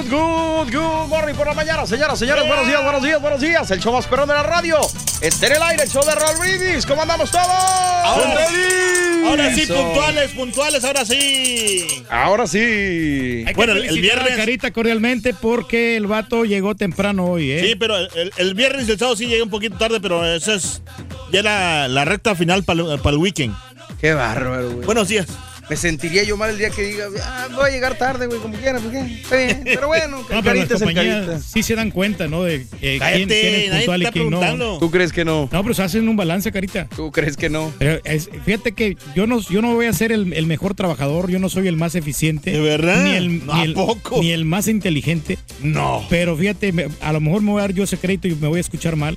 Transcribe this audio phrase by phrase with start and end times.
[0.00, 2.46] Good, good, good morning por la mañana, señoras, señores.
[2.46, 3.70] Buenos días, buenos días, buenos días.
[3.70, 4.78] El show más perrón de la radio.
[5.20, 6.86] Está en el aire, el show de Raúl Brindis.
[6.86, 7.46] ¿Cómo andamos todos?
[7.46, 11.86] Ahora sí, Ahora sí, puntuales, puntuales, ahora sí.
[12.08, 13.44] Ahora sí.
[13.54, 14.36] Bueno, el, el viernes.
[14.38, 17.66] Carita cordialmente porque el vato llegó temprano hoy, ¿eh?
[17.68, 20.54] Sí, pero el, el viernes y el sábado sí llegué un poquito tarde, pero esa
[20.54, 20.80] es
[21.30, 23.54] ya la, la recta final para el weekend.
[24.00, 24.86] Qué bárbaro, güey.
[24.86, 25.26] Buenos días.
[25.70, 28.56] Me sentiría yo mal el día que diga, ah, voy a llegar tarde, güey, como
[28.56, 29.14] quiera, pues qué.
[29.22, 29.60] Está bien.
[29.64, 31.40] Pero bueno, No, pero las carita es el compañías carita.
[31.46, 32.42] sí se dan cuenta, ¿no?
[32.42, 34.78] De eh, quién, Cállate, quién es puntual y quién no.
[34.80, 35.48] ¿Tú crees que no?
[35.52, 36.88] No, pero se hacen un balance, Carita.
[36.96, 37.72] ¿Tú crees que no?
[37.78, 41.30] Pero es- fíjate que yo no, yo no voy a ser el, el mejor trabajador,
[41.30, 42.50] yo no soy el más eficiente.
[42.50, 43.04] ¿De verdad?
[43.04, 44.20] Ni el, ¿A ni el- poco?
[44.20, 45.38] ni el más inteligente.
[45.62, 46.04] No.
[46.10, 48.58] Pero fíjate, a lo mejor me voy a dar yo ese crédito y me voy
[48.58, 49.16] a escuchar mal,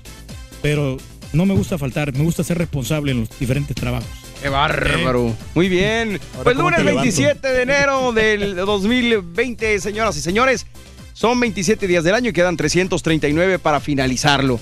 [0.61, 0.97] pero
[1.33, 4.07] no me gusta faltar, me gusta ser responsable en los diferentes trabajos.
[4.43, 5.33] Qué bárbaro.
[5.55, 6.19] Muy bien.
[6.43, 7.01] Pues ¿cómo lunes te levanto?
[7.03, 10.65] 27 de enero del 2020, señoras y señores.
[11.13, 14.59] Son 27 días del año y quedan 339 para finalizarlo.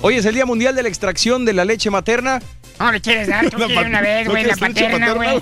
[0.00, 2.40] Hoy es el Día Mundial de la Extracción de la Leche Materna.
[2.78, 3.50] ¿Cómo le quieres dar?
[3.50, 5.40] Tú quieres una vez, ¿no güey, la paterna, güey.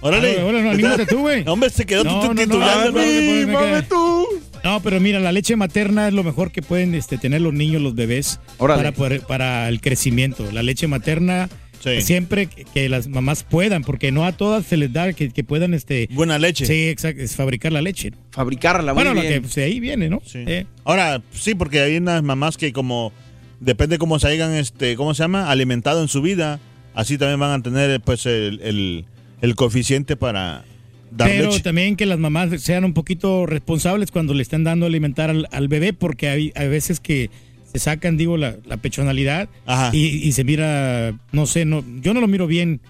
[0.00, 0.40] Órale.
[0.40, 1.44] No, anímate tú, güey.
[1.44, 2.92] No, Hombre, se quedó No, tu no, no, titulando.
[2.92, 4.26] no, no, ¡Ay, me mame tú!
[4.62, 7.82] No, pero mira, la leche materna es lo mejor que pueden este, tener los niños,
[7.82, 8.82] los bebés, Órale.
[8.82, 10.50] para, poder- para el crecimiento.
[10.52, 11.48] La leche materna,
[11.94, 12.02] Sí.
[12.02, 15.72] siempre que, las mamás puedan, porque no a todas se les da que, que puedan,
[15.74, 16.66] este, Buena leche.
[16.66, 18.12] sí, exacto, es fabricar la leche.
[18.32, 19.34] Fabricarla, muy bueno, lo bien.
[19.34, 20.20] que pues, de ahí viene, ¿no?
[20.24, 20.44] Sí.
[20.46, 23.12] Eh, Ahora, sí, porque hay unas mamás que como
[23.60, 25.50] depende cómo se hayan, este, ¿cómo se llama?
[25.50, 26.60] Alimentado en su vida,
[26.94, 29.04] así también van a tener pues el, el,
[29.40, 30.64] el coeficiente para
[31.10, 31.60] dar pero leche.
[31.62, 35.48] también que las mamás sean un poquito responsables cuando le están dando a alimentar al,
[35.52, 37.30] al bebé, porque hay, hay veces que
[37.78, 39.90] se sacan, digo, la, la pechonalidad Ajá.
[39.92, 42.80] y, y se mira, no sé, no, yo no lo miro bien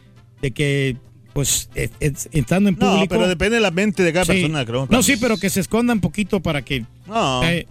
[0.42, 0.96] de que,
[1.32, 3.14] pues, es- es- estando en No, público.
[3.14, 4.32] pero depende de la mente de cada Sí.
[4.32, 4.86] persona, creo.
[4.90, 6.84] No, sí, pero que se escondan un poquito para que.
[7.06, 7.66] No, eh,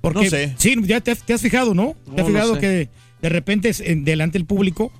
[0.00, 0.54] porque, no sé.
[0.58, 1.94] Sí, ya te has, te has fijado, ¿no?
[2.04, 2.60] ¿Te No, has no fijado sé.
[2.60, 2.88] que
[3.22, 4.92] de repente es en- delante del público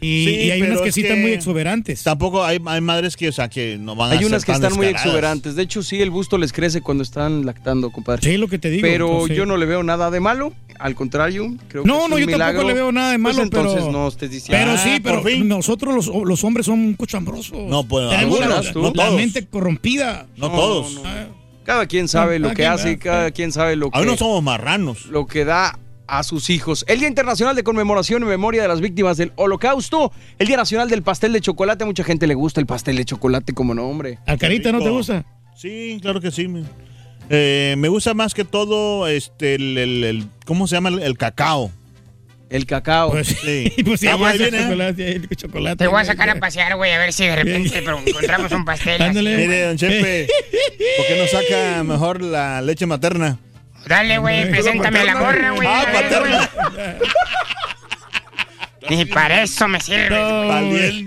[0.00, 2.02] y, Sí, y hay unas que sí están que muy exuberantes?
[2.02, 4.72] tampoco hay, hay madres que, o sea, que no van a Hay unas que están
[4.74, 5.54] muy exuberantes.
[5.56, 8.22] De hecho, sí, el busto les crece cuando están lactando, compadre.
[8.22, 8.82] Sí, lo que te digo.
[8.82, 10.52] Pero entonces- yo no le veo nada de malo.
[10.78, 12.46] Al contrario, creo que No, es no, un yo milagro.
[12.60, 13.92] tampoco le veo nada de malo, Pues entonces pero.
[13.92, 14.58] no estés diciendo.
[14.64, 15.46] Pero Ah, sí, pero fin.
[15.46, 17.52] nosotros los, los hombres somos cochambrosos.
[17.68, 20.26] No, pues, Tenemos la, la No mente corrompida.
[20.38, 20.94] No, No, todos.
[20.94, 21.02] no.
[21.64, 24.42] Cada quien sabe No, lo que hace, cada quien sabe lo Aún no que, somos
[24.42, 25.04] marranos.
[25.06, 25.78] lo que da
[26.10, 26.84] a sus hijos.
[26.88, 30.12] El Día Internacional de Conmemoración en Memoria de las Víctimas del Holocausto.
[30.38, 31.84] El Día Nacional del Pastel de Chocolate.
[31.84, 34.18] A mucha gente le gusta el pastel de chocolate como nombre.
[34.26, 35.24] ¿Al carita no te gusta?
[35.56, 36.48] Sí, claro que sí.
[36.48, 36.64] me-
[37.32, 40.88] Eh, me gusta más que todo, este, el, el- el- ¿cómo se llama?
[40.88, 41.70] El, el cacao.
[42.48, 43.12] El cacao.
[43.12, 43.72] Pues Sí.
[43.84, 44.58] pues sí, Ah, viene.
[44.64, 45.76] chocolate, el chocolate.
[45.76, 48.64] Te voy a sacar a pasear, güey, a ver si de repente pero encontramos un
[48.64, 49.00] pastel.
[49.02, 49.36] Ándale.
[49.36, 50.26] Mire, don Chepe,
[50.96, 53.38] ¿por qué no saca mejor la leche materna?
[53.86, 55.68] Dale, güey, preséntame a la morra, güey.
[55.68, 56.50] Ah, paterna.
[58.88, 61.06] Ni para eso me sirve.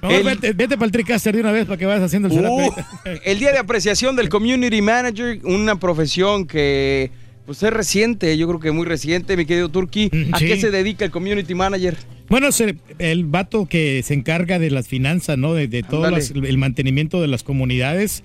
[0.00, 2.46] No, El- vete, vete para el TriCaster de una vez para que vayas haciendo el
[2.46, 2.70] Uh,
[3.24, 7.10] el día de apreciación del Community Manager, una profesión que
[7.46, 10.08] pues es reciente, yo creo que muy reciente, mi querido Turki.
[10.12, 10.46] Mm, ¿A sí.
[10.46, 11.96] qué se dedica el Community Manager?
[12.28, 15.54] Bueno, es el, el vato que se encarga de las finanzas, ¿no?
[15.54, 18.22] De, de todo las- el mantenimiento de las comunidades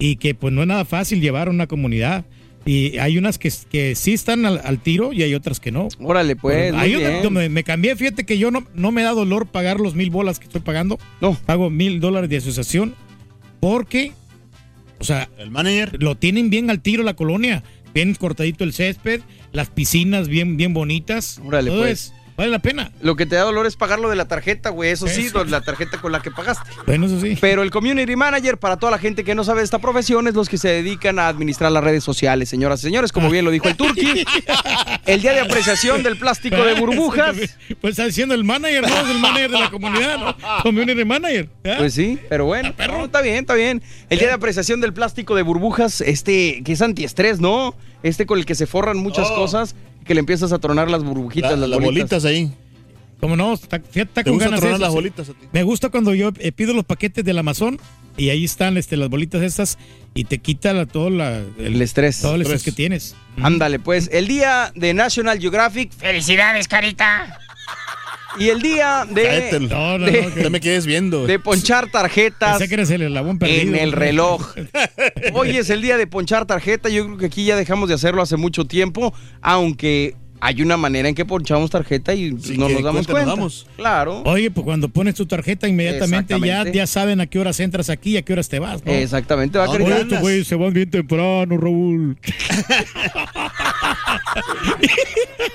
[0.00, 2.24] y que pues no es nada fácil llevar una comunidad.
[2.64, 5.88] Y hay unas que, que sí están al, al tiro y hay otras que no.
[6.00, 9.80] Órale, pues, hay una me cambié, fíjate que yo no, no me da dolor pagar
[9.80, 10.98] los mil bolas que estoy pagando.
[11.20, 11.34] No.
[11.34, 12.94] Pago mil dólares de asociación
[13.60, 14.12] porque,
[14.98, 16.02] o sea, El manager.
[16.02, 17.62] lo tienen bien al tiro la colonia.
[17.94, 19.20] Bien cortadito el césped,
[19.52, 21.40] las piscinas bien, bien bonitas.
[21.44, 22.14] Órale, pues.
[22.42, 22.90] Vale la pena.
[23.00, 24.90] Lo que te da dolor es pagarlo de la tarjeta, güey.
[24.90, 26.68] Eso sí, la tarjeta con la que pagaste.
[26.88, 27.38] Bueno, eso sí.
[27.40, 30.34] Pero el community manager, para toda la gente que no sabe de esta profesión, es
[30.34, 33.52] los que se dedican a administrar las redes sociales, señoras y señores, como bien lo
[33.52, 34.24] dijo el Turki.
[35.06, 37.36] El día de apreciación del plástico de burbujas.
[37.80, 38.88] Pues está diciendo el manager, ¿no?
[38.88, 40.36] Es el manager de la comunidad, ¿no?
[40.64, 41.48] Community manager.
[41.78, 43.84] Pues sí, pero bueno, no, está bien, está bien.
[44.10, 47.76] El día de apreciación del plástico de burbujas, este, que es antiestrés, ¿no?
[48.02, 51.52] Este con el que se forran muchas cosas, que le empiezas a tronar las burbujitas,
[51.52, 52.22] La- las las bolitas.
[52.22, 52.52] bolitas ahí.
[53.20, 55.46] Como no, está, fíjate, está ¿Te con gusta ganas tronar eso, las bolitas a ti?
[55.52, 57.78] Me gusta cuando yo eh, pido los paquetes del Amazon
[58.16, 59.78] y ahí están este, las bolitas estas
[60.12, 62.20] y te quita la- todo la, El estrés.
[62.20, 62.74] todo el estrés Estrés.
[62.74, 63.14] que tienes.
[63.40, 67.38] Ándale, pues, el día de National Geographic Felicidades, carita.
[68.38, 71.26] Y el día de, No, no, de- no, que- me quedes viendo.
[71.26, 73.60] de ponchar tarjetas Pensé que eres el eslabón perdido.
[73.62, 74.54] en el reloj.
[75.34, 76.88] Hoy es el día de ponchar tarjeta.
[76.88, 80.14] Yo creo que aquí ya dejamos de hacerlo hace mucho tiempo, aunque
[80.44, 83.26] hay una manera en que ponchamos tarjeta y no nos damos cuenta, cuenta.
[83.26, 83.66] nos damos.
[83.76, 84.22] Claro.
[84.24, 88.10] Oye, pues cuando pones tu tarjeta inmediatamente ya, ya saben a qué horas entras aquí
[88.14, 88.90] y a qué horas te vas, ¿no?
[88.90, 90.24] Exactamente, va a No, cargar.
[90.24, 92.16] Oye, se van bien temprano, Raúl.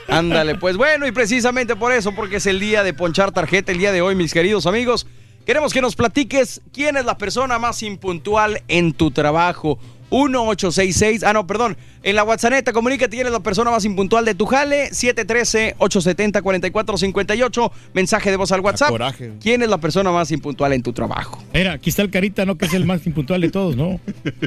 [0.08, 3.80] Ándale, pues bueno, y precisamente por eso, porque es el día de ponchar tarjeta, el
[3.80, 5.06] día de hoy, mis queridos amigos,
[5.46, 9.80] queremos que nos platiques quién es la persona más impuntual en tu trabajo.
[10.10, 14.36] 1866, ah no, perdón, en la WhatsApp, comunícate, quién es la persona más impuntual de
[14.36, 18.90] tu jale, 713-870-4458, mensaje de voz al WhatsApp.
[18.90, 19.34] coraje.
[19.42, 21.44] ¿Quién es la persona más impuntual en tu trabajo?
[21.54, 22.58] Mira, aquí está el carita, ¿no?
[22.58, 24.00] Que es el más impuntual de todos, ¿no?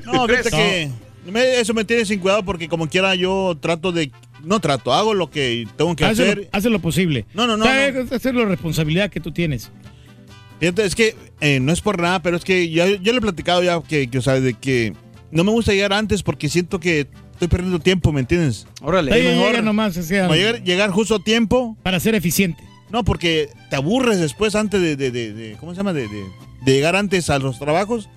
[0.06, 0.56] No, fíjate No.
[0.56, 0.91] que
[1.26, 4.11] me- eso me tiene sin cuidado porque como quiera yo trato de...
[4.44, 6.49] No trato, hago lo que tengo que Hace lo, hacer.
[6.52, 7.26] hace lo posible.
[7.34, 8.00] No, no, no, O sea, no.
[8.00, 9.70] es hacer la responsabilidad que tú tienes.
[10.61, 13.20] Fíjate, es que eh, no es por nada, pero es que ya, yo le he
[13.20, 14.94] platicado ya que, que, o sea, de que
[15.31, 18.67] no me gusta llegar antes porque siento que estoy perdiendo tiempo, ¿me entiendes?
[18.82, 19.12] Órale.
[19.12, 22.62] Ahí mejor- llega nomás, o sea, Como llegar, llegar justo a tiempo, para ser eficiente.
[22.90, 25.93] no, porque te aburres después antes de, de, de- de- ¿cómo se llama?
[25.93, 26.25] De, de-
[26.62, 28.08] de llegar antes a los trabajos.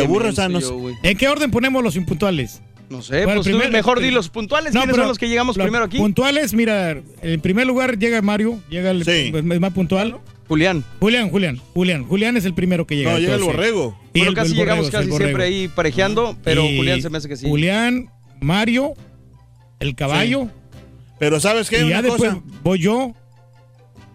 [0.00, 0.74] Te Qué aburres, o sea, no menso sé.
[0.74, 0.94] yo, güey.
[1.02, 2.62] ¿En qué orden ponemos los impuntuales?
[2.90, 5.56] No sé, Bueno, pues tú mejor di los puntuales, ¿quiénes pero son los que llegamos
[5.58, 5.98] primero aquí?
[5.98, 9.30] Puntuales, mira, en primer lugar llega Mario, llega el Sí.
[9.34, 10.16] es más puntual.
[10.48, 10.82] Julián.
[10.98, 12.04] Julián, Julián, Julián.
[12.04, 13.12] Julián es el primero que llega.
[13.12, 13.98] No, llega el borrego.
[14.14, 17.18] Y Bueno, el- casi el llegamos casi siempre ahí parejeando, pero Y Julián se me
[17.18, 17.46] hace que sí.
[17.46, 18.08] Julián,
[18.40, 18.94] Mario,
[19.80, 20.48] el caballo.
[21.18, 21.76] Pero ¿sabes qué?
[21.84, 22.42] Y ya Una después cosa.
[22.62, 23.14] voy yo.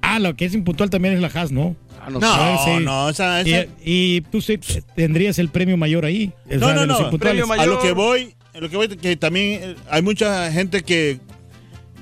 [0.02, 1.76] Ah, lo que es impuntual también es la Haas, ¿no?
[2.06, 2.84] Ah, no No, sí.
[2.84, 4.60] no, esa, esa- Y, y tú sí
[4.96, 6.32] tendrías el premio mayor ahí.
[6.60, 7.10] No, sea, no, no,
[7.48, 7.64] mayor.
[7.64, 11.20] a lo que voy, a lo que voy, que también eh, hay mucha gente que,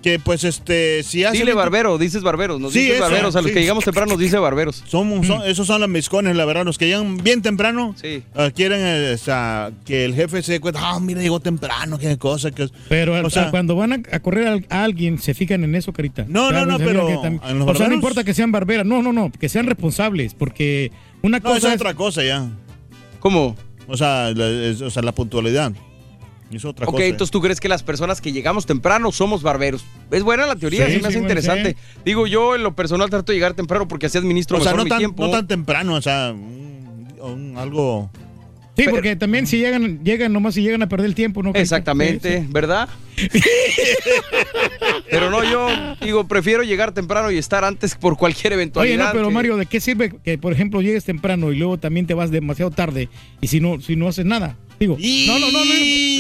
[0.01, 1.37] que pues este, si hace...
[1.37, 3.53] Dile barbero, dices barberos, nos Sí, dices eso, barberos, a los sí.
[3.53, 4.83] que llegamos temprano nos dice barberos.
[4.87, 7.93] Son, son- esos son los miscones, la verdad, los que llegan bien temprano.
[8.01, 8.23] Sí.
[8.35, 11.99] ah, quieren eh, o sea, que el jefe se dé cuenta, ah, mira, llegó temprano,
[11.99, 12.49] qué cosa.
[12.51, 12.67] Que...
[12.89, 15.93] Pero O sea- cuando van a, a correr al- a, alguien, se fijan en eso,
[15.93, 16.25] Carita.
[16.27, 18.85] No, no, no, pero que tam- ¿en los O sea, no importa que sean barberas.
[18.85, 19.31] No, no, no.
[19.31, 20.33] Que sean responsables.
[20.33, 20.91] Porque
[21.21, 21.81] una No, cosa es es...
[21.81, 22.49] otra cosa ya.
[23.19, 23.55] ¿Cómo?
[23.87, 25.71] O sea, la, es- o sea, la puntualidad.
[26.51, 27.05] Es otra Ok, cosa.
[27.05, 29.85] entonces tú crees que las personas que llegamos temprano somos barberos.
[30.11, 31.75] Es buena la teoría, Sí, se me hace sí, interesante.
[32.03, 34.77] Digo, yo en lo personal trato de llegar temprano porque así administro o sea, mejor
[34.79, 35.25] no mi tan, tiempo.
[35.25, 38.09] no tan temprano, o sea, un- un- algo...
[38.75, 41.51] Sí, pero- porque también si llegan, llegan nomás si llegan a perder el tiempo, ¿no?
[41.53, 42.49] Exactamente, Sí, sí.
[42.51, 42.87] ¿verdad?
[45.09, 45.67] pero no, yo
[46.01, 49.07] digo, prefiero llegar temprano y estar antes por cualquier Oye, eventualidad.
[49.07, 52.07] no, pero que- Mario, ¿de qué sirve que, por ejemplo, llegues temprano y luego también
[52.07, 53.09] te vas demasiado tarde
[53.41, 54.57] y si no, si no haces nada?
[54.79, 55.71] Digo, no, no, no, no.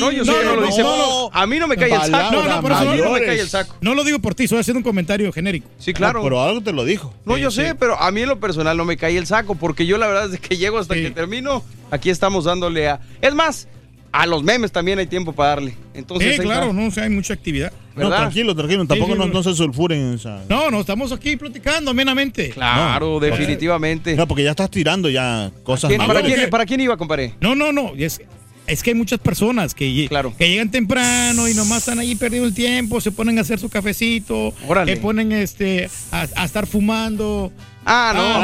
[0.01, 0.83] No, yo sé que no, lo dice.
[1.33, 2.31] A mí no me cae el saco.
[2.31, 3.75] No, no, por eso a mí no me cae el saco.
[3.81, 5.67] No lo digo por ti, estoy haciendo un comentario genérico.
[5.79, 6.19] Sí, claro.
[6.19, 7.11] No, pero algo te lo dijo.
[7.25, 7.61] No, Sí, yo sí.
[7.61, 10.05] sé, pero a mí en lo personal no me cae el saco, porque yo la
[10.05, 11.01] verdad desde que llego hasta Sí.
[11.01, 12.99] que termino, aquí estamos dándole a...
[13.19, 13.67] Es más,
[14.11, 15.75] a los memes también hay tiempo para darle.
[15.93, 17.71] Entonces, Sí, claro, no, o sea, hay mucha actividad.
[17.95, 18.17] No, ¿verdad?
[18.19, 18.85] tranquilo, tranquilo.
[18.85, 20.15] Tampoco sí, no, se sulfuren.
[20.15, 20.43] o sea.
[20.49, 22.49] No, no, estamos aquí platicando amenamente.
[22.49, 23.19] Claro, No.
[23.19, 24.15] definitivamente.
[24.15, 27.33] No, porque ya estás tirando ya cosas ¿Quién- para, quién, ¿Para quién iba, compadre?
[27.41, 27.93] No, no, no.
[27.97, 28.21] es-
[28.67, 30.33] Es que hay muchas personas que, Claro.
[30.37, 33.69] que llegan temprano y nomás están ahí perdiendo el tiempo, se ponen a hacer su
[33.69, 34.95] cafecito, Órale.
[34.95, 37.51] se ponen este a, a estar fumando.
[37.83, 38.35] Ah, no, Ah,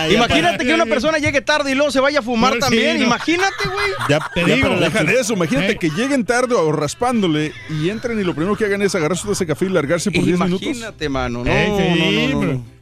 [0.00, 0.12] aparte.
[0.12, 2.98] ya Imagínate para- que una persona llegue tarde y luego se vaya a fumar también.
[2.98, 3.04] no.
[3.06, 3.86] Imagínate, güey.
[4.08, 5.76] Ya, Te ya digo, la- Deja de eso, imagínate Eh.
[5.78, 9.34] que lleguen tarde o raspándole y entren y lo primero que hagan es agarrarse de
[9.34, 10.62] ese café y largarse por 10 minutos.
[10.66, 11.44] Imagínate, mano.
[11.44, 12.74] No, Eh, sí, no, no, no, pero- no.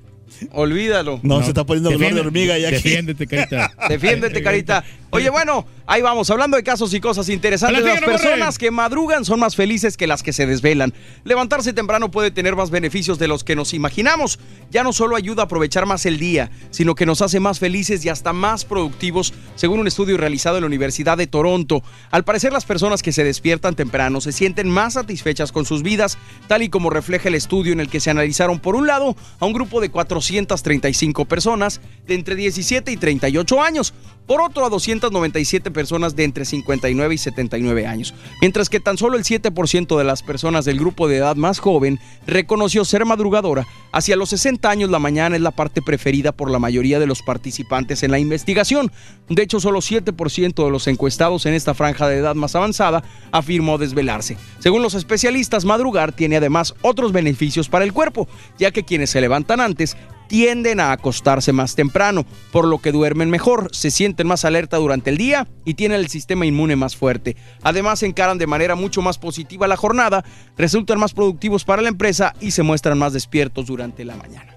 [0.52, 1.20] Olvídalo.
[1.22, 2.76] No, se está poniendo olor de hormiga ya aquí.
[2.76, 3.72] Defiéndete, carita.
[3.88, 4.84] Defiéndete, carita.
[5.14, 7.84] Oye, bueno, ahí vamos, hablando de casos y cosas interesantes.
[7.84, 10.94] Las personas que madrugan son más felices que las que se desvelan.
[11.24, 14.38] Levantarse temprano puede tener más beneficios de los que nos imaginamos.
[14.70, 18.02] Ya no solo ayuda a aprovechar más el día, sino que nos hace más felices
[18.06, 21.82] y hasta más productivos, según un estudio realizado en la Universidad de Toronto.
[22.10, 26.16] Al parecer, las personas que se despiertan temprano se sienten más satisfechas con sus vidas,
[26.48, 29.44] tal y como refleja el estudio en el que se analizaron, por un lado, a
[29.44, 33.92] un grupo de 435 personas de entre 17 y 38 años,
[34.26, 39.16] por otro a 297 personas de entre 59 y 79 años, mientras que tan solo
[39.16, 43.66] el 7% de las personas del grupo de edad más joven reconoció ser madrugadora.
[43.92, 47.22] Hacia los 60 años la mañana es la parte preferida por la mayoría de los
[47.22, 48.90] participantes en la investigación.
[49.28, 53.78] De hecho, solo 7% de los encuestados en esta franja de edad más avanzada afirmó
[53.78, 54.36] desvelarse.
[54.58, 59.20] Según los especialistas, madrugar tiene además otros beneficios para el cuerpo, ya que quienes se
[59.20, 59.96] levantan antes
[60.36, 65.10] tienden a acostarse más temprano, por lo que duermen mejor, se sienten más alerta durante
[65.10, 67.36] el día y tienen el sistema inmune más fuerte.
[67.62, 70.24] Además, encaran de manera mucho más positiva la jornada,
[70.56, 74.56] resultan más productivos para la empresa y se muestran más despiertos durante la mañana.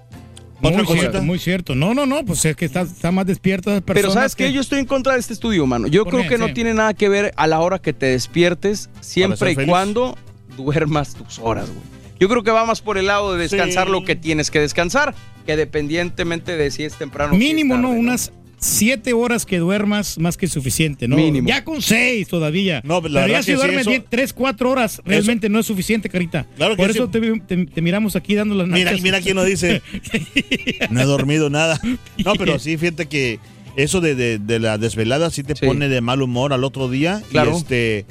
[0.62, 1.00] Otra Muy cosita.
[1.10, 1.74] cierto, muy cierto.
[1.74, 4.02] No, no, no, pues es que está, está más despierta las personas.
[4.02, 4.46] Pero ¿sabes qué?
[4.46, 5.88] que- Yo estoy en contra de este estudio, mano.
[5.88, 8.88] Yo ¿Por creo que no tiene nada que ver a la hora que te despiertes,
[9.02, 9.68] siempre y feliz.
[9.68, 10.16] cuando
[10.56, 11.95] duermas tus horas, güey.
[12.18, 13.92] Yo creo que va más por el lado de descansar Sí.
[13.92, 17.34] lo que tienes que descansar, que dependientemente de si es temprano.
[17.34, 17.88] o si es Mínimo, ¿no?
[17.88, 21.16] tarde, Unas siete horas que duermas más que suficiente, ¿no?
[21.16, 21.46] Mínimo.
[21.46, 22.80] Ya con seis todavía.
[22.84, 25.66] No, la Pero ya verdad si sí, duermes eso- tres, cuatro horas, realmente no es
[25.66, 26.46] suficiente, Carita.
[26.56, 26.98] Claro que Por sí.
[26.98, 29.02] eso te, te- te miramos aquí dando las Mira, nachas.
[29.02, 29.82] mira quién nos dice.
[30.90, 31.78] No he dormido nada.
[32.24, 33.38] No, pero sí, fíjate que
[33.76, 35.66] eso de, de- de la desvelada sí te Sí.
[35.66, 37.20] pone de mal humor al otro día.
[37.28, 37.56] y Claro.
[37.56, 38.06] este,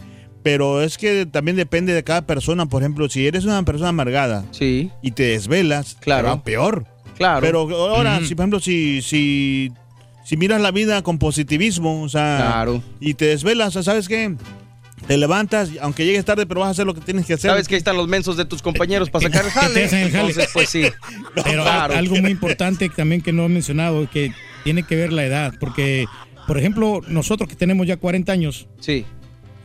[0.45, 2.67] pero es que también depende de cada persona.
[2.67, 6.27] Por ejemplo, si eres una persona amargada Sí, y te desvelas, Claro.
[6.27, 6.85] te va peor.
[7.17, 7.41] claro.
[7.41, 7.61] Pero
[7.91, 8.25] ahora, Ujú.
[8.27, 9.71] si por ejemplo, si, si,
[10.23, 12.83] si miras la vida con positivismo, o sea, Claro.
[12.99, 14.35] y te desvelas, o sea, ¿sabes qué?
[15.07, 17.49] Te levantas, aunque llegues tarde, pero vas a hacer lo que tienes que hacer.
[17.49, 19.83] Sabes que ahí están los mensos de tus compañeros para sacar el jale.
[19.85, 20.29] hacen el jale.
[20.29, 20.83] Entonces, pues sí.
[21.43, 21.95] Pero claro.
[21.95, 24.31] algo muy importante también que no he mencionado, que
[24.63, 25.53] tiene que ver la edad.
[25.59, 26.05] Porque,
[26.45, 29.05] por ejemplo, nosotros que tenemos ya 40 años Sí.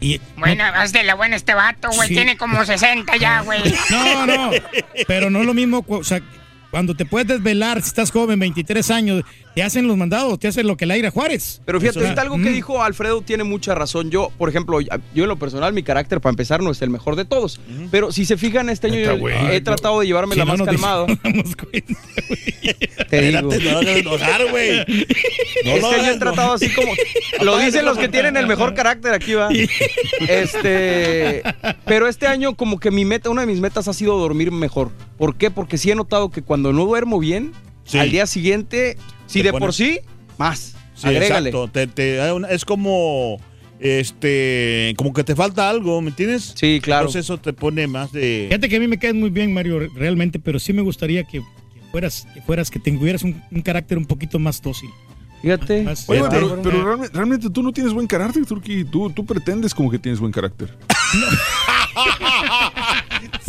[0.00, 0.20] Y...
[0.36, 2.08] Bueno, haz de la buena este vato, güey.
[2.08, 2.14] Sí.
[2.14, 3.62] Tiene como 60 ya, güey.
[3.90, 4.50] No, no,
[5.06, 6.20] pero no es lo mismo, o sea,
[6.70, 10.66] cuando te puedes desvelar, si estás joven, 23 años, te hacen los mandados, te hacen
[10.66, 11.60] lo que Laira Juárez.
[11.64, 12.54] Pero fíjate, ahorita algo que Mm.
[12.54, 14.10] dijo Alfredo tiene mucha razón.
[14.10, 14.90] Yo, por ejemplo, yo
[15.24, 17.60] en lo personal, mi carácter, para empezar, no es el mejor de todos.
[17.90, 21.06] Pero si se fijan, este año yo he tratado de llevarme Si la no más
[21.16, 21.84] güey.
[23.08, 23.52] Te digo.
[23.52, 24.76] Enojar, güey.
[25.64, 26.92] No este lo año he tratado así como.
[27.42, 29.48] Lo dicen los que tienen el mejor carácter aquí, va.
[30.28, 31.42] Este.
[31.86, 34.90] Pero este año, como que mi meta, una de mis metas ha sido dormir mejor.
[35.18, 35.50] ¿Por qué?
[35.50, 37.52] Porque sí he notado que cuando no duermo bien,
[37.84, 37.98] Sí.
[37.98, 38.96] al día siguiente,
[39.30, 40.00] si de por sí,
[40.38, 40.74] más.
[40.94, 41.50] Sí, Agrégale.
[41.50, 41.70] exacto.
[41.94, 43.38] Te- es como
[43.78, 46.52] este como que te falta algo, ¿me entiendes?
[46.54, 47.02] Sí, claro.
[47.06, 49.88] Entonces eso te pone más de Fíjate que a mí me caes muy bien, Mario,
[49.94, 53.96] realmente, pero sí me gustaría que, que fueras, que fueras, que tuvieras un, un carácter
[53.96, 54.90] un poquito más dócil.
[55.40, 55.82] Fíjate.
[55.84, 58.84] Más- Oye, más- pero, pero realmente, realmente tú no tienes buen carácter, Turki.
[58.84, 60.76] Tú, tú pretendes como que tienes buen carácter.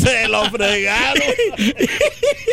[0.01, 1.23] se lo fregaron.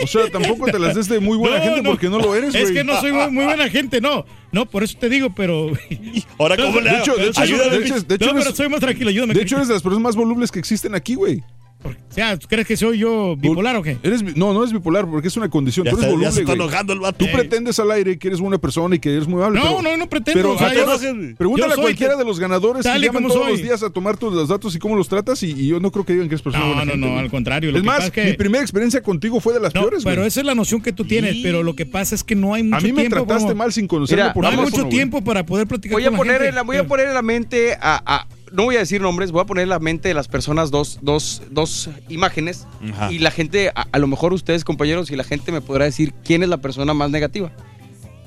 [0.03, 1.91] O sea, tampoco te las des de muy buena No, gente no.
[1.91, 2.65] porque no lo eres, güey.
[2.65, 4.25] Es que no soy muy, muy buena gente, no.
[4.53, 5.73] No, por eso te digo, pero.
[6.39, 7.05] Ahora cómo le de hago?
[7.05, 7.79] hecho- de hecho, Ayúdame.
[7.79, 9.35] de hecho- de hecho no, pero eres- soy más tranquilo, ayúdame.
[9.35, 11.43] De hecho, eres de las personas más volubles que existen aquí, güey.
[11.85, 13.99] O sea, ¿tú crees que soy yo bipolar o qué?
[14.03, 15.85] Eres, no, no es bipolar porque es una condición.
[15.87, 16.69] ya, tú eres está, ya se voluble, está güey.
[16.69, 17.25] enojando el vato.
[17.25, 19.61] Tú pretendes al aire que eres buena persona y que eres muy amable.
[19.61, 20.41] No, pero- no, no pretendo.
[20.41, 21.01] Pero o sea, a yo- todos-
[21.37, 23.53] pregúntale yo a cualquiera que- de los ganadores que llaman todos soy.
[23.53, 25.93] los días a tomar tus los datos y cómo los tratas y, y yo no
[25.93, 27.71] creo que digan que eres persona No, buena no, gente, no, al contrario.
[27.71, 29.83] Lo Es que más, pasa es que- mi primera experiencia contigo fue de las No,
[29.83, 30.29] peores, pero güey.
[30.29, 32.65] esa es la noción que tú tienes, pero lo que pasa es que no hay
[32.65, 33.19] mucho A mí me tiempo.
[33.19, 36.07] trataste como- mal sin conocerme por no hay mucho tiempo para poder platicar Voy a
[36.07, 36.49] con la poner gente.
[36.49, 39.43] en la, voy a poner en la mente a- no voy a decir nombres, voy
[39.43, 43.13] a poner en la mente de las personas dos, dos, dos imágenes Ajá.
[43.13, 46.15] y la gente, a, a lo mejor ustedes compañeros y la gente me podrá decir
[46.25, 47.51] quién es la persona más negativa.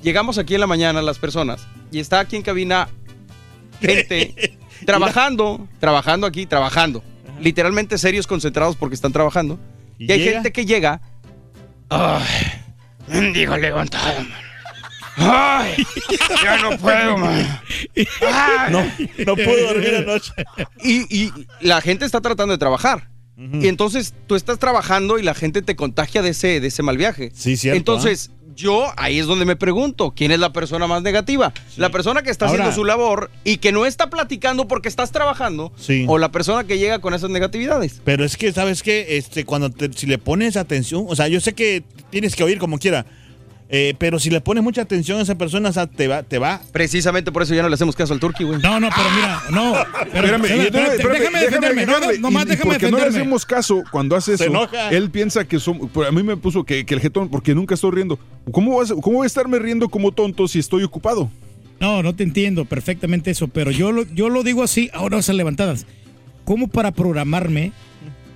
[0.02, 2.90] Llegamos aquí en la mañana las personas y está aquí en cabina
[3.80, 7.04] gente trabajando, trabajando aquí, trabajando.
[7.40, 9.60] Literalmente serios, concentrados porque están trabajando.
[9.98, 11.02] Y, ¿Y hay gente que llega
[13.34, 14.51] Digo, levantado, man.
[15.18, 15.86] Ay,
[16.44, 17.62] ya no puedo, man.
[18.22, 18.72] Ay.
[18.72, 18.84] No,
[19.26, 20.32] no puedo dormir anoche.
[20.84, 23.10] Y, y la gente está tratando de trabajar.
[23.54, 26.98] Y entonces tú estás trabajando y la gente te contagia de ese, de ese mal
[26.98, 27.32] viaje.
[27.34, 31.52] Sí, cierto, Entonces, yo ahí es donde me pregunto, ¿quién es la persona más negativa?
[31.76, 35.12] ¿La persona que está Ahora- haciendo su labor y que no está platicando porque estás
[35.12, 35.74] trabajando?
[35.76, 36.06] Sí.
[36.08, 38.00] ¿O la persona que llega con esas negatividades?
[38.04, 39.18] Pero es que, ¿sabes qué?
[39.18, 42.60] Este, cuando te- si le pones atención, o sea, yo sé que tienes que oír
[42.60, 43.08] como quiera,
[43.74, 46.38] eh, pero si le pones mucha atención a esa persona, o sea, te va, te
[46.40, 46.62] va.
[46.74, 48.60] Precisamente por eso ya no le hacemos caso al turqui, güey.
[48.62, 49.74] No, no, pero mira, no.
[50.12, 51.86] Pero, Espérame, espérame, espérame, espérame, déjame defenderme.
[51.86, 52.20] No, no, agregarle.
[52.20, 54.52] nomás Y- déjame porque no le hacemos caso cuando hace Se eso.
[54.52, 54.90] enoja.
[54.90, 55.90] Él piensa que somos.
[56.06, 58.20] A mí me puso que, que el jetón, porque nunca estoy riendo.
[58.52, 61.30] ¿Cómo, vas, ¿Cómo voy a estarme riendo como tonto si estoy ocupado?
[61.80, 65.36] No, no te entiendo perfectamente eso, pero yo lo, yo lo digo así, ahora esas
[65.36, 65.86] levantadas.
[66.44, 67.72] ¿Cómo para programarme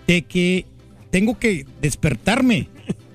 [0.07, 0.65] de que
[1.11, 2.69] tengo que despertarme?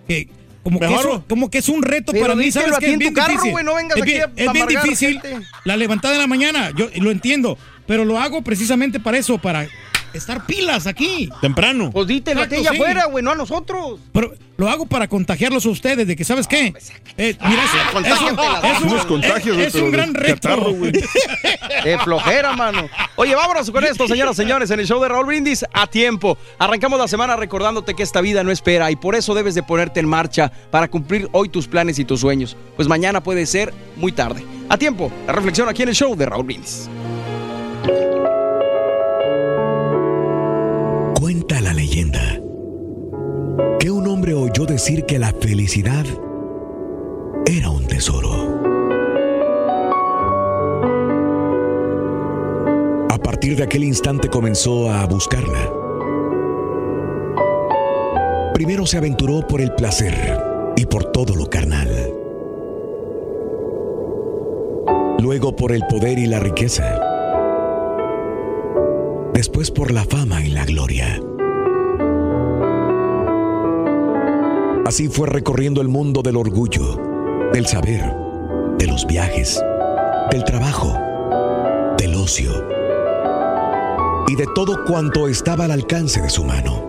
[0.07, 0.29] Que
[0.63, 2.87] como que, Mejor- eso- como que es un reto para mí, ¿sabes qué?
[2.87, 3.53] Es en bien carro, difícil.
[3.65, 5.47] no es bien, es difícil gente.
[5.65, 9.67] la levantada de la mañana, yo lo entiendo, pero lo hago precisamente para eso, para
[10.15, 11.31] estar pilas aquí.
[11.41, 11.91] Temprano.
[11.91, 12.83] Pues dítelo a ti Exacto, allá sí.
[12.83, 13.99] afuera, güey, no a nosotros.
[14.13, 16.75] Pero lo hago para contagiarlos a ustedes de que, ¿sabes qué?
[17.17, 20.49] Eh, mira, eso- Ah, es un- contagios, es, un gran reto.
[21.85, 22.89] De flojera, mano.
[23.17, 26.37] Oye, vámonos con esto, señoras y señores, en el show de Raúl Brindis a tiempo.
[26.59, 30.01] Arrancamos la semana recordándote que esta vida no espera y por eso debes de ponerte
[30.01, 32.57] en marcha para cumplir hoy tus planes y tus sueños.
[32.77, 34.45] Pues mañana puede ser muy tarde.
[34.69, 36.89] A tiempo, la reflexión aquí en el show de Raúl Brindis.
[41.21, 42.41] Cuenta la leyenda
[43.79, 46.07] que un hombre oyó decir que la felicidad
[47.45, 48.59] era un tesoro.
[53.11, 55.71] A partir de aquel instante comenzó a buscarla.
[58.55, 60.15] Primero se aventuró por el placer
[60.75, 62.15] y por todo lo carnal.
[65.19, 67.10] Luego por el poder y la riqueza.
[69.35, 71.21] Después por la fama y la gloria.
[74.87, 76.97] Así fue recorriendo el mundo del orgullo,
[77.53, 78.13] del saber,
[78.79, 79.63] de los viajes,
[80.31, 80.93] del trabajo,
[81.97, 82.51] del ocio
[84.27, 86.89] y de todo cuanto estaba al alcance de su mano.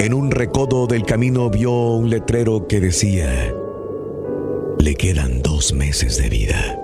[0.00, 3.54] En un recodo del camino vio un letrero que decía,
[4.78, 6.83] le quedan dos meses de vida.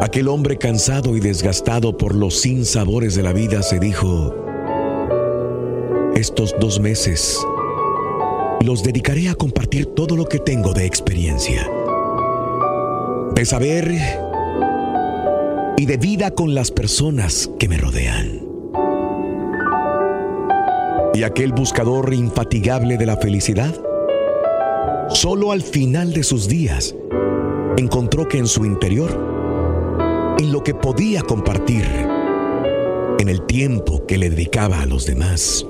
[0.00, 4.34] Aquel hombre cansado y desgastado por los sinsabores de la vida se dijo,
[6.14, 7.38] estos dos meses
[8.60, 11.68] los dedicaré a compartir todo lo que tengo de experiencia,
[13.34, 13.92] de saber
[15.76, 18.42] y de vida con las personas que me rodean.
[21.14, 23.74] Y aquel buscador infatigable de la felicidad,
[25.08, 26.94] solo al final de sus días,
[27.76, 29.35] encontró que en su interior,
[30.38, 31.84] en lo que podía compartir,
[33.18, 35.66] en el tiempo que le dedicaba a los demás,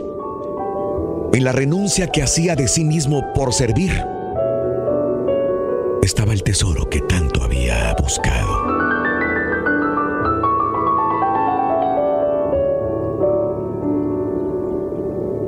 [1.33, 3.92] en la renuncia que hacía de sí mismo por servir,
[6.02, 8.76] estaba el tesoro que tanto había buscado.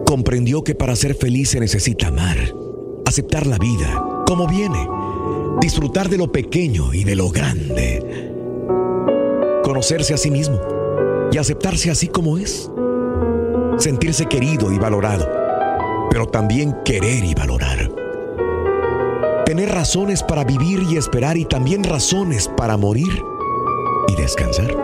[0.04, 2.36] Comprendió que para ser feliz se necesita amar,
[3.04, 4.86] aceptar la vida como viene,
[5.60, 8.27] disfrutar de lo pequeño y de lo grande,
[9.78, 10.60] conocerse a sí mismo
[11.30, 12.68] y aceptarse así como es,
[13.76, 15.24] sentirse querido y valorado,
[16.10, 17.88] pero también querer y valorar.
[19.46, 23.22] Tener razones para vivir y esperar y también razones para morir
[24.08, 24.76] y descansar.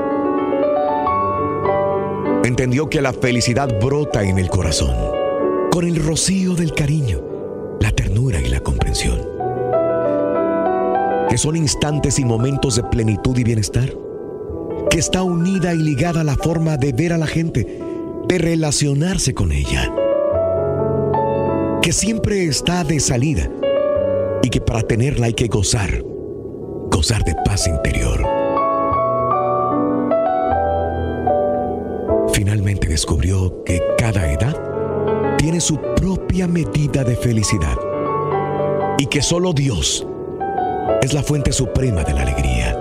[2.44, 4.94] Entendió que la felicidad brota en el corazón,
[5.72, 7.20] con el rocío del cariño,
[7.80, 9.18] la ternura y la comprensión.
[11.28, 14.03] Que son instantes y momentos de plenitud y bienestar.
[14.94, 17.80] Que está unida y ligada a la forma de ver a la gente,
[18.28, 19.92] de relacionarse con ella.
[21.82, 23.50] Que siempre está de salida
[24.40, 26.00] y que para tenerla hay que gozar,
[26.92, 28.24] gozar de paz interior.
[32.32, 34.56] Finalmente descubrió que cada edad
[35.38, 37.76] tiene su propia medida de felicidad
[38.98, 40.06] y que solo Dios
[41.02, 42.73] es la fuente suprema de la alegría,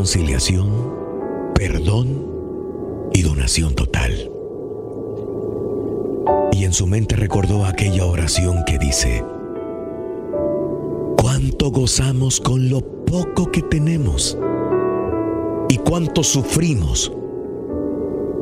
[0.00, 0.94] reconciliación,
[1.54, 2.26] perdón
[3.12, 4.30] y donación total.
[6.52, 9.22] Y en su mente recordó aquella oración que dice,
[11.18, 14.38] cuánto gozamos con lo poco que tenemos
[15.68, 17.12] y cuánto sufrimos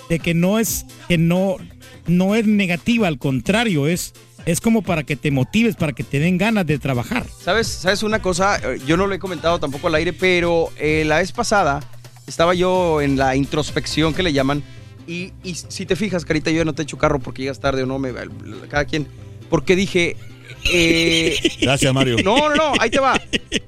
[0.09, 1.55] de que no es, que no,
[2.07, 4.13] no es negativa, al contrario, es,
[4.45, 7.25] es como para que te motives, para que te den ganas de trabajar.
[7.43, 8.57] ¿Sabes, ¿Sabes una cosa?
[8.57, 11.79] Eh, Yo no lo he comentado tampoco al aire, pero eh, la vez pasada
[12.27, 14.63] estaba yo en la introspección que le llaman.
[15.07, 17.83] Y, y si te fijas, Carita, yo ya no te echo carro porque llegas tarde
[17.83, 18.11] o no, me,
[18.69, 19.07] cada quien.
[19.49, 20.17] Porque dije.
[20.71, 22.17] eh, Gracias, Mario.
[22.23, 23.19] No, no, no, ahí te va.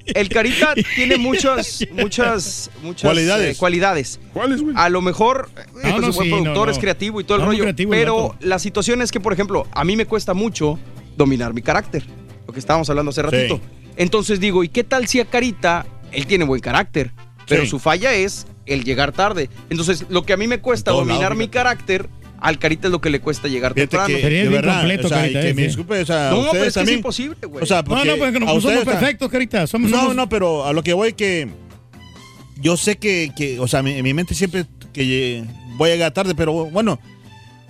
[0.06, 3.56] El Carita tiene muchas, muchas, muchas Cualidades.
[3.56, 4.20] eh, cualidades.
[4.32, 4.74] ¿Cuáles, güey?
[4.76, 6.72] A lo mejor eh, No, pues, no, es buen sí, productor, no.
[6.72, 7.64] es creativo y todo el rollo.
[7.68, 10.78] el pero la situación es que, por ejemplo, a mí me cuesta mucho
[11.16, 12.04] dominar mi carácter.
[12.46, 13.60] Lo que estábamos hablando hace ratito.
[13.96, 17.12] Entonces digo, ¿y qué tal si a Carita él tiene buen carácter?
[17.48, 17.68] Pero Sí.
[17.70, 19.48] su falla es el llegar tarde.
[19.70, 22.08] Entonces, lo que a mí me cuesta En todos dominar lados, mi carácter,
[22.40, 24.14] al Carita es lo que le cuesta llegar Fíjate temprano.
[24.16, 25.66] que, de bien verdad, completo, o sea, Carita, que me ese.
[25.68, 27.62] disculpe, o sea, no, pero es que es imposible, güey.
[27.64, 29.66] O sea, No, no, porque a no, pues somos está- perfectos, Carita.
[29.66, 31.48] Somos, No, somos- no, pero a lo que voy que
[32.60, 35.94] yo sé que, que, o sea, mi- en mi mente siempre que lle- voy a
[35.94, 37.00] llegar tarde, pero bueno,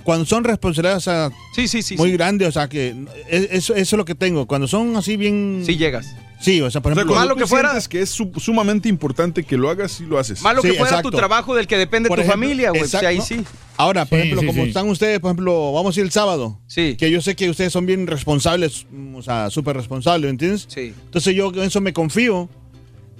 [0.08, 2.16] cuando son responsabilidades o sea, sí, sí, sí, muy sí.
[2.16, 2.94] grandes, o sea, que
[3.28, 4.46] es- eso, eso es lo que tengo.
[4.46, 5.62] Cuando son así bien...
[5.66, 6.14] Sí llegas.
[6.40, 7.14] Sí, o sea, por O sea, ejemplo...
[7.20, 10.18] Malo tú que fuera- sientes que es su- sumamente importante que lo hagas, sí lo
[10.18, 10.40] haces.
[10.40, 11.10] Malo Sí, que fuera exacto.
[11.10, 12.80] tu trabajo del que depende Por tu ejemplo, familia, güey.
[12.80, 13.24] Pues exacto, ahí ¿no?
[13.26, 13.44] sí.
[13.76, 14.68] Ahora, por Sí, ejemplo, sí, como sí.
[14.68, 16.58] están ustedes, por ejemplo, vamos a ir el sábado.
[16.68, 16.96] Sí.
[16.98, 20.64] Que yo sé que ustedes son bien responsables, o sea, súper responsables, ¿me entiendes?
[20.70, 20.94] Sí.
[21.04, 22.48] Entonces yo en eso me confío,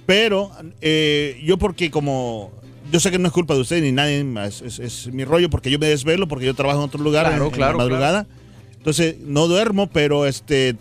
[0.07, 2.51] pero eh, yo porque como...
[2.91, 5.49] Yo sé que no es culpa de usted ni nadie más, es, es mi rollo
[5.49, 8.27] porque yo me desvelo, porque yo trabajo en otro lugar Claro, en, la madrugada.
[8.77, 10.75] Entonces no duermo, pero este...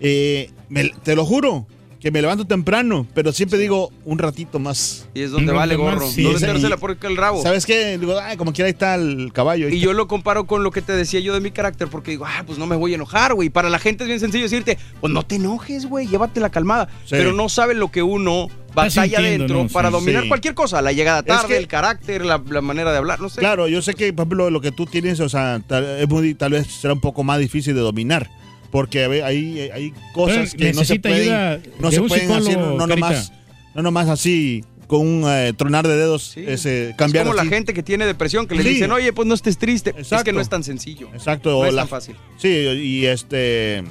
[0.00, 1.66] eh, me- te lo juro,
[2.06, 5.08] que me levanto temprano, pero siempre digo un ratito más.
[5.12, 6.08] Y es donde Un vale gorro.
[6.08, 7.42] sí, no esa- metérsela por el rabo.
[7.42, 7.98] ¿Sabes qué?
[7.98, 9.68] Digo, ay, como quiera ahí está el caballo.
[9.68, 9.84] Y está.
[9.86, 12.44] yo lo comparo con lo que te decía yo de mi carácter, porque digo, ah,
[12.46, 13.48] pues no me voy a enojar, güey.
[13.50, 16.86] Para la gente es bien sencillo decirte, pues no te enojes, güey, llévate la calmada.
[17.06, 17.10] Sí.
[17.10, 19.68] Pero no saben lo que uno batalla adentro ¿no?
[19.68, 19.92] para Sí.
[19.94, 20.28] dominar Sí.
[20.28, 20.80] cualquier cosa.
[20.82, 23.40] La llegada tarde, que- el carácter, la, la manera de hablar, no sé.
[23.40, 26.34] Claro, yo sé que, por ejemplo, lo que tú tienes, o sea, tal, es muy-
[26.36, 28.30] tal vez será un poco más difícil de dominar.
[28.70, 33.32] Porque hay, hay cosas que no se pueden, ayuda no se pueden hacer, no nomás,
[33.74, 36.44] no nomás así, con un eh, tronar de dedos, Sí.
[36.46, 37.48] ese, Es cambiar como así.
[37.48, 38.68] la gente que tiene depresión, que le Sí.
[38.70, 39.94] dicen, oye, pues no estés triste.
[39.98, 41.08] Es que no es tan sencillo.
[41.14, 41.50] Exacto.
[41.50, 42.16] No o es la- tan fácil.
[42.38, 43.82] Sí, y este...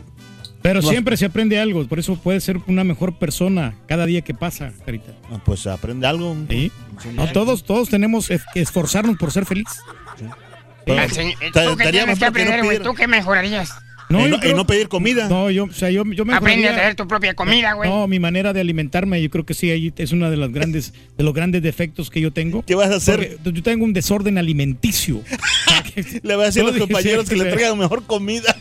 [0.61, 0.89] Pero No.
[0.89, 4.73] siempre se aprende algo, por eso puedes ser una mejor persona cada día que pasa,
[4.83, 5.13] Carita.
[5.45, 6.35] Pues aprende algo.
[6.49, 6.71] ¿Sí?
[7.13, 9.67] No, todos, todos tenemos es- que esforzarnos por ser feliz.
[12.83, 13.69] ¿Tú qué mejorarías?
[14.09, 15.27] Y, no, y no pedir comida.
[15.29, 17.89] No, yo, o sea, yo, yo me Aprende a hacer tu propia comida, güey.
[17.89, 20.93] No, mi manera de alimentarme, yo creo que sí, ahí es uno de los grandes,
[21.17, 22.63] de los grandes defectos que yo tengo.
[22.63, 23.37] ¿Qué vas a hacer?
[23.43, 25.21] Porque yo tengo un desorden alimenticio.
[26.23, 28.55] Le voy a decir a los compañeros que le traigan mejor comida.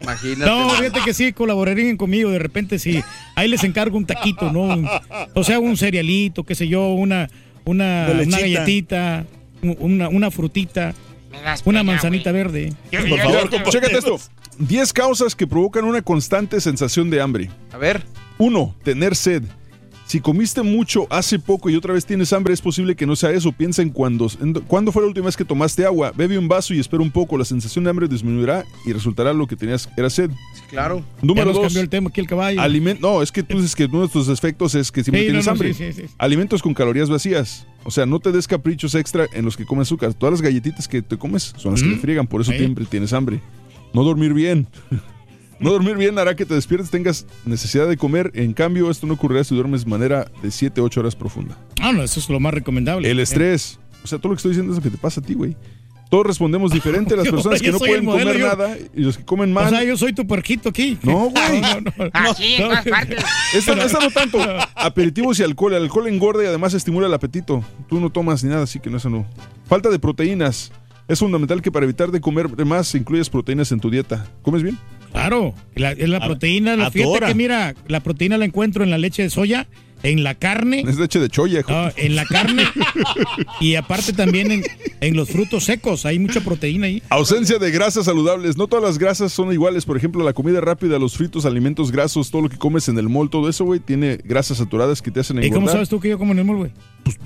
[0.00, 0.50] Imagínate.
[0.50, 3.02] No, fíjate que sí, colaborarían conmigo de repente sí.
[3.34, 4.60] Ahí les encargo un taquito, ¿no?
[4.62, 4.88] Un-
[5.34, 7.28] o sea, un cerealito, qué sé yo, una,
[7.64, 9.26] una, una galletita,
[9.62, 10.94] un- una, una frutita,
[11.64, 12.72] una manzanita verde.
[12.90, 14.18] Yo- Por yo- favor, yo- Chécate esto.
[14.58, 17.50] 10 causas que provocan una constante sensación de hambre.
[17.72, 18.02] A ver.
[18.38, 18.74] 1.
[18.82, 19.42] Tener sed.
[20.08, 23.30] Si comiste mucho hace poco y otra vez tienes hambre, es posible que no sea
[23.30, 23.52] eso.
[23.52, 26.12] Piensa en cuándo, en cuándo fue la última vez que tomaste agua.
[26.16, 27.36] Bebe un vaso y espera un poco.
[27.36, 30.30] La sensación de hambre disminuirá y resultará lo que tenías era sed.
[30.70, 31.04] Claro.
[31.20, 31.64] Número dos.
[31.64, 32.58] cambió el tema aquí el caballo.
[32.58, 35.26] Aliment- no, es que tú dices que uno de tus efectos es que siempre Sí,
[35.26, 35.74] tienes no, hambre.
[35.74, 36.08] sí, sí, sí.
[36.16, 37.66] Alimentos con calorías vacías.
[37.84, 40.14] O sea, no te des caprichos extra en los que comes azúcar.
[40.14, 41.94] Todas las galletitas que te comes son las que Mm.
[41.96, 43.42] te friegan, por eso siempre tienes hambre.
[43.92, 44.66] No dormir bien.
[45.60, 48.30] no dormir bien hará que te despiertes, tengas necesidad de comer.
[48.34, 51.56] En cambio, esto no ocurrirá si duermes de manera de 7, 8 horas profunda.
[51.80, 53.10] Ah, no, eso es lo más recomendable.
[53.10, 53.78] El estrés.
[54.04, 55.56] O sea, todo lo que estoy diciendo es lo que te pasa a ti, güey.
[56.10, 57.14] Todos respondemos diferente.
[57.16, 59.66] Las personas que no pueden modelo, comer yo- nada y los que comen mal.
[59.66, 60.96] O sea, yo soy tu puerquito aquí.
[61.02, 61.60] No, güey.
[61.60, 62.10] No, no, no.
[62.12, 63.24] Así, en todas partes.
[63.52, 64.38] Esta, esta no tanto.
[64.76, 65.74] Aperitivos y alcohol.
[65.74, 67.62] El alcohol engorda y además estimula el apetito.
[67.88, 69.26] Tú no tomas ni nada, así que no eso no.
[69.68, 70.72] Falta de proteínas.
[71.08, 74.26] Es fundamental que para evitar de comer de más incluyas proteínas en tu dieta.
[74.42, 74.78] ¿Comes bien?
[75.12, 78.90] Claro, la, es la A- proteína, la, fíjate que mira, la proteína la encuentro en
[78.90, 79.66] la leche de soya,
[80.02, 81.62] en la carne, Es leche de choya.
[81.68, 82.64] no, en la carne
[83.60, 84.62] y aparte también en,
[85.00, 87.02] en los frutos secos, hay mucha proteína ahí.
[87.10, 88.56] Ausencia de grasas saludables.
[88.56, 89.84] No todas las grasas son iguales.
[89.84, 93.08] Por ejemplo, la comida rápida, los fritos, alimentos grasos, todo lo que comes en el
[93.08, 95.54] mall, todo eso, güey, tiene grasas saturadas que te hacen ¿Y engordar.
[95.60, 96.70] cómo sabes tú que yo como en el mall, güey?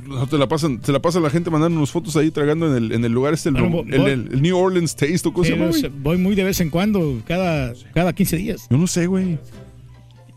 [0.06, 2.85] No, te la pasan, te la pasa la gente mandando unas fotos ahí tragando en
[2.85, 5.54] el, en el lugar este, el, Bueno, el- voy- el- New Orleans Taste, ¿o se
[5.54, 5.72] güey?
[5.72, 8.66] sé, voy muy de vez en cuando, cada, cada 15 días.
[8.70, 9.38] Yo no sé, güey.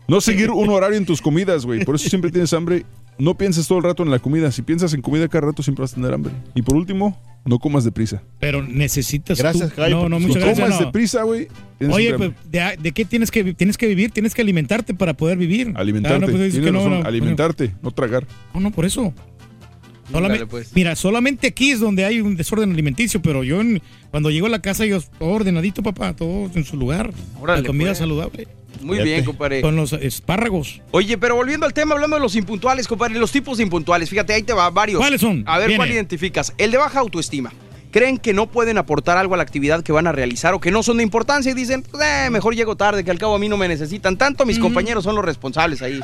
[0.08, 1.84] No seguir un horario en tus comidas, güey.
[1.84, 2.84] Por eso siempre tienes hambre.
[3.18, 4.52] No pienses todo el rato en la comida.
[4.52, 6.32] Si piensas en comida cada rato, siempre vas a tener hambre.
[6.54, 8.22] Y por último, no comas deprisa.
[8.38, 10.58] Pero necesitas Gracias, tú- No, no, muchas gracias.
[10.66, 10.86] comas no.
[10.86, 11.48] deprisa, güey.
[11.90, 12.32] Oye, pues.
[12.50, 14.10] ¿de, de qué tienes que, tienes que vivir?
[14.10, 15.72] Tienes que alimentarte para poder vivir.
[15.76, 16.24] alimentarte.
[16.24, 18.26] Ah, no, pues que no, alimentarte, no tragar.
[18.54, 19.12] No, no, por eso.
[20.12, 20.70] Solamente, Dale, pues.
[20.74, 24.50] Mira, solamente aquí es donde hay un desorden alimenticio, pero yo en- cuando llego a
[24.50, 27.12] la casa yo todo ordenadito, papá, todo en su lugar.
[27.40, 27.98] Órale, la comida pues.
[27.98, 28.46] saludable.
[28.82, 29.60] Muy bien, compadre.
[29.60, 30.80] Con los espárragos.
[30.90, 34.32] Oye, pero volviendo al tema, hablando de los impuntuales, compadre, los tipos de impuntuales, fíjate,
[34.34, 34.98] ahí te va varios.
[34.98, 35.44] ¿Cuáles son?
[35.46, 36.52] A ver, ¿cuál identificas?
[36.58, 37.52] El de baja autoestima.
[37.92, 40.70] Creen que no pueden aportar algo a la actividad que van a realizar o que
[40.70, 43.38] no son de importancia y dicen, pues, eh, mejor llego tarde, que al cabo a
[43.38, 46.00] mí no me necesitan tanto, mis compañeros son los responsables ahí.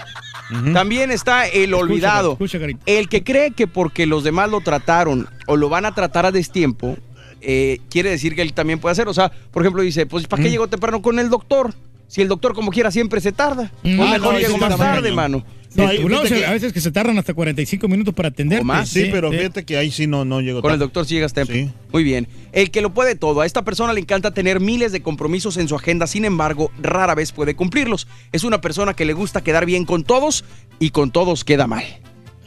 [0.72, 2.32] También está el olvidado.
[2.32, 2.80] escucha, Garito.
[2.86, 6.32] el que cree que porque los demás lo trataron o lo van a tratar a
[6.32, 6.96] destiempo,
[7.42, 9.08] eh, quiere decir que él también puede hacer.
[9.08, 11.74] O sea, por ejemplo, dice, pues ¿para qué llegó temprano con el doctor?
[12.12, 13.72] Si el doctor como quiera siempre se tarda.
[13.82, 13.98] Mm.
[14.02, 15.42] Ah, mejor no, llego más tarde, mano.
[15.74, 18.62] No, no, o sea, que- a veces que se tardan hasta 45 minutos para atenderte.
[18.62, 19.38] más, Sí, pero sí.
[19.38, 21.72] fíjate que ahí sí no, no llego Con el doctor si llegas temprano.
[21.90, 22.28] Muy bien.
[22.52, 23.40] El que lo puede todo.
[23.40, 27.14] A esta persona le encanta tener miles de compromisos en su agenda, sin embargo, rara
[27.14, 28.06] vez puede cumplirlos.
[28.30, 30.44] Es una persona que le gusta quedar bien con todos
[30.78, 31.82] y con todos queda mal.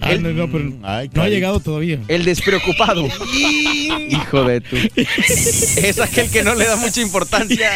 [0.06, 2.00] Ah, no, no, pero no ha llegado todavía.
[2.08, 3.06] El despreocupado.
[4.10, 4.76] Hijo de tu.
[4.96, 7.72] Es aquel que no le da mucha importancia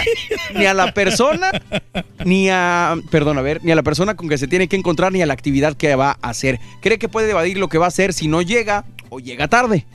[0.54, 1.50] ni a la persona,
[2.26, 2.96] ni a.
[3.10, 5.26] Perdón, a ver, ni a la persona con que se tiene que encontrar, ni a
[5.26, 6.60] la actividad que va a hacer.
[6.82, 9.88] Cree que puede evadir lo que va a hacer si no llega o llega tarde.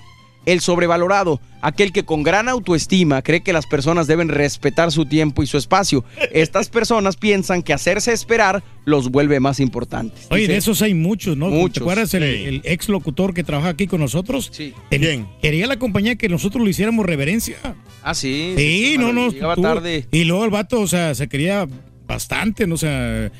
[0.46, 5.42] El sobrevalorado, aquel que con gran autoestima cree que las personas deben respetar su tiempo
[5.42, 6.04] y su espacio.
[6.32, 10.26] Estas personas piensan que hacerse esperar los vuelve más importantes.
[10.30, 11.48] Oye, Dice, de esos hay muchos, ¿no?
[11.48, 11.74] Muchos.
[11.74, 12.44] ¿Te acuerdas el, Sí.
[12.44, 14.50] el ex locutor que trabaja aquí con nosotros?
[14.52, 14.74] Sí.
[14.90, 15.26] ¿Quién?
[15.40, 17.56] Quería la compañía que nosotros le hiciéramos reverencia.
[18.02, 18.52] Ah, sí.
[18.56, 19.30] Sí, no, no.
[19.30, 20.06] Llegaba tú- tarde.
[20.10, 21.66] Y luego el vato, o sea, se quería
[22.06, 22.74] bastante, ¿no?
[22.74, 23.32] O sea,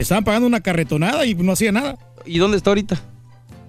[0.00, 1.96] estaban pagando una carretonada y no hacía nada.
[2.26, 3.00] ¿Y dónde está ahorita?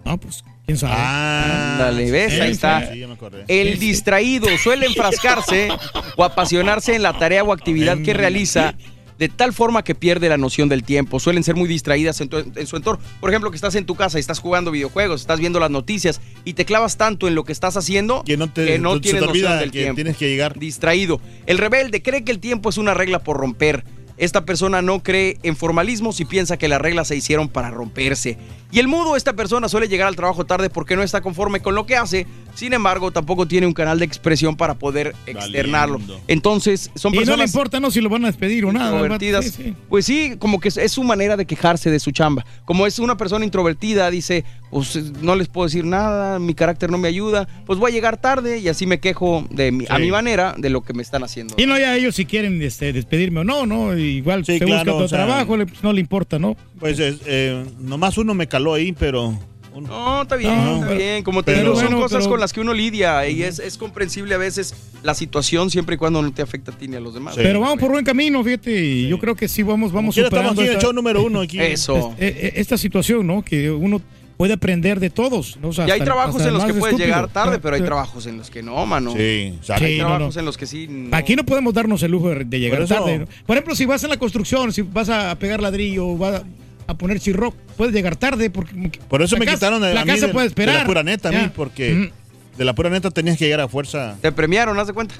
[0.04, 0.94] No, pues, quién sabe.
[0.98, 2.34] Ah, ¿ves?
[2.34, 2.92] sí, Ahí está.
[2.92, 3.04] sí.
[3.48, 5.70] El distraído suele enfrascarse
[6.16, 8.76] o apasionarse en la tarea o actividad que realiza
[9.18, 11.22] de tal forma que pierde la noción del tiempo.
[11.22, 13.02] Suelen ser muy distraídas en, tu- en su entorno.
[13.22, 16.20] Por ejemplo, que estás en tu casa y estás jugando videojuegos, estás viendo las noticias
[16.44, 19.22] y te clavas tanto en lo que estás haciendo Que no te, que no tienes
[19.22, 19.96] noción del que tiempo.
[19.96, 20.60] tienes que llegar.
[20.60, 21.22] Distraído.
[21.46, 23.86] El rebelde cree que el tiempo es una regla por romper.
[24.18, 28.38] Esta persona no cree en formalismos y piensa que las reglas se hicieron para romperse.
[28.72, 31.76] Y el mudo, esta persona suele llegar al trabajo tarde porque no está conforme con
[31.76, 32.26] lo que hace.
[32.56, 36.00] Sin embargo, tampoco tiene un canal de expresión para poder externarlo.
[36.00, 36.22] Valiendo.
[36.28, 37.92] Entonces, son y no le personas importa, ¿no?
[37.92, 38.92] Si lo van a despedir o nada.
[38.92, 39.46] introvertidas.
[39.46, 39.74] sí, sí.
[39.90, 42.46] Pues sí, como que es, su manera de quejarse de su chamba.
[42.66, 46.98] Como es una persona introvertida, dice, pues no les puedo decir nada, mi carácter no
[46.98, 50.12] me ayuda, pues voy a llegar tarde y así me quejo de mi- a mi
[50.12, 51.56] manera de lo que me están haciendo.
[51.58, 53.96] Y no, ya ellos si quieren este, despedirme o no, ¿no?
[54.06, 56.56] Igual Sí, se claro, busca otro o sea- trabajo, le- pues, no le importa, ¿no?
[56.80, 59.38] Pues es, eh, nomás uno me caló ahí, pero.
[59.76, 61.24] No, está bien, No, está pero- bien.
[61.24, 63.60] Como te pero digo, son bueno, cosas pero- con las que uno lidia y es,
[63.60, 66.96] es comprensible a veces la situación siempre y cuando no te afecta a ti ni
[66.96, 67.36] a los demás.
[67.36, 67.42] Sí.
[67.44, 68.72] Pero vamos por buen camino, fíjate.
[68.86, 70.86] y Yo creo que sí vamos, Como vamos quiera, estamos superando aquí en el esta,
[70.88, 71.42] show número uno.
[71.42, 71.60] Aquí.
[71.60, 72.16] Eso.
[72.18, 73.42] eh, eh, esta situación, ¿no?
[73.44, 74.02] Que uno
[74.38, 75.58] puede aprender de todos.
[75.62, 75.70] ¿no?
[75.70, 77.08] O sea, Y hay hasta- trabajos hasta en los que puedes estúpido.
[77.16, 79.12] llegar tarde, Ah, pero hay trabajos en los que no, mano.
[79.14, 79.86] Sí, exacto.
[79.86, 80.40] Hay Sí, no, trabajos no.
[80.40, 80.88] en los que sí.
[80.90, 81.16] no.
[81.16, 83.20] Aquí no podemos darnos el lujo de, de llegar Por tarde.
[83.20, 83.26] ¿no?
[83.46, 86.44] Por ejemplo, si vas en la construcción, si vas a pegar ladrillo, va-
[86.88, 87.56] a poner chirroc.
[87.78, 90.34] Puedes llegar tarde porque Por eso me casa- quitaron de, la a mí casa de-
[90.34, 90.76] puede esperar.
[90.76, 92.58] de la pura neta a mí, porque Mm.
[92.60, 94.16] de la pura neta tenías que llegar a fuerza.
[94.22, 95.16] Te premiaron, haz de cuenta.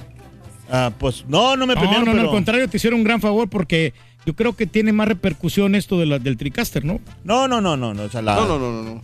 [0.70, 2.28] Ah, pues no, no me No, premiaron, no, no, pero...
[2.30, 3.92] al contrario, te hicieron un gran favor porque
[4.26, 7.00] yo creo que tiene más repercusión esto de la, del Tricaster, ¿no?
[7.24, 9.02] No, no, no, no, no, o sea, la- No, no, no, no, no.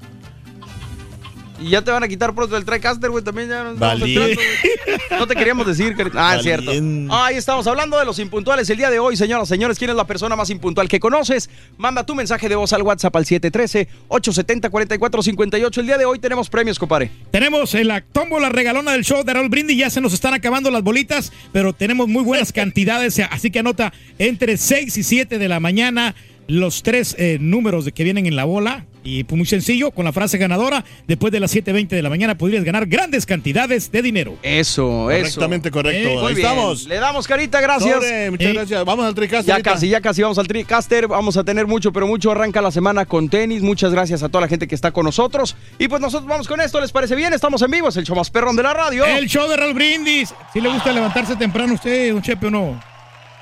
[1.61, 3.79] Y ya te van a quitar pronto el TriCaster, güey, también ya nos.
[3.79, 6.31] No te queríamos decir, carita.
[6.31, 6.71] Ah, es cierto.
[7.11, 9.79] Ahí estamos hablando de los impuntuales el día de hoy, señoras, señores.
[9.79, 11.51] ¿Quién es la persona más impuntual que conoces?
[11.77, 15.79] Manda tu mensaje de voz al WhatsApp al 713-870-4458.
[15.79, 17.11] El día de hoy tenemos premios, compadre.
[17.31, 19.79] Tenemos en la tómbola regalona del show de Raúl Brindis.
[19.79, 23.21] Ya se nos están acabando las bolitas, pero tenemos muy buenas cantidades.
[23.31, 26.15] Así que anota entre 6 y 7 de la mañana
[26.49, 28.87] los tres eh, números de que vienen en la bola.
[29.05, 32.39] Y pues muy sencillo, con la frase ganadora, después de las 7.20 de la mañana
[32.39, 34.37] podrías ganar grandes cantidades de dinero.
[34.45, 35.41] Eso, eso.
[35.41, 36.09] Correctamente correcto.
[36.09, 36.47] Eh, Muy Ahí bien.
[36.47, 36.85] estamos.
[36.87, 37.95] Le damos carita, gracias.
[37.97, 38.85] Sobre, muchas Eh, gracias.
[38.85, 39.45] Vamos al Tricaster.
[39.47, 39.73] Ya ahorita.
[39.73, 41.09] casi, ya casi vamos al TriCaster.
[41.09, 42.31] Vamos a tener mucho, pero mucho.
[42.31, 43.61] Arranca la semana con tenis.
[43.63, 45.57] Muchas gracias a toda la gente que está con nosotros.
[45.81, 46.81] Y pues nosotros vamos con esto.
[46.81, 47.33] ¿Les parece bien?
[47.33, 47.89] Estamos en vivo.
[47.89, 49.05] Es el show más perrón de la radio.
[49.05, 50.33] El show de Raúl Brindis.
[50.53, 52.92] ¿Sí le gusta levantarse temprano a usted, don Chepe, o no?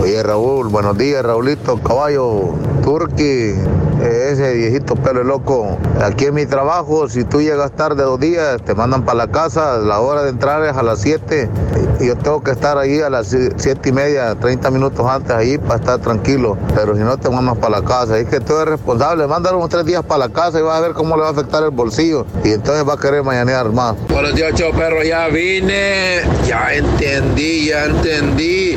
[0.00, 5.76] Oye Raúl, buenos días Raulito, caballo, Turqui, eh, ese viejito pelo loco.
[6.00, 9.78] Aquí en mi trabajo, si tú llegas tarde dos días, te mandan para la casa,
[9.78, 11.50] la hora de entrar es a las 7
[11.98, 15.58] y yo tengo que estar ahí a las 7 y media, 30 minutos antes ahí
[15.58, 18.68] para estar tranquilo, pero si no te mandan para la casa, es que tú eres
[18.68, 21.28] responsable, mándalo unos tres días para la casa y vas a ver cómo le va
[21.28, 23.96] a afectar el bolsillo y entonces va a querer mañanear más.
[24.08, 28.76] Buenos días, perro, ya vine, ya entendí, ya entendí.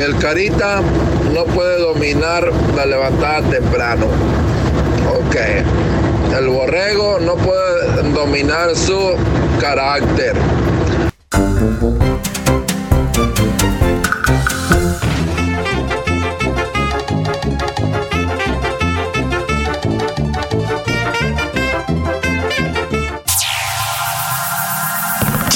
[0.00, 0.80] El carita
[1.32, 4.06] no puede dominar la levantada temprano.
[5.16, 5.36] Ok.
[6.36, 9.14] El borrego no puede dominar su
[9.60, 10.34] carácter.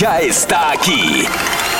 [0.00, 1.26] Ya está aquí.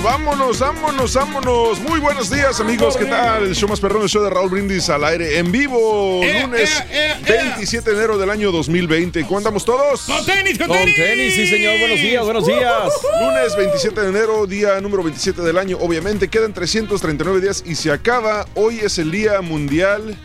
[0.00, 1.80] Vámonos, vámonos, vámonos.
[1.80, 2.96] Muy buenos días, amigos.
[2.96, 3.44] ¿Qué tal?
[3.44, 6.22] El show más perrón, el show de Raúl Brindis al aire en vivo.
[6.22, 7.52] Eh, lunes eh, eh, eh.
[7.54, 9.22] 27 de enero del año 2020.
[9.24, 10.02] ¿Cómo andamos todos?
[10.02, 10.96] ¡Con tenis, con, Con tenis!
[10.96, 11.78] tenis, sí, señor.
[11.78, 12.92] Buenos días, buenos días.
[13.20, 15.76] Lunes 27 de enero, día número 27 del año.
[15.78, 18.46] Obviamente quedan 339 días y se acaba.
[18.54, 20.16] Hoy es el Día Mundial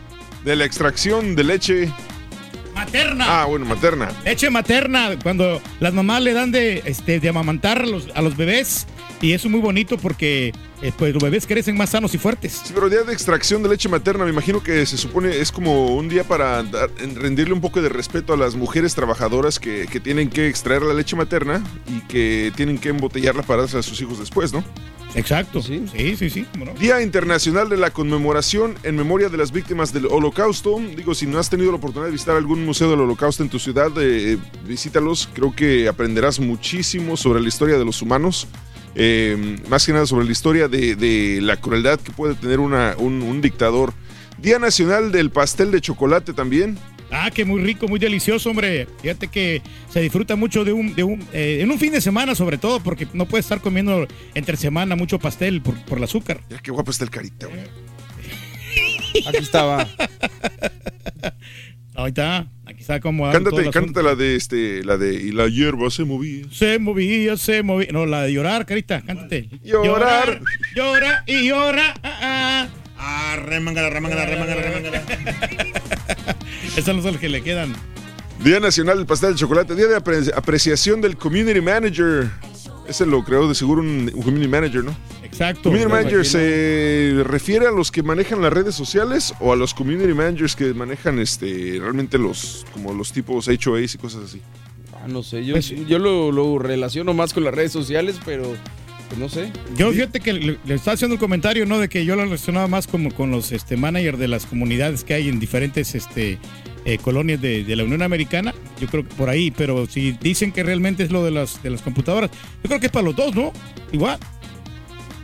[0.46, 1.92] de la Extracción de Leche.
[2.74, 3.42] Materna.
[3.42, 4.12] Ah, bueno, materna.
[4.24, 8.38] Leche materna, cuando las mamás le dan de, este, de amamantar a los, a los
[8.38, 8.88] bebés.
[9.22, 12.62] Y eso es muy bonito porque eh, pues, los bebés crecen más sanos y fuertes.
[12.66, 15.96] Sí, pero día de extracción de leche materna, me imagino que se supone es como
[15.96, 20.00] un día para dar- rendirle un poco de respeto a las mujeres trabajadoras que, que
[20.00, 24.00] tienen que extraer la leche materna y que tienen que embotellarla para darse a sus
[24.02, 24.64] hijos después, ¿no?
[25.16, 25.64] Exacto.
[25.64, 26.30] Sí, sí, sí.
[26.30, 26.74] sí, no.
[26.74, 30.80] Día Internacional de la Conmemoración en memoria de las víctimas del Holocausto.
[30.96, 33.58] Digo, si no has tenido la oportunidad de visitar algún museo del Holocausto en tu
[33.58, 35.28] ciudad, eh, visítalos.
[35.34, 38.48] Creo que aprenderás muchísimo sobre la historia de los humanos.
[39.00, 42.96] Eh, más que nada sobre la historia de, de la crueldad que puede tener una-
[42.98, 43.94] un, un dictador.
[44.40, 46.78] Día Nacional del Pastel de Chocolate también.
[47.12, 48.88] Ah, que muy rico, muy delicioso, hombre.
[49.02, 52.36] Fíjate que se disfruta mucho de un, de un, eh, en un fin de semana,
[52.36, 56.42] sobre todo, porque no puedes estar comiendo entre semana mucho pastel por, por el azúcar.
[56.50, 57.62] Ya qué guapo está el carita, güey.
[59.28, 59.88] Aquí estaba.
[62.00, 63.32] Ahí está, aquí está como.
[63.32, 66.46] Cántate, cántate la de este, la de y la hierba se movía.
[66.52, 67.88] Se movía, se movía.
[67.92, 69.50] No, la de llorar, carita, cántate.
[69.64, 70.40] Llorar.
[70.76, 71.96] Llora y llora.
[72.04, 72.68] Ah, ah.
[73.00, 75.02] Ah, remangala, remangala, remangala, remangala.
[76.78, 77.74] Esos son los que le quedan.
[78.44, 82.30] Día Nacional del Pastel de Chocolate, Día de apre- apreciación del Community Manager.
[82.88, 84.96] Ese lo creó de seguro un, un Community Manager, ¿no?
[85.24, 85.64] Exacto.
[85.64, 90.14] Community Manager se refiere a los que manejan las redes sociales o a los Community
[90.14, 94.42] Managers que manejan este realmente los como los tipos HOAs y cosas así.
[94.94, 98.56] Ah, no sé, yo, Pues- yo lo, lo relaciono más con las redes sociales, pero
[99.10, 99.52] pues, no sé.
[99.78, 101.78] Yo fíjate que le, le estaba haciendo un comentario, ¿no?
[101.80, 105.14] De que yo lo relacionaba más como con los este, managers de las comunidades que
[105.14, 106.40] hay en diferentes este,
[106.88, 108.54] eh, colonias de, de la Unión Americana.
[108.80, 111.70] Yo creo que por ahí, pero si dicen que realmente es lo de las, de
[111.70, 113.52] las computadoras, yo creo que es para los dos, ¿no?
[113.92, 114.18] Igual.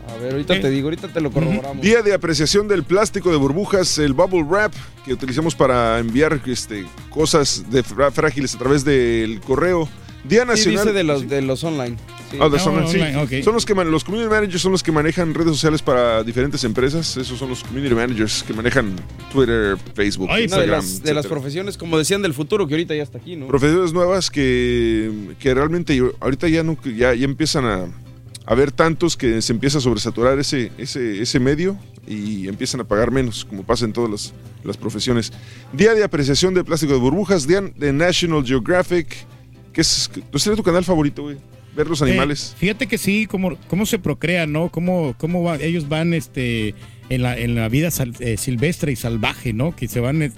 [0.10, 0.60] A ver, ahorita Eh.
[0.60, 1.82] te digo, ahorita te lo corroboramos.
[1.82, 4.74] Día de apreciación del plástico de burbujas, el bubble wrap
[5.06, 9.88] que utilizamos para enviar este, cosas de frágiles a través del correo.
[10.24, 11.98] Día Sí, Nacional dice de los, de los online.
[12.32, 12.38] Sí.
[12.40, 13.00] Ah, de Ah, online, sí.
[13.00, 13.44] online, ok.
[13.44, 17.18] Son los que los community managers son los que manejan redes sociales para diferentes empresas.
[17.18, 18.96] Esos son los community managers que manejan
[19.32, 20.70] Twitter, Facebook, Una de Instagram.
[20.80, 23.48] las, de las profesiones, como decían, del futuro, que ahorita ya está aquí, ¿no?
[23.48, 27.88] Profesiones nuevas que, que realmente ahorita ya no ya, ya empiezan a
[28.46, 32.84] a haber tantos que se empieza a sobresaturar ese, ese, ese medio y empiezan a
[32.84, 34.34] pagar menos, como pasa en todas las,
[34.66, 35.32] las profesiones.
[35.72, 39.16] Día de apreciación de plástico de burbujas, día de National Geographic,
[39.74, 41.38] que es, ¿no sería tu canal favorito, güey?
[41.76, 42.52] Ver los animales.
[42.54, 44.70] Eh, fíjate que sí, cómo, cómo se procrean, ¿no?
[44.70, 46.76] Cómo, cómo va- ellos van este,
[47.10, 49.76] en, la, en la vida sal- eh, silvestre y salvaje, ¿no?
[49.76, 50.32] Que se van, eh,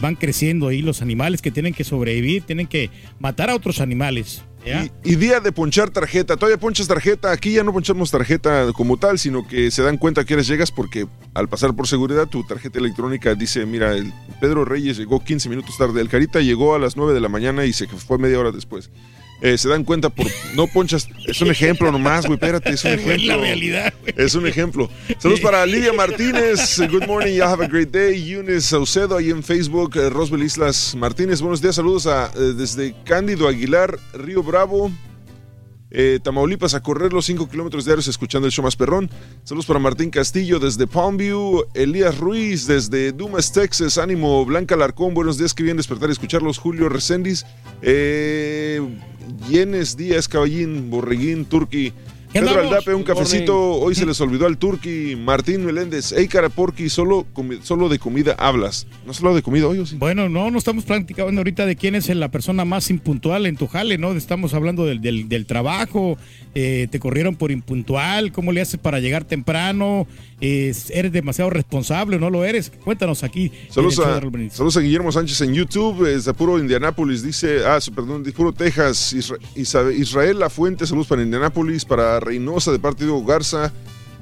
[0.00, 4.42] van creciendo ahí los animales que tienen que sobrevivir, tienen que matar a otros animales.
[5.04, 6.36] Y día de ponchar tarjeta.
[6.36, 7.30] Todavía ponchas tarjeta.
[7.30, 10.70] Aquí ya no ponchamos tarjeta como tal, sino que se dan cuenta que eres llegas
[10.70, 15.48] porque al pasar por seguridad tu tarjeta electrónica dice, mira, el Pedro Reyes llegó 15
[15.48, 16.00] minutos tarde.
[16.00, 18.90] El Carita llegó a las 9 de la mañana y se fue media hora después.
[19.40, 20.26] Eh, se dan cuenta por
[20.56, 21.08] no ponchas.
[21.26, 22.34] Es un ejemplo nomás, güey.
[22.34, 23.26] Espérate, es un Güey, ejemplo.
[23.26, 24.90] la realidad, Es un ejemplo.
[25.18, 26.78] Saludos para Lidia Martínez.
[26.90, 28.20] Good morning, you have a great day.
[28.32, 29.96] Eunice Saucedo ahí en Facebook.
[29.96, 31.40] eh, Roswell Islas Martínez.
[31.40, 31.76] Buenos días.
[31.76, 34.90] Saludos a, eh, desde Cándido Aguilar, Río Bravo.
[35.90, 39.08] eh, Tamaulipas a correr los 5 kilómetros diarios escuchando el show más perrón.
[39.44, 45.38] Saludos para Martín Castillo desde Palmview, Elías Ruiz desde Dumas, Texas, Ánimo, Blanca Larcón, buenos
[45.38, 47.46] días, que bien despertar y escucharlos, Julio Recendis,
[47.80, 48.82] eh,
[49.48, 52.60] Yenes Díaz, Caballín, Borreguín, Turqui, ¿Qué Pedro?
[52.60, 57.26] Aldape, un cafecito, hoy se les olvidó al Turqui, Martín Meléndez, Ey Caraporqui, solo,
[57.62, 58.86] solo de comida hablas.
[59.04, 59.96] ¿No has hablado de comida hoy o sí?
[59.96, 63.66] Bueno, no, no estamos platicando ahorita de quién es la persona más impuntual en tu
[63.66, 64.12] jale, ¿no?
[64.12, 66.16] Estamos hablando del, del- del trabajo,
[66.54, 70.06] eh, te corrieron por impuntual, ¿cómo le haces para llegar temprano?
[70.40, 72.70] Eh, ¿Eres demasiado responsable o no lo eres?
[72.84, 73.50] Cuéntanos aquí.
[73.70, 74.20] Saludos a,
[74.50, 78.52] saludos a Guillermo Sánchez en YouTube, es de puro Indianápolis, dice, ah, perdón, de puro
[78.52, 79.14] Texas,
[79.56, 83.72] Israel La Fuente, saludos para Indianápolis, para Reynosa de parte de Hugo Garza,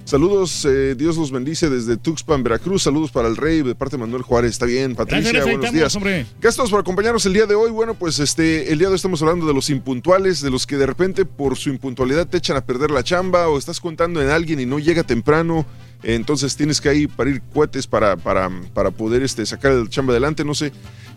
[0.05, 4.01] saludos, eh, Dios los bendice desde Tuxpan, Veracruz, saludos para el Rey de parte de
[4.03, 5.97] Manuel Juárez, está bien, Patricia, Gracias, buenos estamos, días.
[5.97, 6.27] hombre.
[6.41, 7.73] Gracias por acompañarnos el día de hoy.
[7.73, 10.77] Bueno, pues este, el día de hoy estamos hablando de los impuntuales, de los que
[10.77, 14.31] de repente por su impuntualidad te echan a perder la chamba o estás contando en
[14.31, 15.67] alguien y no llega temprano.
[16.05, 20.45] Entonces tienes que ahí parir cohetes para, para, para poder este, sacar el chamba adelante.
[20.45, 20.71] No sé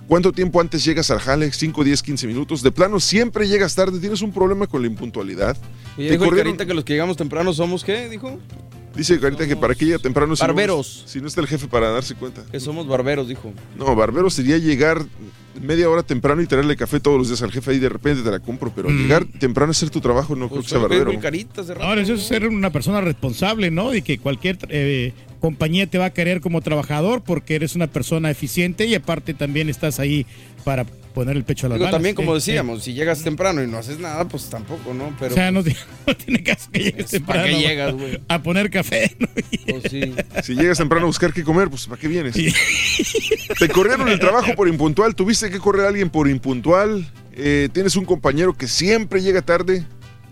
[0.09, 2.61] cuánto tiempo antes llegas al jale, 5, 10, 15 minutos.
[2.61, 3.97] De plano, siempre llegas tarde.
[4.01, 5.55] Tienes un problema con la impuntualidad.
[5.97, 8.09] Y Te dijo el corrieron- Carita que los que llegamos temprano somos, ¿qué?
[8.09, 8.37] Dijo.
[8.95, 11.03] Dice Carita que para que llegue temprano si no- Barberos.
[11.05, 12.43] si no está el jefe para darse cuenta.
[12.51, 13.53] Que somos barberos, dijo.
[13.77, 15.05] No, barbero sería llegar
[15.61, 18.31] media hora temprano y traerle café todos los días al jefe ahí de repente te
[18.31, 18.97] la compro, pero Mm.
[18.97, 21.11] llegar temprano a hacer tu trabajo no creo que sea barbero.
[21.81, 23.93] Ahora, eso es ser una persona responsable, ¿no?
[23.93, 28.29] Y que cualquier eh, compañía te va a querer como trabajador porque eres una persona
[28.31, 30.25] eficiente y aparte también estás ahí
[30.63, 31.95] para poner el pecho a las Digo, balas.
[31.95, 35.15] también, como Eh, decíamos, si llegas temprano y no haces nada, pues tampoco, ¿no?
[35.19, 35.63] Pero, o sea, no,
[36.07, 37.41] no tiene caso que llegues temprano.
[37.41, 38.19] ¿Para qué llegas, güey?
[38.27, 39.15] A poner café.
[39.19, 39.27] ¿no?
[39.67, 40.13] Pues sí.
[40.43, 42.35] Si llegas temprano a buscar qué comer, pues ¿para qué vienes?
[43.57, 47.95] Te corrieron el trabajo por impuntual, tuviste que correr a alguien por impuntual, eh, tienes
[47.95, 49.85] un compañero que siempre llega tarde,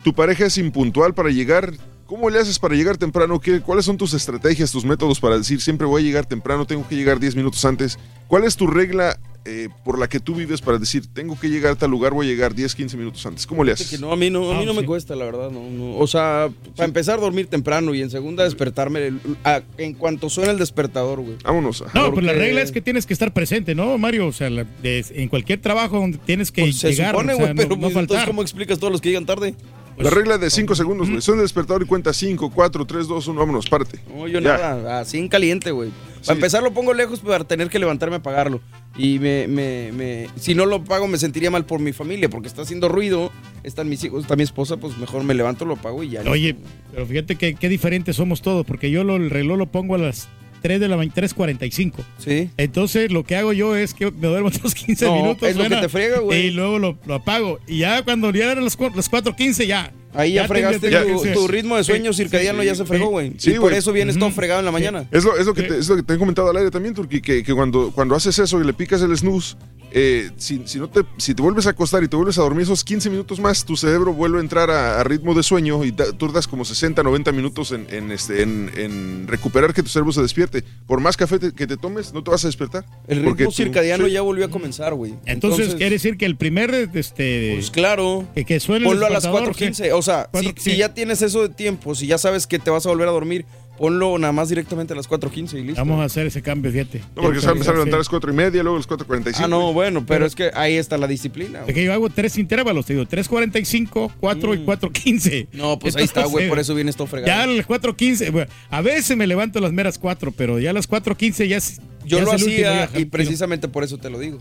[0.03, 1.73] tu pareja es impuntual para llegar.
[2.07, 3.39] ¿Cómo le haces para llegar temprano?
[3.39, 6.87] ¿Qué, ¿Cuáles son tus estrategias, tus métodos para decir siempre voy a llegar temprano, tengo
[6.87, 7.99] que llegar 10 minutos antes?
[8.27, 11.71] ¿Cuál es tu regla eh, por la que tú vives para decir tengo que llegar
[11.73, 13.45] a tal lugar, voy a llegar 10, 15 minutos antes?
[13.45, 13.89] ¿Cómo le haces?
[13.89, 15.51] Que no, a mí no, a mí no me cuesta, la verdad.
[15.51, 15.97] No, no.
[15.97, 20.51] O sea, para empezar, dormir temprano y en segunda, despertarme el- a- en cuanto suena
[20.51, 21.35] el despertador, güey.
[21.43, 21.83] Vámonos.
[21.93, 24.27] No, pues la regla es que tienes que estar presente, ¿no, Mario?
[24.27, 27.35] O sea, la- de- en cualquier trabajo donde tienes que Pues se llegar, supone, o
[27.35, 28.25] güey, sea, no- pero no, pues, entonces.
[28.27, 29.55] ¿cómo explicas todos los que llegan tarde?
[29.97, 31.21] La regla de 5 segundos, güey.
[31.21, 33.99] Suena el despertador y cuenta 5, 4, 3, 2, 1, vámonos, párate.
[34.15, 34.57] No, yo Ya.
[34.57, 35.89] nada, así en caliente, güey.
[36.25, 38.59] Para empezar lo pongo lejos para tener que levantarme a pagarlo.
[38.97, 42.47] Y me, me, me, si no lo pago me sentiría mal por mi familia, porque
[42.47, 43.31] está haciendo ruido,
[43.63, 46.21] están mis hijos, está mi esposa, pues mejor me levanto, lo pago y ya.
[46.29, 46.55] Oye,
[46.91, 49.99] pero fíjate que qué diferentes somos todos, porque yo lo- el reloj lo pongo a
[49.99, 50.27] las
[50.61, 51.93] 3 de la mañana, 3.45.
[52.17, 52.49] Sí.
[52.57, 55.49] Entonces lo que hago yo es que me duermo otros 15 No, minutos.
[55.49, 56.47] es lo que suena, te frega, güey.
[56.47, 57.59] Y luego lo, lo apago.
[57.67, 59.91] Y ya cuando ya eran las, las 4.15 ya.
[60.13, 60.89] Ahí ya, fregaste
[61.33, 63.33] tu, ritmo de sueño Sí, circadiano, sí, ya se fregó, güey.
[63.37, 65.07] Sí, y por eso vienes todo fregado en la mañana.
[65.11, 66.93] Es lo, es lo que, te, es lo que te he comentado al aire también,
[66.93, 69.55] Turki, que, que cuando, cuando haces eso y le picas el snooze,
[69.91, 72.63] eh, si, si no te, si te vuelves a acostar y te vuelves a dormir
[72.63, 75.91] esos 15 minutos más, tu cerebro vuelve a entrar a, a ritmo de sueño y
[75.91, 80.11] da- tardas como 60, 90 minutos en, en, este, en, en recuperar que tu cerebro
[80.11, 80.63] se despierte.
[80.85, 82.85] Por más café te- que te tomes, no te vas a despertar.
[83.07, 84.11] El ritmo circadiano sí.
[84.11, 85.13] ya volvió a comenzar, güey.
[85.25, 87.53] Entonces, quiere decir que el primer, este...
[87.55, 88.27] Pues claro.
[88.35, 89.96] Que, que suene el Ponlo a las despertador, 4.15.
[89.97, 90.53] O sea, si, 4:15.
[90.57, 93.11] si ya tienes eso de tiempo, si ya sabes que te vas a volver a
[93.11, 93.45] dormir,
[93.77, 95.81] ponlo nada más directamente a las 4.15 y listo.
[95.81, 96.99] Vamos a hacer ese cambio, fíjate.
[97.15, 98.79] No, porque se va a empezar a levantar a las 4 y media, luego a
[98.79, 99.35] las 4.45.
[99.39, 101.61] Ah, no, bueno, pero es que ahí está la disciplina.
[101.67, 105.47] Es que yo hago tres intervalos, te digo, 3.45, 4 y 4.15.
[105.51, 105.57] Mm.
[105.57, 107.27] No, pues ahí está, güey, por eso vienes todo fregado.
[107.27, 110.71] Ya a las 4.15, bueno, a veces me levanto a las meras 4, pero ya
[110.71, 111.79] a las 4.15 ya es.
[112.05, 114.39] Yo ya lo hacía y precisamente por eso te lo digo.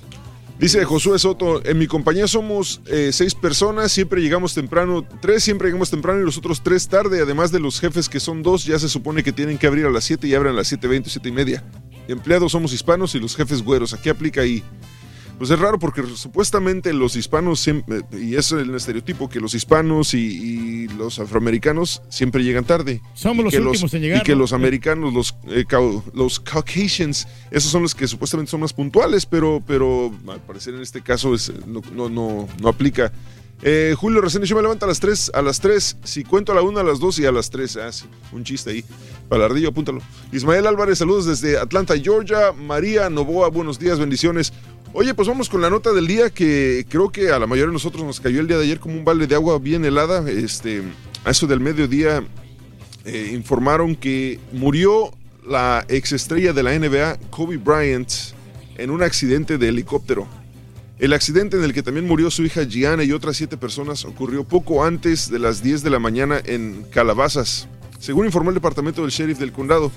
[0.58, 5.68] Dice Josué Soto, en mi compañía somos eh, seis personas, siempre llegamos temprano, tres siempre
[5.68, 8.78] llegamos temprano y los otros tres tarde, además de los jefes que son dos, ya
[8.78, 11.28] se supone que tienen que abrir a las 7 y abren a las 7.20, 7
[11.28, 11.64] y media.
[12.08, 14.64] Empleados somos hispanos y los jefes güeros, ¿a qué aplica ahí?
[15.38, 20.14] Pues es raro porque supuestamente los hispanos, siempre, y es el estereotipo, que los hispanos
[20.14, 23.02] y, y los afroamericanos siempre llegan tarde.
[23.12, 24.38] Somos los últimos en llegar, Y que ¿no?
[24.38, 29.26] los americanos, los, eh, cau- los Caucasians, esos son los que supuestamente son más puntuales,
[29.26, 33.12] pero, pero al parecer en este caso es, no, no, no, no aplica.
[33.62, 36.54] Eh, Julio Resénez, yo me levanto a las 3, a las 3, si cuento a
[36.54, 37.76] la 1, a las 2 y a las 3.
[37.78, 38.84] Ah, sí, un chiste ahí.
[39.30, 40.00] Palardillo, apúntalo.
[40.30, 42.52] Ismael Álvarez, saludos desde Atlanta, Georgia.
[42.52, 44.52] María Novoa, buenos días, bendiciones.
[44.92, 47.72] Oye, pues vamos con la nota del día que creo que a la mayoría de
[47.72, 50.28] nosotros nos cayó el día de ayer como un balde de agua bien helada.
[50.30, 50.82] Este,
[51.24, 52.22] a eso del mediodía
[53.04, 55.12] eh, informaron que murió
[55.46, 58.10] la exestrella de la NBA, Kobe Bryant,
[58.78, 60.26] en un accidente de helicóptero.
[60.98, 64.44] El accidente en el que también murió su hija Gianna y otras siete personas ocurrió
[64.44, 67.68] poco antes de las 10 de la mañana en Calabazas.
[67.98, 69.92] Según informó el departamento del sheriff del condado,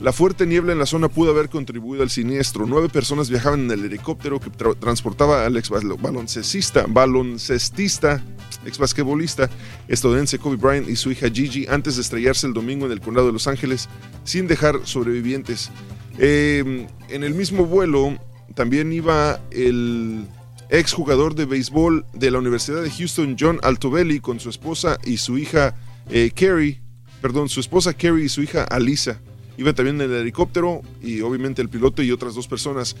[0.00, 2.66] la fuerte niebla en la zona pudo haber contribuido al siniestro.
[2.66, 8.22] Nueve personas viajaban en el helicóptero que tra- transportaba al ex baloncestista, baloncestista,
[8.64, 9.50] ex basquetbolista
[9.88, 13.26] estadounidense Kobe Bryant y su hija Gigi antes de estrellarse el domingo en el condado
[13.26, 13.88] de Los Ángeles
[14.24, 15.70] sin dejar sobrevivientes.
[16.18, 18.18] Eh, en el mismo vuelo
[18.54, 20.26] también iba el
[20.70, 25.16] ex jugador de béisbol de la Universidad de Houston, John Altobelli, con su esposa y
[25.16, 25.74] su hija
[26.10, 26.82] eh, Carrie,
[27.20, 29.20] perdón, su esposa Carrie y su hija Alisa.
[29.58, 32.96] Iba también en el helicóptero y obviamente el piloto y otras dos personas.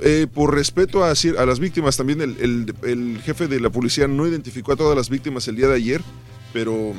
[0.00, 4.26] Eh, por respeto a, a las víctimas, también el, el- jefe de la policía no
[4.26, 6.00] identificó a todas las víctimas el día de ayer,
[6.52, 6.94] pero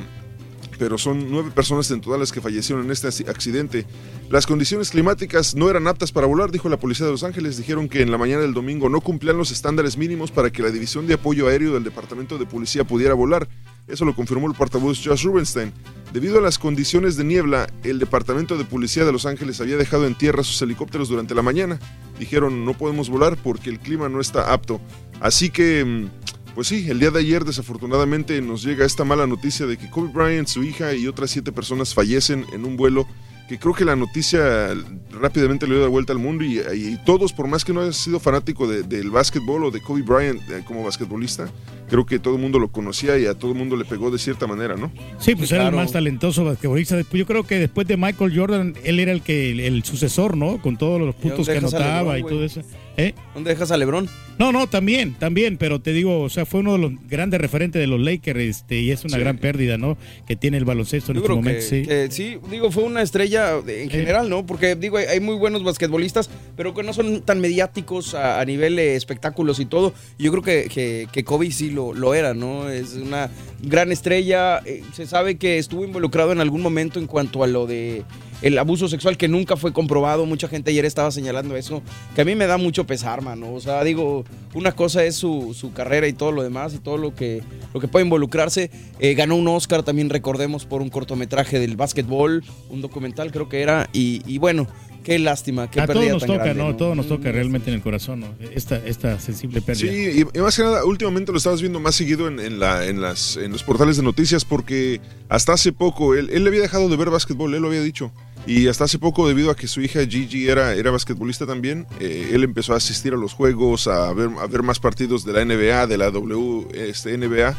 [0.77, 3.85] pero son nueve personas en total las que fallecieron en este ac- accidente.
[4.29, 7.57] Las condiciones climáticas no eran aptas para volar, dijo la policía de Los Ángeles.
[7.57, 10.71] Dijeron que en la mañana del domingo no cumplían los estándares mínimos para que la
[10.71, 13.49] división de apoyo aéreo del departamento de policía pudiera volar.
[13.89, 15.73] Eso lo confirmó el portavoz Josh Rubenstein.
[16.13, 20.05] Debido a las condiciones de niebla, el departamento de policía de Los Ángeles había dejado
[20.07, 21.79] en tierra sus helicópteros durante la mañana.
[22.19, 24.79] Dijeron no podemos volar porque el clima no está apto.
[25.19, 29.65] Así que mm, pues sí, el día de ayer desafortunadamente nos llega esta mala noticia
[29.65, 33.07] de que Kobe Bryant, su hija y otras siete personas fallecen en un vuelo
[33.47, 34.75] que creo que la noticia
[35.11, 38.19] rápidamente le dio la vuelta al mundo y, todos, por más que no haya sido
[38.19, 41.49] fanático de- del básquetbol o de Kobe Bryant eh, como basquetbolista,
[41.89, 44.17] creo que todo el mundo lo conocía y a todo el mundo le pegó de
[44.19, 44.91] cierta manera, ¿no?
[45.19, 46.95] Sí, pues era el más talentoso basquetbolista.
[46.95, 50.37] Después, Yo creo que después de Michael Jordan, él era el que el, el sucesor,
[50.37, 50.61] ¿no?
[50.61, 52.61] Con todos los puntos que anotaba LeBron, y todo eso.
[52.97, 53.13] ¿Eh?
[53.33, 54.09] ¿Dónde dejas a Lebron?
[54.37, 57.79] No, no, también, también, pero te digo, o sea, fue uno de los grandes referentes
[57.79, 59.19] de los Lakers, este, y es una Sí.
[59.21, 59.97] gran pérdida, ¿no?
[60.27, 61.83] Que tiene el baloncesto en Yo este creo momento, que, sí.
[61.87, 64.45] que sí, digo, fue una estrella de- en general, ¿no?
[64.45, 68.45] Porque digo, hay, hay muy buenos basquetbolistas, pero que no son tan mediáticos a, a
[68.45, 69.93] nivel de espectáculos y todo.
[70.17, 72.69] Yo creo que, que, que Kobe sí lo, lo era, ¿no?
[72.69, 73.29] Es una
[73.61, 74.61] gran estrella.
[74.65, 78.03] eh, se sabe que estuvo involucrado en algún momento en cuanto a lo de
[78.41, 80.25] el abuso sexual que nunca fue comprobado.
[80.25, 81.81] Mucha gente ayer estaba señalando eso,
[82.15, 83.53] que a mí me da mucho pesar, mano.
[83.53, 84.23] O sea, digo,
[84.53, 87.41] una cosa es su, su carrera y todo lo demás y todo lo que,
[87.73, 88.71] lo que puede involucrarse.
[88.99, 93.61] Eh, ganó un Oscar, también recordemos, por un cortometraje del básquetbol, un documental creo que
[93.61, 93.89] era.
[93.91, 94.67] Y, y bueno,
[95.09, 96.75] qué lástima, qué a todos pérdida nos tan toca, grande, ¿no?
[96.75, 98.35] Todo nos toca realmente en el corazón, ¿no?
[98.53, 99.91] Esta, esta sensible pérdida.
[99.91, 102.85] Sí, y, y más que nada, últimamente lo estabas viendo más seguido en, en la,
[102.85, 106.89] en, las, en los portales de noticias porque hasta hace poco, él, él había dejado
[106.89, 108.11] de ver básquetbol, él lo había dicho.
[108.45, 112.29] Y hasta hace poco, debido a que su hija Gigi era, era basquetbolista también, eh,
[112.31, 115.43] él empezó a asistir a los juegos, a ver, a ver más partidos de la
[115.43, 117.55] NBA, de la W, este, NBA.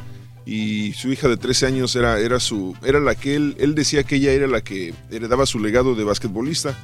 [0.47, 4.05] Y su hija de 13 años era, era, su, era la que él, él decía
[4.05, 6.77] que ella era la que heredaba su legado de basquetbolista.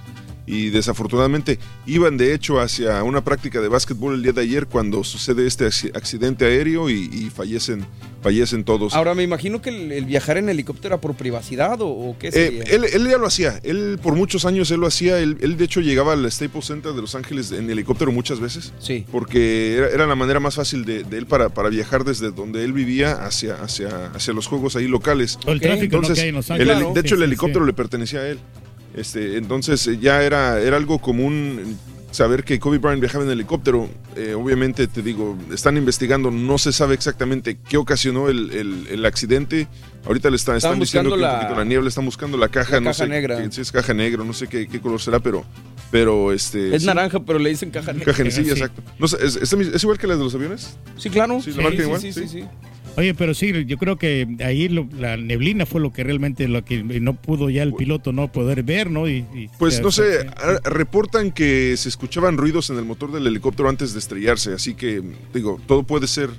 [0.47, 5.03] Y desafortunadamente iban de hecho hacia una práctica de básquetbol el día de ayer cuando
[5.05, 7.85] sucede este acci- accidente aéreo y, y fallecen,
[8.23, 8.95] fallecen todos.
[8.95, 12.29] Ahora, me imagino que el, el viajar en helicóptero era por privacidad o, o qué
[12.33, 15.57] Eh, él, él ya lo hacía, él por muchos años él lo hacía, él, él
[15.57, 19.05] de hecho llegaba al Staples Center de Los Ángeles en helicóptero muchas veces, Sí.
[19.11, 22.63] porque era, era la manera más fácil de, de él para, para viajar desde donde
[22.65, 25.39] él vivía hacia, hacia, hacia los juegos ahí locales.
[25.47, 26.03] O el tráfico, ¿no?
[26.03, 26.95] Entonces, que hay en Los el Ángeles.
[26.95, 27.67] de hecho el sí, helicóptero sí.
[27.67, 28.39] le pertenecía a él.
[28.97, 31.77] Este, entonces eh, ya era, era algo común
[32.11, 33.91] saber que Kobe Bryant viajaba en helicóptero.
[34.17, 39.05] Eh, obviamente, te digo, están investigando, no se sabe exactamente qué ocasionó el, el- el
[39.05, 39.69] accidente.
[40.07, 42.49] Ahorita le están, están diciendo que buscando un la- poquito la niebla, están buscando la
[42.49, 43.37] caja, la no caja sé negra.
[43.43, 45.45] qué- si es caja negra, no sé qué, qué color será, pero,
[45.91, 46.75] pero este.
[46.75, 48.15] es sí, naranja, pero le dicen caja negra.
[48.15, 48.83] Caja sí, exacto.
[48.99, 50.79] No sé, ¿es, es- es igual que la de los aviones?
[50.97, 51.43] Sí, claro.
[51.43, 52.01] Sí, la marca igual.
[52.01, 52.45] sí, sí, sí.
[52.97, 56.65] Oye, pero sí, yo creo que ahí lo- la neblina fue lo que realmente lo
[56.65, 59.09] que no pudo ya el piloto no poder ver, ¿no?
[59.09, 60.27] Y, y- Pues no sé, sí.
[60.37, 64.75] a- reportan que se escuchaban ruidos en el motor del helicóptero antes de estrellarse, así
[64.75, 65.03] que
[65.35, 66.31] digo, todo puede ser,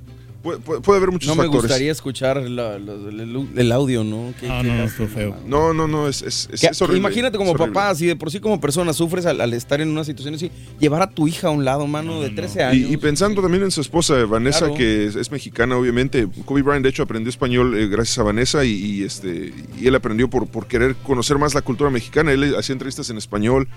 [0.42, 1.64] puede, puede- puede haber muchos No me factores.
[1.64, 4.34] gustaría escuchar la- la- el, el audio, ¿no?
[4.40, 5.36] Qué- No, qué no, no, feo.
[5.46, 7.00] No, no, no, es, es, es- Que- es horrible.
[7.00, 10.04] imagínate como papá, si de por sí como persona sufres al, al estar en una
[10.04, 12.90] situación así, llevar a tu hija a un lado, mano, de 13 años.
[12.90, 14.76] Y, y pensando también en su esposa, Vanessa, Claro.
[14.76, 16.28] que es, es mexicana, obviamente.
[16.46, 19.96] Kobe Bryant, de hecho, aprendió español eh, gracias a Vanessa y, y, este, y él
[19.96, 22.32] aprendió por, por querer conocer más la cultura mexicana.
[22.32, 23.68] Él hacía entrevistas en español.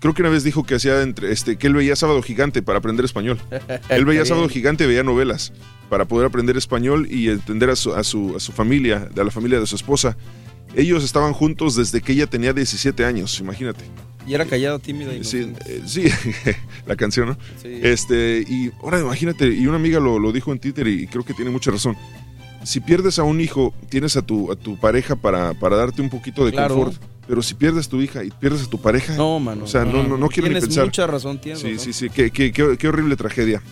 [0.00, 2.78] Creo que una vez dijo que hacía entre, este, que él veía Sábado Gigante para
[2.78, 3.38] aprender español.
[3.88, 4.48] Él veía Sábado.
[4.48, 5.52] Gigante, veía novelas
[5.88, 9.30] para poder aprender español y entender a su, a su, a su familia, a la
[9.30, 10.16] familia de su esposa.
[10.74, 13.84] Ellos estaban juntos desde que ella tenía 17 años, imagínate.
[14.26, 16.04] Y era callada, tímida y Sí, eh, sí,
[16.86, 17.38] la canción, ¿no?
[17.60, 17.80] Sí.
[17.82, 21.34] Este, y ahora imagínate, y una amiga lo, lo dijo en Twitter y creo que
[21.34, 21.96] tiene mucha razón.
[22.62, 26.10] Si pierdes a un hijo, tienes a tu, a tu pareja para, para darte un
[26.10, 26.74] poquito de Claro.
[26.76, 27.02] confort.
[27.30, 29.62] Pero si pierdes tu hija y pierdes a tu pareja, No, mano.
[29.62, 30.86] o sea, no, no, no quiero ni Tienes pensar.
[30.86, 31.84] mucha razón, tienes Sí, razón.
[31.84, 33.62] sí, sí, qué, qué- qué- qué horrible tragedia.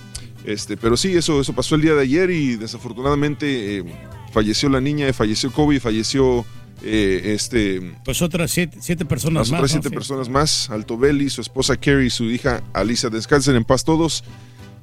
[0.44, 3.84] Este, pero sí, eso, eso pasó el día de ayer y desafortunadamente eh,
[4.32, 6.46] falleció la niña, falleció Kobe, falleció
[6.84, 9.58] eh, este, Pues otras siete, siete personas las más.
[9.58, 9.74] otras ¿no?
[9.82, 9.94] siete Sí.
[9.96, 14.22] personas más, Alto Belli, su esposa Carrie y su hija Alicia, descansen en paz todos.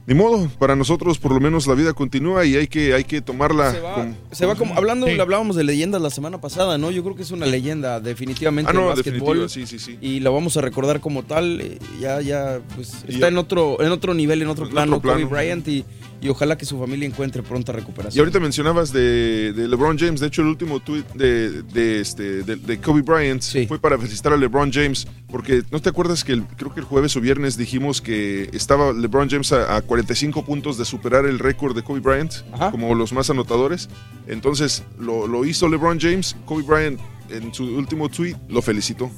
[0.08, 3.22] Ni modo, para nosotros por lo menos la vida continúa y hay que, hay que
[3.22, 5.16] tomarla Se va, con- se va como, hablando, Sí.
[5.16, 6.92] le hablábamos de leyendas la semana pasada, ¿no?
[6.92, 9.98] Yo creo que es una leyenda, definitivamente, Ah, no, definitiva, sí, sí, sí.
[10.02, 13.38] Y la vamos a recordar como tal, eh, ya, ya, pues, Y está ya- en
[13.40, 15.30] otro, en otro nivel, en otro En plano, otro Kobe plano.
[15.36, 15.86] Bryant, y,
[16.22, 18.18] y ojalá que su familia encuentre pronta recuperación.
[18.18, 22.44] Y ahorita mencionabas de, de LeBron James, de hecho el último tweet de, de, este,
[22.44, 26.32] de, de Kobe Bryant fue para felicitar a LeBron James, porque no te acuerdas que
[26.34, 30.46] el- creo que el jueves o viernes dijimos que estaba LeBron James a, a 45
[30.46, 32.34] puntos de superar el récord de Kobe Bryant,
[32.72, 33.90] como los más anotadores.
[34.28, 37.00] Entonces lo, lo hizo LeBron James, Kobe Bryant
[37.30, 39.12] en su último tweet lo felicitó.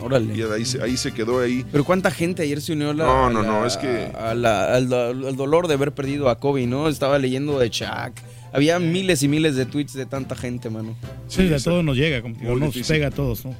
[0.00, 0.34] Órale.
[0.36, 1.64] Y ahí se, ahí se quedó ahí.
[1.70, 4.10] Pero cuánta gente ayer se unió a la, No, a no, la- no, es que-
[4.18, 6.88] a la- al, al dolor de haber perdido a Kobe, ¿no?
[6.88, 8.12] Estaba leyendo de Shaq.
[8.52, 10.96] Había miles y miles de tweets de tanta gente, mano.
[11.28, 12.96] Sí, a todos nos llega, como nos difícil.
[12.96, 13.54] pega a todos, ¿no?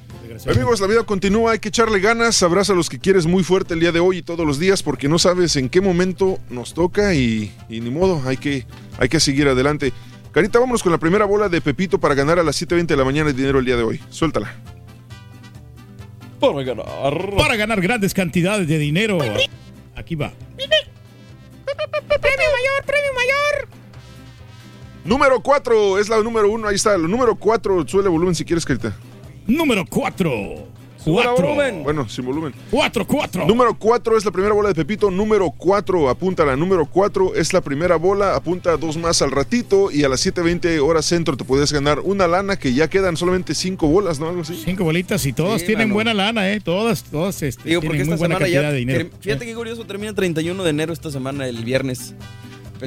[0.51, 3.73] Amigos, la vida continúa, hay que echarle ganas, abraza a los que quieres muy fuerte
[3.73, 6.73] el día de hoy y todos los días porque no sabes en qué momento nos
[6.73, 8.65] toca y, y ni modo, hay que,
[8.97, 9.93] hay que seguir adelante.
[10.33, 13.05] Carita, vámonos con la primera bola de Pepito para ganar a las 7.20 de la
[13.05, 13.99] mañana el dinero el día de hoy.
[14.09, 14.53] Suéltala.
[16.41, 17.35] Para ganar.
[17.37, 19.19] Para ganar grandes cantidades de dinero.
[19.95, 20.33] Aquí va.
[20.57, 23.67] ¡Premio mayor, premio mayor!
[25.05, 26.95] Número 4 es la número 1, ahí está.
[26.95, 28.95] El número 4, suele volumen si quieres, Carita.
[29.47, 30.80] Número 4.
[31.03, 31.33] 4.
[31.35, 31.83] volumen.
[31.83, 32.53] Bueno, sin volumen.
[32.69, 33.45] 4, 4.
[33.45, 35.09] Número 4 es la primera bola de Pepito.
[35.11, 36.55] Número 4, apúntala.
[36.55, 38.35] Número 4 es la primera bola.
[38.35, 39.91] Apunta dos más al ratito.
[39.91, 43.53] Y a las 7:20 horas centro te puedes ganar una lana que ya quedan solamente
[43.55, 44.29] 5 bolas, ¿no?
[44.29, 44.61] Algo así.
[44.63, 45.95] Cinco bolitas y todas Sí, tienen mano.
[45.95, 46.59] buena lana, ¿eh?
[46.59, 48.71] Todas, todas este, Digo, porque tienen muy esta buena semana cantidad ya.
[48.71, 49.09] de dinero.
[49.09, 52.13] ter- Fíjate qué curioso, termina 31 de enero esta semana, el viernes.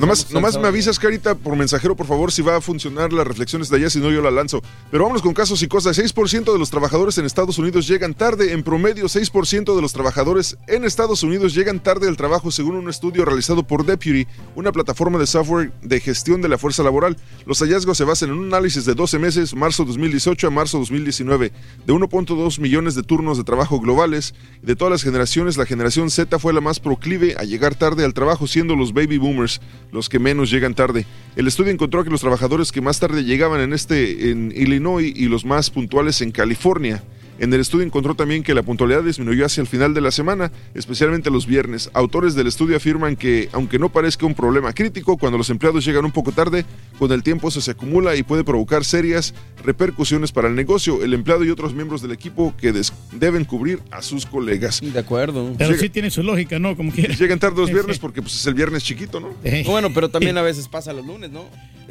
[0.01, 3.68] Nomás, nomás me avisas, Carita, por mensajero, por favor, si va a funcionar las reflexiones
[3.68, 4.61] de allá, si no yo la lanzo.
[4.90, 5.97] Pero vámonos con casos y cosas.
[5.99, 8.53] 6% de los trabajadores en Estados Unidos llegan tarde.
[8.53, 12.88] En promedio, 6% de los trabajadores en Estados Unidos llegan tarde al trabajo, según un
[12.88, 14.26] estudio realizado por Deputy,
[14.57, 17.16] una plataforma de software de gestión de la fuerza laboral.
[17.47, 21.53] Los hallazgos se basan en un análisis de 12 meses, marzo 2018 a marzo 2019,
[21.86, 24.34] de 1.2 millones de turnos de trabajo globales.
[24.62, 28.14] De todas las generaciones, la generación Z fue la más proclive a llegar tarde al
[28.14, 29.61] trabajo, siendo los baby boomers
[29.95, 31.07] los que menos llegan tarde.
[31.37, 35.26] El estudio encontró que los trabajadores que más tarde llegaban en este en Illinois y
[35.26, 37.03] los más puntuales en California.
[37.37, 40.53] En el estudio encontró también que la puntualidad disminuyó hacia el final de la semana,
[40.72, 41.91] especialmente los viernes.
[41.93, 46.05] Autores del estudio afirman que, aunque no parezca un problema crítico, cuando los empleados llegan
[46.05, 46.64] un poco tarde,
[46.97, 51.45] con el tiempo se acumula y puede provocar serias repercusiones para el negocio, el empleado
[51.45, 54.80] y otros miembros del equipo que des- deben cubrir a sus colegas.
[54.80, 55.55] De acuerdo.
[55.59, 56.76] Pero sí tiene su lógica, ¿no?
[56.76, 56.93] Como.
[57.18, 59.30] Llegan tarde los viernes porque pues, es el viernes chiquito, ¿no?
[59.66, 61.44] Bueno, pero también a veces pasa los lunes, ¿no?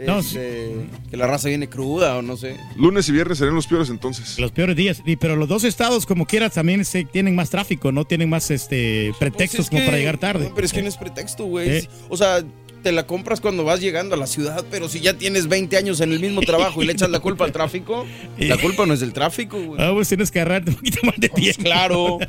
[0.07, 0.73] No, Este,
[1.11, 2.57] Que la raza viene cruda o no sé.
[2.77, 4.39] Lunes y viernes serán los peores entonces.
[4.39, 5.03] Los peores días.
[5.05, 8.03] Y, pero los dos estados, como quieras, también se, tienen más tráfico, ¿no?
[8.05, 10.49] Tienen más este pretextos Pues es como que- para llegar tarde.
[10.49, 11.69] no, pero es que no es pretexto, güey.
[11.69, 11.89] ¿Eh?
[12.09, 12.43] O sea,
[12.81, 16.01] te la compras cuando vas llegando a la ciudad, pero si ya tienes 20 años
[16.01, 18.05] en el mismo trabajo y le echas la culpa al tráfico,
[18.39, 19.79] la culpa no es del tráfico, güey.
[19.81, 21.61] Ah, pues tienes que agarrarte un poquito más de tiempo.
[21.63, 22.17] Claro.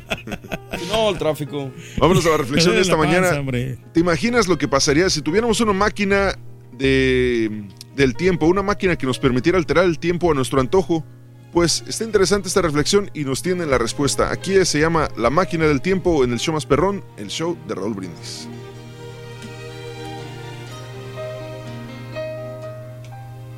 [0.89, 1.71] No, el tráfico.
[1.97, 3.39] Vámonos a la reflexión de esta mañana.
[3.39, 3.77] hombre.
[3.93, 6.37] ¿Te imaginas lo que pasaría si tuviéramos una máquina
[6.77, 11.03] de, del tiempo, una máquina que nos permitiera alterar el tiempo a nuestro antojo?
[11.51, 14.29] Pues está interesante esta reflexión y nos tienen la respuesta.
[14.29, 17.75] Aquí se llama La máquina del tiempo en el show más perrón, el show de
[17.75, 18.49] Raúl Brindis.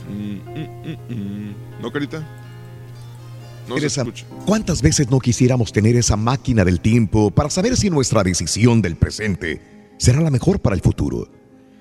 [0.07, 1.55] Mm, mm, mm.
[1.81, 2.19] ¿No, Carita?
[3.67, 4.25] No se Teresa, escucha.
[4.45, 8.95] ¿cuántas veces no quisiéramos tener esa máquina del tiempo para saber si nuestra decisión del
[8.95, 9.59] presente
[9.97, 11.27] será la mejor para el futuro?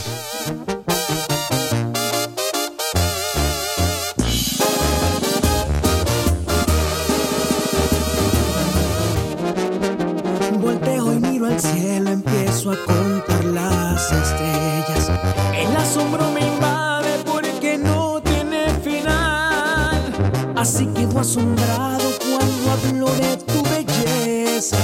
[10.60, 15.12] Volteo y miro al cielo, empiezo a contar las estrellas.
[15.56, 20.14] El asombro me invade porque no tiene final.
[20.56, 20.93] Así quedo
[21.24, 24.78] asombrado cuando hablo de tu belleza.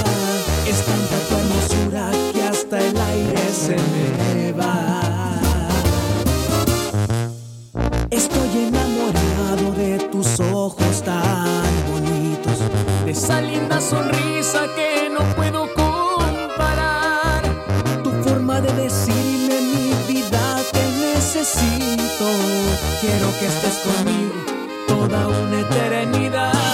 [0.66, 5.02] Es tanta tu hermosura que hasta el aire se me va.
[8.10, 12.58] Estoy enamorado de tus ojos tan bonitos,
[13.04, 17.42] de esa linda sonrisa que no puedo comparar.
[18.02, 22.26] Tu forma de decirme mi vida te necesito.
[23.02, 24.49] Quiero que estés conmigo
[25.10, 26.69] toda una eternidad.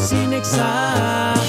[0.00, 1.39] Sin exagerar.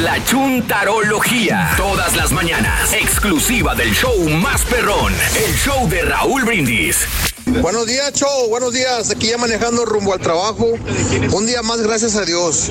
[0.00, 1.74] La chuntarología.
[1.76, 2.92] Todas las mañanas.
[2.94, 5.12] Exclusiva del show más perrón.
[5.36, 7.06] El show de Raúl Brindis.
[7.60, 8.48] Buenos días, Show.
[8.48, 9.10] Buenos días.
[9.10, 10.78] Aquí ya manejando rumbo al trabajo.
[11.32, 12.70] Un día más, gracias a Dios.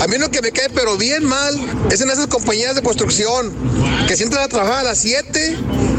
[0.00, 1.58] A mí lo que me cae, pero bien mal,
[1.90, 3.54] es en esas compañías de construcción
[4.06, 5.56] que si entras a trabajar a las 7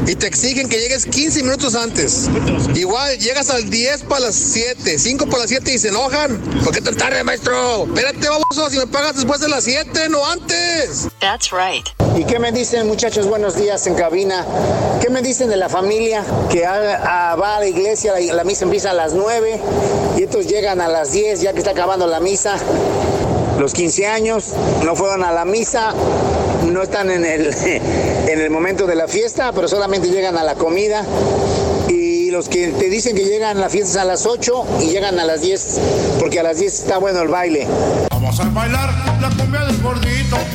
[0.07, 2.29] y te exigen que llegues 15 minutos antes.
[2.75, 6.37] Igual llegas al 10 para las 7, 5 para las 7 y se enojan.
[6.63, 7.85] ¿Por qué tan tarde, maestro?
[7.85, 11.07] Espérate, baboso, si me pagas después de las 7, no antes.
[11.19, 11.85] That's right.
[12.17, 13.27] ¿Y qué me dicen, muchachos?
[13.27, 14.45] Buenos días en cabina.
[15.01, 18.13] ¿Qué me dicen de la familia que ha- a- va a la iglesia?
[18.13, 19.59] La, la misa empieza a las 9
[20.17, 22.57] y estos llegan a las 10 ya que está acabando la misa.
[23.59, 24.45] Los 15 años
[24.83, 25.93] no fueron a la misa,
[26.65, 27.53] no están en el,
[28.31, 31.05] en el momento de la fiesta, pero solamente llegan a la comida.
[31.89, 34.85] Y los que te dicen que llegan a la fiesta es a las 8 y
[34.87, 35.79] llegan a las 10,
[36.19, 37.67] porque a las 10 está bueno el baile.
[38.09, 38.89] Vamos a bailar
[39.21, 39.29] la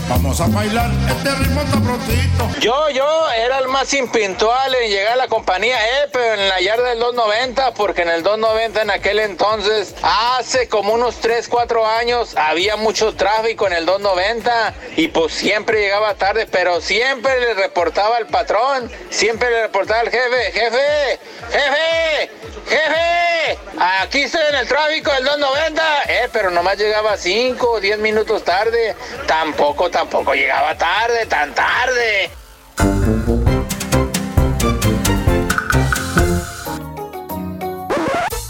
[0.08, 2.60] Vamos a bailar este ritmo prontito.
[2.60, 6.60] Yo, yo era el más impintual en llegar a la compañía, eh, pero en la
[6.60, 11.86] yarda del 290, porque en el 290 en aquel entonces, hace como unos 3, 4
[11.86, 17.54] años, había mucho tráfico en el 290 y pues siempre llegaba tarde, pero siempre le
[17.54, 21.18] reportaba al patrón, siempre le reportaba al jefe, jefe,
[21.50, 22.30] jefe,
[22.66, 27.98] jefe, aquí estoy en el tráfico del 290, eh, pero nomás llegaba 5 o 10
[27.98, 28.94] minutos tarde,
[29.26, 32.30] tampoco, tampoco llegaba tarde, tan tarde.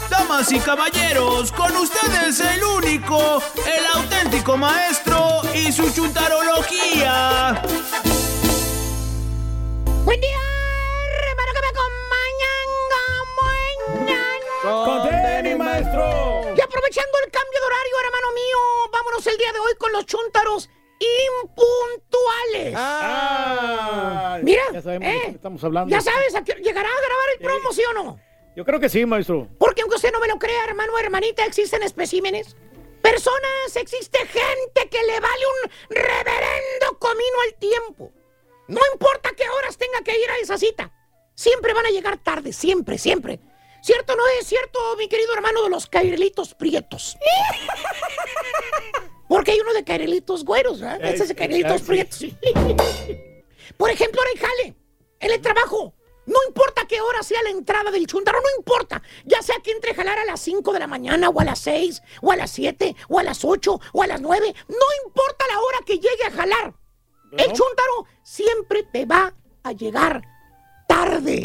[0.09, 7.61] Damas y caballeros, con ustedes el único, el auténtico maestro y su chuntarología.
[10.05, 10.37] Buen día,
[11.29, 12.67] hermano que me acompañan.
[14.61, 16.53] Con tenis, maestro.
[16.55, 18.57] Y aprovechando el cambio de horario, hermano mío,
[18.91, 22.73] vámonos el día de hoy con los chúntaros impuntuales.
[22.75, 25.89] Ah, Mira, ya sabemos de eh, qué estamos hablando.
[25.95, 28.19] ya sabes, ¿a qué- ¿llegará a grabar el promo, sí o no?
[28.55, 29.47] Yo creo que sí, maestro.
[29.59, 32.55] Porque aunque usted no me lo crea, hermano o hermanita, existen especímenes.
[33.01, 38.11] Personas, existe gente que le vale un reverendo comino al tiempo.
[38.67, 40.91] No importa qué horas tenga que ir a esa cita.
[41.35, 43.39] Siempre van a llegar tarde, siempre, siempre.
[43.81, 47.15] ¿Cierto o no es cierto, mi querido hermano de los cairelitos prietos?
[49.27, 51.03] Porque hay uno de cairelitos güeros, ¿verdad?
[51.03, 52.19] Ese es de cairelitos ah, prietos.
[53.77, 54.75] Por ejemplo, ahora en jale,
[55.19, 55.93] en el trabajo.
[56.25, 59.01] No importa qué hora sea la entrada del chuntaro, no importa.
[59.23, 61.59] Ya sea que entre a jalar a las 5 de la mañana, o a las
[61.59, 64.53] 6, o a las 7, o a las 8, o a las 9.
[64.67, 66.73] No importa la hora que llegue a jalar.
[67.31, 70.21] El chuntaro siempre te va a llegar
[70.87, 71.41] tarde.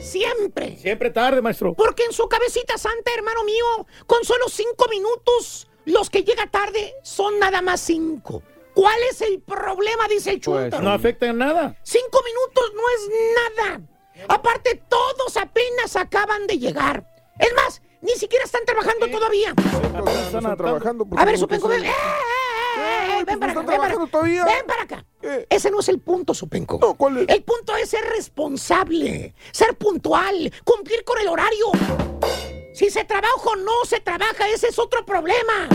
[0.00, 0.76] Siempre.
[0.78, 1.74] Siempre tarde, maestro.
[1.74, 6.94] Porque en su cabecita santa, hermano mío, con solo cinco minutos, los que llega tarde
[7.02, 8.42] son nada más cinco.
[8.74, 10.06] ¿Cuál es el problema?
[10.08, 10.82] Dice el Pues chuntaro.
[10.82, 11.74] no afecta en nada.
[11.82, 13.80] Cinco minutos no es nada.
[14.28, 17.06] Aparte, todos apenas acaban de llegar.
[17.38, 19.54] Es más, ni siquiera están trabajando todavía.
[20.26, 21.06] Están trabajando.
[21.16, 21.84] A ver, Supenco, ven.
[21.84, 21.92] ¡Eh, eh,
[22.78, 23.24] eh, eh!
[23.24, 24.06] Ven para acá, ven para acá.
[24.22, 25.06] Ven para acá.
[25.48, 26.78] Ese no es el punto, Supenco.
[27.28, 31.66] El punto es ser responsable, ser puntual, cumplir con el horario.
[32.76, 35.66] Si se trabaja o no se trabaja, ese es otro problema.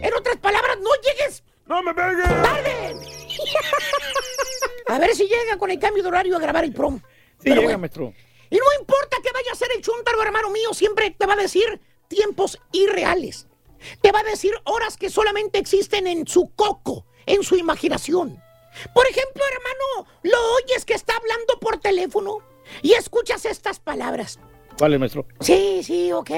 [0.00, 1.44] En otras palabras, no llegues.
[1.66, 2.24] ¡No me pegues!
[2.24, 2.96] ¡Tarde!
[4.86, 6.98] A ver si llega con el cambio de horario a grabar el prom.
[6.98, 7.04] Sí,
[7.42, 7.78] Pero llega, bueno.
[7.80, 8.14] maestro.
[8.48, 11.36] Y no importa que vaya a ser el chuntaro, hermano mío, siempre te va a
[11.36, 13.46] decir tiempos irreales.
[14.00, 18.42] Te va a decir horas que solamente existen en su coco, en su imaginación.
[18.94, 22.38] Por ejemplo, hermano, lo oyes que está hablando por teléfono
[22.80, 24.38] y escuchas estas palabras.
[24.78, 25.26] Vale, maestro.
[25.40, 26.30] Sí, sí, ok.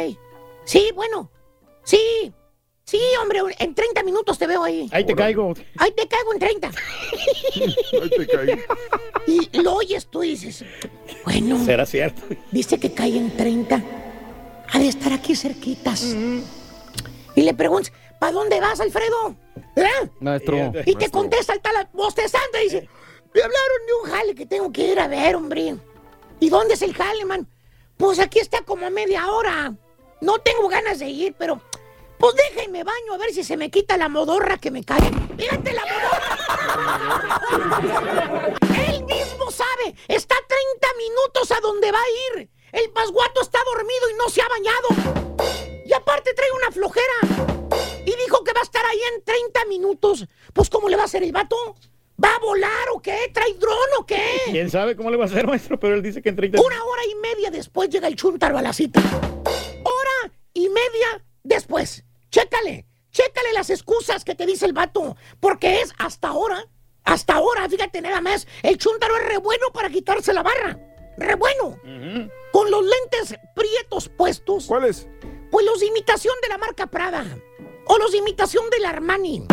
[0.64, 1.30] Sí, bueno.
[1.84, 2.32] Sí.
[2.84, 4.88] Sí, hombre, en 30 minutos te veo ahí.
[4.92, 5.54] Ahí te caigo.
[5.78, 6.70] Ahí te caigo en 30.
[8.02, 8.62] Ahí te caigo.
[9.26, 10.64] Y lo oyes tú y dices,
[11.24, 12.22] bueno, Será cierto.
[12.52, 13.82] dice que cae en 30.
[14.72, 16.14] Ha de estar aquí cerquitas.
[17.34, 19.34] Y le preguntas, ¿para dónde vas, Alfredo?
[19.74, 20.08] ¿Eh?
[20.20, 20.72] Maestro.
[20.84, 22.88] Y te contesta el tal bostezando y dice,
[23.34, 25.74] me hablaron de un jale que tengo que ir a ver, hombre.
[26.38, 27.48] ¿Y dónde es el jale, man?
[27.96, 29.74] Pues aquí está como a media hora.
[30.20, 31.60] No tengo ganas de ir, pero
[32.18, 35.10] pues déjenme baño a ver si se me quita la modorra que me cae.
[35.36, 36.26] Fíjate la modorra.
[38.88, 42.50] Él mismo sabe, está a 30 minutos a donde va a ir.
[42.72, 44.88] El pasguato está dormido y no se ha bañado.
[45.84, 47.14] Y aparte trae una flojera.
[48.04, 50.26] Y dijo que va a estar ahí en 30 minutos.
[50.52, 51.56] Pues ¿cómo le va a hacer el vato?
[52.22, 53.30] ¿Va a volar o qué?
[53.32, 54.22] ¿Trae dron o qué?
[54.46, 55.78] ¿Quién sabe cómo le va a hacer, maestro?
[55.78, 58.62] Pero él dice que en 30 Una hora y media después llega el chuntaro a
[58.62, 59.00] la cita.
[59.00, 62.04] Hora y media después.
[62.30, 65.16] Chécale, chécale las excusas que te dice el vato.
[65.40, 66.66] Porque es hasta ahora,
[67.04, 70.78] hasta ahora, fíjate nada más, el chuntaro es re bueno para quitarse la barra.
[71.18, 71.78] Re bueno.
[72.52, 74.66] Con los lentes prietos puestos.
[74.66, 75.06] ¿Cuáles?
[75.50, 77.24] Pues los de imitación de la marca Prada.
[77.86, 79.46] O los de imitación del Armani.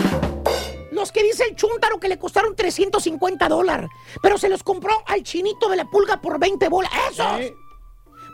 [0.94, 3.90] Los que dice el chúntaro que le costaron 350 dólares.
[4.22, 6.92] Pero se los compró al chinito de la pulga por 20 bolas.
[7.10, 7.52] ¡Esos!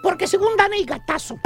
[0.04, 1.38] Porque según dan el gatazo.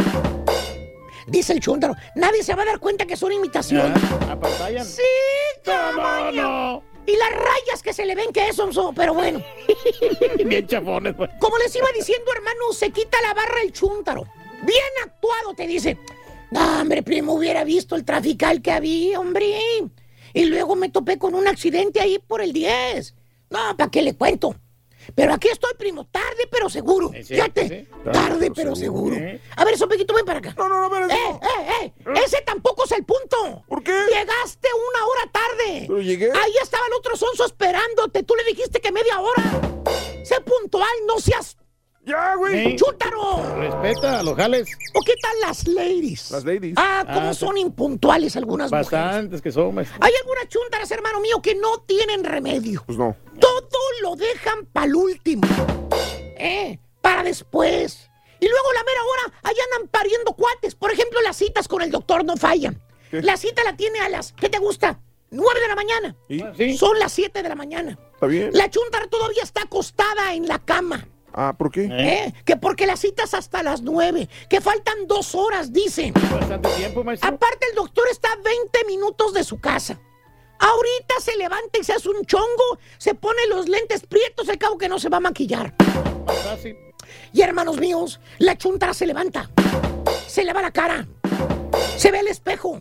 [1.27, 3.93] Dice el chúntaro, nadie se va a dar cuenta que son imitación.
[4.27, 4.85] ¿Apantallan?
[4.85, 5.03] Sí,
[6.33, 6.83] no.
[7.05, 9.41] Y las rayas que se le ven que eso son, pero bueno.
[10.45, 11.29] Bien chafones, pues.
[11.39, 14.23] Como les iba diciendo, hermano, se quita la barra el chúntaro.
[14.63, 15.97] Bien actuado, te dice.
[16.49, 19.55] No, hombre, primo, hubiera visto el trafical que había, hombre.
[20.33, 23.15] Y luego me topé con un accidente ahí por el 10.
[23.49, 24.55] No, ¿para qué le cuento?
[25.15, 27.09] Pero aquí estoy, primo, tarde pero seguro.
[27.09, 29.15] Fíjate, tarde pero seguro.
[29.55, 30.55] A ver, Sopequito, ven para acá.
[30.57, 31.93] No, no, no, ¡Eh, eh, eh!
[32.25, 33.63] Ese tampoco es el punto.
[33.67, 33.91] ¿Por qué?
[33.91, 35.85] Llegaste una hora tarde.
[35.87, 36.31] Pero llegué.
[36.31, 38.23] Ahí estaba el otro sonso esperándote.
[38.23, 39.43] Tú le dijiste que media hora.
[40.23, 41.57] Sé puntual, no seas...
[42.05, 42.75] ¡Ya, güey!
[42.75, 43.55] ¡Chútaro!
[43.57, 44.67] Respeta a los jales.
[44.93, 46.31] ¿O qué tal las ladies?
[46.31, 46.73] Las ladies.
[46.77, 48.91] Ah, cómo Ah, son impuntuales algunas mujeres.
[48.91, 49.97] Bastantes que son, maestro.
[50.01, 52.83] Hay algunas chúntaras, hermano mío, que no tienen remedio.
[52.85, 53.15] Pues no.
[53.39, 55.43] Todo lo dejan para el último.
[56.37, 56.77] ¿Eh?
[57.01, 58.09] Para después.
[58.39, 60.75] Y luego la mera hora, allá andan pariendo cuates.
[60.75, 62.81] Por ejemplo, las citas con el doctor no fallan.
[63.11, 64.99] La cita la tiene a las, ¿qué te gusta?
[65.29, 66.15] 9 de la mañana.
[66.27, 66.77] ¿Y?
[66.77, 67.97] Son las 7 de la mañana.
[68.15, 68.49] ¿Está bien?
[68.53, 71.07] La chuntara todavía está acostada en la cama.
[71.33, 71.87] Ah, ¿por qué?
[71.91, 72.33] ¿Eh?
[72.45, 74.29] Que porque las citas hasta las 9.
[74.49, 76.13] Que faltan dos horas, dicen.
[76.31, 77.29] Bastante tiempo, maestro.
[77.29, 79.99] Aparte, el doctor está a 20 minutos de su casa.
[80.59, 84.77] Ahorita se levanta y se hace un chongo, se pone los lentes prietos, al cabo
[84.77, 85.73] que no se va a maquillar.
[86.45, 86.77] Fácil.
[87.33, 89.49] Y hermanos míos, la chuntara se levanta,
[90.25, 91.05] se lava la cara,
[91.97, 92.79] se ve el espejo.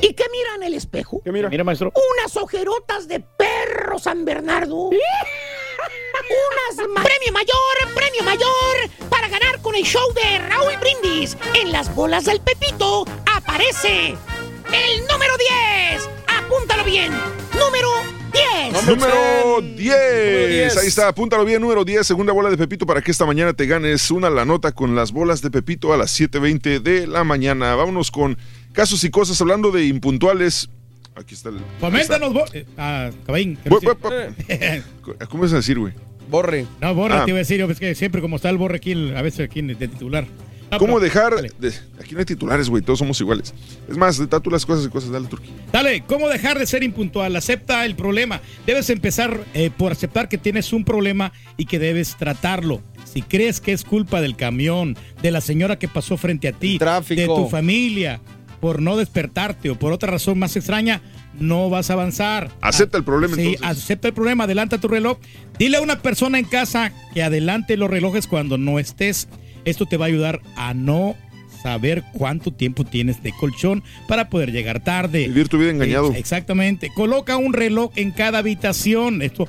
[0.00, 1.20] ¿Y qué mira en el espejo?
[1.22, 1.48] ¿Qué mira?
[1.48, 1.92] Mira, maestro.
[2.18, 4.90] Unas ojerotas de perro San Bernardo.
[6.28, 11.36] Unas ma- premio mayor, premio mayor para ganar con el show de Raúl Brindis.
[11.54, 13.04] En las bolas del Pepito
[13.34, 14.08] aparece
[14.72, 15.34] el número
[15.92, 16.08] 10.
[16.26, 17.12] Apúntalo bien.
[17.54, 17.88] Número
[18.32, 18.86] 10.
[18.86, 19.76] Número 10.
[19.76, 20.76] 10.
[20.76, 23.66] Ahí está, apúntalo bien, número 10, segunda bola de Pepito para que esta mañana te
[23.66, 27.74] ganes una la nota con las bolas de Pepito a las 7.20 de la mañana.
[27.74, 28.36] Vámonos con
[28.72, 30.68] casos y cosas hablando de impuntuales.
[31.14, 31.60] Aquí está el...
[31.80, 33.58] Coméntanos, eh, ah, Caballín.
[35.30, 35.94] ¿Cómo es a decir, güey?
[36.28, 36.66] Borre.
[36.80, 37.24] No, borre, Ah.
[37.24, 39.62] te iba a decir, es que siempre como está el borre aquí, a veces aquí
[39.62, 40.26] de titular.
[40.68, 41.34] Ah, ¿Cómo pero- dejar...
[41.36, 41.52] Dale.
[41.60, 43.54] de- aquí no hay titulares, güey, todos somos iguales.
[43.88, 45.52] Es más, tú las cosas y cosas, dale, Turquía.
[45.72, 47.36] Dale, ¿cómo dejar de ser impuntual?
[47.36, 48.40] Acepta el problema.
[48.66, 52.82] Debes empezar eh, por aceptar que tienes un problema y que debes tratarlo.
[53.04, 56.78] Si crees que es culpa del camión, de la señora que pasó frente a ti,
[56.78, 57.20] tráfico.
[57.20, 58.20] de tu familia,
[58.60, 61.00] por no despertarte o por otra razón más extraña,
[61.38, 62.50] no vas a avanzar.
[62.60, 63.66] Acepta el problema, Sí, entonces.
[63.84, 65.18] acepta el problema, adelanta tu reloj.
[65.58, 69.28] Dile a una persona en casa que adelante los relojes cuando no estés.
[69.64, 71.16] Esto te va a ayudar a no
[71.62, 75.26] saber cuánto tiempo tienes de colchón para poder llegar tarde.
[75.26, 76.08] Vivir tu vida engañado.
[76.10, 76.90] Ex- Exactamente.
[76.94, 79.22] Coloca un reloj en cada habitación.
[79.22, 79.48] Esto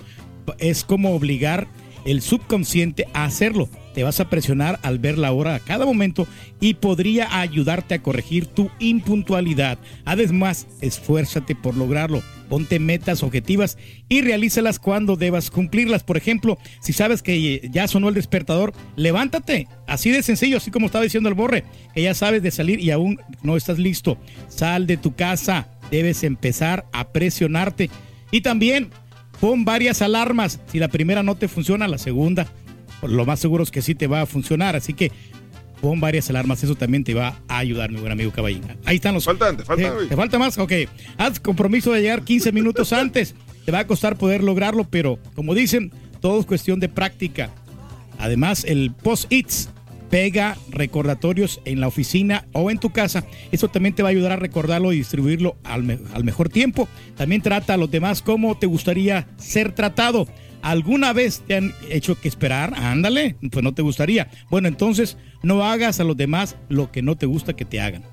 [0.58, 1.68] es como obligar
[2.06, 3.70] el subconsciente a hacerlo.
[3.98, 6.28] Te vas a presionar al ver la hora a cada momento
[6.60, 9.80] y podría ayudarte a corregir tu impuntualidad.
[10.06, 12.22] Además, esfuérzate por lograrlo.
[12.48, 13.76] Ponte metas objetivas
[14.08, 16.04] y realízalas cuando debas cumplirlas.
[16.04, 19.68] Por ejemplo, si sabes que ya sonó el despertador, levántate.
[19.88, 21.64] Así de sencillo, así como estaba diciendo el borre,
[21.96, 24.20] que ya sabes de salir y aún no estás listo.
[24.48, 25.70] Sal de tu casa.
[25.90, 27.90] Debes empezar a presionarte.
[28.30, 28.92] Y también
[29.42, 30.60] pon varias alarmas.
[30.72, 32.46] Si la primera no te funciona, la segunda,
[33.02, 34.76] lo más seguro es que sí te va a funcionar.
[34.76, 35.12] Así que
[35.82, 38.64] pon varias alarmas, eso también te va a ayudar, mi buen amigo Caballín.
[38.86, 39.26] Ahí están los...
[39.26, 40.08] Faltan, te falta, ¿Te, güey.
[40.08, 40.58] te falta más?
[40.58, 40.72] Ok.
[41.18, 43.36] Haz compromiso de llegar 15 minutos antes.
[43.66, 45.92] Te va a costar poder lograrlo, pero como dicen,
[46.22, 47.52] todo es cuestión de práctica.
[48.18, 49.70] Además, el post-its
[50.10, 53.26] pega recordatorios en la oficina o en tu casa.
[53.52, 56.88] Eso también te va a ayudar a recordarlo y distribuirlo al, me- al mejor tiempo.
[57.18, 60.28] También trata a los demás como te gustaría ser tratado.
[60.62, 62.74] ¿Alguna vez te han hecho que esperar?
[62.76, 64.30] Ándale, pues no te gustaría.
[64.50, 68.04] Bueno, entonces no hagas a los demás lo que no te gusta que te hagan.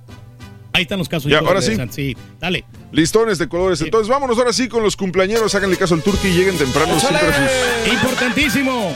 [0.73, 1.31] Ahí están los casos.
[1.31, 1.77] Ya, ahora sí.
[1.91, 2.65] Sí, dale.
[2.91, 3.81] Listones de colores.
[3.81, 5.55] Entonces vámonos ahora sí con los cumpleañeros.
[5.55, 7.93] Háganle caso al turqui y lleguen temprano siempre a sus...
[7.93, 8.93] Importantísimo.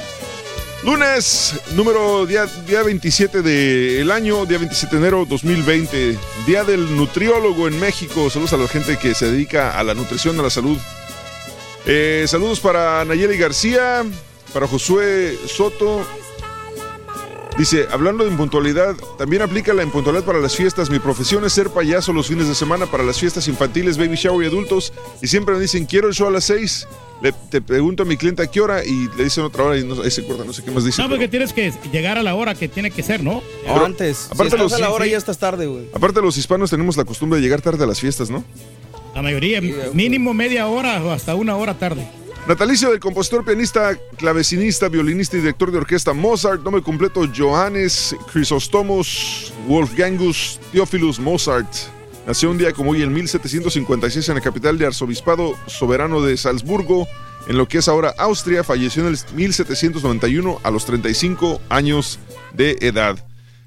[0.84, 7.66] Lunes, número día, día 27 del año, día 27 de enero 2020, día del nutriólogo
[7.66, 8.30] en México.
[8.30, 10.78] Saludos a la gente que se dedica a la nutrición, a la salud.
[11.90, 14.04] Eh, saludos para Nayeli García,
[14.52, 16.04] para Josué Soto.
[17.56, 20.90] Dice, hablando de impuntualidad, también aplica la impuntualidad para las fiestas.
[20.90, 24.44] Mi profesión es ser payaso los fines de semana para las fiestas infantiles, baby shower
[24.44, 24.92] y adultos.
[25.22, 26.86] Y siempre me dicen, quiero el show a las 6.
[27.20, 29.82] Le, te pregunto a mi cliente a qué hora y le dicen otra hora y
[29.82, 31.02] no, ahí se corta, no sé qué más dice.
[31.02, 33.42] No, porque tienes que llegar a la hora que tiene que ser, ¿no?
[33.62, 34.26] Pero antes.
[34.26, 35.10] aparte si estás los- a la hora sí.
[35.12, 35.88] ya estás tarde, güey.
[35.92, 38.44] Aparte los hispanos tenemos la costumbre de llegar tarde a las fiestas, ¿no?
[39.18, 39.60] La mayoría,
[39.94, 42.06] mínimo media hora o hasta una hora tarde.
[42.46, 46.62] Natalicio del compositor, pianista, clavecinista, violinista y director de orquesta Mozart.
[46.62, 51.66] Nombre completo Johannes Chrysostomos Wolfgangus Theophilus Mozart.
[52.28, 57.08] Nació un día como hoy en 1756 en la capital de Arzobispado Soberano de Salzburgo,
[57.48, 58.62] en lo que es ahora Austria.
[58.62, 62.20] Falleció en el 1791 a los 35 años
[62.52, 63.18] de edad.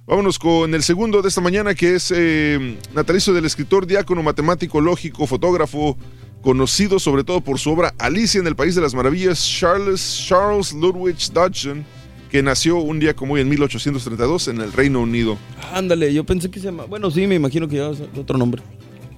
[0.08, 4.82] Vámonos con el segundo de esta mañana, que es eh, natalicio del escritor, diácono, matemático,
[4.82, 5.97] lógico, fotógrafo,
[6.41, 10.74] conocido sobre todo por su obra Alicia en el País de las Maravillas, Charles, Charles
[10.74, 11.86] Ludwig Dodgson,
[12.30, 15.38] que nació un día como hoy en 1832 en el Reino Unido.
[15.72, 16.86] Ándale, yo pensé que se llama.
[16.86, 18.62] Bueno, sí, me imagino que llevaba otro nombre.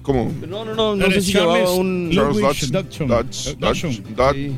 [0.02, 0.30] ¿Cómo?
[0.46, 2.10] No, no, no, no sé si Charles llevaba un.
[2.12, 2.70] Charles.
[2.70, 4.52] Dodge- Dodge-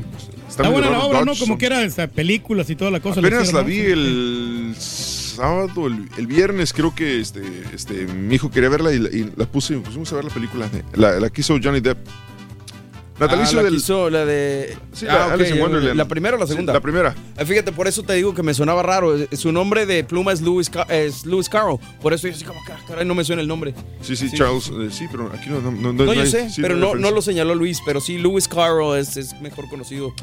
[0.49, 1.33] Está muy buena la obra, ¿no?
[1.35, 3.19] Como que era hasta películas y toda la cosa.
[3.21, 4.73] Apenas la vi el
[5.37, 7.41] sábado, el, el viernes, creo que este,
[7.73, 10.67] este, mi hijo quería verla y, la- y la puse, pusimos a ver la película.
[10.67, 11.97] de- La, la que hizo Johnny Depp.
[13.19, 13.77] Natalicio Ah, la del.
[13.79, 14.77] hizo la de.
[14.93, 15.97] Sí, la Alice in ok, Wonderland.
[15.97, 16.71] ¿La primera o la Sí, segunda?
[16.71, 17.15] la primera.
[17.35, 19.17] Ah, Fíjate, por eso te digo que me sonaba raro.
[19.17, 21.79] Eh, Su nombre de pluma es Lewis, es Lewis Carroll.
[21.99, 23.73] Por eso yo así como, "Ah, caray, no me suena el nombre.
[24.01, 24.69] Sí, sí, Charles.
[24.69, 25.59] eh, sí, pero aquí no.
[25.61, 28.19] No, no, No, yo hay- sé, sí, pero no, no lo señaló Luis, pero sí,
[28.19, 30.13] Lewis Carroll es, es mejor conocido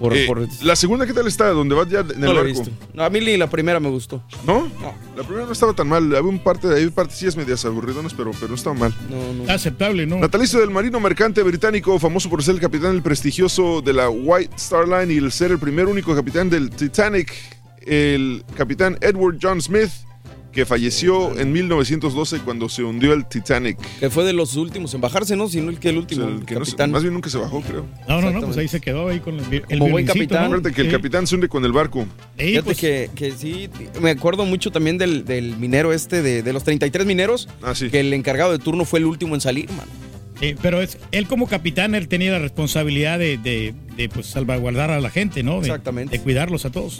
[0.00, 0.16] por...
[0.16, 1.50] Eh, por- La segunda, ¿qué tal está?
[1.50, 2.42] Donde va ya en el no barco.
[2.48, 2.70] visto.
[2.92, 4.24] No, a mí ni la primera me gustó.
[4.44, 4.68] ¿No?
[5.16, 6.04] La primera no estaba tan mal.
[6.16, 8.92] Había un parte, había partecillas medias aburridonas, pero, pero no estaba mal.
[9.08, 9.52] No, no.
[9.52, 10.18] Aceptable, ¿no?
[10.18, 14.56] Natalicio del marino mercante británico, famoso por ser el capitán del prestigioso de la White
[14.56, 17.32] Star Line y el ser el primer único capitán del Titanic,
[17.86, 19.90] el capitán Edward John Smith,
[20.52, 23.78] que falleció en 1912 cuando se hundió el Titanic.
[24.00, 25.48] Que fue de los últimos en bajarse, ¿no?
[25.48, 26.90] Sino el que el último El que no se- capitán.
[26.90, 27.86] más bien nunca se bajó, creo.
[28.08, 30.50] No, no, no, pues ahí se quedó ahí con el, el Como buen capitán.
[30.50, 30.62] ¿no?
[30.62, 32.06] Que el capitán se hunde con el barco.
[32.36, 33.68] Ey, Fíjate pues, que, que sí,
[34.00, 37.88] me acuerdo mucho también del, del minero este, de, de los 33 mineros, Ah, sí.
[37.90, 39.86] que el encargado de turno fue el último en salir, man.
[40.40, 44.90] Sí, pero es, él como capitán, él tenía la responsabilidad de, de, de, pues, salvaguardar
[44.90, 45.60] a la gente, ¿no?
[45.60, 46.16] De- Exactamente.
[46.18, 46.94] De cuidarlos a todos.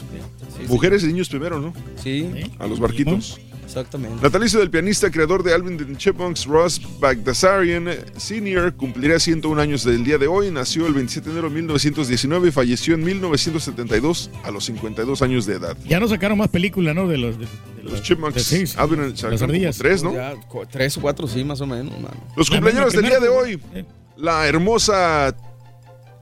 [0.57, 1.73] Sí, Mujeres y niños primero, ¿no?
[2.01, 2.29] Sí,
[2.59, 3.39] A los barquitos.
[3.71, 4.21] Exactamente.
[4.21, 9.83] Natalicio del pianista, creador de Alvin and the Chipmunks, Ross Bagdasarian Sr., cumplirá 101 años
[9.83, 10.51] del día de hoy.
[10.51, 15.45] Nació el 27 de enero de 1919 y falleció en 1972 a los 52 años
[15.45, 15.77] de edad.
[15.87, 17.07] Ya no sacaron más películas, ¿no?
[17.07, 19.77] De los, de, de Los los- Chipmunks, de- sí, sí, Alvin and las ardillas.
[19.77, 20.13] tres, ¿no?
[20.13, 20.33] Ya,
[20.69, 22.15] tres o cuatro, sí, más o menos, mano.
[22.35, 23.59] Los cumpleaños del día de hoy.
[23.73, 23.85] eh.
[24.17, 25.35] La hermosa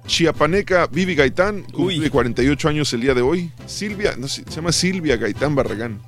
[0.08, 2.10] chiapaneca Vivi Gaitán cumple Uy.
[2.10, 3.52] 48 años el día de hoy.
[3.66, 6.00] Silvia, no sé, se llama Silvia Gaitán Barragán.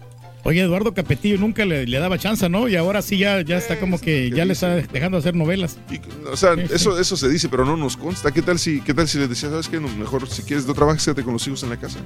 [0.43, 2.67] Oye, Eduardo Capetillo nunca le, le daba chance, ¿no?
[2.67, 5.77] Y ahora sí ya, ya está como que ya le está dejando hacer novelas.
[5.91, 6.73] Y, o sea, Sí, sí.
[6.73, 8.31] eso, eso se dice, pero no nos consta.
[8.31, 9.79] ¿Qué tal si, qué tal si le decía, sabes qué?
[9.79, 11.99] Mejor si quieres no trabajas, quédate con los hijos en la casa.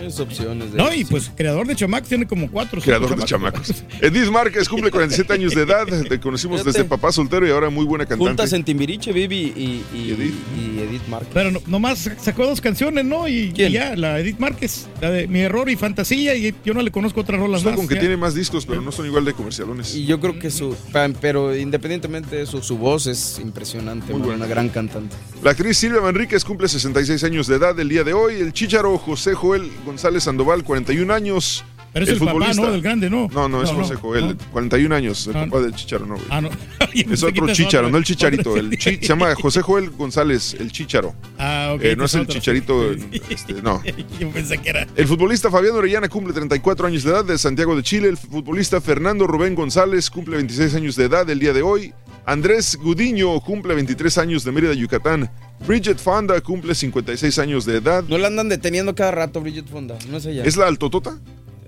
[0.00, 0.72] Hay opciones.
[0.72, 2.80] De No, y pues creador de Chamax tiene como cuatro.
[2.80, 3.72] Creador de chamacos.
[4.00, 5.86] Edith Márquez cumple 47 años de edad.
[6.08, 6.78] Te conocimos Fíjate.
[6.78, 8.28] desde papá soltero y ahora muy buena cantante.
[8.28, 10.34] Juntas en Timbiriche, Vivi y, y, Y Edith.
[10.56, 11.30] y Edith Márquez.
[11.32, 13.28] Pero no- nomás sacó dos canciones, ¿no?
[13.28, 13.70] Y, ¿Quién?
[13.70, 16.90] y ya, la Edith Márquez, la de Mi Error y Fantasía, y yo no le
[16.90, 19.94] conozco otras rolas Está con que tiene más discos, pero no son igual de comercialones.
[19.94, 20.76] Y yo creo que su.
[21.20, 24.44] Pero independientemente de eso, su voz es impresionante, Muy man, buena.
[24.44, 25.16] una gran cantante.
[25.42, 28.36] La actriz Silvia Manríquez cumple 66 años de edad el día de hoy.
[28.36, 31.64] El chícharo José Joel González Sandoval, 41 años.
[31.94, 32.70] Pero es el, papá, ¿no?
[32.72, 33.28] Del grande, ¿no?
[33.32, 36.26] No, no, es José Joel, 41 años, el Ah, papá del Chicharo, no, güey.
[36.28, 36.50] Ah, no.
[36.94, 38.56] Es otro Chicharo, no el Chicharito.
[38.56, 41.14] El chi- se llama José Joel González, el Chicharo.
[41.38, 41.82] Ah, ok.
[41.82, 42.34] Eh, no es el otro.
[42.34, 42.92] Chicharito,
[43.30, 43.80] este, no.
[44.20, 44.86] Yo pensé que era.
[44.96, 48.08] El futbolista Fabián Orellana cumple 34 años de edad de Santiago de Chile.
[48.08, 51.92] El futbolista Fernando Rubén González cumple 26 años de edad el día de hoy.
[52.26, 55.30] Andrés Gudiño cumple 23 años de Mérida, Yucatán.
[55.66, 58.02] Bridget Fonda cumple 56 años de edad.
[58.08, 59.96] No la andan deteniendo cada rato, Bridget Fonda.
[60.08, 60.42] No es ella.
[60.44, 61.18] ¿Es la altotota?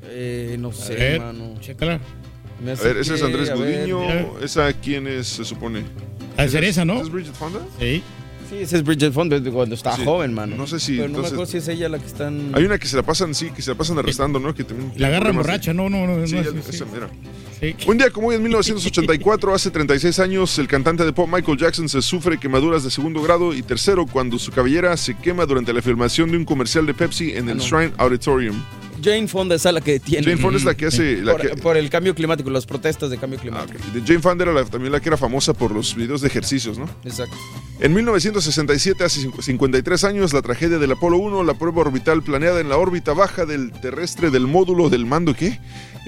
[0.08, 1.54] Eh, no sé, ver, mano.
[1.60, 2.00] Chécala.
[2.64, 4.00] Me A ver, ese es Andrés a Gudiño.
[4.00, 4.26] mira.
[4.42, 5.84] ¿Esa quién es, se supone?
[6.48, 7.00] Ser esa, ¿no?
[7.00, 7.60] ¿Es Bridget Fonda?
[7.78, 8.02] Sí.
[8.48, 10.04] Sí, ese es Bridget Fonda de cuando estaba Sí.
[10.04, 10.54] joven, mano.
[10.56, 12.52] No sé si, Pero no me entonces- acuerdo si es ella la que están.
[12.54, 14.54] Hay una que se la pasan, sí, que se la pasan arrestando, ¿no?
[14.54, 16.26] Que también La agarra problemas de- borracha, no, no, no.
[16.26, 16.76] Sí, no, sí, sí.
[16.76, 17.10] esa mera.
[17.60, 17.74] Sí.
[17.88, 21.88] Un día como hoy, en 1984, hace 36 años, el cantante de pop Michael Jackson
[21.88, 25.82] se sufre quemaduras de segundo grado y tercero cuando su cabellera se quema durante la
[25.82, 27.62] filmación de un comercial de Pepsi en el no.
[27.64, 28.62] Shrine Auditorium.
[29.02, 30.24] Jane Fonda es la que tiene.
[30.24, 33.10] Jane Fonda es la que hace- la por, que- por el cambio climático, las protestas
[33.10, 33.78] de cambio climático.
[33.92, 36.78] De Jane Fonda era la- también la que era famosa por los videos de ejercicios,
[36.78, 36.88] ¿no?
[37.04, 37.36] Exacto.
[37.80, 42.60] En 1967, hace cincu- 53 años, la tragedia del Apolo 1, la prueba orbital planeada
[42.60, 45.58] en la órbita baja del terrestre del módulo del mando, ¿qué?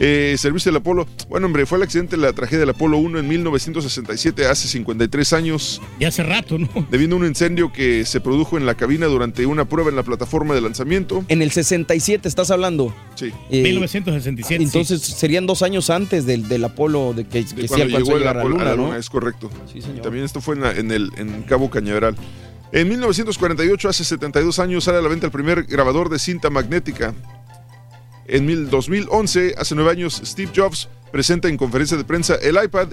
[0.01, 1.09] Eh, servicio del Apolo.
[1.29, 5.33] Bueno, hombre, fue el accidente de la tragedia del Apolo 1 en 1967, hace 53
[5.33, 5.83] años.
[5.99, 6.69] Y hace rato, ¿no?
[6.91, 10.05] Debido a un incendio que se produjo en la cabina durante una prueba en la
[10.05, 11.25] plataforma de lanzamiento.
[11.29, 12.95] En el 67 estás hablando.
[13.17, 13.33] Sí.
[13.51, 14.63] Eh, 1967.
[14.63, 18.15] Entonces serían dos años antes del, del Apolo de que, que de sí llegó a
[18.15, 18.95] el llegar a la Apolo luna, a la ¿no?
[18.95, 19.51] es correcto.
[19.73, 19.99] Sí, señor.
[19.99, 22.15] Y también esto fue en, la- en el, en Cabo Cañaveral.
[22.71, 27.15] En 1948, hace 72 años, sale a la venta el primer grabador de cinta magnética.
[28.29, 32.89] En mil- 2011, hace nueve años, Steve Jobs presenta en conferencia de prensa el iPad.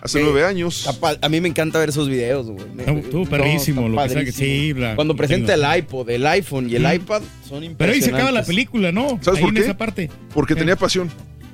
[0.00, 0.24] Hace Sí.
[0.24, 0.88] nueve años.
[1.20, 2.64] A mí me encanta ver esos videos, güey.
[2.86, 4.48] No, estuvo perrísimo, está lo que sea que- padrísimo.
[4.48, 5.66] sí, la- Cuando presenta tengo.
[5.72, 7.76] el iPod, el iPhone y el iPad son impresionantes.
[7.78, 9.18] Pero ahí se acaba la película, ¿no?
[9.20, 9.60] ¿Sabes ahí por en qué?
[9.62, 10.10] esa parte.
[10.32, 10.60] Porque ¿Qué?
[10.60, 11.10] tenía pasión.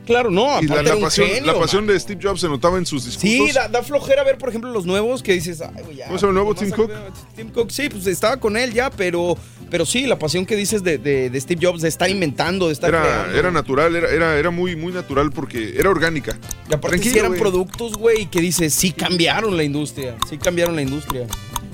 [0.06, 1.94] Claro, no, Y la, la pasión, genio, la pasión man.
[1.94, 3.30] de Steve Jobs se notaba en sus discursos.
[3.48, 6.06] Sí, da, da flojera ver, por ejemplo, los nuevos que dices, ay, güey, ya.
[6.06, 6.90] ¿Cómo se llama el nuevo Tim a- Cook?
[7.34, 9.36] Tim Cook, sí, pues estaba con él ya, pero,
[9.70, 12.74] pero sí, la pasión que dices de, de- de Steve Jobs, de estar inventando, de
[12.74, 13.38] estar Era, creando.
[13.38, 16.36] era natural, era, era, era muy, muy natural porque era orgánica.
[16.70, 20.82] Y aparte sí eran productos, güey, que dices, sí cambiaron la industria, sí cambiaron la
[20.82, 21.26] industria.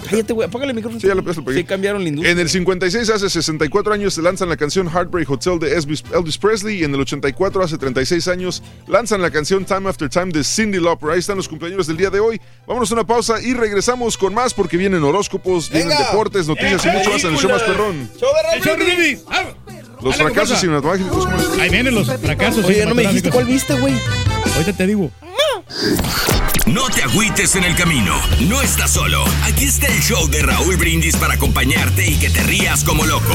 [0.08, 1.00] Cállate, güey, apágale el micrófono.
[1.00, 1.58] Sí, ya lo, ya lo pegué.
[1.58, 2.32] Sí cambiaron la industria.
[2.32, 6.02] En el 56, hace 64 años, se lanzan la canción Heartbreak Hotel de Elvis,
[6.38, 6.80] Presley.
[6.80, 10.80] Y en el 84, hace 36 años, lanzan la canción Time After Time de Cindy
[10.80, 11.10] Lauper.
[11.10, 12.40] Ahí están los cumpleaños del día de hoy.
[12.66, 16.88] Vámonos a una pausa y regresamos con más porque vienen horóscopos, vienen deportes, noticias y
[16.88, 18.10] mucho más en el show más perrón.
[18.18, 18.30] Show
[18.76, 19.18] El.
[19.28, 19.44] Ah,
[20.02, 21.24] Los dale, fracasos cinematográficos.
[21.26, 22.64] ¿cómo les- Ahí vienen los fracasos.
[22.64, 23.94] Oye, no me dijiste cuál viste, güey.
[24.56, 25.10] Ahorita te digo.
[26.72, 28.14] No te agüites en el camino.
[28.48, 29.24] No estás solo.
[29.42, 33.34] Aquí está el show de Raúl Brindis para acompañarte y que te rías como loco.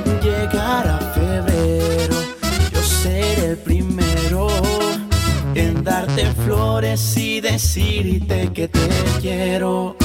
[0.21, 2.15] Llegará febrero,
[2.71, 4.47] yo seré el primero
[5.55, 8.87] en darte flores y decirte que te
[9.19, 9.95] quiero.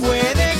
[0.00, 0.59] Puede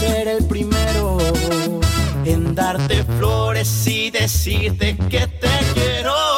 [0.00, 1.18] yo seré el primero
[2.24, 6.37] en darte flores y decirte que te quiero.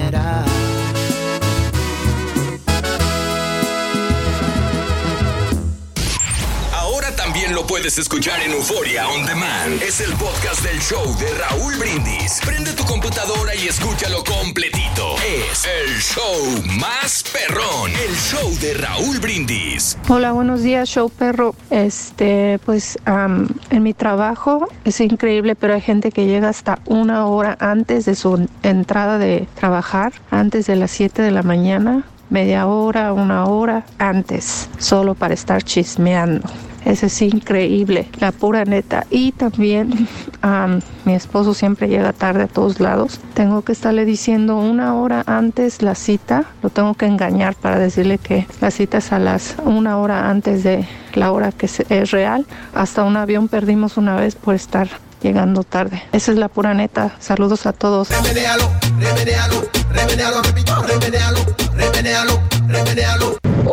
[7.81, 9.81] Puedes escuchar en Euforia On Demand.
[9.81, 12.39] Es el podcast del show de Raúl Brindis.
[12.45, 15.15] Prende tu computadora y escúchalo completito.
[15.25, 17.89] Es el show más perrón.
[18.07, 19.97] El show de Raúl Brindis.
[20.09, 21.55] Hola, buenos días, show perro.
[21.71, 27.25] Este, pues am, en mi trabajo es increíble, pero hay gente que llega hasta una
[27.25, 32.67] hora antes de su entrada de trabajar, antes de las 7 de la mañana, media
[32.67, 36.47] hora, una hora antes, solo para estar chismeando.
[36.85, 39.05] Eso es increíble, la pura neta.
[39.09, 40.07] Y también
[40.41, 43.19] am, mi esposo siempre llega tarde a todos lados.
[43.33, 46.45] Tengo que estarle diciendo una hora antes la cita.
[46.63, 50.63] Lo tengo que engañar para decirle que la cita es a las una hora antes
[50.63, 52.45] de la hora que es real.
[52.73, 54.87] Hasta un avión perdimos una vez por estar
[55.21, 56.01] llegando tarde.
[56.11, 57.15] Esa es la pura neta.
[57.19, 58.09] Saludos a todos.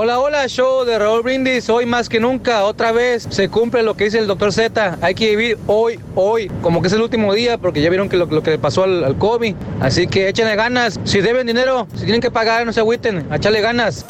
[0.00, 1.68] Hola, hola, show de Raúl Brindis.
[1.68, 4.96] Hoy más que nunca, otra vez se cumple lo que dice el doctor Z.
[5.00, 8.16] Hay que vivir hoy, hoy, como que es el último día, porque ya vieron que
[8.16, 9.56] lo, que le pasó al, COVID.
[9.80, 11.00] Así que échenle ganas.
[11.02, 13.26] Si deben dinero, si tienen que pagar, no se agüiten.
[13.32, 14.04] Echarle ganas.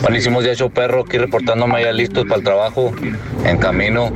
[0.00, 2.92] Buenísimos días, show perro, aquí reportándome ya listos para el trabajo,
[3.44, 4.10] en camino,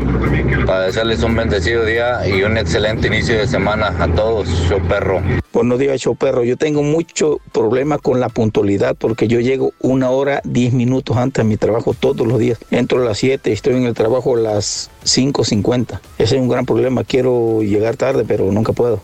[0.66, 5.20] para desearles un bendecido día y un excelente inicio de semana a todos, show perro.
[5.52, 6.44] Buenos días, show perro.
[6.44, 11.44] Yo tengo mucho problema con la puntualidad porque yo llego una hora, diez minutos antes
[11.44, 12.58] de mi trabajo todos los días.
[12.70, 16.00] Entro a las 7 y estoy en el trabajo a las 5.50.
[16.18, 17.04] Ese es un gran problema.
[17.04, 19.00] Quiero llegar tarde, pero nunca puedo.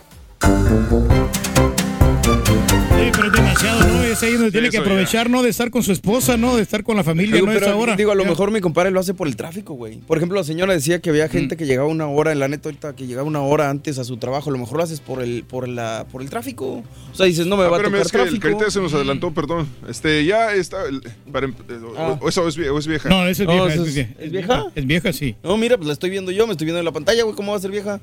[3.25, 4.03] Es demasiado, ¿no?
[4.03, 5.43] Es ahí donde tiene que eso aprovechar, ¿no?
[5.43, 6.57] De estar con su esposa, ¿no?
[6.57, 7.53] De estar con la familia, Digo, ¿no?
[7.53, 7.95] pero, Esa hora.
[7.97, 8.31] digo, a lo Ya.
[8.31, 9.99] mejor mi compadre lo hace por el tráfico, güey.
[9.99, 11.31] Por ejemplo, la señora decía que había Mm.
[11.31, 14.05] gente que llegaba una hora, en la neta ahorita que llegaba una hora antes a
[14.05, 14.51] su trabajo.
[14.51, 16.83] A lo mejor lo haces por el, por la, por el tráfico.
[17.13, 18.59] O sea, dices, no me Ah, va a espérame, tocar es que el tráfico.
[18.59, 19.69] carita se nos adelantó, perdón.
[19.89, 20.85] Este, ya está.
[20.87, 21.01] el-
[21.31, 22.19] para em- eh, Ah.
[22.21, 23.09] o, esa o es, o es vieja.
[23.09, 23.67] No, esa es vieja.
[23.75, 24.65] es- es, ¿es vieja?
[24.75, 25.37] Es vieja, sí.
[25.45, 27.37] No, mira, pues la estoy viendo yo, me estoy viendo en la pantalla, güey.
[27.37, 28.01] ¿Cómo va a ser vieja?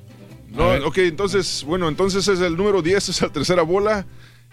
[0.51, 4.05] No, ok, entonces, bueno, entonces es el número 10, es la tercera bola.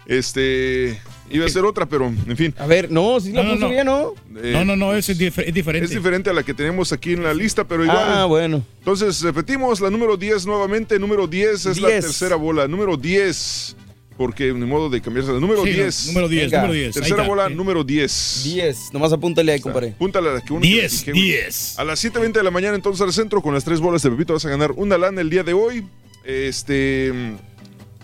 [0.07, 0.97] Este,
[1.29, 2.53] iba a ser otra, pero en fin.
[2.57, 3.71] A ver, no, si la No, no, puso no.
[3.73, 4.13] bien, ¿no?
[4.41, 5.85] Eh, No, no, no, es, dif- es diferente.
[5.85, 7.97] Es diferente a la que tenemos aquí en la lista, pero igual.
[7.99, 8.63] Ah, bueno.
[8.79, 10.97] Entonces, repetimos la número 10 nuevamente.
[10.97, 12.05] Número 10 es la 10.
[12.05, 12.67] tercera bola.
[12.67, 13.75] Número 10.
[14.15, 15.31] Porque ni modo de cambiarse.
[15.31, 16.07] La número Sí, 10.
[16.07, 16.57] número 10, Venga.
[16.61, 16.87] número 10.
[16.87, 17.27] ahí Tercera está.
[17.29, 18.41] bola, número 10.
[18.45, 18.77] 10.
[18.93, 19.89] Nomás apúntale ahí, compadre.
[19.89, 21.77] Apúntale a la que uno 10, que- que- 10.
[21.77, 24.33] A las 7.20 de la mañana, entonces al centro, con las tres bolas de Pepito
[24.33, 25.83] vas a ganar una lana el día de hoy.
[26.23, 27.13] Este.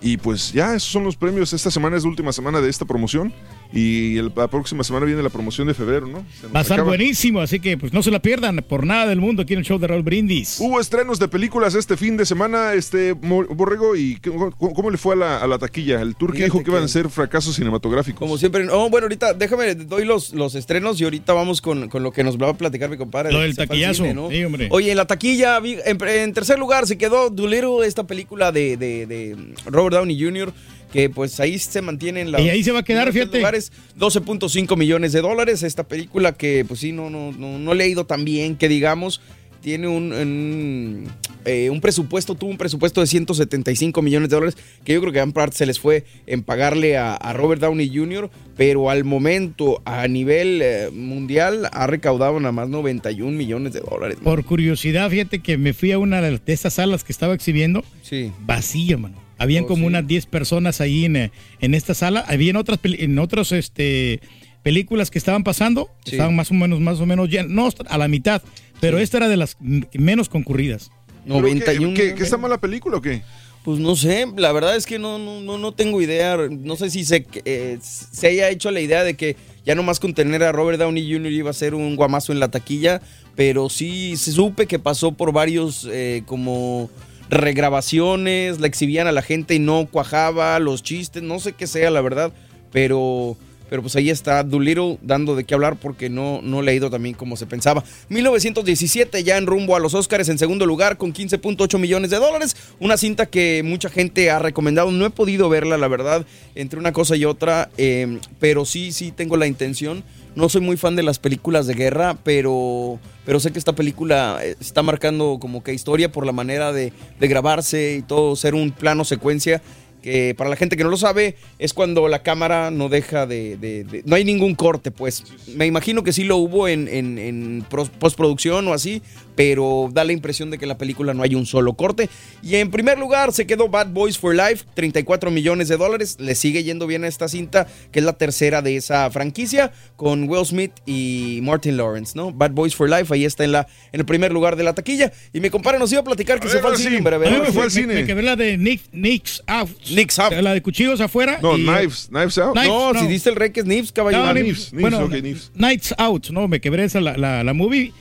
[0.04, 1.54] Y pues ya, esos son los premios.
[1.54, 3.34] Esta semana es la última semana de esta promoción.
[3.74, 6.24] Y el- la próxima semana viene la promoción de febrero, ¿no?
[6.56, 9.42] Va a estar buenísimo, así que pues no se la pierdan por nada del mundo
[9.42, 10.58] aquí en el show de Raúl Brindis.
[10.60, 15.14] Hubo estrenos de películas este fin de semana, este Borrego, y cómo, cómo le fue
[15.16, 16.02] a la, a la taquilla?
[16.02, 18.20] El tour que dijo que iban que- a ser fracasos cinematográficos.
[18.20, 18.68] Como siempre.
[18.70, 22.24] Oh, bueno, ahorita déjame, doy los, los estrenos y ahorita vamos con, con lo que
[22.24, 23.32] nos va a platicar mi compadre.
[23.32, 24.04] Lo de del taquillazo.
[24.04, 24.30] cine, ¿no?
[24.30, 24.68] Sí, hombre.
[24.72, 28.78] Oye, en la taquilla, vi- en, en tercer lugar se quedó Doolittle, esta película de,
[28.78, 29.36] de- de
[29.66, 30.54] Robert Downey Jr.,
[30.94, 32.40] que pues ahí se mantiene en la...
[32.40, 33.40] Y ahí se va a quedar, fíjate.
[33.40, 35.64] Lugares, 12.5 millones de dólares.
[35.64, 38.70] Esta película que pues sí, no, no, no, no le ha ido tan bien, que
[38.70, 39.20] digamos,
[39.60, 41.08] tiene un, un,
[41.46, 45.18] eh, un presupuesto, tuvo un presupuesto de 175 millones de dólares, que yo creo que
[45.18, 49.82] gran parte se les fue en pagarle a, a Robert Downey Jr., pero al momento,
[49.86, 54.18] a nivel eh, mundial, ha recaudado nada más 91 millones de dólares.
[54.18, 54.26] man.
[54.26, 57.84] Por curiosidad, fíjate que me fui a una de estas salas que estaba exhibiendo.
[58.04, 58.32] Sí.
[58.46, 59.23] Vacía, mano.
[59.38, 59.88] Habían Oh, como sí.
[59.88, 62.24] unas 10 personas ahí en, eh, en esta sala.
[62.28, 64.20] Habían otras en otros este
[64.64, 66.12] películas que estaban pasando, Sí.
[66.12, 68.42] estaban más o menos más o menos ya no a la mitad,
[68.80, 69.58] pero esta era de las
[69.94, 70.90] menos concurridas.
[71.28, 73.22] ¿Pero qué- ¿Qué, qué está mala película o qué?
[73.66, 76.38] Pues no sé, la verdad es que no, no, no, no tengo idea.
[76.50, 80.14] No sé si se, eh, se haya hecho la idea de que ya nomás con
[80.14, 81.32] tener a Robert Downey Jr.
[81.32, 83.02] iba a ser un guamazo en la taquilla,
[83.36, 86.90] pero sí se supe que pasó por varios eh, como
[87.30, 91.92] regrabaciones, la exhibían a la gente y no cuajaba, los chistes, no sé qué sea
[91.92, 92.32] la verdad,
[92.72, 93.38] pero...
[93.70, 96.92] Pero pues ahí está Doolittle dando de qué hablar porque no, no le ha ido
[96.92, 97.84] también como se pensaba.
[98.10, 102.56] 1917 ya en rumbo a los Oscars en segundo lugar con 15.8 millones de dólares.
[102.80, 104.92] Una cinta que mucha gente ha recomendado.
[104.92, 106.24] No he podido verla, la verdad,
[106.54, 107.72] entre una cosa y otra.
[107.78, 110.04] eh, pero sí, sí tengo la intención.
[110.36, 114.40] No soy muy fan de las películas de guerra, pero, pero sé que esta película
[114.44, 118.56] eh, está marcando como que historia por la manera de, de grabarse y todo, ser
[118.56, 119.62] un plano secuencia
[120.02, 123.56] que para la gente que no lo sabe, es cuando la cámara no deja de...
[123.56, 125.24] de- no hay ningún corte, pues.
[125.56, 127.66] Me imagino que sí lo hubo en, en- en
[128.00, 129.02] postproducción o así,
[129.36, 132.10] pero da la impresión de que en la película no hay un solo corte.
[132.42, 136.18] Y en primer lugar se quedó Bad Boys for Life, 34 millones de dólares.
[136.20, 140.28] Le sigue yendo bien a esta cinta, que es la tercera de esa franquicia, con
[140.30, 142.32] Will Smith y Martin Lawrence, ¿no?
[142.32, 145.12] Bad Boys for Life, ahí está en, la, en el primer lugar de la taquilla.
[145.34, 147.28] Y mi compadre nos iba a platicar que se fue al cine en breve.
[147.28, 147.52] A mí me,
[147.88, 149.70] me- me quedé la de Nick, Nick's Out.
[149.92, 150.34] Nick's Out.
[150.34, 151.40] La de cuchillos afuera.
[151.42, 152.54] No, y- Knives, Knives Out.
[152.54, 154.24] Knives, no, si diste el rey que es Nips, caballero.
[154.24, 154.34] No, Ah.
[154.34, 155.10] Nips, Nips, bueno.
[155.56, 156.48] Nights Out, ¿no?
[156.48, 157.94] Me quebré esa la, la, la movie.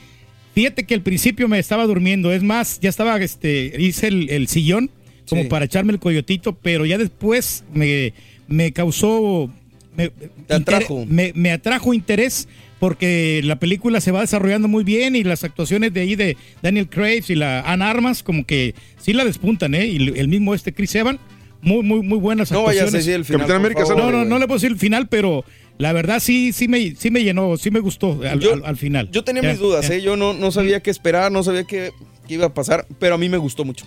[0.53, 2.31] Fíjate que al principio me estaba durmiendo.
[2.31, 4.89] Es más, ya estaba, este, hice el, el sillón
[5.27, 5.47] como Sí.
[5.47, 8.13] para echarme el coyotito, pero ya después me,
[8.47, 9.49] me causó.
[9.95, 10.09] Me,
[10.47, 11.05] Te atrajo.
[11.07, 12.47] Me, me atrajo interés
[12.79, 16.89] porque la película se va desarrollando muy bien y las actuaciones de ahí de Daniel
[16.89, 19.85] Craig y la Ann Armas como que sí la despuntan, ¿eh?
[19.87, 21.19] Y el mismo este Chris Evans,
[21.61, 23.05] muy, muy, muy buenas No vayas a actuaciones.
[23.05, 25.45] decir el final, Capitán América favor, No, no, no le puedo decir el final, pero
[25.77, 28.77] la verdad sí, sí me, sí me llenó, sí me gustó al, Yo- al- al
[28.77, 29.09] final.
[29.11, 29.89] Yo tenía Ya, mis dudas.
[29.89, 30.01] ¿eh?
[30.01, 31.91] Yo no, no sabía qué esperar, no sabía qué,
[32.27, 33.85] qué iba a pasar, pero a mí me gustó mucho.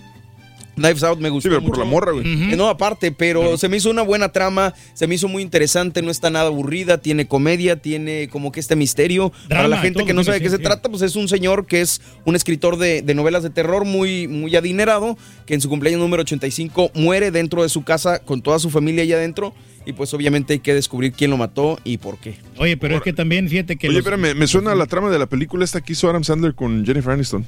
[0.77, 2.25] Knives Out me gustó Sí, pero por la morra, güey.
[2.25, 6.01] Eh, No, aparte, pero se me hizo una buena trama, se me hizo muy interesante,
[6.01, 9.31] no está nada aburrida, tiene comedia, tiene como que este misterio.
[9.49, 10.63] Para la gente que no sabe de qué sí, se sí.
[10.63, 14.27] trata, pues es un señor que es un escritor de, de novelas de terror muy,
[14.27, 18.59] muy adinerado, que en su cumpleaños número 85 muere dentro de su casa con toda
[18.59, 19.53] su familia allá adentro.
[19.85, 22.35] Y pues obviamente hay que descubrir quién lo mató y por qué.
[22.57, 25.17] Oye, pero es que también fíjate que Oye, los- espérame, me suena la trama de
[25.17, 27.45] la película esta que hizo Adam Sandler con Jennifer Aniston.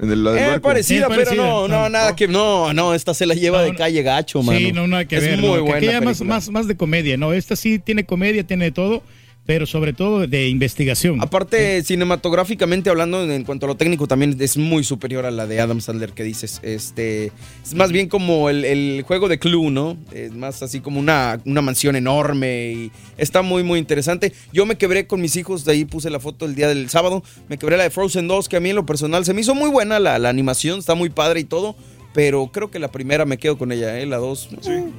[0.00, 0.68] En el, la del Eh, barco.
[0.68, 1.42] parecida, Sí, pero parecida.
[1.42, 2.28] no, no, nada que.
[2.28, 4.58] No, no, esta se la lleva de calle gacho, mano.
[4.58, 5.38] Sí, no, nada que es ver.
[5.38, 5.54] muy ¿no?
[5.56, 5.76] Que buena.
[5.76, 7.32] aquella más, más, más de comedia, ¿no?
[7.32, 9.02] Esta sí tiene comedia, tiene de todo,
[9.48, 11.22] pero sobre todo de investigación.
[11.22, 15.46] Aparte, cinematográficamente hablando, en, en cuanto a lo técnico, también es muy superior a la
[15.46, 16.60] de Adam Sandler que dices.
[16.62, 17.32] Este,
[17.64, 19.96] es más bien como el, el juego de Clue, ¿no?
[20.12, 24.34] Es más así como una, una mansión enorme y está muy, muy interesante.
[24.52, 27.22] Yo me quebré con mis hijos, de ahí puse la foto el día del sábado.
[27.48, 29.54] Me quebré la de Frozen 2, que a mí en lo personal se me hizo
[29.54, 31.74] muy buena la, la animación, está muy padre y todo.
[32.18, 34.04] Pero creo que la primera me quedo con ella, ¿eh?
[34.04, 34.48] La dos.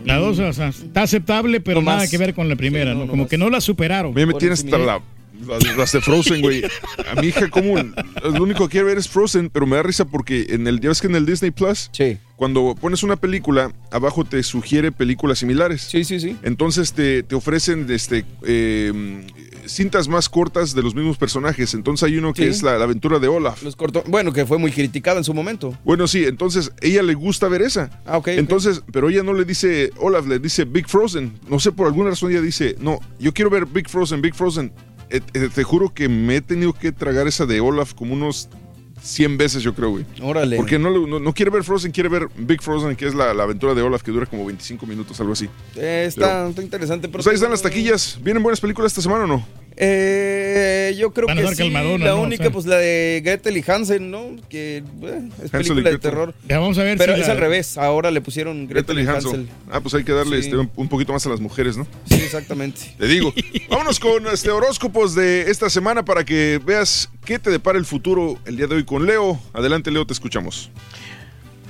[0.06, 2.10] La dos, o sea, está aceptable, pero No nada más.
[2.10, 3.06] que ver con la primera, Sí, no, ¿no?
[3.08, 3.30] no Como más.
[3.30, 4.14] que no la superaron.
[4.14, 5.02] A mí me tiene hasta la,
[5.48, 6.64] las, las de Frozen, güey.
[7.11, 10.06] A mi hija, como lo único que quiere ver es Frozen, pero me da risa
[10.06, 11.90] porque en el, ya ves que en el Disney Plus,
[12.36, 15.82] cuando pones una película, abajo te sugiere películas similares.
[15.82, 16.38] Sí, sí, sí.
[16.44, 19.26] Entonces te, te ofrecen este, eh,
[19.66, 21.74] cintas más cortas de los mismos personajes.
[21.74, 22.49] Entonces hay uno que Sí.
[22.49, 23.61] es la, la aventura de Olaf.
[23.64, 25.78] Los corto, bueno, que fue muy criticada en su momento.
[25.84, 27.90] Bueno, sí, entonces ella le gusta ver esa.
[28.06, 28.28] Ah, ok.
[28.30, 28.38] ok.
[28.38, 31.34] Entonces, pero ella no le dice Olaf, le dice Big Frozen.
[31.49, 34.72] No sé, por alguna razón ella dice, no, yo quiero ver Big Frozen, Big Frozen.
[35.10, 38.49] Eh, eh, te juro que me he tenido que tragar esa de Olaf como unos
[39.02, 40.06] 100 veces, yo creo, güey.
[40.22, 40.57] Órale.
[40.57, 43.34] Porque no, le- no, no quiere ver Frozen, quiere ver Big Frozen, que es la,
[43.34, 45.48] la aventura de Olaf, que dura como 25 minutos, algo así.
[45.76, 47.07] Eh, está, está interesante.
[47.07, 48.19] Pero Pues ahí están las taquillas.
[48.22, 49.48] ¿Vienen buenas películas esta semana o no?
[49.81, 51.69] Eh, yo creo que sí.
[51.69, 52.22] la ¿no?
[52.22, 52.51] única, O sea.
[52.51, 54.35] pues la de Gretel y Hansen, ¿no?
[54.49, 54.84] Que eh,
[55.43, 56.34] es Hansel película de terror.
[56.47, 57.77] Ya vamos a ver Pero si es la- al revés.
[57.77, 59.31] Ahora le pusieron Gretel, Gretel y Hansel.
[59.41, 59.49] Hansel.
[59.72, 60.47] Ah, pues hay que darle Sí.
[60.47, 61.88] este, un, un poquito más a las mujeres, ¿no?
[62.10, 62.81] Sí, exactamente.
[62.97, 63.34] Te digo.
[63.69, 68.38] Vámonos con este horóscopos de esta semana para que veas qué te depara el futuro
[68.45, 69.39] el día de hoy con Leo.
[69.53, 70.69] Adelante, Leo, te escuchamos.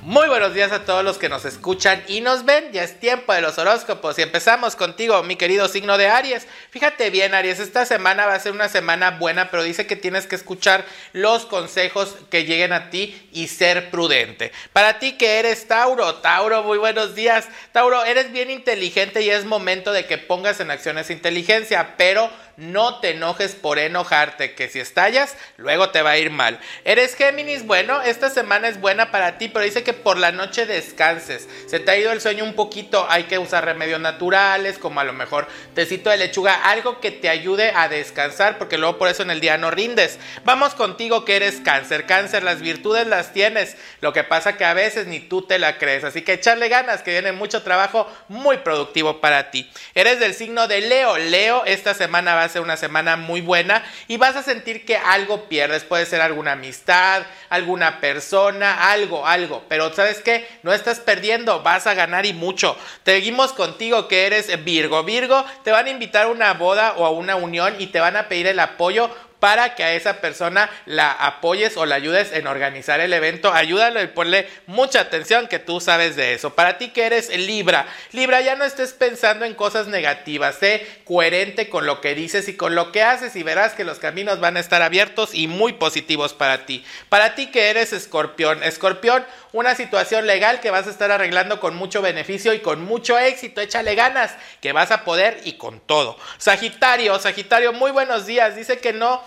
[0.04, 2.72] Muy buenos días a todos los que nos escuchan y nos ven.
[2.72, 6.48] Ya es tiempo de los horóscopos y empezamos contigo, mi querido signo de Aries.
[6.70, 10.26] Fíjate bien, Aries, esta semana va a ser una semana buena, pero dice que tienes
[10.26, 14.54] que escuchar los consejos que lleguen a ti y ser prudente.
[14.72, 17.50] Para ti que eres Tauro, Tauro, muy buenos días.
[17.74, 22.32] Tauro, eres bien inteligente y es momento de que pongas en acción esa inteligencia, pero
[22.60, 26.60] no te enojes por enojarte, que si estallas, luego te va a ir mal.
[26.84, 27.66] ¿Eres Géminis?
[27.66, 31.48] Bueno, esta semana es buena para ti, pero dice que por la noche descanses.
[31.68, 35.06] Se te ha ido el sueño un poquito, hay que usar remedios naturales, como a
[35.06, 39.24] lo mejor tecito de lechuga, algo que te ayude a descansar, porque luego por eso
[39.24, 40.20] en el día no rindes.
[40.44, 42.06] Vamos contigo que eres cáncer.
[42.06, 43.78] Cáncer, las virtudes las tienes.
[44.02, 46.04] Lo que pasa que a veces ni tú te la crees.
[46.04, 49.70] Así que echarle ganas, que viene mucho trabajo muy productivo para ti.
[49.96, 51.18] Eres del signo de Leo.
[51.18, 54.98] Leo, esta semana va a ser una semana muy buena y vas a sentir que
[54.98, 55.84] algo pierdes.
[55.84, 59.64] Puede ser alguna amistad, alguna persona, algo, algo.
[59.70, 60.48] Pero ¿sabes qué?
[60.64, 62.76] No estás perdiendo, vas a ganar y mucho.
[63.06, 65.04] Seguimos contigo que eres Virgo.
[65.04, 68.16] Virgo, te van a invitar a una boda o a una unión y te van
[68.16, 69.10] a pedir el apoyo
[69.40, 73.54] para que a esa persona la apoyes o la ayudes en organizar el evento.
[73.54, 76.54] Ayúdalo y ponle mucha atención que tú sabes de eso.
[76.56, 81.70] Para ti que eres Libra, Libra ya no estés pensando en cosas negativas, sé coherente
[81.70, 84.58] con lo que dices y con lo que haces y verás que los caminos van
[84.58, 86.84] a estar abiertos y muy positivos para ti.
[87.10, 91.76] Para ti que eres Escorpión, Escorpión, una situación legal que vas a estar arreglando con
[91.76, 93.62] mucho beneficio y con mucho éxito.
[93.62, 96.18] Échale ganas, que vas a poder y con todo.
[96.38, 98.56] Sagitario, Sagitario, muy buenos días.
[98.56, 99.24] Dice que no.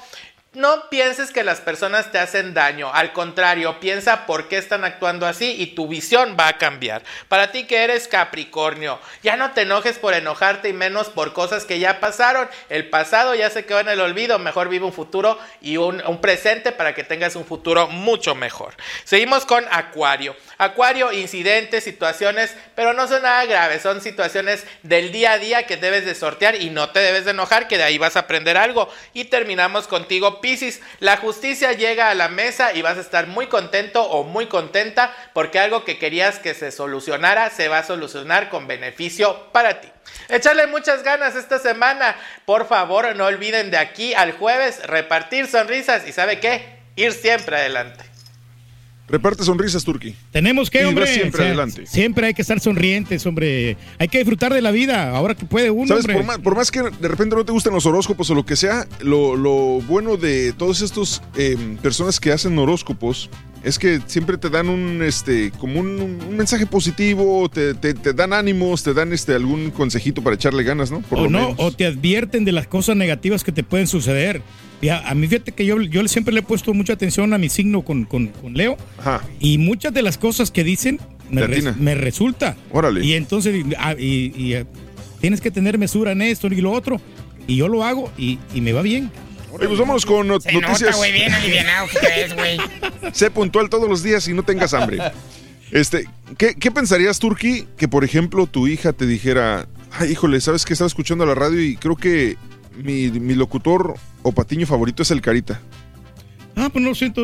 [0.55, 5.27] No pienses que las personas te hacen daño, al contrario, piensa por qué están actuando
[5.27, 7.03] así y tu visión va a cambiar.
[7.29, 11.65] Para ti que eres Capricornio, ya no te enojes por enojarte y menos por cosas
[11.65, 12.51] que ya pasaron.
[12.69, 16.71] El pasado ya se quedó en el olvido, mejor vive un futuro y un, presente
[16.71, 18.75] para que tengas un futuro mucho mejor.
[19.05, 20.37] Seguimos con Acuario.
[20.59, 25.79] Acuario, incidentes, situaciones, pero no son nada graves, son situaciones del día a día que
[25.79, 28.59] debes de sortear y no te debes de enojar, que de ahí vas a aprender
[28.59, 28.93] algo.
[29.15, 30.83] Y terminamos contigo, Piscis.
[31.01, 35.17] La justicia llega a la mesa y vas a estar muy contento o muy contenta
[35.33, 39.89] porque algo que querías que se solucionara se va a solucionar con beneficio para ti.
[40.29, 42.15] Echarle muchas ganas esta semana.
[42.45, 46.81] Por favor, no olviden de aquí al jueves repartir sonrisas y ¿sabe qué?
[46.97, 48.12] Ir siempre adelante.
[49.13, 50.15] Reparte sonrisas, Turki.
[50.33, 51.07] Tenemos que, Y hombre.
[51.07, 51.87] siempre o sea, adelante.
[51.87, 53.77] Siempre hay que estar sonrientes, hombre.
[53.99, 56.05] Hay que disfrutar de la vida, ahora que puede uno, ¿Sabes?
[56.05, 56.15] hombre.
[56.17, 58.57] Por más, por más que de repente no te gusten los horóscopos o lo que
[58.57, 59.53] sea, lo, lo
[59.83, 63.29] bueno de todos estos eh, personas que hacen horóscopos
[63.63, 68.13] es que siempre te dan un, este, como un, un mensaje positivo, te, te- te
[68.13, 71.01] dan ánimos, te dan este, algún consejito para echarle ganas, ¿no?
[71.03, 71.55] Por o no, menos.
[71.59, 74.43] o te advierten de las cosas negativas que te pueden suceder.
[74.83, 77.49] Ya, a mí fíjate que yo, yo siempre le he puesto mucha atención a mi
[77.49, 78.77] signo con, con- con Leo.
[79.41, 80.99] Y muchas de las cosas que dicen
[81.31, 82.57] me, res- me resulta.
[82.71, 83.05] Órale.
[83.05, 84.67] Y entonces ah, y, y, eh,
[85.21, 87.01] tienes que tener mesura en esto y lo otro.
[87.47, 89.11] Y yo lo hago y, y me va bien.
[89.53, 90.81] Oye, pues vámonos con not- Se noticias.
[90.83, 92.59] nota, güey, bien alivianado que crees, güey.
[93.13, 94.99] Sé puntual todos los días y no tengas hambre.
[95.71, 96.07] Este,
[96.39, 100.73] ¿qué, qué pensarías, Turki, que por ejemplo tu hija te dijera, ay, híjole, sabes que
[100.73, 102.37] estaba escuchando la radio y creo que
[102.77, 105.61] mi, mi locutor o patiño favorito es el Carita?
[106.57, 107.23] Ah, pues no siento.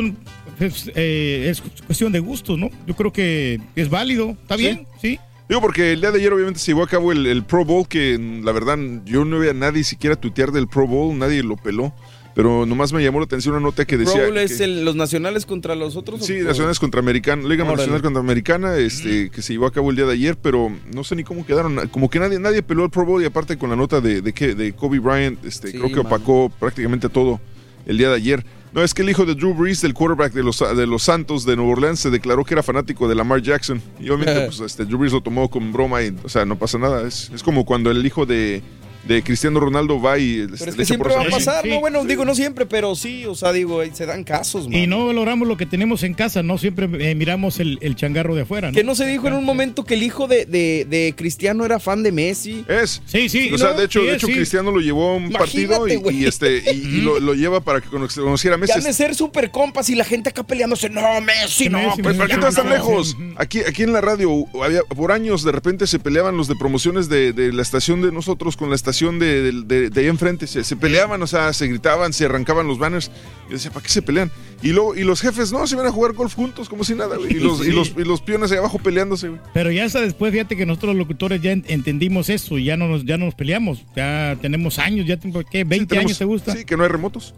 [0.59, 2.69] Es, eh, es cuestión de gustos, ¿no?
[2.87, 4.31] Yo creo que es válido.
[4.31, 5.19] Está bien, sí.
[5.47, 7.87] Digo, porque el día de ayer obviamente se llevó a cabo el, el Pro Bowl,
[7.87, 11.55] que la verdad yo no veía a nadie siquiera tuitear del Pro Bowl, nadie lo
[11.57, 11.93] peló.
[12.41, 14.25] Pero nomás me llamó la atención una nota que decía...
[14.27, 16.25] Es que- el- los nacionales contra los otros.
[16.25, 16.45] Sí, ¿o?
[16.45, 17.79] Nacionales contra Americana, Liga Órale.
[17.79, 21.03] Nacional contra Americana, este, que se llevó a cabo el día de ayer, pero no
[21.03, 21.89] sé ni cómo quedaron.
[21.89, 24.31] Como que nadie, nadie peló el Pro Bowl y aparte con la nota de, de
[24.31, 26.05] que de Kobe Bryant, este, Sí, creo que man.
[26.05, 27.41] opacó prácticamente todo
[27.85, 28.45] el día de ayer.
[28.71, 31.43] No, es que el hijo de Drew Brees, del quarterback de los, de los Santos
[31.43, 33.81] de Nueva Orleans, se declaró que era fanático de Lamar Jackson.
[33.99, 36.77] Y obviamente, pues, este, Drew Brees lo tomó con broma y, o sea, no pasa
[36.77, 37.05] nada.
[37.05, 38.61] Es, es como cuando el hijo de,
[39.07, 41.69] de Cristiano Ronaldo va y Pero es que siempre va a pasar, Sí.
[41.69, 41.79] ¿no?
[41.79, 44.77] Bueno, digo, no siempre, pero sí, o sea, digo, se dan casos, man.
[44.77, 48.35] Y no valoramos lo que tenemos en casa, no siempre eh, miramos el, el changarro
[48.35, 48.69] de afuera.
[48.69, 48.73] ¿no?
[48.75, 51.79] Que no se dijo en un momento que el hijo de, de- de Cristiano era
[51.79, 52.63] fan de Messi.
[52.67, 53.01] Es.
[53.05, 53.51] Sí, sí.
[53.53, 54.33] O sea, de hecho, Sí, de hecho sí.
[54.33, 57.81] Cristiano lo llevó a un Imagínate, partido y, este, y, y lo, lo lleva para
[57.81, 58.73] que cono- conociera a Messi.
[58.79, 60.89] Ya de ser super compas y la gente acá peleándose.
[60.89, 61.95] No, Messi, no.
[62.03, 62.73] Pues, ¿para qué vas tan no".
[62.73, 63.15] lejos?
[63.37, 67.07] Aquí, aquí en la radio, había, por años de repente se peleaban los de promociones
[67.09, 70.47] de, de la estación de nosotros con la estación de, de- de- de ahí enfrente.
[70.47, 73.11] Se, se peleaban, o sea, se gritaban, se arrancaban los banners.
[73.47, 74.31] Yo decía, ¿para qué se pelean?
[74.61, 77.15] Y luego, y los jefes, no, se iban a jugar golf juntos, como si nada,
[77.17, 77.31] güey.
[77.37, 79.41] Y los, y los, y los piones ahí abajo peleándose, güey.
[79.53, 82.75] Pero ya hasta después, fíjate que nosotros los locutores ya en- entendimos eso y ya
[82.77, 83.85] no nos, ya no nos peleamos.
[83.95, 85.65] Ya tenemos años, ya tengo, ¿qué?
[85.65, 86.55] ¿20 tenemos- años te gusta?
[86.55, 87.33] Sí, que no hay remotos.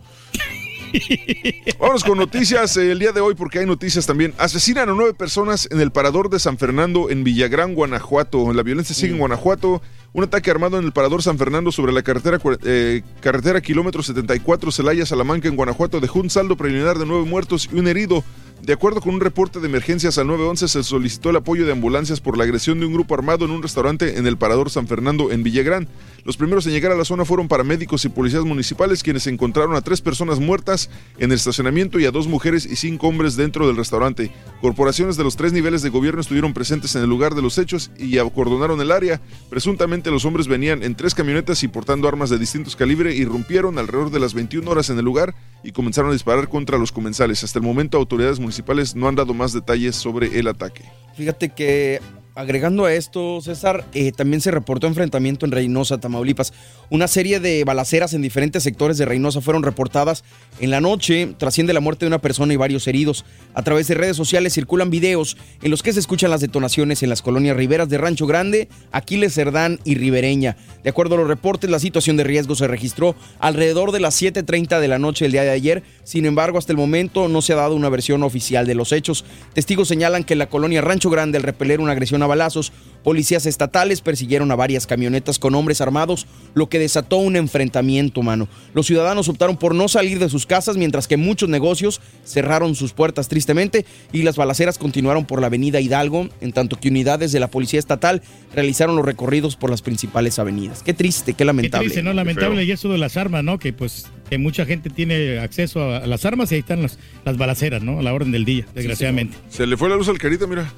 [1.80, 4.34] Vámonos con noticias eh, el día de hoy porque hay noticias también.
[4.38, 8.52] Asesinan a nueve personas en el parador de San Fernando en Villagrán, Guanajuato.
[8.54, 9.82] La violencia sigue en Guanajuato.
[10.14, 14.70] Un ataque armado en el parador San Fernando sobre la carretera, eh, carretera kilómetro 74
[14.70, 18.22] Celaya Salamanca en Guanajuato dejó un saldo preliminar de nueve muertos y un herido.
[18.62, 22.20] De acuerdo con un reporte de emergencias al 911, se solicitó el apoyo de ambulancias
[22.20, 25.32] por la agresión de un grupo armado en un restaurante en el Parador San Fernando,
[25.32, 25.88] en Villagrán.
[26.24, 29.82] Los primeros en llegar a la zona fueron paramédicos y policías municipales quienes encontraron a
[29.82, 33.78] tres personas muertas en el estacionamiento y a dos mujeres y cinco hombres dentro del
[33.78, 34.32] restaurante.
[34.62, 37.92] Corporaciones de los tres niveles de gobierno estuvieron presentes en el lugar de los hechos
[37.98, 39.22] y acordonaron el área.
[39.50, 43.78] Presuntamente los hombres venían en tres camionetas y portando armas de distintos calibres y irrumpieron
[43.80, 45.34] alrededor de las 21 horas en el lugar
[45.64, 47.44] y comenzaron a disparar contra los comensales.
[47.44, 50.84] Hasta el momento autoridades municipales no han dado más detalles sobre el ataque.
[51.16, 52.00] Fíjate que
[52.42, 56.54] agregando a esto, César, eh, también se reportó enfrentamiento en Reynosa, Tamaulipas.
[56.90, 60.24] Una serie de balaceras en diferentes sectores de Reynosa fueron reportadas
[60.60, 61.34] en la noche.
[61.38, 63.24] Trasciende la muerte de una persona y varios heridos.
[63.54, 67.10] A través de redes sociales circulan videos en los que se escuchan las detonaciones en
[67.10, 70.58] las colonias riberas de Rancho Grande, Aquiles Cerdán y Ribereña.
[70.84, 74.80] De acuerdo a los reportes, la situación de riesgo se registró alrededor de las 7.30
[74.80, 75.84] de la noche del día de ayer.
[76.04, 79.26] Sin embargo, hasta el momento no se ha dado una versión oficial de los hechos.
[79.54, 82.72] Testigos señalan que en la colonia Rancho Grande, al repeler una agresión a balazos,
[83.04, 88.48] policías estatales persiguieron a varias camionetas con hombres armados, lo que desató un enfrentamiento, mano.
[88.74, 92.94] Los ciudadanos optaron por no salir de sus casas, mientras que muchos negocios cerraron sus
[92.94, 97.40] puertas tristemente y las balaceras continuaron por la avenida Hidalgo, en tanto que unidades de
[97.40, 98.22] la policía estatal
[98.54, 100.84] realizaron los recorridos por las principales avenidas.
[100.84, 101.88] Qué triste, qué lamentable.
[101.88, 102.14] Qué triste, ¿no?
[102.14, 102.64] Lamentable.
[102.64, 103.60] Y eso de las armas, ¿no?
[103.60, 106.98] Que pues que mucha gente tiene acceso a, a las armas y ahí están las,
[107.26, 108.00] las balaceras, ¿no?
[108.00, 109.38] A la orden del día, desgraciadamente.
[109.50, 110.72] Se le fue la luz al carita, mira.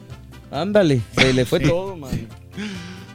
[0.53, 2.11] Ándale, se le fue todo, man.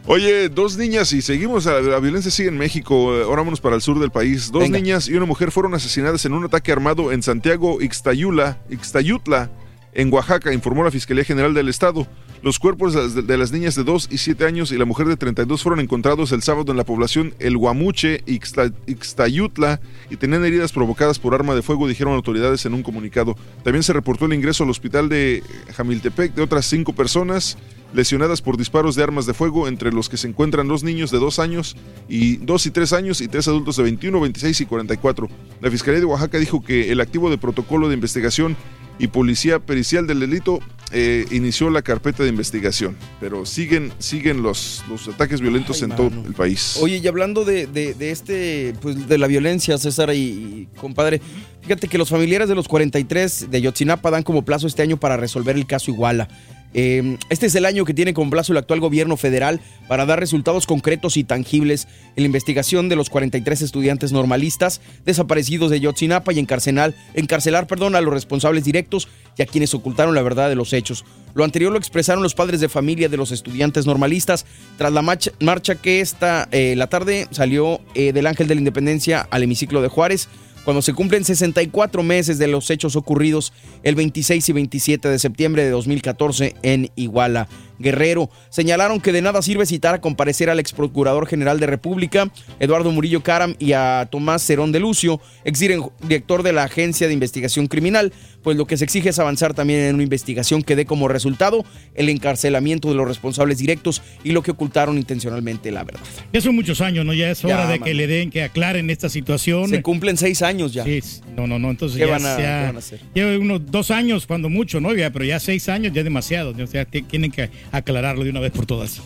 [0.07, 3.83] Oye, dos niñas y seguimos, la, la violencia sigue en México, ahora vámonos para el
[3.83, 4.51] sur del país.
[4.51, 4.79] Dos Venga.
[4.79, 9.51] niñas y una mujer fueron asesinadas en un ataque armado en Santiago, Ixtayula, Ixtayutla,
[9.93, 12.07] en Oaxaca, informó la Fiscalía General del Estado.
[12.41, 12.95] Los cuerpos
[13.27, 16.31] de las, niñas de 2 y 7 años y la mujer de 32 fueron encontrados
[16.31, 21.57] el sábado en la población El Guamuche, Ixta- Ixtayutla, y tenían heridas provocadas por arma
[21.57, 23.35] de fuego, dijeron autoridades en un comunicado.
[23.65, 25.43] También se reportó el ingreso al hospital de
[25.77, 27.59] Jamiltepec de otras cinco personas
[27.93, 31.19] lesionadas por disparos de armas de fuego, entre los que se encuentran dos niños de
[31.19, 31.75] 2 años
[32.09, 35.29] y 2 y 3 años y tres adultos de 21, 26 y 44.
[35.61, 38.57] La Fiscalía de Oaxaca dijo que el activo de protocolo de investigación
[38.99, 40.61] y policía pericial del delito
[40.91, 46.11] eh, inició la carpeta de investigación, pero siguen siguen los, los ataques violentos en todo
[46.27, 46.79] el país.
[46.81, 51.21] Oye, y hablando de, de- de este, pues de la violencia, César y, y compadre,
[51.61, 55.17] fíjate que los familiares de los 43 de Yotzinapa dan como plazo este año para
[55.19, 56.29] resolver el caso Iguala.
[56.75, 60.21] Eh, este es el año que tiene como plazo el actual gobierno federal para dar
[60.21, 66.33] resultados concretos y tangibles en la investigación de los 43 estudiantes normalistas desaparecidos de Yotzinapa
[66.33, 70.57] y encarcelar, encarcelar perdón, a los responsables directos y a quienes ocultaron la verdad de
[70.57, 71.05] los hechos.
[71.35, 74.45] Lo anterior lo expresaron los padres de familia de los estudiantes normalistas
[74.77, 78.61] tras la marcha, marcha que esta eh, la tarde salió eh, del Ángel de la
[78.61, 80.29] Independencia al hemiciclo de Juárez
[80.69, 83.55] cuando se cumplen 64 meses de los hechos ocurridos
[83.85, 87.49] el 26 y 27 de septiembre de 2014 en Iguala.
[87.79, 92.31] Guerrero señalaron que de nada sirve citar a comparecer al ex procurador general de República,
[92.61, 97.13] Eduardo Murillo Caram, y a Tomás Cerón de Lucio, ex director de la Agencia de
[97.15, 100.87] Investigación Criminal, pues lo que se exige es avanzar también en una investigación que dé
[100.87, 101.65] como resultado
[101.95, 106.01] el encarcelamiento de los responsables directos y lo que ocultaron intencionalmente la verdad.
[106.33, 107.13] Ya son muchos años, ¿no?
[107.13, 109.69] Ya es Ya, hora de que le den, que aclaren esta situación.
[109.69, 110.85] Se cumplen seis años ya.
[110.85, 111.01] Sí,
[111.37, 113.01] no, no, no, entonces ¿Qué ya, van a- ya- qué van a hacer?
[113.15, 114.95] lleva unos dos años cuando mucho, ¿no?
[114.95, 116.55] Ya, pero ya seis años ya es demasiado.
[116.63, 119.01] O sea, tienen que aclararlo de una vez por todas.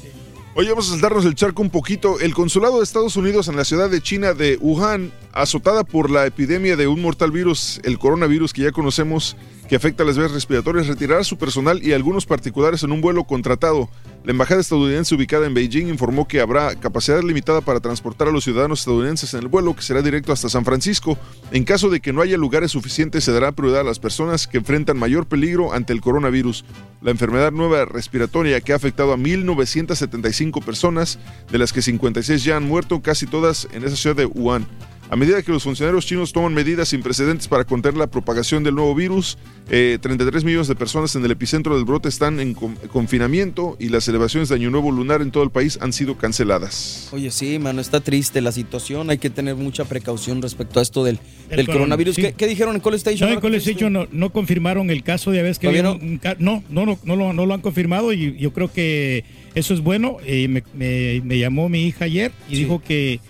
[0.54, 2.20] Oye, vamos a saltarnos el charco un poquito.
[2.20, 6.26] El consulado de Estados Unidos en la ciudad de China de Wuhan, azotada por la
[6.26, 9.34] epidemia de un mortal virus, el coronavirus que ya conocemos,
[9.72, 13.24] que afecta a las vías respiratorias, retirará su personal y algunos particulares en un vuelo
[13.24, 13.88] contratado.
[14.22, 18.44] La embajada estadounidense ubicada en Beijing informó que habrá capacidad limitada para transportar a los
[18.44, 21.16] ciudadanos estadounidenses en el vuelo, que será directo hasta San Francisco.
[21.52, 24.58] En caso de que no haya lugares suficientes, se dará prioridad a las personas que
[24.58, 26.66] enfrentan mayor peligro ante el coronavirus.
[27.00, 31.18] La enfermedad nueva respiratoria que ha afectado a 1.975 personas,
[31.50, 34.66] de las que 56 ya han muerto, casi todas en esa ciudad de Wuhan.
[35.12, 38.76] A medida que los funcionarios chinos toman medidas sin precedentes para contener la propagación del
[38.76, 39.36] nuevo virus,
[39.70, 43.90] eh, 33 millones de personas en el epicentro del brote están en con- confinamiento y
[43.90, 47.10] las celebraciones de Año Nuevo lunar en todo el país han sido canceladas.
[47.12, 49.10] Oye, sí, mano, está triste la situación.
[49.10, 51.18] Hay que tener mucha precaución respecto a esto del,
[51.50, 52.14] El del corona, coronavirus.
[52.14, 52.22] sí.
[52.22, 53.28] ¿Qué, qué dijeron en Call Station?
[53.28, 56.10] No, en College Station no, no confirmaron el caso de vez que ¿Todavía había un-
[56.12, 59.24] un ca- no, no, no, no, lo, no lo han confirmado y yo creo que
[59.54, 60.16] eso es bueno.
[60.24, 63.20] Eh, me, me- me llamó mi hija ayer y dijo que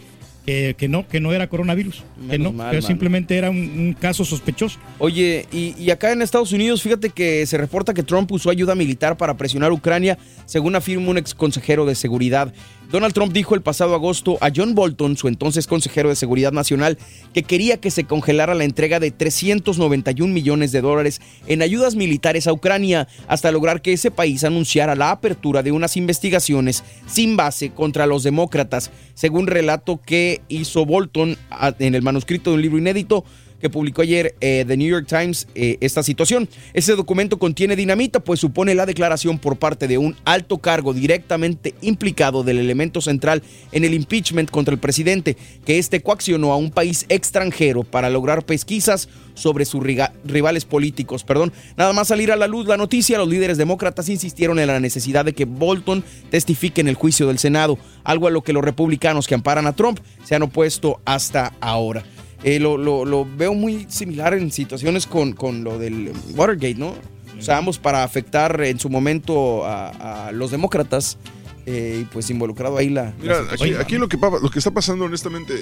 [0.44, 2.02] que, que no, que no era coronavirus.
[2.14, 4.78] que Menos no, mal, que simplemente era un, un caso sospechoso.
[4.98, 8.74] Oye, y, y acá en Estados Unidos, fíjate que se reporta que Trump usó ayuda
[8.74, 12.52] militar para presionar a Ucrania, según afirma un ex consejero de seguridad.
[12.90, 16.98] Donald Trump dijo el pasado agosto a John Bolton, su entonces consejero de Seguridad Nacional,
[17.32, 22.46] que quería que se congelara la entrega de 391 millones de dólares en ayudas militares
[22.46, 27.70] a Ucrania, hasta lograr que ese país anunciara la apertura de unas investigaciones sin base
[27.70, 31.38] contra los demócratas, según relato que hizo Bolton
[31.78, 33.24] en el manuscrito de un libro inédito
[33.62, 36.48] que publicó ayer eh, The New York Times eh, esta situación.
[36.74, 41.74] Ese documento contiene dinamita, pues supone la declaración por parte de un alto cargo directamente
[41.80, 43.40] implicado del elemento central
[43.70, 48.44] en el impeachment contra el presidente, que este coaccionó a un país extranjero para lograr
[48.44, 49.82] pesquisas sobre sus
[50.24, 51.22] rivales políticos.
[51.22, 54.80] Perdón, nada más salir a la luz la noticia, los líderes demócratas insistieron en la
[54.80, 58.64] necesidad de que Bolton testifique en el juicio del Senado, algo a lo que los
[58.64, 62.02] republicanos que amparan a Trump se han opuesto hasta ahora.
[62.44, 66.94] Eh, lo, lo- lo veo muy similar en situaciones con, con lo del Watergate, ¿no?
[67.38, 71.18] O sea, ambos para afectar en su momento a, a los demócratas
[71.66, 73.12] eh, y pues involucrado ahí la...
[73.20, 75.54] Mira, aquí, aquí lo, que, lo que está pasando, honestamente,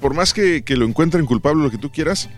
[0.00, 2.28] por más que, que lo encuentren culpable, lo que tú quieras,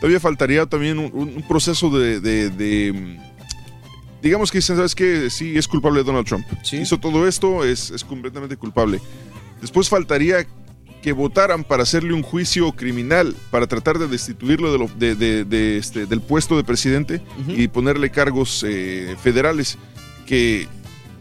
[0.00, 3.18] todavía faltaría también un, proceso de, de- de,
[4.22, 5.28] Digamos que dicen, ¿sabes qué?
[5.30, 6.46] Sí, es culpable Donald Trump.
[6.80, 9.00] Hizo todo esto, es, es completamente culpable.
[9.60, 10.46] Después faltaría
[11.04, 15.44] que votaran para hacerle un juicio criminal, para tratar de destituirlo de lo- de- de-
[15.44, 19.76] de este, del puesto de presidente y ponerle cargos eh, federales
[20.24, 20.66] que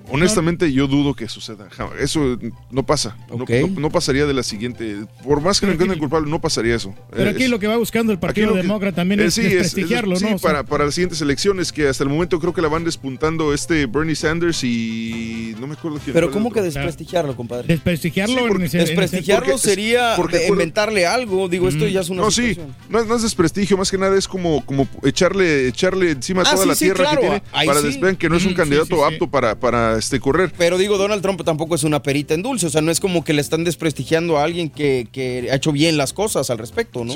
[0.10, 1.68] honestamente yo dudo que suceda.
[2.00, 2.38] Eso
[2.72, 3.16] no pasa.
[3.30, 3.50] No- Ok.
[3.74, 4.96] No, no pasaría de la siguiente.
[5.24, 6.94] Por más que lo encuentren culpable, no pasaría eso.
[7.12, 9.48] Pero aquí Es- lo que va buscando el Partido Demócrata también eh, es sí, es-
[9.48, 10.36] es- desprestigiarlo, sí, ¿no?
[10.36, 12.84] O sea, para, para las siguientes elecciones, que hasta el momento creo que la van
[12.84, 16.14] despuntando este Bernie Sanders y no me acuerdo quién.
[16.14, 17.68] Pero ¿cómo que desprestigiarlo, compadre?
[17.68, 21.48] Desprestigiarlo, Sí, porque- en Desprestigiarlo porque- sería porque de- por- inventarle algo.
[21.50, 22.58] Digo, esto ya es una No, sí,
[22.90, 26.52] no, es- no es desprestigio, más que nada es como, como echarle, echarle encima Ah,
[26.52, 27.88] toda sí, la sí, tierra claro, que tiene ahí para sí.
[27.88, 29.14] desvean que no es un candidato sí, sí, sí.
[29.14, 30.52] apto para, para este, correr.
[30.58, 32.68] Pero digo, Donald Trump tampoco es una perita en dulce.
[32.68, 35.72] O sea, no es como que le están desprestigiando a alguien que, que ha hecho
[35.72, 37.16] bien las cosas al respecto, ¿no?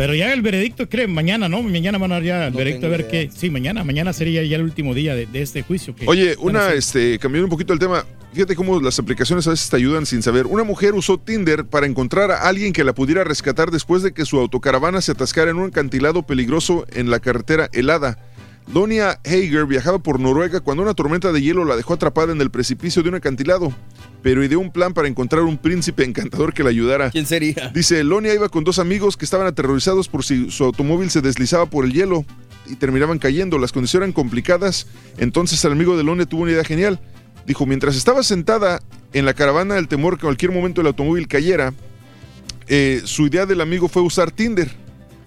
[0.00, 1.62] Pero ya el veredicto, cree, mañana, ¿no?
[1.62, 3.28] Mañana van a dar ya el No veredicto a ver qué.
[3.36, 5.94] Sí, mañana, mañana sería ya el último día de, de este juicio.
[5.94, 9.68] que Oye, una, este, cambiando un poquito el tema, fíjate cómo las aplicaciones a veces
[9.68, 10.46] te ayudan sin saber.
[10.46, 14.24] Una mujer usó Tinder para encontrar a alguien que la pudiera rescatar después de que
[14.24, 18.16] su autocaravana se atascara en un acantilado peligroso en la carretera helada.
[18.66, 22.50] Donia Hager viajaba por Noruega cuando una tormenta de hielo la dejó atrapada en el
[22.50, 23.72] precipicio de un acantilado,
[24.22, 27.10] pero ideó un plan para encontrar un príncipe encantador que la ayudara.
[27.10, 27.72] ¿Quién sería?
[27.74, 31.66] Dice, Lonia iba con dos amigos que estaban aterrorizados por si su automóvil se deslizaba
[31.66, 32.24] por el hielo
[32.66, 33.58] y terminaban cayendo.
[33.58, 34.86] Las condiciones eran complicadas,
[35.18, 37.00] entonces el amigo de Lonia tuvo una idea genial.
[37.46, 38.80] Dijo, mientras estaba sentada
[39.12, 41.74] en la caravana, el temor que en cualquier momento el automóvil cayera,
[42.68, 44.70] eh, su idea del amigo fue usar Tinder.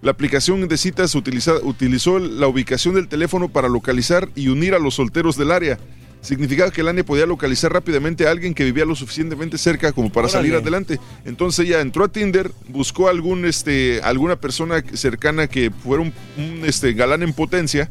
[0.03, 4.80] La aplicación de citas utiliza- utilizó la ubicación del teléfono para localizar y unir a
[4.80, 5.80] los solteros del área.
[6.19, 10.27] Significaba que Lania podía localizar rápidamente a alguien que vivía lo suficientemente cerca como para
[10.27, 10.39] Órale.
[10.49, 10.99] salir adelante.
[11.23, 16.65] Entonces ella entró a Tinder, buscó algún, este, alguna persona cercana que fuera un, un,
[16.65, 17.89] este, galán en potencia.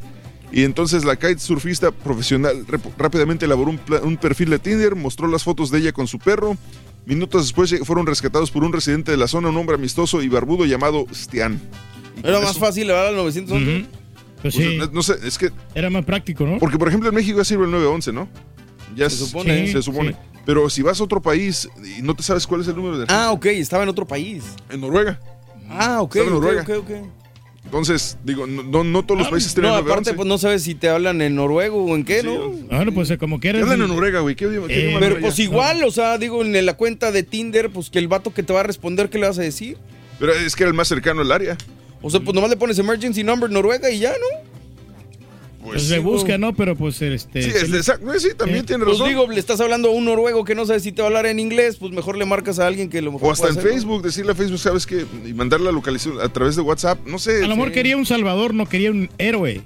[0.53, 5.45] Y entonces la kitesurfista profesional rep- rápidamente elaboró un, un perfil de Tinder, mostró las
[5.45, 6.59] fotos de ella con su perro.
[7.07, 10.29] Minutos después lleg- fueron rescatados por un residente de la zona, un hombre amistoso y
[10.29, 11.59] barbudo llamado Stian.
[12.23, 13.87] Era más eso- fácil hablar al 911.
[14.43, 14.77] Pues o sea, sí.
[14.77, 15.51] no, no sé, es que.
[15.75, 16.59] Era más práctico, ¿no?
[16.59, 18.29] Porque, por ejemplo, en México ya sirve el 911, ¿no?
[18.97, 19.71] Ya Se supone.
[19.71, 20.11] Se supone.
[20.13, 20.17] Sí.
[20.45, 21.69] Pero si vas a otro país
[21.99, 23.07] y no te sabes cuál es el número de.
[23.09, 24.43] Ah, ok, estaba en otro país.
[24.71, 25.21] En Noruega.
[25.71, 26.17] Ah, ok.
[26.17, 26.63] Estaba en Noruega.
[26.63, 26.91] ok, ok.
[27.65, 29.93] Entonces, digo, no, no, no todos los países tienen No, 911.
[30.11, 32.49] aparte, pues no sabes si te hablan en noruego o en qué, ¿no?
[32.51, 33.63] Bueno, pues como ¿Qué quieras.
[33.63, 34.35] hablan en Noruega, güey?
[34.35, 37.89] ¿Qué, qué Eh, Pero pues igual, o sea, digo, en la cuenta de Tinder, pues
[37.89, 39.79] que el vato que te va a responder, ¿qué le vas a decir?
[40.19, 41.57] Pero es que era el más cercano al área.
[42.03, 44.53] O sea, pues nomás le pones emergency number Noruega y ya, ¿no?
[45.65, 46.53] Pues se busca, ¿no?
[46.57, 47.41] Pero pues este.
[47.43, 48.19] Sí, es- exacto.
[48.19, 49.11] Sí, también tiene Pues razón.
[49.11, 51.27] digo, le estás hablando a un noruego que no sabe si te va a hablar
[51.27, 53.57] en inglés, pues mejor le marcas a alguien que lo mejor O hasta en.
[53.59, 55.07] Facebook, decirle a Facebook, ¿sabes qué?
[55.25, 56.99] Y mandar la localización a través de WhatsApp.
[57.07, 57.45] No sé.
[57.45, 59.61] A lo mejor quería un salvador, no quería un héroe.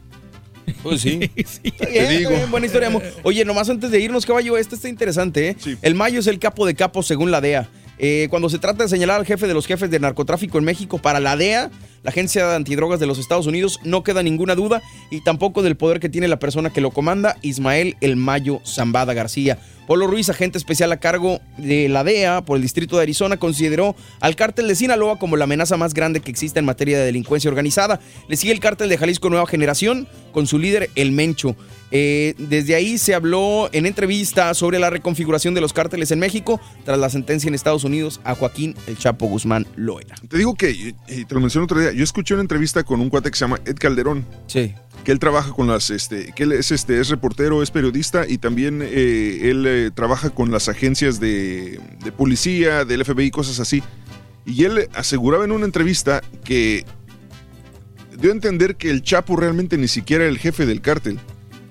[0.82, 1.30] Pues sí.
[1.46, 1.60] Sí.
[1.64, 2.88] Está bien, buena historia.
[2.88, 3.02] amor.
[3.22, 5.56] Oye, nomás antes de irnos, caballo, este está interesante, ¿eh?
[5.80, 7.70] El Mayo es el capo de capos según la DEA.
[7.98, 10.98] Eh, cuando se trata de señalar al jefe de los jefes de narcotráfico en México
[10.98, 11.70] para la DEA,
[12.02, 15.98] la Agencia Antidrogas de los Estados Unidos, no queda ninguna duda, y tampoco del poder
[15.98, 19.58] que tiene la persona que lo comanda, Ismael El Mayo Zambada García.
[19.86, 23.94] Polo Ruiz, agente especial a cargo de la DEA por el Distrito de Arizona, consideró
[24.20, 27.48] al cártel de Sinaloa como la amenaza más grande que existe en materia de delincuencia
[27.48, 28.00] organizada.
[28.28, 31.54] Le sigue el cártel de Jalisco Nueva Generación con su líder El Mencho.
[31.90, 36.60] Eh, desde ahí se habló en entrevista sobre la reconfiguración de los cárteles en México
[36.84, 40.16] tras la sentencia en Estados Unidos a Joaquín El Chapo Guzmán Loera.
[40.28, 43.08] Te digo que, y te lo mencioné otro día, yo escuché una entrevista con un
[43.08, 44.26] cuate que se llama Ed Calderón.
[44.48, 44.74] Sí.
[45.04, 48.38] Que él trabaja con las, este, que él es, este, es reportero, es periodista y
[48.38, 53.84] también eh, él eh, trabaja con las agencias de, de policía, del FBI, cosas así.
[54.44, 56.84] Y él aseguraba en una entrevista que
[58.18, 61.20] dio a entender que el Chapo realmente ni siquiera era el jefe del cártel.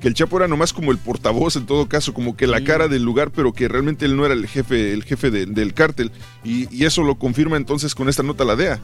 [0.06, 2.88] Que el Chapo era nomás como el portavoz en todo caso, como que la cara
[2.88, 6.11] del lugar, pero que realmente él no era el jefe, el jefe de- del cártel.
[6.44, 8.80] Y, y eso lo confirma entonces con esta nota la DEA.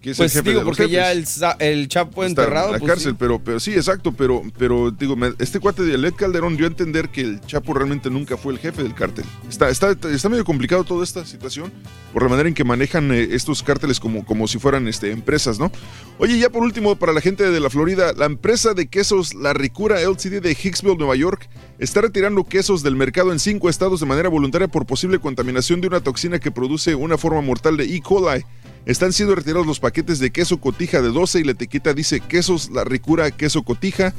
[0.00, 1.24] Que es Pues el jefe digo, de los porque ya el,
[1.58, 2.68] el Chapo está enterrado.
[2.68, 3.16] en la pues, cárcel, sí.
[3.18, 7.08] pero, pero sí, exacto, pero, pero digo, este cuate de Led Calderón dio a entender
[7.08, 9.24] que el Chapo realmente nunca fue el jefe del cártel.
[9.48, 11.72] Está, está, está medio complicado toda esta situación
[12.12, 15.58] por la manera en que manejan eh, estos cárteles como, como si fueran este, empresas,
[15.58, 15.70] ¿no?
[16.18, 19.52] Oye, ya por último, para la gente de la Florida, la empresa de quesos La
[19.52, 21.48] Ricura LCD de Hicksville, Nueva York,
[21.78, 25.88] está retirando quesos del mercado en cinco estados de manera voluntaria por posible contaminación de
[25.88, 28.00] una toxina que produce una forma mortal de E.
[28.00, 28.44] coli.
[28.86, 32.70] Están siendo retirados los paquetes de queso cotija de 12 y la etiqueta dice quesos
[32.70, 34.14] La Ricura queso cotija.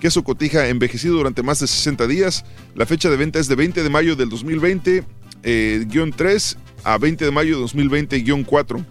[0.00, 2.44] Queso cotija envejecido durante más de 60 días.
[2.74, 5.04] La fecha de venta es de 20 de mayo del 2020,
[5.44, 8.84] eh, guion 3 a 20 de mayo de 2020, guion 4.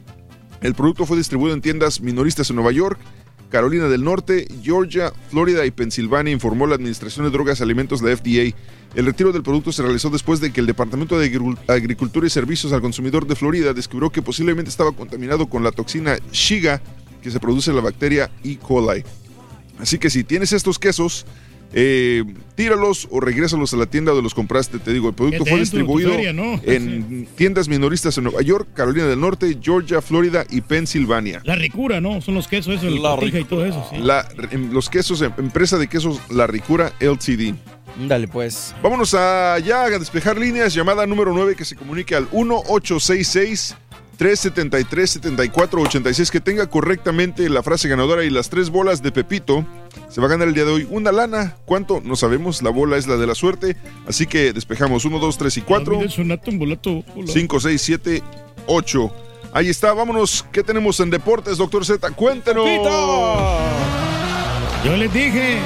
[0.61, 2.99] El producto fue distribuido en tiendas minoristas en Nueva York,
[3.51, 8.15] Carolina del Norte, Georgia, Florida y Pensilvania, informó la Administración de Drogas y Alimentos, la
[8.15, 8.55] FDA.
[8.95, 12.29] El retiro del producto se realizó después de que el Departamento de Agricu- Agricultura y
[12.29, 16.81] Servicios al Consumidor de Florida descubrió que posiblemente estaba contaminado con la toxina Shiga,
[17.21, 18.57] que se produce en la bacteria E.
[18.57, 19.03] coli.
[19.79, 21.25] Así que si tienes estos quesos,
[21.73, 22.23] eh,
[22.55, 24.79] tíralos o regrésalos a la tienda donde los compraste.
[24.79, 26.59] Te digo, el producto fue distribuido feria, ¿no?
[26.63, 31.41] en tiendas minoristas en Nueva York, Carolina del Norte, Georgia, Florida y Pensilvania.
[31.45, 32.21] La ricura, ¿no?
[32.21, 33.97] Son los quesos, eso, el La cotija y todo eso, sí.
[33.99, 34.27] La-
[34.71, 37.55] los quesos, em- empresa de quesos La Ricura LTD.
[38.07, 38.73] Dale, pues.
[38.81, 40.73] Vámonos allá a despejar líneas.
[40.73, 43.75] Llamada número 9 que se comunique al 1866
[44.21, 49.65] 373 7486 que tenga correctamente la frase ganadora y las tres bolas de Pepito.
[50.09, 51.55] Se va a ganar el día de hoy una lana.
[51.65, 52.01] ¿Cuánto?
[52.05, 52.61] No sabemos.
[52.61, 53.77] La bola es la de la suerte.
[54.07, 56.01] Así que despejamos 1, 2, 3 y 4.
[56.03, 57.03] Es un ato, un boleto.
[57.15, 57.33] Hola.
[57.33, 58.23] 5, 6, 7,
[58.67, 59.11] 8.
[59.53, 60.45] Ahí está, vámonos.
[60.51, 62.11] ¿Qué tenemos en deportes, doctor Z?
[62.11, 62.67] Cuéntenos.
[64.85, 65.57] Yo les dije,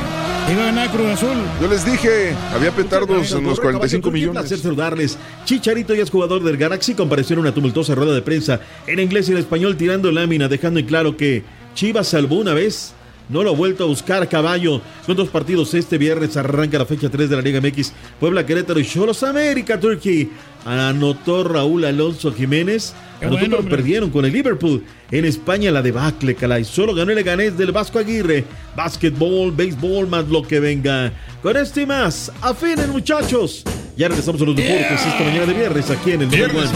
[0.52, 1.38] iba a ganar Cruz Azul.
[1.62, 4.42] Yo les dije, había petardos en los 45 Un millones.
[4.42, 5.18] placer saludarles.
[5.46, 9.30] Chicharito ya es jugador del Galaxy, compareció en una tumultuosa rueda de prensa en inglés
[9.30, 11.44] y en español tirando lámina, dejando en claro que
[11.74, 12.95] Chivas salvó una vez.
[13.30, 14.82] No lo ha vuelto a buscar caballo.
[15.06, 17.94] Con dos partidos este viernes arranca la fecha 3 de la Liga MX.
[18.20, 20.30] Puebla, Querétaro y Cholos América, Turkey.
[20.66, 22.94] Anotó Raúl Alonso Jiménez.
[23.22, 23.76] Anotó, bueno, pero hombre.
[23.76, 24.84] perdieron con el Liverpool.
[25.12, 26.66] En España la debacle, Calay.
[26.66, 28.44] Solo ganó el Leganés del Vasco Aguirre.
[28.76, 31.12] Básquetbol, béisbol, más lo que venga.
[31.42, 33.64] Con esto y más, afinen muchachos.
[33.96, 36.70] Ya regresamos a los deportes esta mañana de viernes aquí en el Viernes.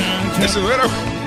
[0.56, 1.19] No era.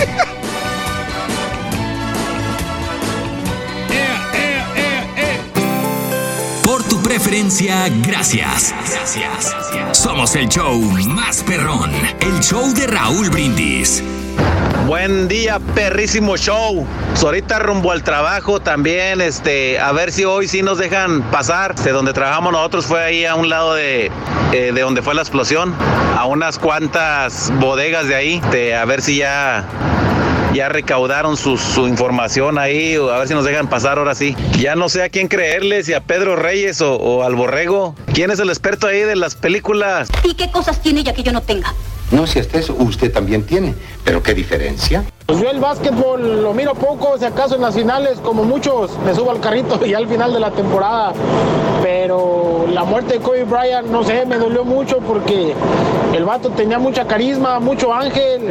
[7.32, 8.74] Gracias.
[8.90, 9.56] Gracias.
[9.92, 11.90] Somos el show más perrón.
[12.20, 14.04] El show de Raúl Brindis.
[14.86, 16.86] Buen día, perrísimo show.
[17.08, 21.74] Pues ahorita rumbo al trabajo también, este, a ver si hoy sí nos dejan pasar.
[21.74, 24.10] De donde trabajamos nosotros fue ahí a un lado de,
[24.52, 25.74] eh, de donde fue la explosión,
[26.18, 28.42] a unas cuantas bodegas de ahí,
[28.78, 29.64] a ver si ya
[30.52, 34.36] ya recaudaron su, su información ahí, o a ver si nos dejan pasar ahora sí.
[34.58, 37.94] Ya no sé a quién creerle, si a Pedro Reyes o, o al Borrego.
[38.12, 40.08] ¿Quién es el experto ahí de las películas?
[40.24, 41.74] ¿Y qué cosas tiene ella que yo no tenga?
[42.10, 43.74] No, si hasta eso usted también tiene.
[44.04, 45.04] Pero qué diferencia.
[45.32, 49.14] Pues yo el básquetbol lo miro poco, si acaso en las finales, como muchos, me
[49.14, 51.14] subo al carrito y al final de la temporada.
[51.82, 55.54] Pero la muerte de Kobe Bryant, no sé, me dolió mucho porque
[56.14, 58.50] el vato tenía mucha carisma, mucho ángel,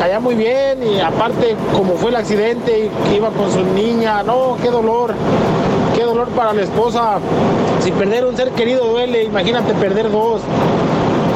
[0.00, 4.56] caía muy bien y aparte como fue el accidente, que iba con su niña, no,
[4.60, 5.14] qué dolor,
[5.94, 7.20] qué dolor para la esposa.
[7.78, 10.40] Si perder un ser querido duele, imagínate perder dos.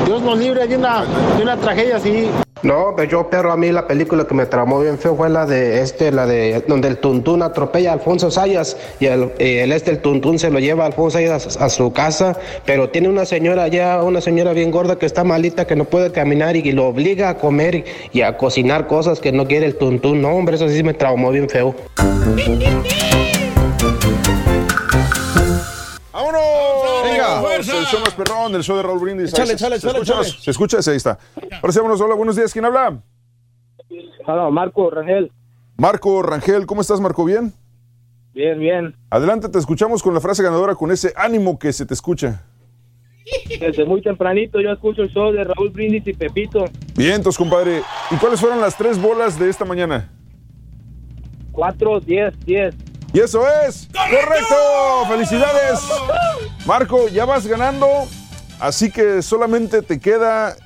[0.07, 1.05] Dios nos libre de una,
[1.37, 2.29] de una tragedia así.
[2.63, 5.47] No, pero yo, perro, a mí la película que me tramó bien feo fue la
[5.47, 9.91] de este, la de donde el Tuntún atropella a Alfonso Sayas y el, el este,
[9.91, 13.25] el Tuntún se lo lleva a Alfonso Sayas a, a su casa, pero tiene una
[13.25, 16.87] señora allá, una señora bien gorda que está malita, que no puede caminar y, lo
[16.87, 20.23] obliga a comer y, y a cocinar cosas que no quiere el Tuntún.
[20.23, 21.75] No, hombre, eso sí me traumó bien feo.
[27.69, 29.31] El show más perrón, el show de Raúl Brindis.
[29.33, 30.21] Échale, Ahí se- échale, ¿se échale, escucha?
[30.23, 30.43] échale.
[30.43, 30.79] ¿Se escucha?
[30.79, 31.19] Ese, Ahí está.
[31.61, 32.01] Ahora sí, vámonos.
[32.01, 32.53] Hola, buenos días.
[32.53, 33.03] ¿Quién habla?
[34.27, 35.31] Hola, Marco Rangel.
[35.77, 36.67] Marco Rangel.
[36.67, 37.25] ¿Cómo estás, Marco?
[37.25, 37.53] ¿Bien?
[38.35, 38.97] Bien, bien.
[39.11, 42.45] Adelante, te escuchamos con la frase ganadora, con ese ánimo que se te escucha.
[43.61, 46.65] Desde muy tempranito yo escucho el show de Raúl Brindis y Pepito.
[46.97, 47.83] Bien, entonces, compadre.
[48.11, 50.11] ¿Y cuáles fueron las tres bolas de esta mañana?
[51.53, 52.75] 4, 10, 10.
[53.13, 55.07] Y eso es correcto.
[55.09, 55.81] Felicidades.
[56.65, 57.87] Marco, ya vas ganando,
[58.59, 60.57] así que solamente te queda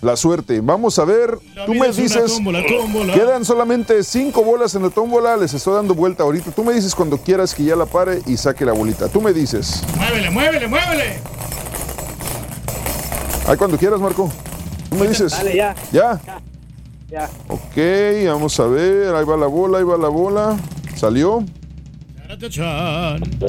[0.00, 0.60] la suerte.
[0.60, 3.12] Vamos a ver, tú me dices, tómbola, tómbola.
[3.12, 6.52] quedan solamente cinco bolas en la tómbola, les estoy dando vuelta ahorita.
[6.52, 9.08] Tú me dices cuando quieras que ya la pare y saque la bolita.
[9.08, 9.82] Tú me dices.
[9.96, 11.18] Muévele, muévele, muévele.
[13.46, 14.30] Ahí cuando quieras, Marco.
[14.88, 15.32] Tú me dices.
[15.32, 15.74] Dale, ya.
[15.90, 16.20] ¿Ya?
[17.08, 17.28] Ya.
[17.48, 17.76] Ok,
[18.26, 19.14] vamos a ver.
[19.14, 20.56] Ahí va la bola, ahí va la bola.
[20.96, 21.44] Salió.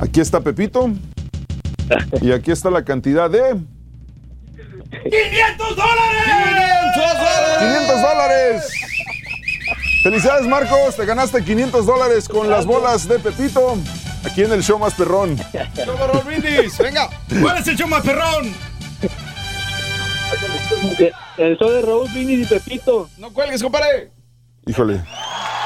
[0.02, 0.92] Aquí está Pepito.
[2.20, 3.44] Y aquí está la cantidad de...
[3.44, 3.60] ¡500
[5.76, 6.24] dólares!
[7.60, 8.64] ¡500 dólares!
[10.04, 10.96] Felicidades, Marcos.
[10.96, 13.78] Te ganaste 500 dólares con las bolas de Pepito.
[14.26, 15.38] Aquí en el show más perrón.
[15.38, 17.08] Show de Raúl Brindis, venga.
[17.40, 18.52] ¿Cuál es el show más perrón?
[21.38, 23.08] El show de Raúl Brindis y Pepito.
[23.20, 24.10] No cuelgues, compadre.
[24.66, 25.04] Híjole.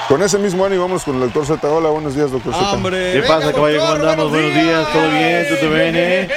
[0.07, 1.67] Con ese mismo ánimo vamos con el doctor Z.
[1.67, 2.71] Hola, buenos días, doctor Z.
[2.73, 3.79] Hombre, ¿Qué venga, pasa, caballo?
[3.79, 4.29] ¿Cómo andamos?
[4.29, 5.47] Buenos días, ¿todo bien?
[5.49, 6.29] ¿Todo bien, eh?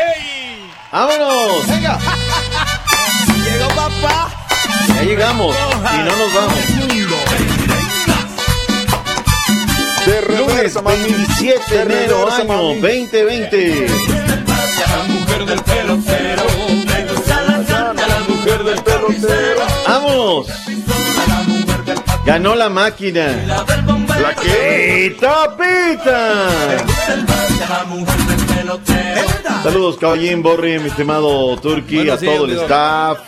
[0.90, 1.66] ¡Vámonos!
[1.68, 1.98] Venga.
[3.44, 4.30] Llegó papá.
[4.94, 6.54] Ya llegamos y no nos vamos.
[10.06, 10.96] De Lunes reversa, mami.
[11.02, 12.80] 27 de enero, reversa, año mami.
[12.80, 13.86] 2020.
[15.08, 16.42] mujer del pelotero.
[17.94, 19.60] La mujer del pelotero.
[19.86, 20.46] ¡Vamos!
[22.26, 23.44] Ganó la máquina.
[23.46, 25.12] ¿La qué?
[25.14, 26.48] ¡Pita, pita!
[29.62, 33.18] Saludos, caballín, Borri, mi estimado Turki, a todo el staff,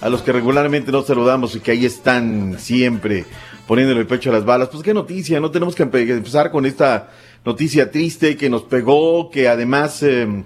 [0.00, 3.24] a los que regularmente nos saludamos y que ahí están siempre
[3.66, 4.68] poniéndole el pecho a las balas.
[4.70, 7.10] Pues qué noticia, no tenemos que empe- empezar con esta
[7.44, 10.44] noticia triste que nos pegó, que además eh,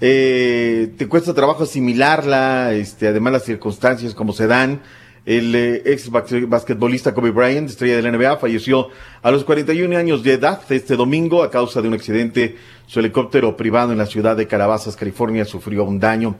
[0.00, 4.82] eh, te cuesta trabajo asimilarla, este, además las circunstancias como se dan.
[5.28, 8.88] El eh, ex bas- basquetbolista Kobe Bryant, estrella de la NBA, falleció
[9.20, 12.56] a los 41 años de edad este domingo a causa de un accidente.
[12.86, 16.36] Su helicóptero privado en la ciudad de Calabazas, California, sufrió un daño.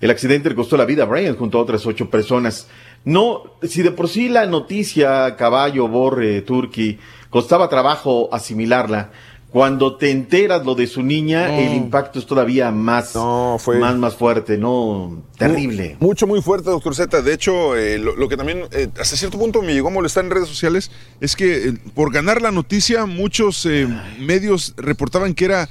[0.00, 2.66] El accidente le costó la vida a Bryant junto a otras ocho personas.
[3.04, 6.98] No, si de por sí la noticia, caballo, borre, turqui,
[7.28, 9.10] costaba trabajo asimilarla,
[9.50, 11.54] cuando te enteras lo de su niña, No.
[11.54, 15.22] el impacto es todavía más, más, más fuerte, ¿no?
[15.36, 15.96] Terrible.
[15.98, 17.20] Mu- Mucho, muy fuerte, doctor Z.
[17.22, 20.24] De hecho, eh, lo, lo que también eh, hasta cierto punto me llegó a molestar
[20.24, 20.90] en redes sociales
[21.20, 23.88] es que eh, por ganar la noticia, muchos eh,
[24.20, 25.68] medios reportaban que era.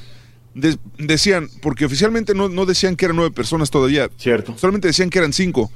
[0.56, 4.10] de- decían, porque oficialmente no, no decían que eran nueve personas todavía.
[4.18, 4.58] Cierto.
[4.58, 5.72] Solamente decían que eran cinco.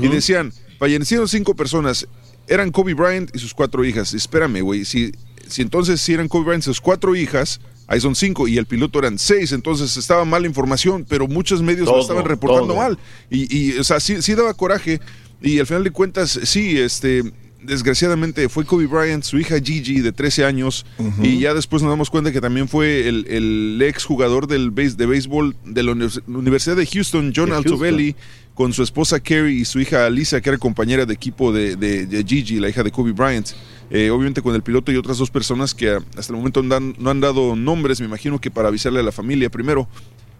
[0.00, 2.06] Y decían, fallecieron cinco personas.
[2.46, 4.14] Eran Kobe Bryant y sus cuatro hijas.
[4.14, 4.84] Espérame, güey.
[4.84, 5.12] Si,
[5.52, 8.48] si entonces si eran Kobe Bryant sus cuatro hijas, ahí son cinco.
[8.48, 9.52] Y el piloto eran seis.
[9.52, 12.76] Entonces estaba mal la información, pero muchos medios lo Todo, estaban reportando todo.
[12.76, 12.98] mal.
[13.30, 15.00] Y, y, o sea, sí, sí daba coraje.
[15.40, 17.22] Y al final de cuentas, sí, este.
[17.64, 20.84] Desgraciadamente fue Kobe Bryant, su hija Gigi de 13 años,
[21.22, 24.96] y ya después nos damos cuenta que también fue el, el ex jugador del base,
[24.96, 27.72] de béisbol de la Univers- Universidad de Houston, John De Houston.
[27.74, 28.16] Altobelli,
[28.54, 32.04] con su esposa Carrie y su hija Lisa, que era compañera de equipo de, de-
[32.06, 33.50] de Gigi, la hija de Kobe Bryant.
[33.94, 36.74] Eh, obviamente con el piloto y otras dos personas que ah, hasta el momento no
[36.74, 39.86] han, no han dado nombres, me imagino que para avisarle a la familia primero.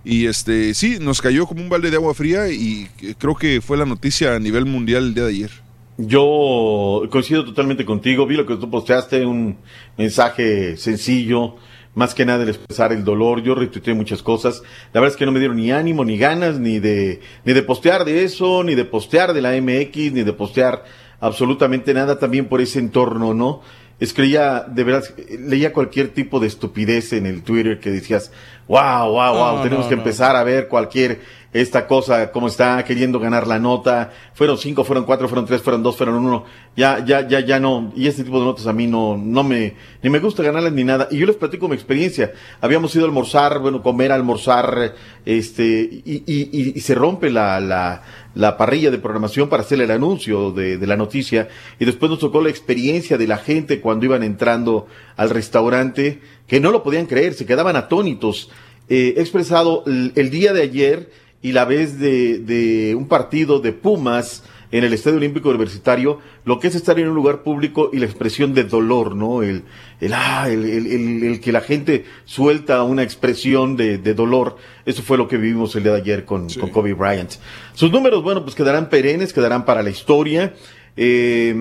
[0.04, 3.60] Y este sí, nos cayó como un balde de agua fría y eh, creo que
[3.60, 5.50] fue la noticia a nivel mundial el día de ayer.
[5.98, 8.26] Yo coincido totalmente contigo.
[8.26, 9.58] Vi lo que tú posteaste, un
[9.98, 11.56] mensaje sencillo,
[11.94, 13.42] más que nada el expresar el dolor.
[13.42, 14.62] Yo retuiteé muchas cosas.
[14.94, 17.62] La verdad es que no me dieron ni ánimo, ni ganas, ni de, ni de
[17.62, 20.84] postear de eso, ni de postear de la MX, ni de postear
[21.22, 23.62] absolutamente nada también por ese entorno, ¿no?
[24.00, 25.04] Escribía, de verdad,
[25.38, 28.32] leía cualquier tipo de estupidez en el Twitter que decías,
[28.66, 30.02] wow, wow, wow, No, tenemos no, que no.
[30.02, 31.20] empezar a ver cualquier
[31.52, 34.10] esta cosa, cómo está queriendo ganar la nota.
[34.32, 36.44] Fueron cinco, fueron cuatro, fueron tres, fueron dos, fueron uno.
[36.76, 37.92] Ya, ya, ya, ya no.
[37.94, 40.82] Y este tipo de notas a mí no, no me, ni me gusta ganarlas ni
[40.82, 41.08] nada.
[41.10, 42.32] Y yo les platico mi experiencia.
[42.60, 44.94] Habíamos ido a almorzar, bueno, comer, almorzar,
[45.26, 48.02] este, y, y, y, y se rompe la, la,
[48.34, 51.48] la parrilla de programación para hacer el anuncio de, de la noticia.
[51.78, 56.60] Y después nos tocó la experiencia de la gente cuando iban entrando al restaurante, que
[56.60, 58.50] no lo podían creer, se quedaban atónitos.
[58.88, 61.10] Eh, he expresado el, el día de ayer
[61.42, 66.58] y la vez de, de un partido de Pumas en el Estadio Olímpico Universitario, lo
[66.58, 69.42] que es estar en un lugar público y la expresión de dolor, ¿no?
[69.42, 69.64] El,
[70.00, 74.56] el, ah, el, el- el- el que la gente suelta una expresión de, de dolor.
[74.86, 77.32] Eso fue lo que vivimos el día de ayer con, con Kobe Bryant.
[77.74, 80.54] Sus números, bueno, pues quedarán perennes, quedarán para la historia.
[80.94, 81.54] Eh,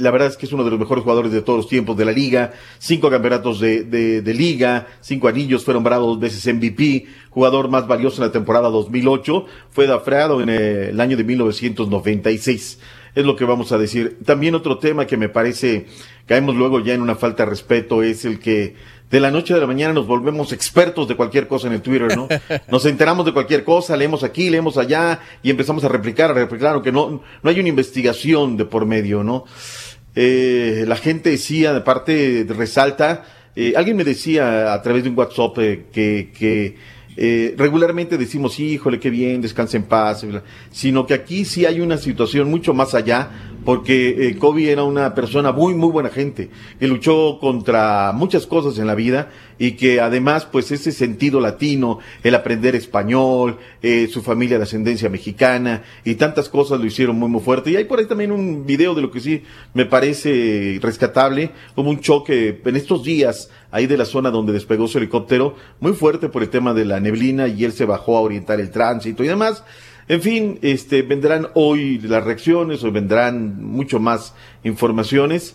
[0.00, 2.04] la verdad es que es uno de los mejores jugadores de todos los tiempos de
[2.04, 2.52] la liga.
[2.78, 7.86] Cinco campeonatos de, de- de liga, cinco anillos, fueron nombrado dos veces MVP, jugador más
[7.86, 9.46] valioso en la temporada 2008.
[9.70, 12.78] Fue dafreado en eh, el año de 1996.
[13.14, 14.18] Es lo que vamos a decir.
[14.24, 15.86] También otro tema que me parece
[16.26, 18.74] caemos luego ya en una falta de respeto es el que
[19.10, 22.16] de la noche a la mañana nos volvemos expertos de cualquier cosa en el Twitter,
[22.16, 22.28] ¿no?
[22.70, 26.74] Nos enteramos de cualquier cosa, leemos aquí, leemos allá y empezamos a replicar, a replicar,
[26.74, 29.44] aunque no, no hay una investigación de por medio, ¿no?
[30.14, 33.24] Eh, la gente decía, de parte resalta,
[33.56, 36.76] eh, alguien me decía a través de un WhatsApp eh, que, que
[37.16, 41.80] eh, regularmente decimos, híjole, qué bien, descansa en paz, bla", sino que aquí sí hay
[41.80, 46.50] una situación mucho más allá, porque eh, Kobe era una persona muy, muy buena gente,
[46.78, 51.98] que luchó contra muchas cosas en la vida y que además, pues ese sentido latino,
[52.22, 57.28] el aprender español, eh, su familia de ascendencia mexicana y tantas cosas lo hicieron muy,
[57.28, 57.70] muy fuerte.
[57.70, 59.42] Y hay por ahí también un video de lo que sí
[59.74, 64.88] me parece rescatable, como un choque en estos días ahí de la zona donde despegó
[64.88, 68.20] su helicóptero, muy fuerte por el tema de la neblina y él se bajó a
[68.20, 69.62] orientar el tránsito y demás.
[70.10, 74.34] En fin, este, vendrán hoy las reacciones o vendrán mucho más
[74.64, 75.54] informaciones.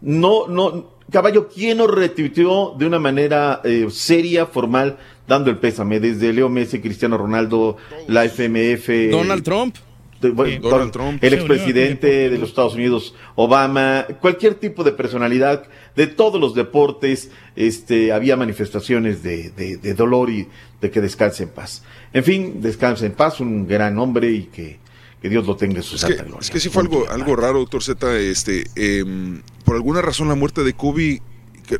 [0.00, 5.98] No, no, caballo, ¿quién nos retuiteó de una manera eh, seria, formal, dando el pésame?
[5.98, 9.10] Desde Leo Messi, Cristiano Ronaldo, la FMF.
[9.10, 9.74] Donald Trump.
[10.20, 11.24] de- bueno, Donald Don- Trump.
[11.24, 15.64] el Sí, expresidente de los Estados Unidos, Obama, cualquier tipo de personalidad
[15.96, 20.46] de todos los deportes, este, había manifestaciones de, de- de dolor y
[20.80, 21.82] de que descanse en paz.
[22.12, 24.78] En fin, descanse en paz, un gran hombre y que,
[25.20, 26.40] que Dios lo tenga en su Es santa que, gloria.
[26.40, 28.18] es que sí fue algo, algo raro, doctor Z.
[28.18, 31.20] Este, em, por alguna razón la muerte de Kobe
[31.66, 31.78] que-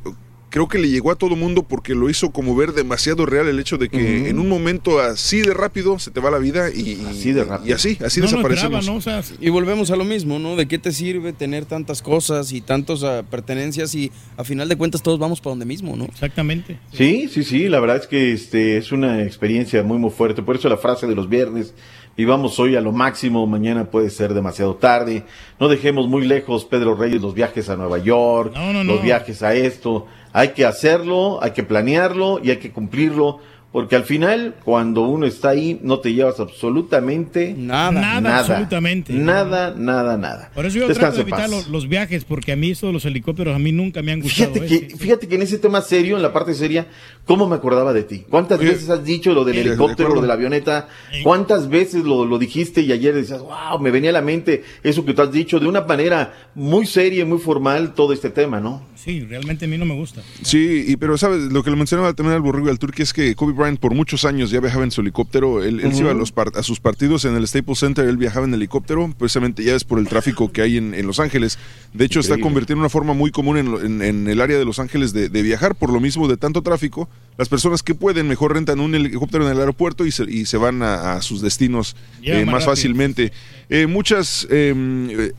[0.57, 3.61] creo que le llegó a todo mundo porque lo hizo como ver demasiado real el
[3.61, 6.99] hecho de que en un momento así de rápido se te va la vida y,
[7.11, 7.69] Así de rápido.
[7.69, 8.79] y así, así No lo desaparecemos.
[8.81, 8.95] esperaba, ¿no?
[8.97, 10.57] O sea, Y volvemos a lo mismo, ¿no?
[10.57, 14.77] ¿De qué te sirve tener tantas cosas y tantas ah, pertenencias y a final de
[14.77, 16.07] cuentas todos vamos para donde mismo, ¿no?
[16.07, 16.79] exactamente.
[16.91, 20.57] Sí, sí, sí, la verdad es que este es una experiencia muy muy fuerte, por
[20.57, 21.75] eso la frase de los viernes,
[22.17, 25.25] vivamos hoy a lo máximo, mañana puede ser demasiado tarde,
[25.61, 29.03] no dejemos muy lejos Pedro Reyes los viajes a Nueva York, No, no, los no.
[29.03, 30.07] viajes a esto,
[30.37, 33.39] hay que hacerlo, hay que planearlo y hay que cumplirlo,
[33.73, 37.91] porque al final cuando uno está ahí no te llevas absolutamente Nada.
[37.91, 39.15] Nada, absolutamente.
[39.15, 40.51] Nada, nada, nada.
[40.55, 43.07] Por eso yo Descanse trato de evitar los, viajes, porque a mí eso de los
[43.07, 44.53] helicópteros a mí nunca me han gustado.
[44.53, 44.89] Fíjate ¿eh?
[44.89, 46.87] que, fíjate que en ese tema serio, en la parte seria,
[47.27, 48.25] ¿cómo me acordaba de ti?
[48.31, 50.89] ¿Cuántas Oye, veces has dicho lo del helicóptero, lo de la avioneta?
[51.25, 55.05] ¿Cuántas veces lo, lo dijiste y ayer decías, wow, me venía a la mente eso
[55.05, 58.61] que tú has dicho de una manera muy seria y muy formal todo este tema,
[58.61, 58.83] ¿no?
[58.95, 60.23] Sí, realmente a mí no me gusta.
[60.43, 63.13] Sí, y, pero sabes, lo que le mencionaba también al Borrego y al Turqui es
[63.13, 65.63] que Kobe Bryant por muchos años ya viajaba en su helicóptero.
[65.63, 68.17] Él, él se iba a, los par- a sus partidos en el Staples Center, él
[68.17, 71.59] viajaba en helicóptero, precisamente ya es por el tráfico que hay en, en Los Ángeles.
[71.93, 74.59] De hecho, está convirtiendo en una forma muy común en, lo- en- en el área
[74.59, 77.09] de Los Ángeles de, de viajar, por lo mismo de tanto tráfico.
[77.39, 80.57] Las personas que pueden mejor rentan un helicóptero en el aeropuerto y se, y se
[80.57, 82.71] van a, a sus destinos eh, más rápido.
[82.71, 83.33] fácilmente.
[83.69, 84.47] Eh, muchas...
[84.51, 85.33] em, eh,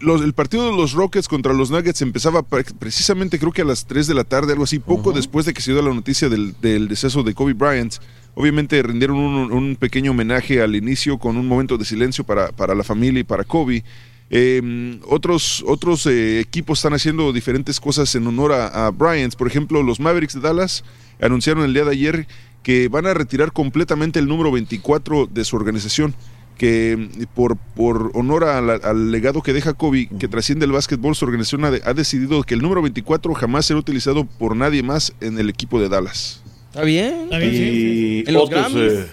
[0.00, 3.64] los- el partido de los Rockets contra los Nuggets empezaba pre- precisamente creo que a
[3.64, 6.28] las 3 de la tarde, algo así, poco después de que se dio la noticia
[6.28, 7.94] del, del deceso de Kobe Bryant.
[8.34, 12.74] Obviamente rindieron un, un pequeño homenaje al inicio con un momento de silencio para, para
[12.74, 13.84] la familia y para Kobe.
[14.28, 19.34] Eh, otros otros eh, equipos están haciendo diferentes cosas en honor a, a Bryant.
[19.36, 20.84] Por ejemplo, los Mavericks de Dallas
[21.20, 22.26] anunciaron el día de ayer
[22.62, 26.14] que van a retirar completamente el número 24 de su organización
[26.58, 30.72] que mm, por, por honor a la- al legado que deja Kobe, que trasciende el
[30.72, 34.56] básquetbol, su organización ha, de- ha decidido que el número 24 jamás será utilizado por
[34.56, 36.42] nadie más en el equipo de Dallas.
[36.70, 37.14] Está bien.
[37.24, 38.22] Está bien, sí, sí, sí.
[38.26, 39.06] Y En los otros, eh.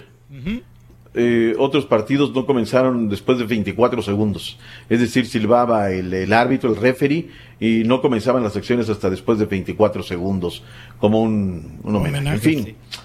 [1.14, 4.58] Eh, otros partidos no comenzaron después de 24 segundos.
[4.88, 7.30] Es decir, silbaba el, el árbitro, el referee,
[7.60, 10.62] y no comenzaban las acciones hasta después de 24 segundos,
[10.98, 12.18] como un, un homenaje.
[12.18, 12.64] Homenaje, en fin.
[12.64, 13.00] sí.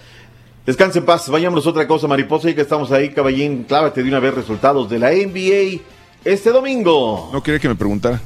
[0.66, 4.10] Descanse en paz, vayámonos a otra cosa, mariposa, y que estamos ahí, caballín, clávate de
[4.10, 5.82] una vez resultados de la NBA
[6.24, 7.30] este domingo.
[7.34, 8.22] No quería que me preguntara.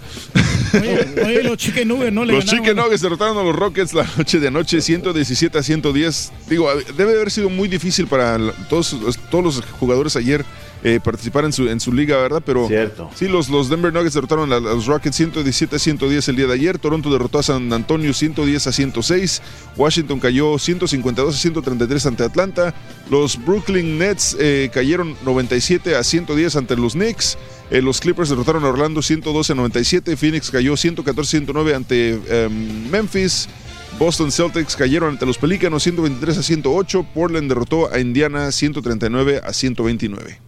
[0.73, 2.63] Oye, oye, los Chicken Nuggets no le Los ganaron.
[2.65, 6.31] Chicken Nuggets derrotaron a los Rockets la noche de anoche, 117 a 110.
[6.49, 8.37] Digo, debe haber sido muy difícil para
[8.69, 8.95] todos,
[9.29, 10.43] todos los jugadores ayer
[10.85, 12.43] eh, participar en su, en su liga, ¿verdad?
[12.45, 13.09] Pero Cierto.
[13.15, 16.47] sí, los, los Denver Nuggets derrotaron a, a los Rockets 117 a 110 el día
[16.47, 16.77] de ayer.
[16.77, 19.41] Toronto derrotó a San Antonio 110 a 106.
[19.77, 22.73] Washington cayó 152 a 133 ante Atlanta.
[23.09, 27.37] Los Brooklyn Nets eh, cayeron 97 a 110 ante los Knicks.
[27.73, 30.15] Eh, los Clippers derrotaron a Orlando 112 a 97.
[30.15, 33.49] Phoenix cayó 114 a 109 ante em, Memphis.
[33.97, 37.03] Boston Celtics cayeron ante los Pelícanos 123 a 108.
[37.15, 40.39] Portland derrotó a Indiana 139 a 129.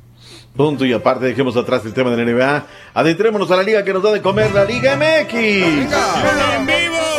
[0.56, 2.68] Punto y aparte, dejemos atrás el tema de la NBA.
[2.94, 5.90] Adentrémonos a la liga que nos da de comer, la Liga MX.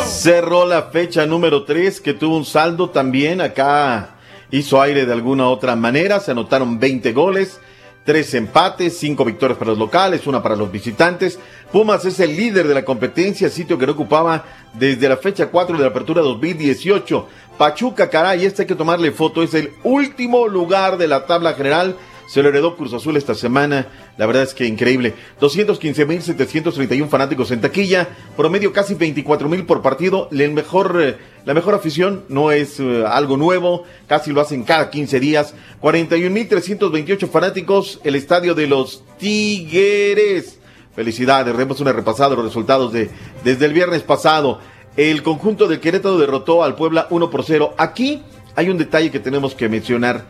[0.06, 3.40] Cerró la fecha número 3, que tuvo un saldo también.
[3.40, 4.10] Acá
[4.52, 6.20] hizo aire de alguna otra manera.
[6.20, 7.58] Se anotaron 20 goles,
[8.06, 11.38] 3 empates, 5 victorias para los locales, una para los visitantes.
[11.72, 15.76] Pumas es el líder de la competencia, sitio que no ocupaba desde la fecha 4
[15.76, 17.26] de la apertura 2018.
[17.58, 21.96] Pachuca, caray, este hay que tomarle foto, es el último lugar de la tabla general.
[22.26, 23.86] Se lo heredó Cruz Azul esta semana.
[24.18, 25.14] La verdad es que increíble.
[25.40, 28.08] 215.731 fanáticos en taquilla.
[28.36, 30.28] Promedio casi 24.000 por partido.
[30.32, 33.84] El mejor, eh, la mejor afición no es eh, algo nuevo.
[34.08, 35.54] Casi lo hacen cada 15 días.
[35.80, 38.00] 41.328 fanáticos.
[38.02, 40.58] El estadio de los Tigres.
[40.96, 41.56] Felicidades.
[41.56, 43.08] Demos una repasada de los resultados de,
[43.44, 44.60] desde el viernes pasado.
[44.96, 47.74] El conjunto del Querétaro derrotó al Puebla 1 por 0.
[47.78, 48.22] Aquí
[48.56, 50.24] hay un detalle que tenemos que mencionar.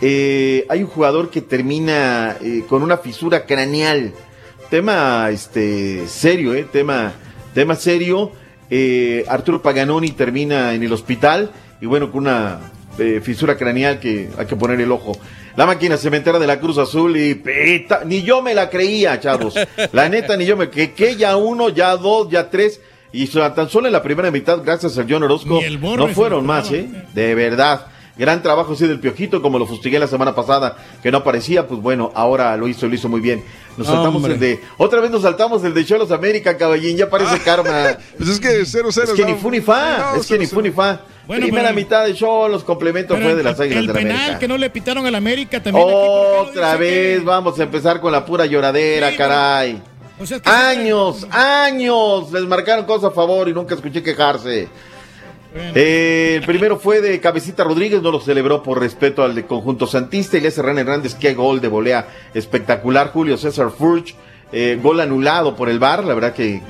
[0.00, 4.12] Eh, hay un jugador que termina eh, con una fisura craneal.
[4.70, 7.12] Tema este serio, eh, tema,
[7.54, 8.30] tema serio.
[8.70, 11.50] Eh, Arturo Paganoni termina en el hospital
[11.80, 12.60] y bueno, con una
[12.98, 15.18] eh, fisura craneal que hay que poner el ojo.
[15.56, 19.54] La máquina cementera de la Cruz Azul y peta, ni yo me la creía, chavos.
[19.92, 22.80] La neta, ni yo me que, que ya uno, ya dos, ya tres.
[23.12, 26.70] Y tan solo en la primera mitad, gracias a John Orozco, no fueron más.
[26.70, 26.88] ¿eh?
[27.14, 27.86] De verdad.
[28.18, 31.80] Gran trabajo sí del Piojito, como lo fustigué la semana pasada, que no aparecía, pues
[31.80, 33.44] bueno, ahora lo hizo, lo hizo muy bien.
[33.76, 34.32] Nos saltamos Hombre.
[34.34, 37.96] el de, otra vez nos saltamos el de Cholos América, caballín, ya parece karma.
[38.18, 39.04] Pues es que 0-0.
[39.04, 40.48] Es que ni fu ni fa, No, es que ni 0-0.
[40.50, 41.00] fu ni fa.
[41.28, 43.92] Bueno, Primera pero- mitad de Cholos, complemento Pero fue de el- las Águilas El de
[43.92, 44.38] la penal América.
[44.40, 45.86] que no le pitaron al América también.
[45.86, 49.16] aquí, ¿por qué lo Otra vez que- vamos a empezar con la pura lloradera, Sí,
[49.16, 49.82] caray.
[50.20, 54.68] O sea, es que- Años, años, les marcaron cosas a favor y nunca escuché quejarse.
[55.74, 60.36] Eh, el primero fue de Cabecita Rodríguez, no lo celebró por respeto al conjunto Santista.
[60.36, 63.10] Elías Serrano Hernández, qué gol de volea espectacular.
[63.12, 64.14] Julio César Furch,
[64.52, 66.62] eh, gol anulado por el VAR, la verdad que,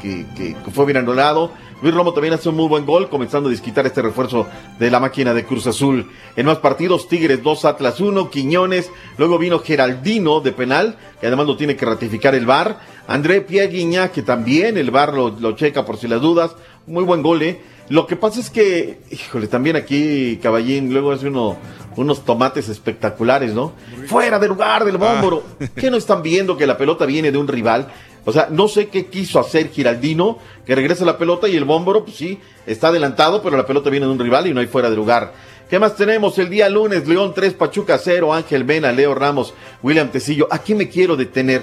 [0.73, 1.53] fue bien anulado.
[1.81, 4.49] Luis Romo también hace un muy buen gol, comenzando a desquitar este refuerzo
[4.81, 6.11] de la máquina de Cruz Azul.
[6.35, 11.47] En más partidos, Tigres 2, Atlas 1, Quiñones, luego vino Geraldino de penal, que además
[11.47, 12.81] lo tiene que ratificar el VAR.
[13.07, 16.57] André Pierre que también el VAR lo, lo checa por si las dudas.
[16.89, 17.61] Muy buen gol, ¿eh?
[17.89, 21.57] Lo que pasa es que, híjole, también aquí Caballín luego hace uno,
[21.97, 23.73] unos tomates espectaculares, ¿no?
[24.07, 25.43] Fuera de lugar del bómboro.
[25.75, 27.89] ¿Qué no están viendo que la pelota viene de un rival?
[28.27, 32.05] O sea, no sé qué quiso hacer Giraldino, que regresa la pelota y el bómboro,
[32.05, 34.91] pues sí, está adelantado, pero la pelota viene de un rival y no hay fuera
[34.91, 35.33] de lugar.
[35.71, 36.39] ¿Qué más tenemos?
[36.39, 40.47] El día lunes, León 3, Pachuca 0, Ángel Mena, Leo Ramos, William Tecillo.
[40.51, 41.63] Aquí me quiero detener.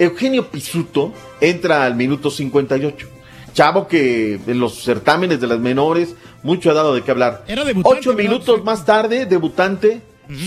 [0.00, 3.19] Eugenio Pisuto entra al minuto 58.
[3.60, 7.44] Chavo que en los certámenes de las menores, mucho ha dado de qué hablar.
[7.46, 8.30] Era debutante, Ocho ¿verdad?
[8.30, 10.00] minutos más tarde, debutante,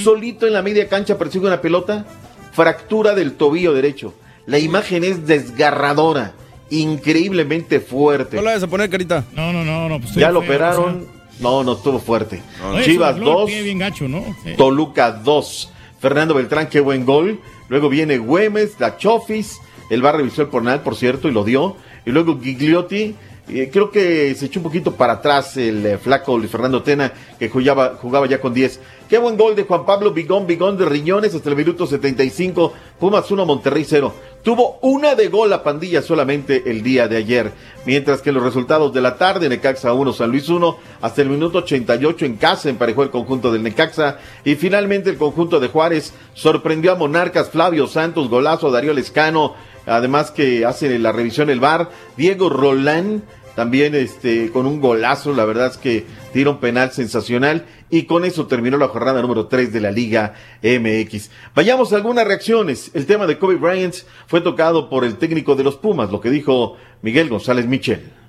[0.03, 2.07] solito en la media cancha persigue una pelota,
[2.53, 4.15] fractura del tobillo derecho.
[4.47, 6.33] La imagen es desgarradora,
[6.71, 8.37] increíblemente fuerte.
[8.37, 9.23] No la vas a poner, carita.
[9.35, 9.99] No, no, no, no.
[9.99, 11.05] pues Ya lo feo, operaron,
[11.39, 12.41] no, no estuvo fuerte.
[12.83, 14.25] Chivas se dobló el 2, pie bien gacho, ¿no?
[14.43, 14.55] Sí.
[14.57, 15.71] Toluca 2.
[15.99, 17.39] Fernando Beltrán, qué buen gol.
[17.69, 19.59] Luego viene Güemes, la Chofis.
[19.91, 21.75] El VAR revisó el pornal, por cierto, y lo dio.
[22.05, 23.15] Y luego Gigliotti.
[23.49, 27.11] eh, creo que se echó un poquito para atrás el eh, flaco Luis Fernando Tena,
[27.37, 28.79] que jugaba, jugaba ya con 10.
[29.09, 32.73] Qué buen gol de Juan Pablo Bigón, Bigón de Riñones hasta el minuto 75.
[32.99, 34.13] Pumas 1, Monterrey 0.
[34.43, 37.51] Tuvo una de gol la pandilla solamente el día de ayer.
[37.85, 41.59] Mientras que los resultados de la tarde, Necaxa 1, San Luis 1, hasta el minuto
[41.59, 44.19] 88 en casa emparejó el conjunto del Necaxa.
[44.45, 49.53] Y finalmente el conjunto de Juárez sorprendió a Monarcas, Flavio Santos, golazo, Darío Lescano,
[49.85, 53.23] además que hace la revisión el VAR, Diego Rolán
[53.55, 58.25] también este con un golazo, la verdad es que tira un penal sensacional y con
[58.25, 60.33] eso terminó la jornada número 3 de la Liga
[60.63, 61.29] MX.
[61.53, 62.89] Vayamos a algunas reacciones.
[62.95, 63.95] El tema de Kobe Bryant
[64.25, 68.22] fue tocado por el técnico de los Pumas, lo que dijo Miguel González Michel.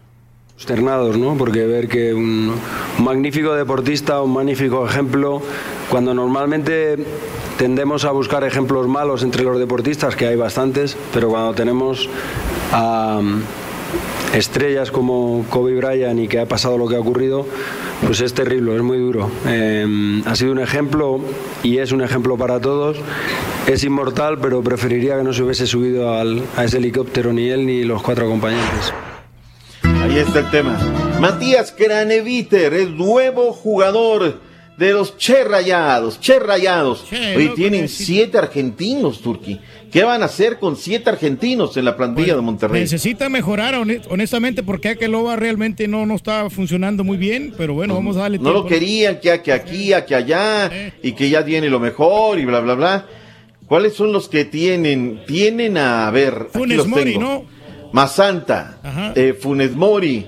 [1.18, 1.36] ¿No?
[1.36, 2.55] Porque ver que un,
[2.98, 5.43] magnífico deportista, un magnífico ejemplo,
[5.90, 6.97] cuando normalmente
[7.59, 12.09] tendemos a buscar ejemplos malos entre los deportistas, que hay bastantes, pero cuando tenemos
[12.72, 17.47] a mm, estrellas como Kobe Bryant y que ha pasado lo que ha ocurrido,
[18.06, 19.31] pues es terrible, es muy duro.
[19.47, 21.20] Eh, ha sido un ejemplo
[21.62, 22.97] y es un ejemplo para todos.
[23.66, 27.66] Es inmortal, pero preferiría que no se hubiese subido al- a ese helicóptero ni él
[27.66, 28.93] ni los cuatro acompañantes.
[30.05, 30.78] Ahí está el tema.
[31.18, 34.39] Matías Craneviter es nuevo jugador
[34.76, 36.20] de los Che Rayados.
[36.20, 37.06] Che Rayados.
[37.09, 39.59] Che, tienen siete argentinos, Turki.
[39.90, 42.82] ¿Qué van a hacer con siete argentinos en la plantilla de Monterrey?
[42.82, 47.94] Necesita mejorar, hone- honestamente, porque Akeloba realmente no, no está funcionando muy bien, pero bueno,
[47.94, 50.70] vamos a darle No lo querían, que, que aquí, a que allá,
[51.02, 53.06] y que ya tiene lo mejor, y bla, bla, bla.
[53.66, 55.22] ¿Cuáles son los que tienen?
[55.26, 57.16] Tienen a, ver, aquí Funes Mori.
[57.16, 57.53] ¿no?
[57.94, 60.26] Masanta, eh, Funes Mori,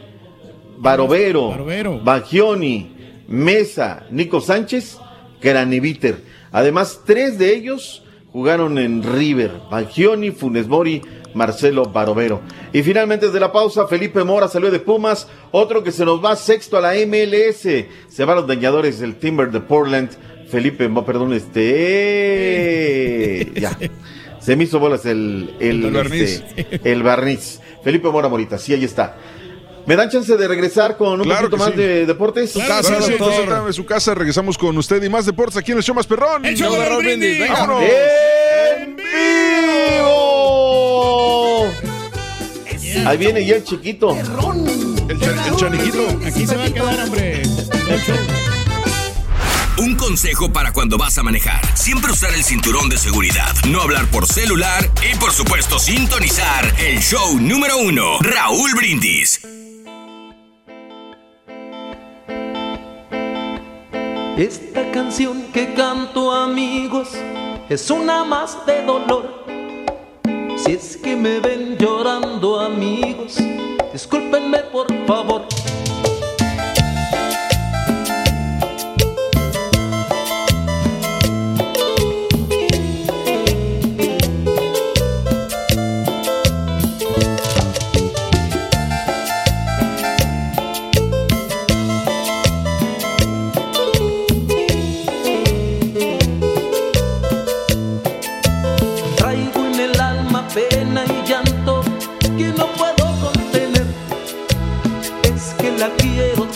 [0.79, 1.99] Barovero, Barovero.
[1.99, 2.93] Bagioni,
[3.27, 4.99] Mesa, Nico Sánchez,
[5.41, 6.23] Craneviter.
[6.53, 9.51] Además, tres de ellos jugaron en River.
[9.69, 11.03] Bagioni, Funes Mori,
[11.35, 12.41] Marcelo Barovero.
[12.73, 15.27] Y finalmente, desde la pausa, Felipe Mora salió de Pumas.
[15.51, 17.63] Otro que se nos va sexto a la MLS.
[18.09, 20.11] Se van los dañadores del Timber de Portland.
[20.49, 21.51] Felipe, perdón, este.
[23.57, 23.77] Ya.
[24.47, 26.43] Se me hizo bolas el, el, El barniz.
[26.57, 27.59] este, el barniz.
[27.83, 29.17] Felipe Mora Morita, sí, ahí está.
[29.87, 31.81] ¿Me dan chance de regresar con un Claro poquito más sí.
[31.81, 32.53] de deportes?
[32.53, 33.15] Su casa, sí,
[33.73, 36.45] su casa, regresamos con usted y más deportes aquí en el show más perrón.
[36.47, 37.49] El show de Brindis.
[37.49, 37.83] Vámonos.
[38.79, 40.07] ¡En vivo!
[43.05, 44.17] Ahí viene ya el chiquito.
[44.17, 46.07] El, el chaniquito.
[46.25, 47.43] Aquí se va a quedar, hombre.
[49.79, 51.61] Un consejo para cuando vas a manejar.
[51.77, 53.55] Siempre usar el cinturón de seguridad.
[53.69, 58.19] No hablar por celular y por supuesto sintonizar el show número uno.
[58.21, 59.43] Raúl Brindis.
[64.39, 67.11] Esta canción que canto amigos
[67.69, 69.45] es una más de dolor.
[70.57, 73.37] Si es que me ven llorando amigos,
[73.93, 75.47] discúlpenme por favor.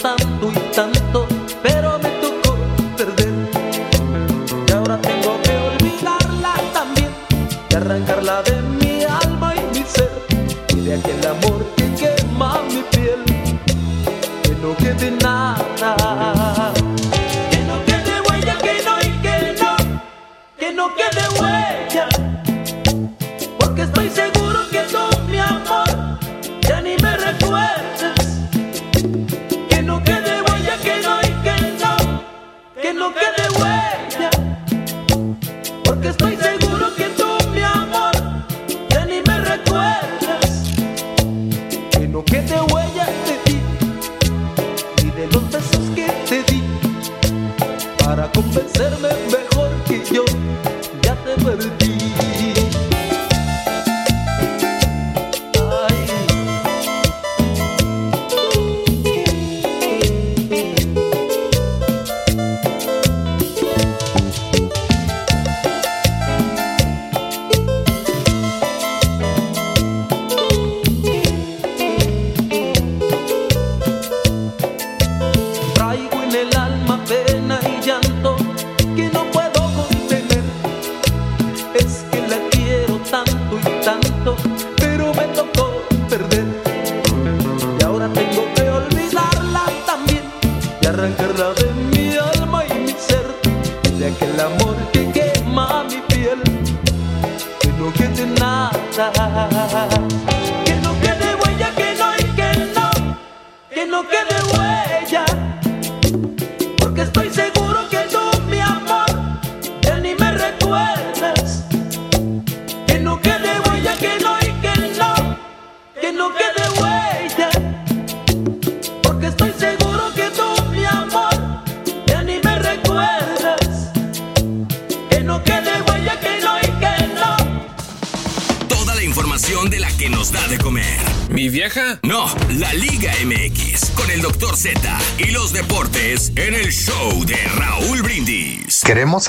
[0.00, 0.49] Quiero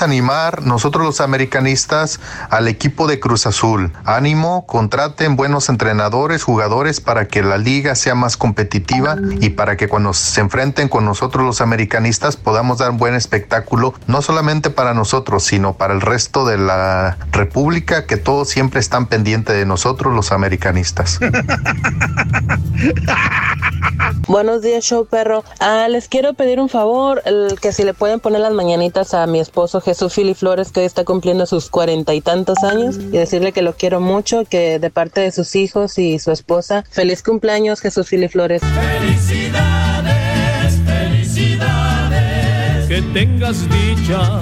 [0.00, 2.20] Animar nosotros los americanistas
[2.52, 3.92] al equipo de Cruz Azul.
[4.04, 9.88] Ánimo, contraten buenos entrenadores, jugadores para que la liga sea más competitiva y para que
[9.88, 14.92] cuando se enfrenten con nosotros los americanistas podamos dar un buen espectáculo, no solamente para
[14.92, 20.14] nosotros, sino para el resto de la República, que todos siempre están pendientes de nosotros
[20.14, 21.20] los americanistas.
[24.28, 25.42] Buenos días, show perro.
[25.58, 29.26] Ah, les quiero pedir un favor, el que si le pueden poner las mañanitas a
[29.26, 33.16] mi esposo Jesús Fili Flores, que hoy está cumpliendo sus cuarenta y tantos años, y
[33.16, 37.22] decirle que lo quiero mucho, que de parte de sus hijos y su esposa, feliz
[37.22, 38.62] cumpleaños Jesús Fili Flores.
[39.00, 42.88] Felicidades, felicidades.
[42.88, 44.40] Que tengas dicha.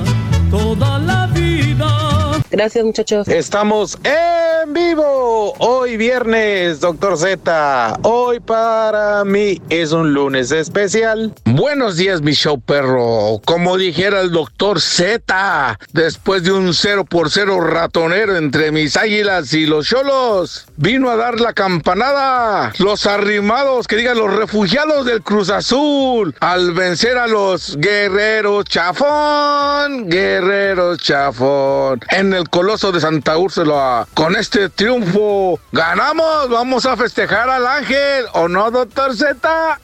[2.50, 3.28] Gracias, muchachos.
[3.28, 7.98] Estamos en vivo hoy viernes, doctor Z.
[8.02, 11.32] Hoy para mí es un lunes especial.
[11.44, 13.40] Buenos días, mi show perro.
[13.44, 19.52] Como dijera el doctor Z, después de un 0 por 0 ratonero entre mis águilas
[19.54, 22.72] y los cholos, vino a dar la campanada.
[22.78, 30.08] Los arrimados, que digan los refugiados del Cruz Azul, al vencer a los guerreros chafón,
[30.08, 32.00] guerreros chafón,
[32.44, 34.06] coloso de Santa Úrsula.
[34.14, 36.48] Con este triunfo, ganamos.
[36.50, 39.78] Vamos a festejar al ángel, ¿o no, doctor Z?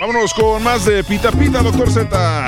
[0.00, 2.46] Vámonos con más de Pita Pita, doctor Z.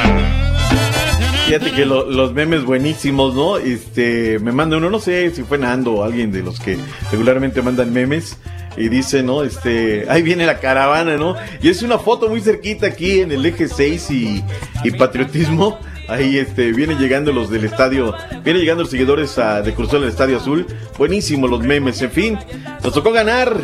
[1.46, 3.58] Fíjate que lo- los memes buenísimos, ¿no?
[3.58, 6.78] Este, me manda uno, no sé si fue Nando o alguien de los que
[7.10, 8.38] regularmente mandan memes.
[8.76, 9.42] Y dice, ¿no?
[9.44, 11.36] Este, ahí viene la caravana, ¿no?
[11.62, 14.44] Y es una foto muy cerquita aquí en el eje 6 y,
[14.84, 15.78] y patriotismo.
[16.08, 20.00] Ahí este, vienen llegando los del estadio, vienen llegando los seguidores a- de Cruz Azul
[20.00, 20.66] del Estadio Azul.
[20.98, 22.38] Buenísimo los memes, en fin.
[22.82, 23.56] Nos tocó ganar.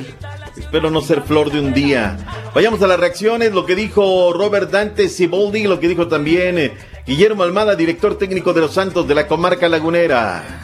[0.56, 2.16] Espero no ser flor de un día.
[2.55, 6.72] Vayamos a las reacciones, lo que dijo Robert Dante Siboldi, lo que dijo también eh,
[7.06, 10.62] Guillermo Almada, director técnico de los Santos de la comarca lagunera.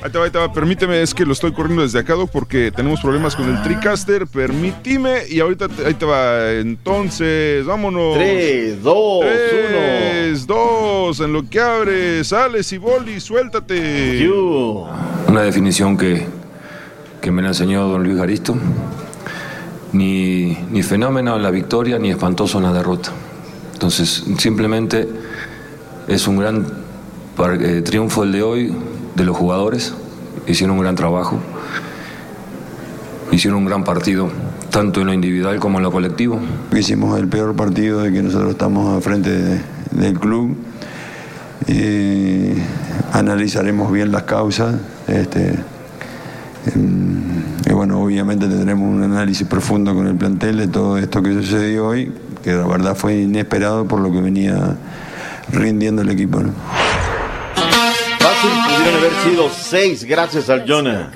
[0.00, 0.52] Ahí te va, ahí te va.
[0.52, 4.26] Permíteme, es que lo estoy corriendo desde acá, porque tenemos problemas con el TriCaster.
[4.28, 6.52] Permíteme, y ahorita te- ahí te va.
[6.52, 8.14] Entonces, vámonos.
[8.14, 12.22] Tres, dos, Tres, dos, en lo que abre.
[12.22, 14.28] Sale, Siboldi, suéltate.
[15.28, 16.24] Una definición que,
[17.20, 18.56] que me la enseñó don Luis Garisto.
[19.92, 23.10] Ni, ni fenómeno en la victoria, ni espantoso en la derrota.
[23.72, 25.08] Entonces, simplemente
[26.06, 26.66] es un gran
[27.60, 28.72] eh, triunfo el de hoy
[29.18, 29.92] de los jugadores.
[30.46, 31.38] Hicieron un gran trabajo.
[33.30, 34.30] Hicieron un gran partido,
[34.70, 36.40] tanto en lo individual como en lo colectivo.
[36.74, 40.56] Hicimos el peor partido de que nosotros estamos al frente de- del club.
[43.12, 44.76] Analizaremos bien las causas.
[45.06, 45.54] Este,
[46.74, 51.86] em, bueno, obviamente tendremos un análisis profundo con el plantel de todo esto que sucedió
[51.88, 52.12] hoy,
[52.42, 54.76] que la verdad fue inesperado por lo que venía
[55.52, 56.40] rindiendo el equipo.
[58.38, 61.10] Fácil pudieron haber sido seis gracias al Jonah.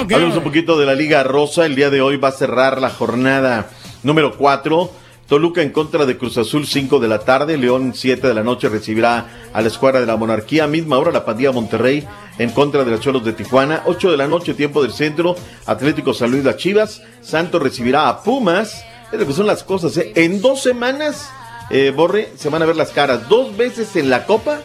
[0.00, 1.64] Hablemos un poquito de la Liga Rosa.
[1.64, 3.70] El día de hoy va a cerrar la jornada
[4.02, 4.90] número 4.
[5.28, 7.56] Toluca en contra de Cruz Azul 5 de la tarde.
[7.56, 10.66] León 7 de la noche recibirá a la escuadra de la monarquía.
[10.66, 12.04] Misma hora la pandilla Monterrey
[12.38, 13.82] en contra de los Cholos de Tijuana.
[13.86, 15.36] 8 de la noche tiempo del centro.
[15.66, 17.00] Atlético San Luis las Chivas.
[17.20, 18.84] Santos recibirá a Pumas.
[19.12, 19.96] Es lo que son las cosas.
[19.98, 20.10] ¿eh?
[20.16, 21.30] En dos semanas,
[21.70, 23.28] eh, Borre, se van a ver las caras.
[23.28, 24.62] Dos veces en la Copa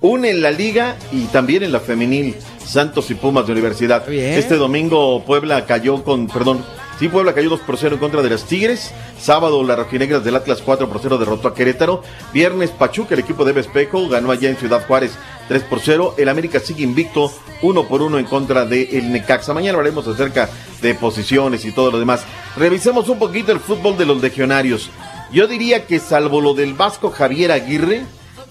[0.00, 2.34] una en la liga y también en la femenil,
[2.64, 4.06] Santos y Pumas de Universidad.
[4.06, 4.34] bien.
[4.34, 6.64] Este domingo Puebla cayó con, perdón,
[6.98, 8.92] sí, Puebla cayó 2 por 0 en contra de las Tigres.
[9.18, 12.02] Sábado las rojinegras del Atlas 4 por 0 derrotó a Querétaro.
[12.32, 15.12] Viernes Pachuca, el equipo de Espejo, ganó allá en Ciudad Juárez
[15.48, 16.14] 3 por 0.
[16.18, 19.54] El América sigue invicto 1 por 1 en contra del el Necaxa.
[19.54, 20.48] Mañana hablaremos acerca
[20.82, 22.24] de posiciones y todo lo demás.
[22.56, 24.90] Revisemos un poquito el fútbol de los legionarios.
[25.32, 28.04] Yo diría que salvo lo del Vasco Javier Aguirre,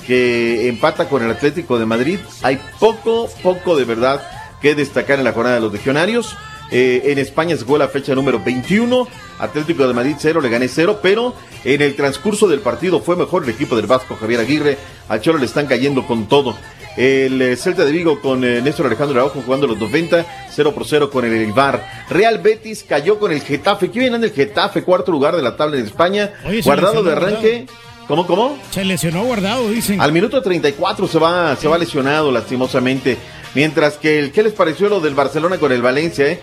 [0.06, 2.20] que empata con el Atlético de Madrid.
[2.42, 4.22] Hay poco, poco de verdad
[4.62, 6.36] que destacar en la jornada de los legionarios.
[6.72, 9.08] Eh, en España se jugó la fecha número 21.
[9.40, 13.44] Atlético de Madrid 0, le gané 0, pero en el transcurso del partido fue mejor
[13.44, 14.78] el equipo del Vasco Javier Aguirre.
[15.10, 16.56] A Cholo le están cayendo con todo.
[16.96, 20.86] El eh, Celta de Vigo con eh, Néstor Alejandro Araujo jugando los 90, 0 por
[20.86, 22.06] 0 con el Eibar.
[22.10, 23.90] Real Betis cayó con el Getafe.
[23.90, 24.84] ¿Qué viene en el Getafe?
[24.84, 26.34] Cuarto lugar de la tabla en España.
[26.48, 27.66] Oye, Guardado de arranque.
[28.08, 28.58] ¿Cómo, cómo?
[28.72, 30.02] Se lesionó guardado, dicen.
[30.02, 33.18] Al minuto 34 se va, se va lesionado lastimosamente.
[33.56, 36.28] Mientras que el, ¿qué les pareció lo del Barcelona con el Valencia?
[36.28, 36.42] eh?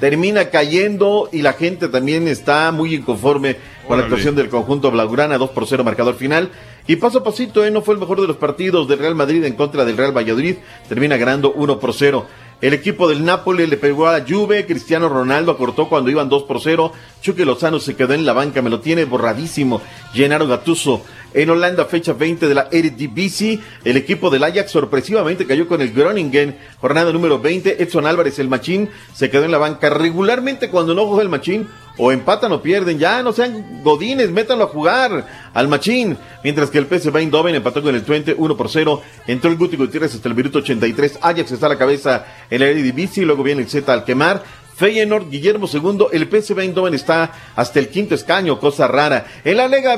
[0.00, 3.56] Termina cayendo y la gente también está muy inconforme
[3.88, 6.52] con la actuación del conjunto Blaugrana, 2 por 0 marcador final.
[6.86, 7.70] Y paso a pasito, ¿eh?
[7.72, 10.56] no fue el mejor de los partidos del Real Madrid en contra del Real Valladolid.
[10.88, 12.26] Termina ganando 1 por 0.
[12.60, 16.42] El equipo del Nápoles le pegó a la Juve, Cristiano Ronaldo acortó cuando iban 2
[16.42, 19.80] por 0, Chuque Lozano se quedó en la banca, me lo tiene borradísimo,
[20.12, 21.02] Gennaro Gattuso.
[21.34, 25.92] En Holanda, fecha 20 de la Eredivisie, el equipo del Ajax sorpresivamente cayó con el
[25.92, 29.90] Groningen, jornada número 20, Edson Álvarez, el Machín, se quedó en la banca.
[29.90, 31.68] Regularmente cuando no juega el Machín,
[31.98, 36.16] o empatan o pierden, ya no sean godines, métanlo a jugar al Machín.
[36.44, 39.76] Mientras que el PSV Eindhoven empató con el Twente 1 por 0, entró el Guti
[39.76, 43.62] Gutiérrez hasta el minuto 83, Ajax está a la cabeza en la Eredivisie, luego viene
[43.62, 44.42] el Z al quemar,
[44.78, 49.26] Feyenoord, Guillermo II, el PSV Eindhoven está hasta el quinto escaño, cosa rara.
[49.44, 49.96] En la Liga,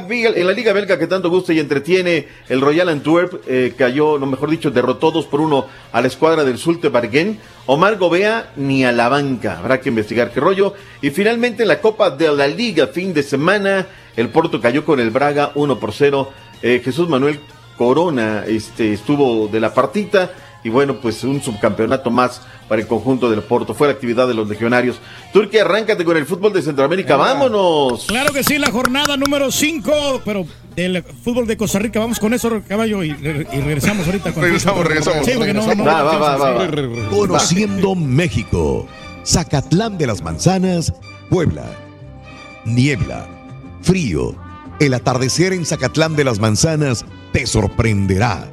[0.73, 5.11] Belga que tanto gusta y entretiene, el Royal Antwerp eh, cayó, no mejor dicho, derrotó
[5.11, 7.39] 2 por 1 a la escuadra del Sulte Barguén.
[7.67, 10.73] Omar Gobea ni a la banca, habrá que investigar qué rollo.
[11.03, 13.87] Y finalmente en la Copa de la Liga, fin de semana,
[14.17, 16.33] el Porto cayó con el Braga 1 por 0.
[16.63, 17.39] Eh, Jesús Manuel
[17.77, 20.33] Corona este, estuvo de la partita
[20.63, 23.75] y bueno, pues un subcampeonato más para el conjunto del Porto.
[23.75, 24.99] Fue la actividad de los legionarios.
[25.33, 27.17] Turquía, arráncate con el fútbol de Centroamérica.
[27.17, 28.05] ¡Vámonos!
[28.07, 30.45] Claro que sí, la jornada número 5, pero
[30.77, 31.99] del fútbol de Costa Rica.
[32.01, 34.33] Vamos con eso, caballo, y, re- y regresamos ahorita.
[34.33, 35.25] Con Regresamos, regresamos.
[35.27, 37.09] Sí, porque no, no- Va, va, va, va, va.
[37.11, 38.87] Conociendo México.
[39.25, 40.93] Zacatlán de las Manzanas,
[41.29, 41.65] Puebla.
[42.65, 43.27] Niebla,
[43.83, 44.35] frío.
[44.79, 48.51] El atardecer en Zacatlán de las Manzanas te sorprenderá.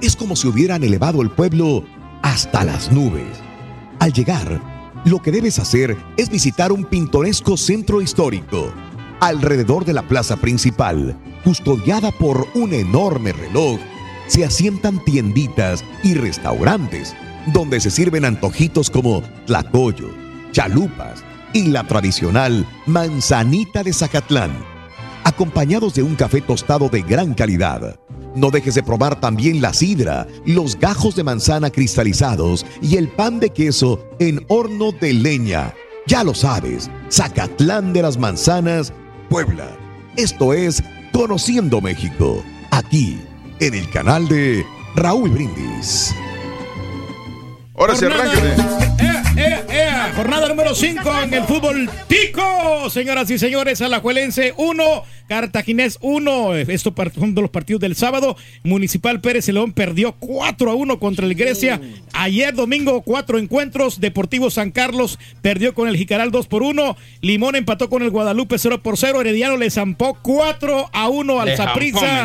[0.00, 1.84] Es como si hubieran elevado el pueblo
[2.22, 3.38] hasta las nubes.
[4.00, 4.60] Al llegar,
[5.04, 8.72] lo que debes hacer es visitar un pintoresco centro histórico.
[9.20, 13.78] Alrededor de la plaza principal, custodiada por un enorme reloj,
[14.26, 17.14] se asientan tienditas y restaurantes
[17.52, 20.08] donde se sirven antojitos como tlacoyo,
[20.52, 21.22] chalupas
[21.52, 24.52] y la tradicional manzanita de Zacatlán,
[25.24, 28.00] acompañados de un café tostado de gran calidad.
[28.34, 33.38] No dejes de probar también la sidra, los gajos de manzana cristalizados y el pan
[33.40, 35.72] de queso en horno de leña.
[36.06, 38.92] Ya lo sabes, Zacatlán de las Manzanas,
[39.30, 39.66] Puebla.
[40.16, 40.82] Esto es
[41.12, 42.42] Conociendo México,
[42.72, 43.18] aquí
[43.60, 44.66] en el canal de
[44.96, 46.12] Raúl Brindis.
[47.76, 49.13] Ahora sí, Jornada-
[50.16, 52.88] Jornada número 5 en el fútbol tico.
[52.88, 54.84] Señoras y señores, Alajuelense 1,
[55.28, 56.54] Cartaginés 1.
[56.54, 58.36] Esto par- son de los partidos del sábado.
[58.62, 61.80] Municipal Pérez León perdió 4 a 1 contra el Grecia.
[62.12, 63.98] Ayer domingo, cuatro encuentros.
[64.00, 66.96] Deportivo San Carlos perdió con el Jicaral 2 por 1.
[67.20, 69.20] Limón empató con el Guadalupe 0 por 0.
[69.20, 71.48] Herediano le zampó 4 a 1 al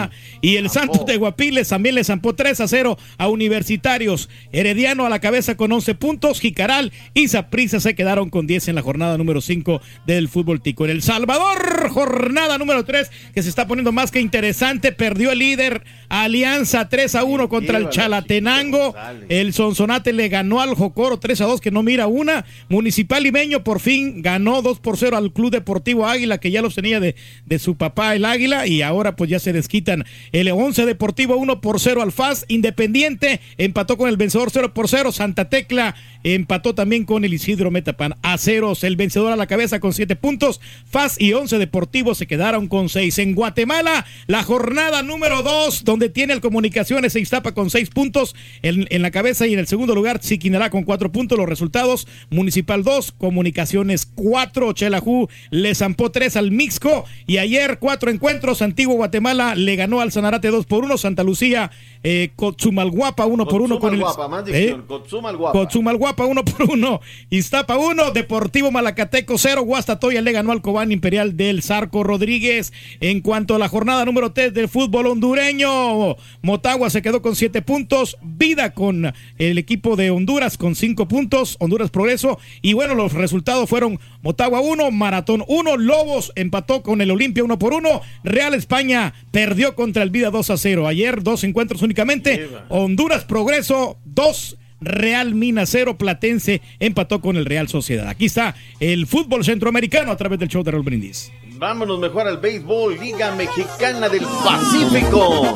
[0.03, 0.10] men.
[0.41, 4.30] Y el Santos de Guapiles también le zampó 3 a 0 a Universitarios.
[4.52, 6.40] Herediano a la cabeza con 11 puntos.
[6.40, 7.28] Jicaral y
[7.80, 10.85] Se quedaron con 10 en la jornada número 5 del fútbol tico.
[10.85, 14.91] En El Salvador, jornada número 3, que se está poniendo más que interesante.
[14.91, 18.95] Perdió el líder Alianza 3 a 1 contra el Chalatenango.
[19.30, 22.45] El Sonsonate le ganó al Jocoro 3 a 2, que no mira una.
[22.68, 26.76] Municipal Limeño por fin ganó 2 por 0 al Club Deportivo Águila, que ya los
[26.76, 27.15] tenía de,
[27.45, 28.68] de su papá el Águila.
[28.68, 30.06] Y ahora pues ya se desquitan.
[30.31, 32.45] El 11 Deportivo 1 por 0 al FAS.
[32.47, 35.11] Independiente empató con el vencedor 0 por 0.
[35.11, 38.84] Santa Tecla empató también con el Isidro Metapan a ceros.
[38.84, 40.62] El vencedor a la cabeza con 7 puntos.
[40.90, 43.20] FAS y 11 Deportivo se quedaron con 6.
[43.20, 48.36] En Guatemala, la jornada número 2, donde tiene el Comunicaciones se Iztapa con 6 puntos.
[48.62, 51.38] En, en la cabeza y en el segundo lugar, Siquinalá con 4 puntos.
[51.38, 54.74] Los resultados: Municipal 2, Comunicaciones 4.
[54.74, 57.06] Chelajú le zampó 3 al Mixco.
[57.28, 58.62] Y ayer, cuatro encuentros.
[58.62, 60.98] Antiguo Guatemala le ganó al Sanarate 2 por 1.
[60.98, 61.72] Santa Lucía,
[62.04, 64.02] eh, Cotzumalguapa 1 por 1 con el.
[64.02, 64.52] Guapa, más ¿Eh?
[64.52, 65.60] dicción, Cotzumal guapa.
[65.60, 67.02] Cotzumalguapa 1 por 1.
[67.60, 68.11] Iztapa 1.
[68.11, 69.64] Deportivo Malacateco 0.
[69.64, 72.72] Guastatoya le ganó al Cobán Imperial del Zarco Rodríguez.
[73.02, 77.61] En cuanto a la jornada número 3 del fútbol hondureño, Motagua se quedó con 7
[77.61, 78.18] puntos.
[78.22, 81.57] Vida con el equipo de Honduras con 5 puntos.
[81.60, 82.40] Honduras Progreso.
[82.61, 85.76] Y bueno, los resultados fueron Motagua 1, Maratón 1.
[85.76, 88.02] Lobos empató con el Olimpia 1 por 1.
[88.23, 90.88] Real España perdió contra el Vida 2 a 0.
[90.88, 92.48] Ayer dos encuentros únicamente.
[92.69, 94.59] Honduras Progreso 2.
[94.81, 98.07] Real Mina 0, Platense empató con el Real Sociedad.
[98.07, 101.31] Aquí está el fútbol centroamericano a través del show de Raúl Brindis.
[101.57, 105.53] Vámonos mejor al béisbol, Liga Mexicana del Pacífico.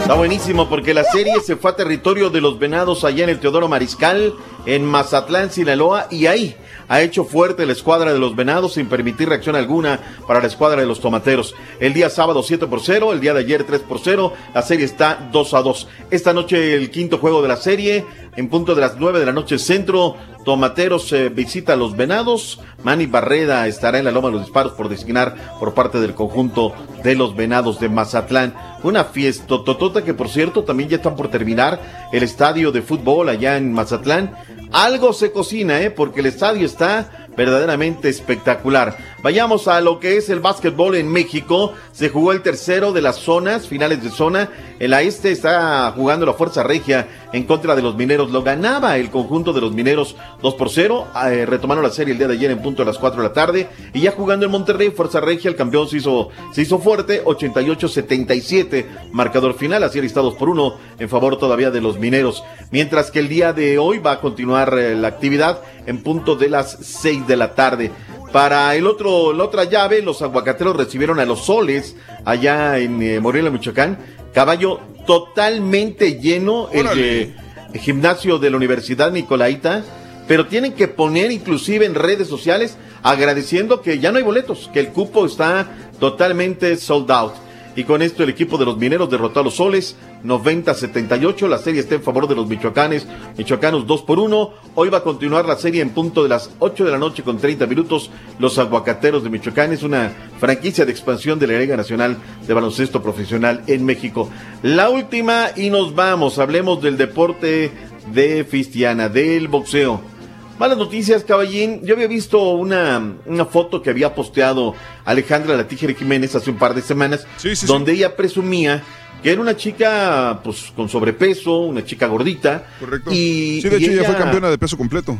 [0.00, 3.40] Está buenísimo porque la serie se fue a territorio de los Venados allá en el
[3.40, 4.34] Teodoro Mariscal.
[4.66, 6.54] en Mazatlán, Sinaloa, y ahí
[6.88, 10.80] ha hecho fuerte la escuadra de los Venados sin permitir reacción alguna para la escuadra
[10.80, 11.54] de los Tomateros.
[11.80, 14.84] El día sábado 7 por 0, el día de ayer 3 por 0, la serie
[14.84, 15.88] está 2 a 2.
[16.10, 18.04] Esta noche el quinto juego de la serie,
[18.36, 22.60] en punto de las 9 de la noche centro, Tomateros eh, visita a los Venados,
[22.82, 26.72] Manny Barreda estará en la loma de los disparos por designar por parte del conjunto
[27.02, 28.54] de los Venados de Mazatlán.
[28.82, 33.28] Una fiesta totota que por cierto también ya están por terminar el estadio de fútbol
[33.28, 34.36] allá en Mazatlán.
[34.72, 35.90] Algo se cocina, ¿eh?
[35.90, 38.98] porque el estadio está verdaderamente espectacular.
[39.22, 41.72] Vayamos a lo que es el básquetbol en México.
[41.92, 44.50] Se jugó el tercero de las zonas, finales de zona.
[44.80, 48.32] El este está jugando la Fuerza Regia en contra de los mineros.
[48.32, 51.06] Lo ganaba el conjunto de los mineros 2 por 0.
[51.30, 53.34] Eh, retomaron la serie el día de ayer en punto a las 4 de la
[53.34, 53.68] tarde.
[53.94, 57.24] Y ya jugando en Monterrey, Fuerza Regia, el campeón se hizo, se hizo fuerte.
[57.24, 59.84] 88-77, marcador final.
[59.84, 62.42] Así está 2 por 1 en favor todavía de los mineros.
[62.72, 66.48] Mientras que el día de hoy va a continuar eh, la actividad en punto de
[66.48, 67.90] las 6 de la tarde.
[68.32, 73.18] Para el otro, la otra llave, los aguacateros recibieron a los soles allá en eh,
[73.20, 73.98] Morelia, Michoacán.
[74.34, 77.34] Caballo totalmente lleno el, de-
[77.72, 79.82] el gimnasio de la Universidad Nicolaita,
[80.26, 84.80] pero tienen que poner inclusive en redes sociales agradeciendo que ya no hay boletos, que
[84.80, 85.66] el cupo está
[85.98, 87.32] totalmente sold out.
[87.78, 89.94] Y con esto el equipo de los mineros derrotó a los soles
[90.24, 91.46] 90-78.
[91.46, 93.06] La serie está en favor de los michoacanes.
[93.36, 94.50] Michoacanos 2 por 1.
[94.74, 97.38] Hoy va a continuar la serie en punto de las 8 de la noche con
[97.38, 98.10] 30 minutos.
[98.40, 103.00] Los aguacateros de Michoacán es una franquicia de expansión de la Liga Nacional de Baloncesto
[103.00, 104.28] Profesional en México.
[104.64, 106.40] La última y nos vamos.
[106.40, 107.70] Hablemos del deporte
[108.12, 110.17] de Fistiana, del boxeo.
[110.58, 111.80] Malas noticias, caballín.
[111.84, 114.74] Yo había visto una, una foto que había posteado
[115.04, 117.26] Alejandra La Tijera Jiménez hace un par de semanas,
[117.66, 118.82] donde ella presumía
[119.22, 122.66] que era una chica pues con sobrepeso, una chica gordita.
[122.80, 123.10] Correcto.
[123.12, 125.18] Y, sí, de y hecho, ya fue ella campeona de peso completo.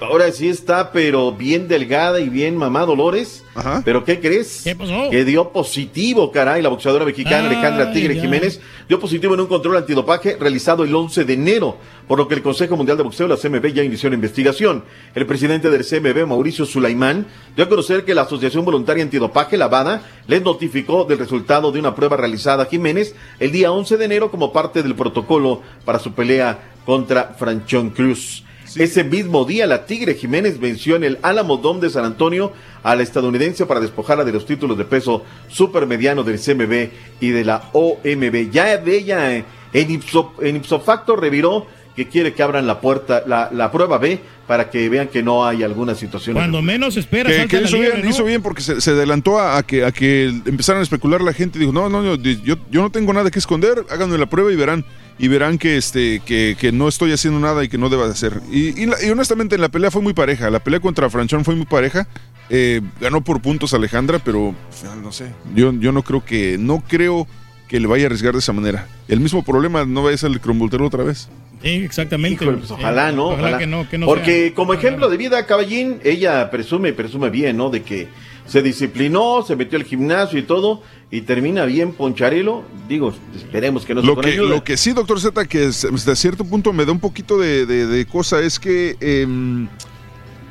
[0.00, 3.44] Ahora sí está, pero bien delgada y bien mamá Dolores.
[3.84, 4.62] ¿Pero qué crees?
[4.64, 5.08] ¿Qué pasó?
[5.10, 8.22] Que dio positivo, caray, la boxeadora mexicana Ay, Alejandra Tigre ya.
[8.22, 11.76] Jiménez dio positivo en un control antidopaje realizado el 11 de enero,
[12.08, 14.84] por lo que el Consejo Mundial de Boxeo, la CMB, ya inició la investigación.
[15.14, 19.68] El presidente del CMB, Mauricio Sulaimán, dio a conocer que la Asociación Voluntaria Antidopaje, la
[19.68, 24.04] BADA, les notificó del resultado de una prueba realizada a Jiménez el día 11 de
[24.04, 28.43] enero como parte del protocolo para su pelea contra Franchón Cruz.
[28.76, 32.52] Ese mismo día, la Tigre Jiménez venció en el Álamo Dome de San Antonio
[32.82, 36.90] a la estadounidense para despojarla de los títulos de peso supermediano del CMB
[37.20, 38.50] y de la OMB.
[38.50, 41.66] Ya de ella eh, en, ipso, en ipso facto reviró
[41.96, 44.18] que quiere que abran la puerta, la, la prueba B,
[44.48, 46.34] para que vean que no hay alguna situación.
[46.34, 48.10] Cuando menos esperas, Que, que hizo, bien, ¿no?
[48.10, 51.32] hizo bien porque se, se adelantó a, a que, a que empezaran a especular la
[51.32, 51.58] gente.
[51.58, 52.34] Dijo, no, no, yo,
[52.70, 54.84] yo no tengo nada que esconder, háganme la prueba y verán.
[55.16, 58.10] Y verán que, este, que, que no estoy haciendo nada y que no deba de
[58.10, 58.40] hacer.
[58.50, 60.50] Y, y la- y honestamente en la pelea fue muy pareja.
[60.50, 62.08] La pelea contra Franchón fue muy pareja.
[62.50, 64.52] Eh, ganó por puntos Alejandra, pero
[65.00, 65.26] no sé.
[65.54, 67.28] Yo, yo no creo que, no creo
[67.74, 68.86] que le vaya a arriesgar de esa manera.
[69.08, 71.28] El mismo problema, no vaya a ser el crombultero otra vez.
[71.60, 72.44] Sí, exactamente.
[72.44, 73.30] Híjole, pues, ojalá, ¿no?
[73.30, 73.58] Ojalá, Ojalá.
[73.58, 74.54] que no, que no Porque sea.
[74.54, 77.70] como ejemplo de vida, Caballín, ella presume, presume bien, ¿no?
[77.70, 78.06] De que
[78.46, 82.62] se disciplinó, se metió al gimnasio y todo, y termina bien Poncharelo.
[82.88, 84.50] Digo, esperemos que no se Lo con que, ayuda.
[84.50, 87.66] lo que sí, doctor Z, que es- hasta cierto punto me da un poquito de,
[87.66, 89.66] de- de cosa es que em,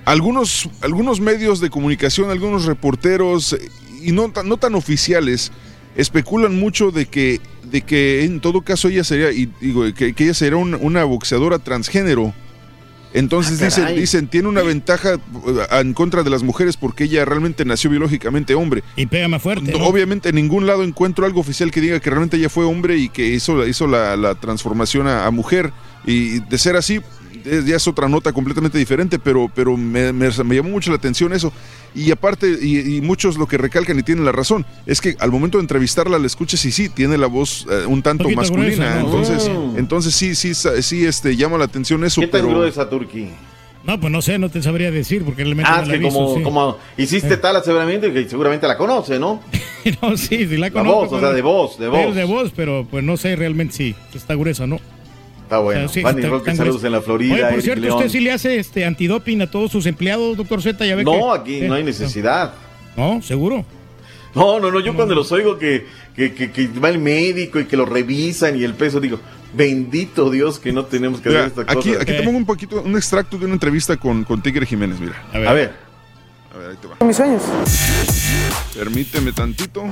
[0.04, 3.70] algunos, algunos medios de comunicación, algunos reporteros, eh,
[4.02, 5.54] y no, tan- no tan oficiales,
[5.96, 10.24] especulan mucho de que, de que en todo caso ella sería, y digo, que, que
[10.26, 12.34] ella sería un- una boxeadora transgénero.
[13.16, 15.20] Entonces Ah, dicen, dicen, tiene una ventaja eh,
[15.82, 18.84] en contra de las mujeres porque ella realmente nació biológicamente hombre.
[18.96, 19.72] Y pega más fuerte.
[19.72, 19.86] No, ¿no?
[19.86, 23.10] Obviamente en ningún lado encuentro algo oficial que diga que realmente ella fue hombre y
[23.10, 25.72] que hizo, hizo la, la transformación a, a mujer.
[26.08, 27.02] Y de ser así,
[27.46, 30.98] es- ya es otra nota completamente diferente, pero, pero me, me- me llamó mucho la
[30.98, 31.52] atención eso.
[31.96, 35.32] Y aparte, y, y muchos lo que recalcan y tienen la razón, es que al
[35.32, 38.96] momento de entrevistarla la escuchas y sí, tiene la voz eh, un tanto masculina.
[38.96, 39.06] gruesa, ¿no?
[39.06, 39.74] Entonces, Oh.
[39.78, 42.22] entonces sí, sí, sí, este, llama la atención eso.
[42.22, 42.54] ¿Qué tan pero...
[42.60, 43.30] gruesa, Turki?
[43.86, 46.18] No, pues no sé, no te sabría decir porque Ah, es la he que visto,
[46.18, 46.42] como, sí.
[46.42, 49.42] como hiciste tala seguramente, que seguramente la conoce, ¿no?
[50.02, 51.00] no, sí, sí la La conozco.
[51.02, 52.16] voz, o sea, de voz, de pero voz.
[52.16, 54.80] de voz, pero pues no sé realmente si está gruesa o no.
[55.54, 55.86] Está bueno.
[55.86, 57.34] O sea, sí, Fanny está- Roque, saludos en la Florida.
[57.36, 57.98] Oye, por Eric cierto, León.
[57.98, 61.12] usted sí le hace este antidoping a todos sus empleados, doctor Z, ya ve que-
[61.12, 62.54] No, aquí eh, no hay necesidad.
[62.98, 63.64] No, seguro.
[64.34, 65.86] No, no, no, yo cuando los oigo que,
[66.16, 69.20] que, que, que va el médico y que lo revisan y el peso, digo,
[69.54, 72.02] bendito Dios que no tenemos que Mira, hacer esta aquí, cosa.
[72.02, 75.22] aquí te pongo un poquito, un extracto de una entrevista con, con Tigre Jiménez, mira.
[75.34, 75.48] A ver.
[75.48, 75.74] A ver.
[76.56, 76.96] A ver, ahí te va.
[77.06, 77.44] mis sueños,
[78.76, 79.84] Permíteme tantito.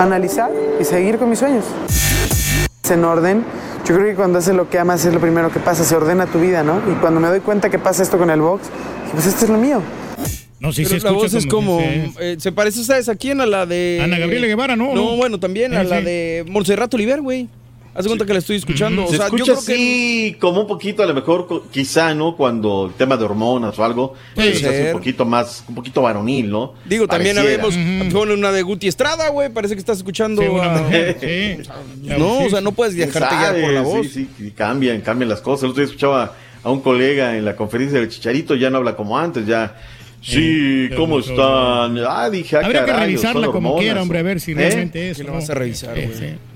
[0.00, 0.50] analizar
[0.80, 1.64] y seguir con mis sueños.
[2.90, 3.44] En orden,
[3.86, 6.26] Yo creo que cuando haces lo que amas es lo primero que pasa, se ordena
[6.26, 6.80] tu vida, ¿no?
[6.90, 9.50] Y cuando me doy cuenta que pasa esto con el box, dije, pues esto es
[9.50, 9.80] lo mío.
[10.60, 13.40] No, sí, Pero se la voz es como- eh, se parece, ¿sabes a quién?
[13.40, 14.00] A la de.
[14.02, 14.88] Ana Gabriela Guevara, ¿no?
[14.94, 15.16] No, ¿No?
[15.16, 16.04] bueno, también a la sí.
[16.04, 17.48] de Montserrat Oliver, güey.
[17.92, 19.04] Haz cuenta que la estoy escuchando.
[19.04, 19.72] O Se sea, yo escucha creo que.
[19.72, 22.36] así como un poquito, a lo mejor, co- quizá, ¿no?
[22.36, 24.86] Cuando el tema de hormonas o algo, hace ser.
[24.94, 26.74] un poquito más, un poquito varonil, ¿no?
[26.84, 27.64] Digo, también Pareciera.
[27.64, 29.48] habemos pone una de Guti Estrada, güey.
[29.52, 30.40] Parece que estás escuchando.
[30.40, 31.70] Sí, una a- mujer, sí.
[32.18, 34.06] No, o sea, no puedes ¿Quién dejarte guiar por la voz.
[34.06, 35.64] Sí, sí, cambian, cambian las cosas.
[35.64, 38.94] El otro día escuchaba a un colega en la conferencia del Chicharito, ya no habla
[38.94, 39.76] como antes, ya.
[40.22, 41.98] Sí, Sí, ¿cómo están?
[42.06, 43.84] Ah, dije, ah, Habría que caray, revisarla son como hormonas.
[43.84, 44.54] quiera, hombre, a ver si ¿Eh?
[44.54, 45.16] realmente es.
[45.16, 45.36] Que lo ¿no?
[45.36, 46.49] vas a revisar, Sí, güey.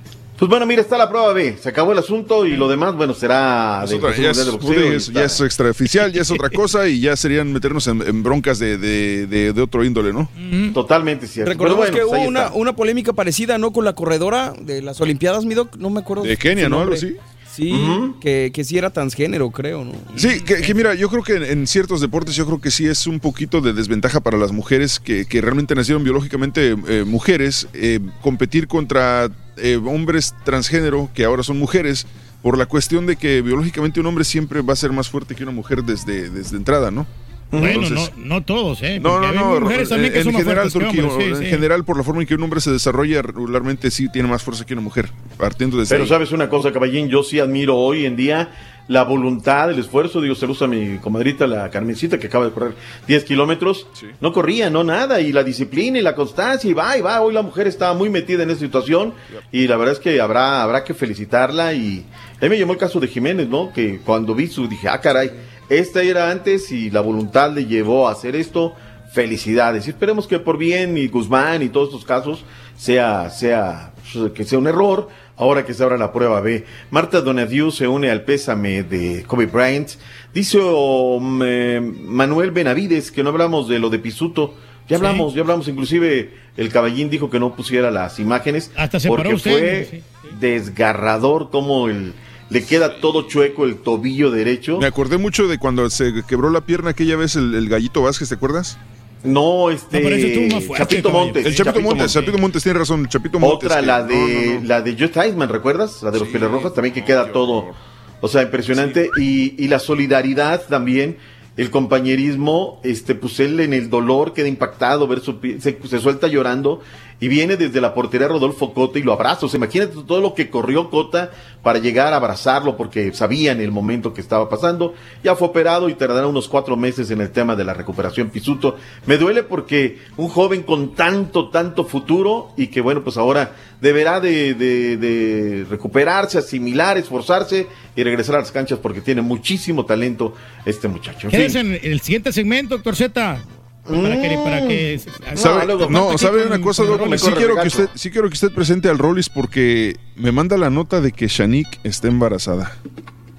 [0.45, 1.57] Pues bueno, mira, está la prueba B.
[1.59, 4.45] Se acabó el asunto y lo demás, bueno, será Es del otra- ya, es, de
[4.45, 8.03] ya es- está- ya es extraoficial, ya es otra cosa y ya serían meternos en,
[8.07, 10.29] en broncas de, de- de- de otro índole, ¿no?
[10.75, 11.51] Totalmente cierto.
[11.51, 13.73] Recordemos Pero que bueno, pues hubo una, polémica parecida, ¿no?
[13.73, 15.77] Con la corredora de las Olimpiadas, mi doc.
[15.79, 16.25] No me acuerdo.
[16.25, 16.83] De Kenia, ¿no?
[16.83, 17.17] Algo así.
[17.51, 17.73] Sí,
[18.21, 19.93] que, que sí era transgénero, creo, ¿no?
[20.17, 22.85] Sí, que, que mira, yo creo que en, en ciertos deportes yo creo que sí
[22.85, 27.69] es un poquito de desventaja para las mujeres que, que realmente nacieron biológicamente eh, mujeres,
[27.73, 32.07] eh, competir contra eh, hombres transgénero que ahora son mujeres,
[32.43, 35.43] por la cuestión de que biológicamente un hombre siempre va a ser más fuerte que
[35.45, 37.07] una mujer desde, desde entrada, ¿no?
[37.51, 38.99] Bueno, Entonces- no, no todos, ¿eh?
[39.01, 39.61] No, no, no.
[39.61, 41.51] mujeres también que en son general, fuertes que Turquía, hombres, sí, en sí.
[41.51, 44.67] general, por la forma en que un hombre se desarrolla regularmente, sí tiene más fuerza
[44.67, 48.17] que una mujer, partiendo de Pero sabes una cosa, caballín, yo sí admiro hoy en
[48.17, 48.51] día
[48.89, 50.21] la voluntad, el esfuerzo.
[50.21, 52.75] Digo, se lo usa mi comadrita, la Carmencita, que acaba de correr
[53.07, 53.87] 10 kilómetros.
[54.21, 55.21] No corría, no nada.
[55.21, 57.21] Y la disciplina y la constancia, y va, y va.
[57.21, 59.15] Hoy la mujer estaba muy metida en esa situación.
[59.53, 61.73] Y la verdad es que habrá, habrá que felicitarla.
[61.75, 62.05] Y
[62.41, 63.73] a mí me llamó el caso de Jiménez, ¿no?
[63.73, 65.31] Que cuando vi su, dije, ah, caray,
[65.69, 68.75] esta era antes y la voluntad le llevó a hacer esto.
[69.13, 69.87] Felicidades.
[69.87, 72.45] Y esperemos que por bien y Guzmán y todos estos casos
[72.77, 75.09] sea, sea, pues, que sea un error.
[75.37, 76.65] Ahora que se abra la prueba B.
[76.91, 79.89] Marta Donadieu se une al pésame de Kobe Bryant.
[80.33, 84.55] Dice oh, Manuel Benavides que no hablamos de lo de Pisuto.
[84.89, 85.05] Ya Sí.
[85.05, 85.67] hablamos, ya hablamos.
[85.67, 88.71] Inclusive el caballín dijo que no pusiera las imágenes.
[88.77, 90.03] Hasta se porque paró usted, fue sí,
[90.41, 92.13] desgarrador como el,
[92.51, 94.79] le queda todo chueco el tobillo derecho.
[94.79, 98.29] Me acordé mucho de cuando se quebró la pierna aquella vez el, el gallito Vázquez,
[98.29, 98.79] ¿te acuerdas?
[99.25, 100.01] No, este.
[100.01, 101.11] No, pero estuvo más fuerte, Chapito.
[101.11, 101.47] Montes.
[101.47, 103.67] El Chapito Montes, Chapito Montes tiene razón, Chapito Montes.
[103.67, 104.17] Otra, que- la no, de
[104.57, 104.69] no, no.
[104.69, 106.03] la de Joe Theismann, ¿recuerdas?
[106.03, 107.73] La de los Pieles Rojas, también que queda todo,
[108.21, 109.09] o sea, impresionante.
[109.19, 111.17] Y, y la solidaridad también,
[111.57, 116.27] el compañerismo, este, pues él en el dolor queda impactado, ver su se, se suelta
[116.29, 116.81] llorando
[117.25, 119.47] y viene desde la portería Rodolfo Cota y lo abraza.
[119.47, 121.31] O sea, imagínate todo lo que corrió Cota
[121.63, 124.93] para llegar a abrazarlo porque sabía en el momento que estaba pasando.
[125.23, 128.77] Ya fue operado y tardará unos cuatro meses en el tema de la recuperación Pisuto.
[129.07, 134.21] Me duele porque un joven con tanto, tanto futuro y que bueno, pues ahora deberá
[134.21, 140.35] de, de- de recuperarse, asimilar, esforzarse y regresar a las canchas porque tiene muchísimo talento
[140.67, 141.29] este muchacho.
[141.29, 141.41] En fin.
[141.41, 143.39] Quédese en el siguiente segmento, doctor Z.
[143.87, 145.01] Para que, para que
[145.35, 147.01] ¿Sabe, luego- no, ¿sabe una cosa, Doc?
[147.19, 150.71] Sí quiero, que usted, sí quiero que usted presente al Rollis porque me manda la
[150.71, 152.73] nota de que Shanique está embarazada.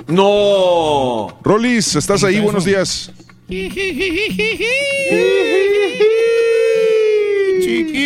[0.08, 1.40] ¡No!
[1.44, 2.40] Rollis, ¿estás ahí?
[2.40, 3.12] Buenos días.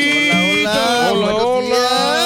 [0.02, 2.19] Hola, hola,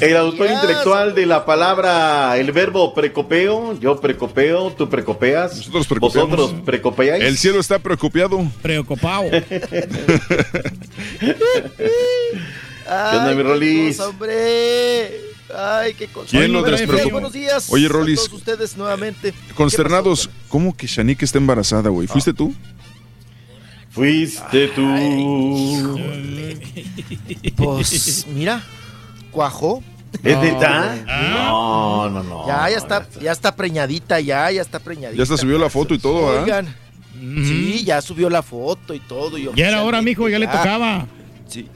[0.00, 6.36] El autor intelectual de la palabra, el verbo precopeo, yo precopeo, tú precopeas, Nosotros precopeamos.
[6.36, 7.24] vosotros precopeáis.
[7.24, 8.40] El cielo está preocupado.
[8.62, 9.24] Preocupado.
[9.30, 9.44] ¿Qué
[13.16, 14.00] onda, mi Rolis?
[14.00, 15.20] hombre.
[15.56, 16.28] Ay, qué cosa.
[16.30, 17.12] ¿Quién lo Buenos días, despreocupa?
[17.12, 17.66] Buenos días.
[17.70, 18.16] Oye, a Rolis.
[18.20, 19.32] todos ustedes nuevamente.
[19.54, 22.06] Consternados, ¿cómo que Shanique está embarazada, güey?
[22.06, 22.54] ¿Fuiste tú?
[23.90, 25.98] Fuiste tú.
[27.56, 28.62] Pues mira,
[29.30, 29.82] cuajó.
[30.22, 30.80] ¿Es No, neta?
[30.90, 31.12] hombre.
[31.30, 32.46] No, no, no.
[32.46, 35.16] Ya, ya está, ya está preñadita, ya, ya está preñadita.
[35.16, 36.42] Ya hasta subió la foto y todo, ¿ah?
[36.42, 36.74] Oigan.
[37.14, 39.36] Sí, ya subió la foto y todo.
[39.38, 41.06] y Ya era hora, mijo, ya le tocaba.
[41.48, 41.68] Sí.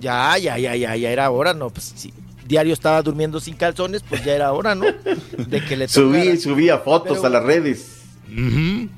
[0.00, 2.12] Ya, ya, ya, ya, ya era hora, no, pues sí.
[2.46, 4.86] Diario estaba durmiendo sin calzones, pues ya era hora, ¿no?
[5.38, 8.00] De que le Subí, subía fotos Pero- a las redes.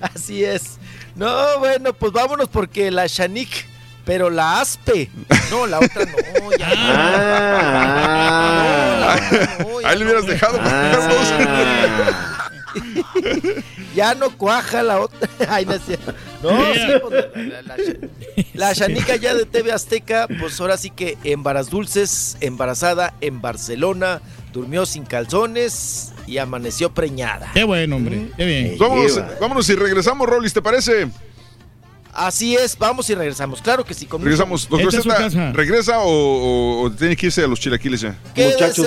[0.00, 0.78] Así es.
[1.14, 3.66] No, bueno, pues vámonos porque la Shanik,
[4.04, 5.10] pero la Aspe.
[5.50, 6.12] No, la otra no,
[6.56, 6.72] ya.
[9.06, 9.16] Ah.
[9.84, 10.58] Ahí le hubieras dejado.
[13.94, 15.28] Ya no cuaja la otra.
[15.48, 15.72] Ay, no.
[15.72, 15.78] No,
[16.74, 17.76] sí, pues, la, la,
[18.54, 23.40] la, Shanika ya de TV Azteca, pues ahora sí que en Varas Dulces, embarazada en
[23.40, 24.20] Barcelona,
[24.52, 27.50] durmió sin calzones y amaneció preñada.
[27.54, 28.30] Qué bueno, hombre.
[28.36, 28.76] Qué bien.
[28.78, 31.08] Vámonos, vámonos y regresamos, Rollis, ¿te parece?
[32.14, 33.60] Así es, vamos y regresamos.
[33.60, 34.06] Claro que sí.
[34.06, 34.68] Con mucho Regresamos.
[34.68, 38.16] Doctor Z, ¿regresa o, o- o tiene que irse a los chilaquiles ya?
[38.36, 38.86] Muchachos,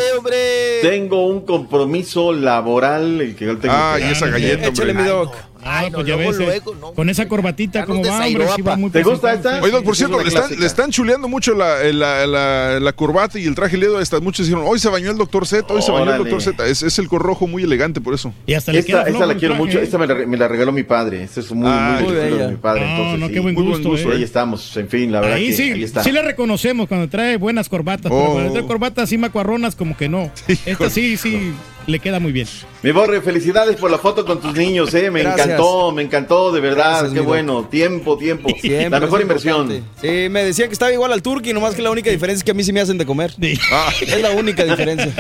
[0.82, 3.74] tengo un compromiso laboral el que yo tengo.
[3.78, 5.36] Ah, que- y esa galleta, Échale, mi doc.
[5.70, 6.94] Ah, Ay, pues no, ya luego, ves, eh, luego, no.
[6.94, 9.62] con esa corbatita, como va, hombre, sí va muy ¿Te gusta esta?
[9.62, 13.38] Oye, Doc, por cierto, le están, le están chuleando mucho la, la, la, la corbata
[13.38, 13.98] y el traje ledo.
[13.98, 16.66] Hasta muchos dijeron, hoy se bañó el doctor Z, hoy se bañó el doctor Z.
[16.68, 18.34] Es, es el rojo muy elegante por eso.
[18.46, 19.80] Y hasta le Esta, queda esta la quiero traje, mucho.
[19.80, 19.84] ¿eh?
[19.84, 21.24] Esta me la, me la regaló mi padre.
[21.24, 22.82] Este es muy, Ah, muy muy de mi padre.
[22.86, 23.34] No, entonces, no, sí.
[23.34, 24.16] qué buen Muy buen gusto, gusto, ¿eh?
[24.16, 26.04] Ahí estamos, en fin, la verdad Ahí que sí, ahí está.
[26.04, 28.20] sí le reconocemos cuando trae buenas corbatas, Oh.
[28.20, 30.32] pero cuando trae corbatas así macuarronas como que no.
[30.66, 31.52] Esta sí, sí,
[31.88, 32.48] le queda muy bien.
[32.84, 35.10] Mi Borre, felicidades por la foto con tus niños, eh.
[35.10, 35.46] Me Gracias.
[35.48, 37.00] encantó, me encantó, de verdad.
[37.00, 37.68] Gracias, Qué bueno.
[37.70, 38.50] Tiempo, tiempo.
[38.62, 39.72] Siempre la mejor inversión.
[39.72, 40.02] importante.
[40.24, 42.52] Sí, me decían que estaba igual al turqui, nomás que la única diferencia es que
[42.52, 43.34] a mí sí me hacen de comer.
[43.72, 43.90] Ah.
[44.02, 45.12] Es la única diferencia.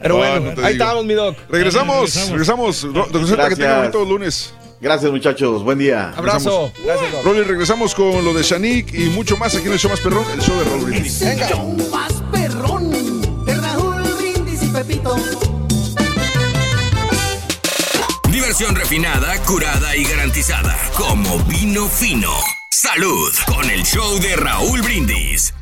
[0.00, 0.84] Pero Ah, bueno, no ahí digo.
[0.84, 1.36] estamos, mi doc.
[1.48, 2.76] Regresamos, regresamos.
[2.76, 3.58] Z, que Gracias.
[3.58, 4.54] tenga bonito lunes.
[4.80, 5.64] Gracias, muchachos.
[5.64, 6.12] Buen día.
[6.14, 6.70] Abrazo.
[6.84, 7.24] Gracias, doc.
[7.24, 10.24] Rolly, regresamos con lo de Shanik y mucho más aquí en el show más perrón,
[10.34, 11.22] el show de Raúl Brindis.
[11.22, 12.85] El show más perrón
[18.58, 20.74] Refinada, curada y garantizada.
[20.96, 22.32] Como vino fino.
[22.70, 25.55] Salud con el show de Raúl Brindis.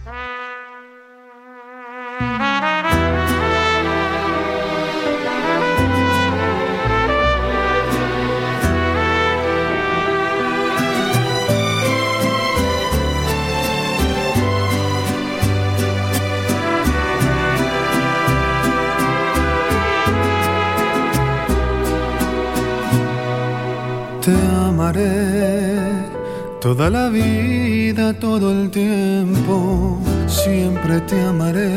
[26.61, 29.99] Toda la vida, todo el tiempo.
[30.27, 31.73] Siempre te amaré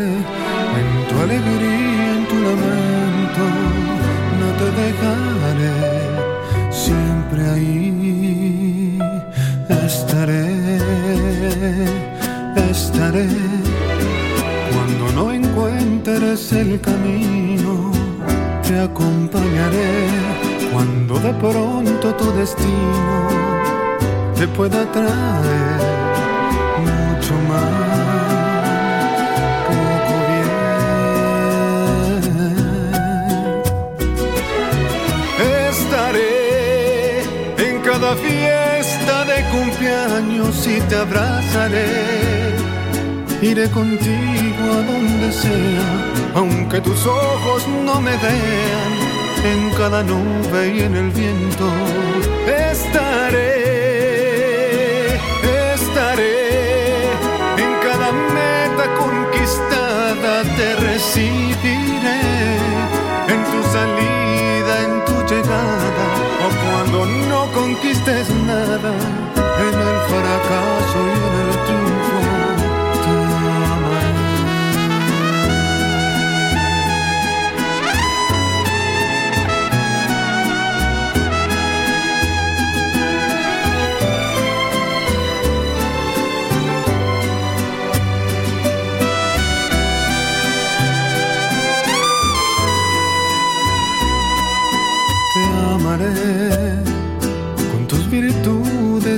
[0.80, 3.44] en tu alegría, en tu lamento.
[4.40, 5.78] No te dejaré,
[6.70, 9.00] siempre ahí
[9.86, 10.48] estaré,
[12.70, 13.28] estaré.
[14.74, 17.92] Cuando no encuentres el camino,
[18.68, 20.47] te acompañaré
[20.78, 23.30] cuando de pronto tu destino
[24.38, 25.82] te pueda traer
[26.86, 29.10] mucho más,
[29.68, 30.52] poco bien.
[35.72, 37.24] Estaré
[37.68, 41.90] en cada fiesta de cumpleaños y te abrazaré.
[43.42, 45.88] Iré contigo a donde sea,
[46.36, 49.07] aunque tus ojos no me vean
[49.44, 51.66] en cada nube y en el viento.
[52.72, 53.56] Estaré,
[55.74, 57.04] estaré
[57.64, 60.44] en cada meta conquistada.
[60.58, 62.22] Te recibiré
[63.34, 66.06] en tu salida, en tu llegada.
[66.46, 68.94] O cuando no conquistes nada
[69.66, 71.37] en el fracaso y en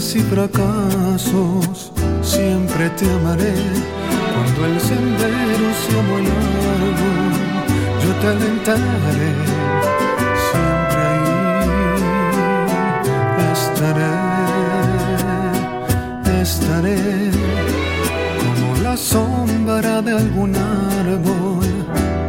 [0.10, 1.92] virtudes y fracasos.
[2.22, 3.54] Siempre te amaré
[4.34, 7.10] cuando el sendero sea muy largo.
[8.04, 9.34] Yo te alentaré.
[10.50, 11.34] Siempre ahí
[13.54, 14.14] estaré,
[16.42, 17.00] estaré
[18.40, 21.70] como la sombra de algún árbol.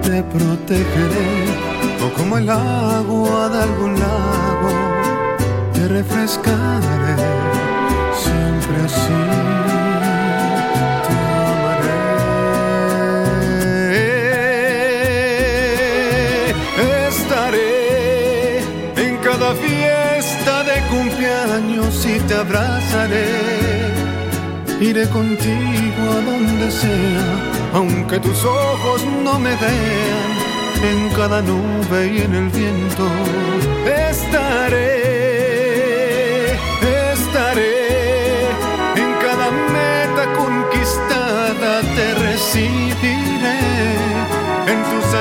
[0.02, 1.30] Te protegeré
[2.04, 5.00] o como el agua de algún lago
[5.72, 6.99] te refrescaré
[17.08, 18.58] estaré
[18.96, 23.28] en cada fiesta de cumpleaños y te abrazaré.
[24.80, 30.30] Iré contigo a donde sea aunque tus ojos no me vean
[30.82, 33.06] en cada nube y en el viento
[33.86, 34.89] estaré,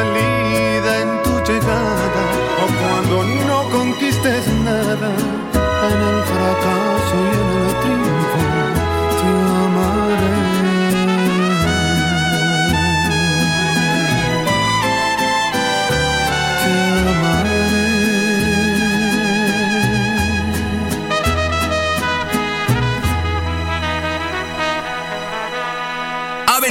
[0.07, 2.23] en tu llegada
[2.63, 3.15] o cuando
[3.47, 5.11] no conquistes nada
[5.89, 7.08] en el fracaso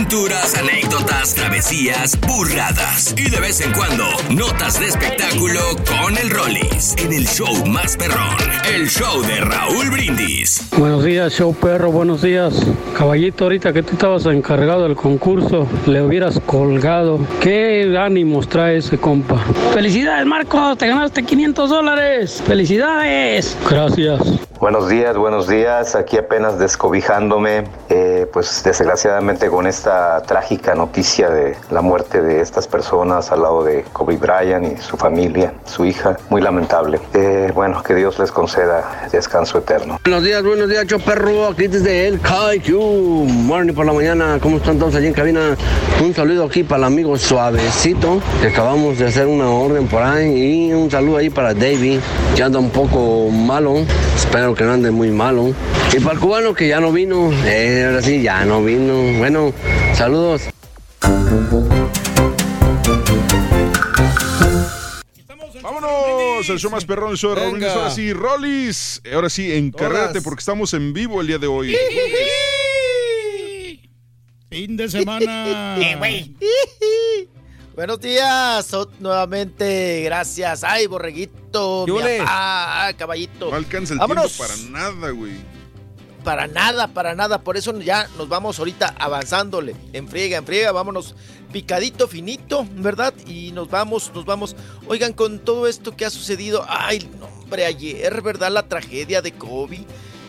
[0.08, 6.96] aventuras, anécdotas, travesías, burradas y de vez en cuando notas de espectáculo con el Rollis
[6.96, 8.38] en el show más perrón,
[8.72, 10.66] el show de Raúl Brindis.
[10.78, 12.54] Buenos días, show perro, buenos días.
[12.96, 17.18] Caballito, ahorita que tú estabas encargado del concurso, le hubieras colgado.
[17.42, 19.36] ¿Qué ánimos trae ese compa?
[19.74, 22.42] Felicidades, Marcos, te ganaste 500 dólares.
[22.46, 23.58] Felicidades.
[23.68, 24.22] Gracias.
[24.60, 25.94] Buenos días, buenos días.
[25.94, 27.64] Aquí apenas descobijándome,
[28.32, 33.84] pues desgraciadamente con esta trágica noticia de la muerte de estas personas al lado de
[33.92, 37.00] Kobe Bryant y su familia, su hija, muy lamentable.
[37.15, 39.98] Eh, bueno, que Dios les conceda descanso eterno.
[40.05, 42.70] Buenos días, buenos días, yo perro, aquí desde el KQ.
[42.70, 45.57] Morning por la mañana, ¿cómo están todos allí en cabina?
[46.02, 50.68] Un saludo aquí para el amigo Suavecito, que acabamos de hacer una orden por ahí.
[50.68, 52.00] Y un saludo ahí para Davey,
[52.36, 53.84] que anda un poco malo.
[54.16, 55.52] Espero que no ande muy malo.
[55.92, 59.18] Y para el cubano que ya no vino, eh, ahora sí, ya no vino.
[59.18, 59.52] Bueno,
[59.94, 60.42] saludos.
[65.62, 67.70] Vámonos, el show más perrón, el show de Raúl Brindis.
[67.70, 69.02] Ahora sí, Rollis.
[69.12, 71.76] Ahora sí, encárgate porque estamos en vivo el día de hoy.
[74.50, 75.76] Fin de semana.
[77.74, 80.64] Buenos días, nuevamente, gracias.
[80.64, 83.50] Ay, borreguito, ¿Qué mi papá, caballito.
[83.50, 84.36] No alcanza el Vámonos.
[84.36, 85.34] tiempo para nada, güey.
[86.24, 87.42] Para nada, para nada.
[87.42, 89.74] Por eso ya nos vamos ahorita avanzándole.
[89.92, 91.14] En friega, en friega, vámonos
[91.52, 93.14] picadito, finito, ¿verdad?
[93.26, 94.56] Y nos vamos, nos vamos.
[94.86, 98.50] Oigan, con todo esto que ha sucedido, ay, hombre, ayer, ¿verdad?
[98.50, 99.84] La tragedia de Kobe,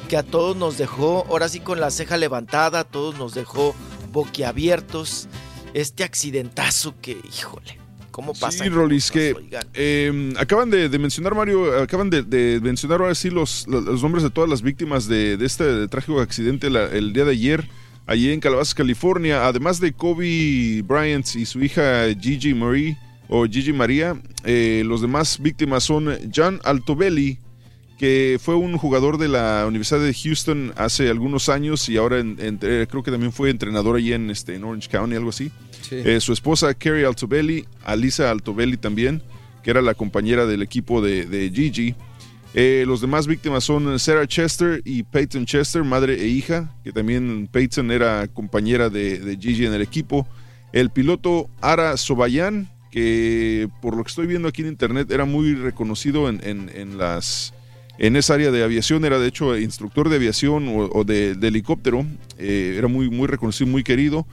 [0.08, 3.76] que a todos nos dejó, ahora sí con la ceja levantada, a todos nos dejó
[4.12, 5.28] boquiabiertos.
[5.74, 7.79] Este accidentazo que, híjole,
[8.20, 8.64] ¿cómo pasa?
[8.64, 9.34] Sí, Rolis, que
[9.74, 14.24] eh, acaban de, de mencionar, Mario, acaban de, de mencionar ahora sí los, los- nombres
[14.24, 17.68] de todas las víctimas de, de este trágico accidente la- el día de ayer,
[18.06, 19.46] allí en Calabasas, California.
[19.48, 25.40] Además de Kobe Bryant y su hija Gigi Marie, o Gigi María, eh, los demás
[25.40, 27.38] víctimas son John Altobelli,
[28.00, 32.38] que fue un jugador de la Universidad de Houston hace algunos años y ahora en-
[32.40, 35.52] entre- creo que también fue entrenador allí en, este, en Orange County, algo así.
[35.82, 35.96] Sí.
[36.06, 39.22] Eh, su esposa Carrie Altobelli, Alisa Altobelli también,
[39.64, 41.94] que era la compañera del equipo de, de Gigi.
[42.54, 47.48] Eh, los demás víctimas son Sarah Chester y Peyton Chester, madre e hija, que también
[47.52, 50.26] Peyton era compañera de, de Gigi en el equipo.
[50.72, 55.54] El piloto Ara Sobayan, que por lo que estoy viendo aquí en internet era muy
[55.54, 56.40] reconocido en-
[56.74, 57.54] en las
[58.00, 62.06] en esa área de aviación, era de hecho instructor de aviación o, de, helicóptero,
[62.38, 64.26] eh, era muy, muy reconocido, muy querido.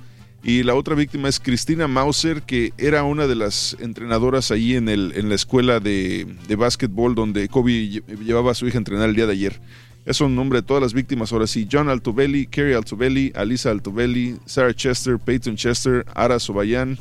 [0.43, 4.89] Y la otra víctima es Cristina Mauser, que era una de las entrenadoras ahí en,
[4.89, 8.79] el, en la escuela de, de básquetbol donde Kobe lle- llevaba a su hija a
[8.79, 9.61] entrenar el día de ayer.
[10.05, 11.67] Es un nombre de todas las víctimas ahora sí.
[11.71, 16.97] John Altobelli, Kerry Altobelli, Alisa Altobelli, Sarah Chester, Peyton Chester, Ara Sobayan,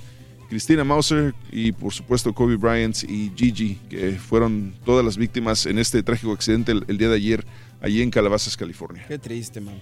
[0.55, 5.77] Cristina Mauser y por supuesto Kobe Bryant y Gigi, que fueron todas las víctimas en
[5.77, 7.45] este trágico accidente el, el día de ayer
[7.81, 9.03] allí en Calabasas, California.
[9.05, 9.81] Qué triste, man.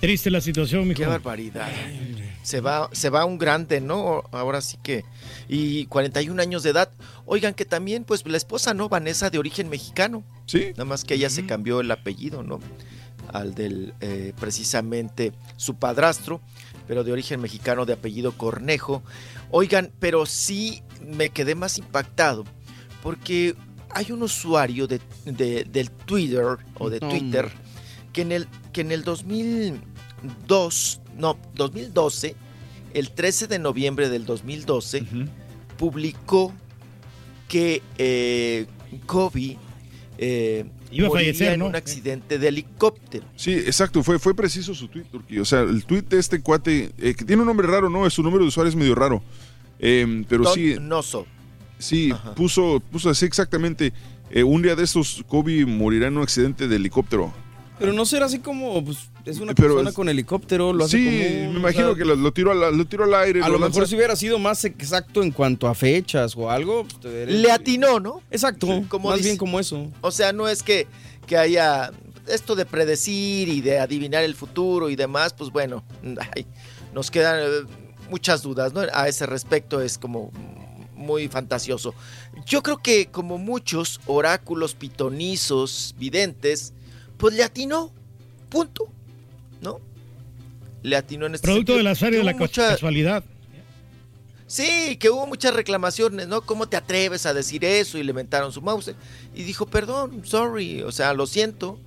[0.00, 1.02] Triste la situación, mijo.
[1.02, 1.68] Qué barbaridad.
[2.42, 4.24] Se va, se va un grande, ¿no?
[4.32, 5.04] Ahora sí que.
[5.46, 6.90] Y 41 años de edad.
[7.26, 8.88] Oigan, que también, pues, la esposa, ¿no?
[8.88, 10.24] Vanessa, de origen mexicano.
[10.46, 10.70] Sí.
[10.70, 12.60] Nada más que ella se cambió el apellido, ¿no?
[13.30, 16.40] Al del, eh, precisamente, su padrastro,
[16.88, 19.02] pero de origen mexicano, de apellido Cornejo.
[19.52, 22.44] Oigan, pero sí me quedé más impactado
[23.02, 23.54] porque
[23.90, 27.52] hay un usuario de, de- del Twitter o de Twitter
[28.12, 32.34] que en el que en el 2002, no, 2012,
[32.94, 35.04] el 13 de noviembre del 2012
[35.76, 36.52] publicó
[37.48, 38.66] que eh,
[39.06, 39.58] Kobe
[40.18, 41.66] eh, Iba a moriría fallecer, en ¿no?
[41.66, 43.24] un accidente de helicóptero.
[43.36, 45.38] Sí, exacto, fue, fue preciso su tweet, Turki.
[45.38, 48.08] O sea, el tweet de este cuate, eh, que tiene un nombre raro, ¿no?
[48.10, 49.22] Su número de usuario es medio raro.
[49.78, 51.26] Eh, pero Don sí, Noso.
[51.78, 53.92] sí, puso, puso así exactamente.
[54.30, 57.32] eh, un día de estos, Kobe morirá en un accidente de helicóptero.
[57.78, 60.98] Pero no será así como, pues, es una Pero persona es- con helicóptero, lo hace
[60.98, 63.42] Sí, común, me o imagino sea, que lo, lo tiró al, lo tiró al aire.
[63.42, 66.86] A lo mejor si hubiera sido más exacto en cuanto a fechas o algo.
[67.00, 68.22] pues, Le atinó, ¿no?
[68.30, 69.88] Exacto, Como más dice- bien como eso.
[70.00, 70.86] O sea, no es que,
[71.26, 71.92] que haya
[72.26, 75.84] esto de predecir y de adivinar el futuro y demás, pues bueno,
[76.36, 76.46] ay,
[76.94, 77.66] nos quedan eh,
[78.10, 78.82] muchas dudas, ¿no?
[78.92, 80.30] A ese respecto es como
[80.94, 81.94] muy fantasioso.
[82.46, 86.72] Yo creo que como muchos oráculos pitonizos, videntes,
[87.16, 87.92] pues le atinó,
[88.48, 88.88] punto,
[89.62, 89.80] ¿no?
[90.82, 91.78] Le atinó en este Producto sentido.
[91.78, 93.24] de la serie de la mucha- casualidad.
[94.46, 96.42] Sí, que hubo muchas reclamaciones, ¿no?
[96.42, 97.96] ¿Cómo te atreves a decir eso?
[97.96, 98.94] Y le mentaron su mouse.
[99.34, 101.78] Y dijo, perdón, sorry, o sea, lo siento,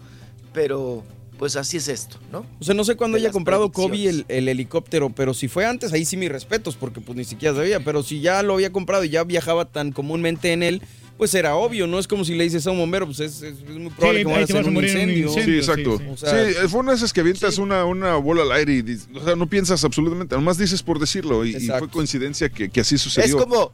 [0.52, 1.04] pero
[1.38, 2.46] pues así es esto, ¿no?
[2.60, 5.92] O sea, no sé cuándo haya comprado Kobe el, el helicóptero, pero si fue antes,
[5.94, 7.82] ahí sí mis respetos, porque pues ni siquiera sabía.
[7.82, 10.82] Pero si ya lo había comprado y ya viajaba tan comúnmente en él,
[11.18, 11.98] pues era obvio, ¿no?
[12.00, 14.52] Es como si le dices a un bombero, pues es, es- es muy probable que
[14.52, 15.28] en a un morir en un incendio.
[15.28, 15.44] incendio.
[15.44, 16.02] Sí, exacto.
[16.12, 18.82] O sea, sí, fue una de esas que avientas una, una bola al aire y
[18.82, 22.82] dices- o sea, no piensas absolutamente, nomás dices por decirlo y, fue coincidencia que, que
[22.82, 23.38] así Es sucedió.
[23.38, 23.72] como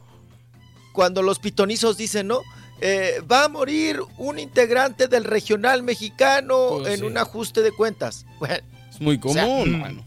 [0.92, 2.40] cuando los pitonizos dicen, ¿no?
[2.80, 8.26] Eh, va a morir un integrante del regional mexicano Pues en un ajuste de cuentas.
[8.38, 8.56] Bueno,
[8.90, 9.80] es muy o sea, común.
[9.80, 10.04] mano.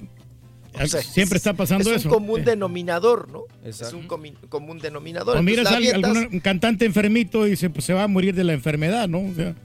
[0.83, 2.09] O sea, Siempre está pasando es eso.
[2.09, 3.43] un común denominador, ¿no?
[3.63, 3.95] Exacto.
[3.97, 5.37] Es un comi- común denominador.
[5.37, 8.53] O miras a algún cantante enfermito y dice, pues se va a morir de la
[8.53, 9.19] enfermedad, ¿no?
[9.19, 9.55] O sea,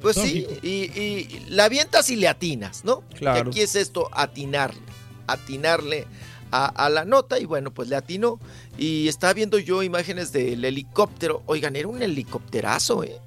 [0.00, 3.02] Pues sí, y, y la avientas y le atinas, ¿no?
[3.16, 3.44] Claro.
[3.44, 4.80] Que aquí es esto, atinarle,
[5.26, 6.06] atinarle
[6.50, 8.40] a, a la nota y bueno, pues le atinó.
[8.78, 11.42] Y estaba viendo yo imágenes del helicóptero.
[11.46, 13.18] Oigan, era un helicópterazo, ¿eh?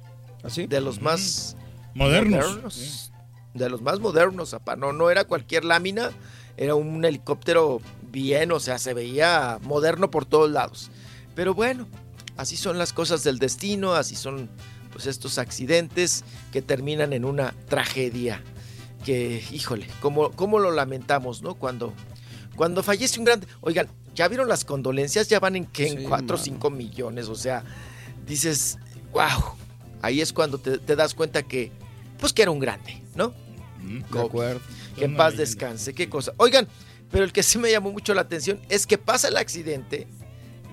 [0.42, 0.66] ¿Así?
[0.66, 1.56] De los más
[1.94, 3.10] Modernos.
[3.54, 4.74] De los más modernos, apa.
[4.74, 6.10] No, no era cualquier lámina,
[6.56, 10.90] era un helicóptero bien, o sea, se veía moderno por todos lados.
[11.34, 11.86] Pero bueno,
[12.36, 14.48] así son las cosas del destino, así son
[14.92, 18.42] pues estos accidentes que terminan en una tragedia.
[19.04, 21.56] Que, híjole, cómo, cómo lo lamentamos, ¿no?
[21.56, 21.92] Cuando,
[22.56, 23.46] cuando fallece un grande.
[23.60, 25.28] Oigan, ¿ya vieron las condolencias?
[25.28, 26.38] Ya van en que en Sí, 4 o mano.
[26.38, 27.28] 5 millones.
[27.28, 27.64] O sea,
[28.26, 28.78] dices,
[29.12, 29.56] wow.
[30.00, 31.72] Ahí es cuando te, te das cuenta que,
[32.18, 33.34] pues que era un grande, ¿no?
[34.10, 34.60] De acuerdo.
[34.96, 36.32] Que en paz descanse, qué cosa.
[36.36, 36.66] Oigan,
[37.10, 40.06] pero el que sí me llamó mucho la atención es que pasa el accidente,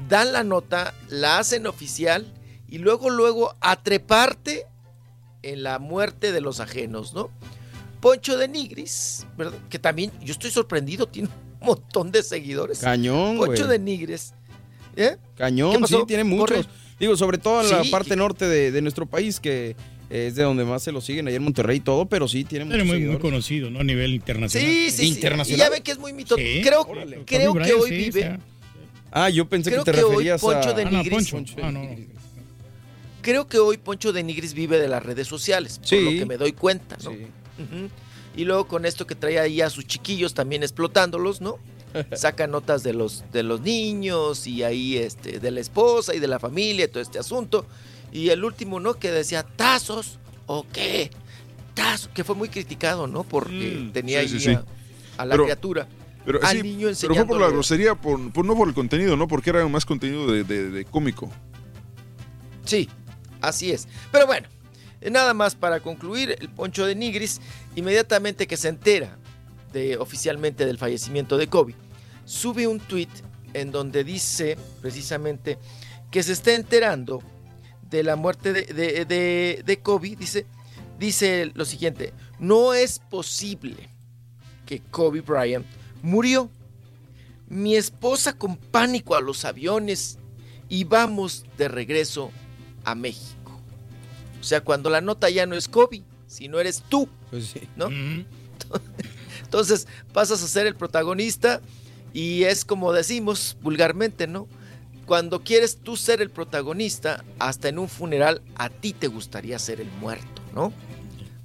[0.10, 2.34] dan la nota, la hacen oficial
[2.68, 4.66] y luego, luego a treparte
[5.44, 7.30] en la muerte de los ajenos, ¿no?
[8.00, 9.58] Poncho de Nigris, ¿verdad?
[9.70, 12.80] Que también, yo estoy sorprendido, tiene un montón de seguidores.
[12.80, 14.34] Cañón, Poncho de Nigres.
[14.96, 15.18] ¿Eh?
[15.36, 16.58] Cañón, sí, tiene Corre.
[16.58, 16.70] muchos.
[17.00, 19.76] Digo, sobre todo en la Sí, parte norte de, de nuestro país, que
[20.12, 22.74] es de donde más se lo siguen, allá en Monterrey y todo, pero sí tiene
[22.74, 23.80] Era muy, muy conocido, ¿no?
[23.80, 24.70] A nivel internacional.
[24.70, 25.08] Sí, sí, sí.
[25.08, 25.58] Internacional.
[25.60, 26.36] Y ya ven que es muy mito.
[26.36, 26.62] Sí.
[26.64, 27.24] Creo, Órale.
[27.26, 28.22] creo que hoy sí, vive.
[28.22, 28.40] sea.
[29.12, 30.74] Ah, yo pensé Creo que te que hoy referías Poncho a...
[30.74, 31.30] de Ah, no, Nigris.
[31.32, 31.56] Poncho.
[31.62, 31.82] Ah, no.
[33.22, 36.00] Creo que hoy Poncho de Nigris vive de las redes sociales, por Sí.
[36.02, 37.12] lo que me doy cuenta, ¿no?
[37.12, 37.28] Sí.
[38.36, 41.58] Y luego con esto que trae ahí a sus chiquillos también explotándolos, ¿no?
[42.16, 46.28] Saca notas de los, de los niños y ahí este, de la esposa y de
[46.28, 47.66] la familia y todo este asunto.
[48.12, 48.96] Y el último, ¿no?
[48.96, 51.10] Que decía, ¿tazos o qué?
[51.74, 53.24] Tazos, que fue muy criticado, ¿no?
[53.24, 54.58] Porque tenía Mm, sí, ahí sí, sí.
[55.18, 55.88] A, la Pero- criatura.
[56.24, 59.28] Pero, al niño pero fue por la grosería, por, por- no por el contenido, ¿no?
[59.28, 61.32] Porque era más contenido de, de- de cómico.
[62.66, 62.88] Sí,
[63.42, 63.88] así es.
[64.12, 64.48] Pero bueno,
[65.10, 67.42] nada más para concluir, el Poncho de Nigris,
[67.76, 69.18] inmediatamente que se entera
[69.74, 71.74] de, oficialmente del fallecimiento de Kobe,
[72.26, 73.08] sube un tweet
[73.54, 75.58] en donde dice precisamente
[76.12, 77.24] que se está enterando
[77.92, 80.16] de la muerte de, de- de- de Kobe.
[80.16, 80.46] Dice,
[81.00, 83.90] dice lo siguiente, no es posible
[84.66, 85.66] que Kobe Bryant
[86.02, 86.50] murió.
[87.48, 90.18] Mi esposa con pánico a los aviones
[90.70, 92.32] y vamos de regreso
[92.86, 93.60] a México.
[94.40, 97.60] O sea, cuando la nota ya no es Kobe, sino eres tú, Pues sí.
[97.76, 97.90] ¿no?
[99.44, 101.62] Entonces pasas a ser el protagonista
[102.14, 104.48] y es como decimos vulgarmente, ¿no?
[105.12, 109.82] Cuando quieres tú ser el protagonista, hasta en un funeral a ti te gustaría ser
[109.82, 110.72] el muerto, ¿no?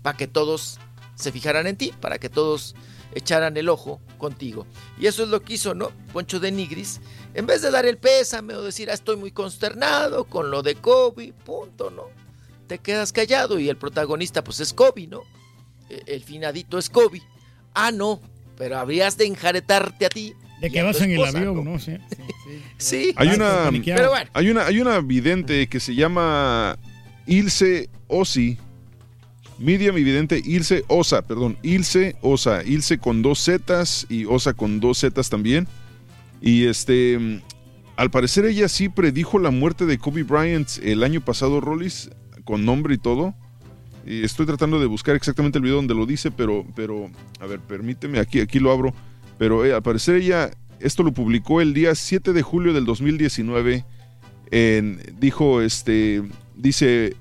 [0.03, 0.79] Para que todos
[1.17, 2.77] se fijaran en ti, para que todos
[3.13, 4.69] echaran el ojo contigo.
[5.01, 5.91] Y eso es lo que hizo, ¿no?
[6.13, 7.01] Poncho de Nigris.
[7.35, 10.77] En vez de dar el pésame o decir, ah, estoy muy consternado con lo de
[10.77, 12.05] Kobe, punto, ¿no?
[12.69, 15.23] Te quedas callado y el protagonista, pues es Kobe, ¿no?
[15.91, 17.21] E- El finadito es Kobe.
[17.75, 18.21] Ah, no,
[18.57, 20.35] pero habrías de enjaretarte a ti.
[20.61, 21.73] De que vas en el esposa, avión, ¿no?
[21.73, 21.79] ¿no?
[21.81, 21.97] Sí.
[22.11, 22.23] Sí.
[23.17, 24.01] Hay una, paniqueado.
[24.01, 26.79] Pero bueno, hay una, hay una vidente que se llama
[27.27, 28.59] Ilse Osi.
[29.59, 34.81] Medium y vidente Ilse Osa, perdón, Ilse Osa, Ilse con dos Zetas y Osa con
[34.81, 35.67] dos Zetas también.
[36.43, 37.41] Y este,
[37.97, 42.11] al parecer ella sí predijo la muerte de Kobe Bryant el año pasado, Rollis,
[42.45, 43.35] con nombre y todo.
[44.05, 47.11] Y estoy tratando de buscar exactamente el video donde lo dice, pero, pero,
[47.41, 48.95] a ver, permíteme, aquí, aquí lo abro.
[49.39, 53.85] Pero eh, al parecer ella, esto lo publicó el día 7 de julio del 2019.
[54.51, 56.23] En, dijo, este,
[56.55, 57.17] dice,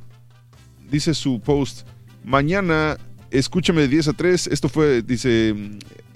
[0.90, 1.88] dice su post,
[2.24, 2.98] mañana,
[3.32, 5.56] escúchame de 10 a 3, esto fue, dice,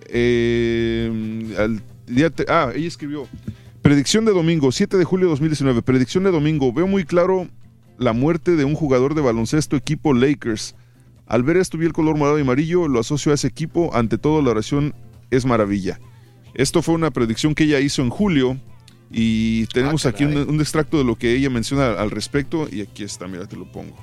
[0.07, 1.81] eh, al
[2.47, 3.27] ah, ella escribió,
[3.81, 7.47] predicción de domingo, 7 de julio de 2019, predicción de domingo, veo muy claro
[7.97, 10.75] la muerte de un jugador de baloncesto equipo Lakers.
[11.25, 14.17] Al ver esto vi el color morado y amarillo, lo asocio a ese equipo, ante
[14.17, 14.95] todo la oración
[15.29, 15.99] es maravilla.
[16.53, 18.57] Esto fue una predicción que ella hizo en julio
[19.11, 23.03] y tenemos aquí un, un extracto de lo que ella menciona al respecto y aquí
[23.03, 23.95] está, mira, te lo pongo.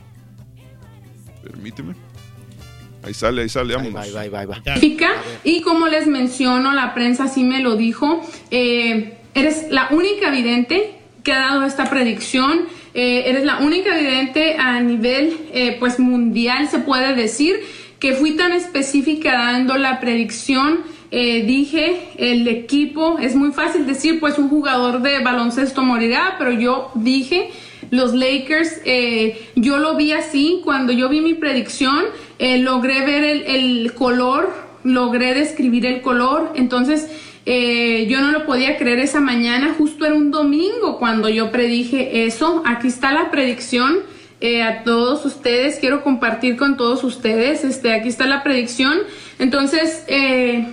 [1.42, 1.94] Permíteme.
[3.06, 4.12] Ahí sale, ahí sale, vámonos.
[4.12, 9.66] Bye, bye, bye, Y como les menciono, la prensa sí me lo dijo, eh, eres
[9.70, 15.36] la única vidente que ha dado esta predicción, eh, eres la única vidente a nivel
[15.52, 17.60] eh, pues mundial, se puede decir,
[18.00, 20.80] que fui tan específica dando la predicción.
[21.18, 26.50] Eh, dije, el equipo, es muy fácil decir, pues un jugador de baloncesto morirá, pero
[26.50, 27.48] yo dije,
[27.90, 32.04] los Lakers, eh, yo lo vi así, cuando yo vi mi predicción,
[32.38, 34.52] eh, logré ver el, color,
[34.84, 37.08] logré describir el color, entonces
[37.46, 42.62] yo no lo podía creer esa mañana, justo era un domingo cuando yo predije eso,
[42.66, 44.00] aquí está la predicción.
[44.62, 48.98] a todos ustedes, quiero compartir con todos ustedes, este, aquí está la predicción.
[49.38, 50.66] Entonces, eh,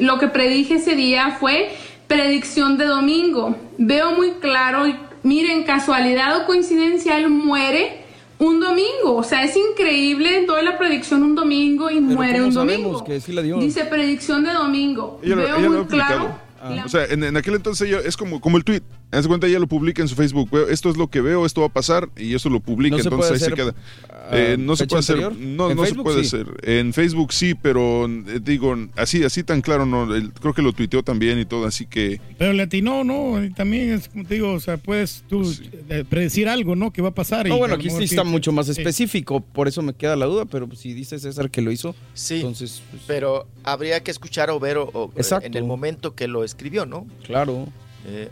[0.00, 1.70] lo que predije ese día fue
[2.06, 3.56] predicción de domingo.
[3.78, 8.04] Veo muy claro, y miren, casualidad o coincidencia, él muere
[8.38, 9.16] un domingo.
[9.16, 13.04] O sea, es increíble, doy la predicción un domingo y Pero muere ¿cómo un domingo.
[13.04, 13.58] que sí la dio?
[13.58, 15.20] Dice predicción de domingo.
[15.22, 16.36] Ella lo, Veo ella lo muy claro.
[16.84, 18.82] O sea, en, en aquel entonces ella, es como, como el tweet.
[19.12, 20.48] Haz cuenta, ella lo publica en su Facebook.
[20.52, 22.96] Veo, esto es lo que veo, esto va a pasar y eso lo publica.
[22.96, 23.74] ¿No se entonces puede ahí se hacer, queda.
[24.08, 25.18] ah, Eh, no se puede hacer.
[25.36, 26.36] No, ¿En no se puede sí?
[26.36, 26.46] hacer.
[26.62, 30.06] En Facebook sí, pero eh, digo, así, así tan claro, no.
[30.40, 32.20] Creo que lo tuiteó también y todo, así que.
[32.38, 33.42] Pero le atinó, ¿no?
[33.44, 35.42] Y también es como te digo, o sea, puedes tú
[35.88, 36.92] eh, predecir algo, ¿no?
[36.92, 37.46] Que va a pasar.
[37.46, 40.14] y No, bueno, a lo aquí sí está mucho más específico, por eso me queda
[40.14, 44.12] la duda, pero si dice César que lo hizo, Sí, entonces, pues, pero habría que
[44.12, 45.46] escuchar o ver o- o- Exacto.
[45.46, 47.06] en el momento que lo escribió, ¿no?
[47.26, 47.66] claro.
[48.06, 48.28] Eh,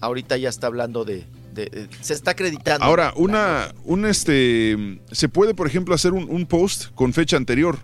[0.00, 2.84] ahorita ya está hablando de, de- de- se está acreditando.
[2.84, 7.78] Ahora, una, un este, se puede, por ejemplo, hacer un, un post con fecha anterior,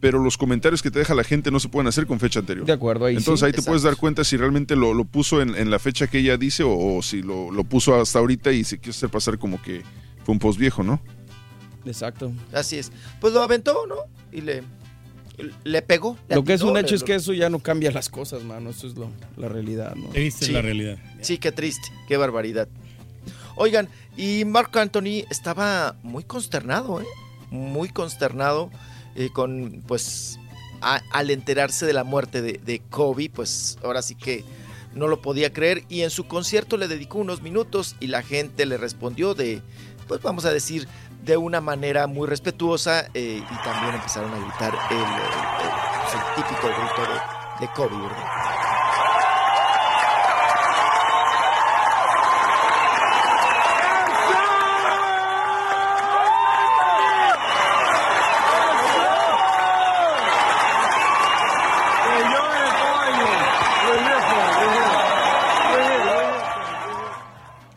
[0.00, 2.64] pero los comentarios que te deja la gente no se pueden hacer con fecha anterior.
[2.66, 3.46] De acuerdo, ahí Entonces sí.
[3.46, 6.18] ahí te puedes dar cuenta si realmente lo, lo puso en, en la fecha que
[6.18, 9.38] ella dice o, o si lo, lo puso hasta ahorita y se quiere hacer pasar
[9.38, 9.82] como que
[10.24, 11.00] fue un post viejo, ¿no?
[11.84, 12.32] Exacto.
[12.52, 12.92] Así es.
[13.20, 13.96] Pues lo aventó, ¿no?
[14.30, 14.62] Y le,
[15.64, 16.16] le pegó.
[16.28, 18.42] le Lo que es un le- hecho es que eso ya no cambia las cosas,
[18.42, 18.70] mano.
[18.70, 20.08] Eso es lo, la realidad, ¿no?
[20.46, 20.52] Sí.
[21.22, 22.68] Sí, qué triste, qué barbaridad.
[23.56, 27.06] Oigan, y Marco Anthony estaba muy consternado, ¿eh?
[27.50, 28.70] Muy consternado
[29.16, 30.38] eh, con, pues,
[30.80, 34.44] a- al enterarse de la muerte de, de Kobe, pues ahora sí que
[34.94, 38.64] no lo podía creer y en su concierto le dedicó unos minutos y la gente
[38.64, 39.60] le respondió de,
[40.06, 40.86] pues vamos a decir,
[41.28, 45.04] de una manera muy respetuosa eh, y también empezaron a gritar el,
[46.10, 48.24] pues, típico grito de, de Kobe, ¿verdad?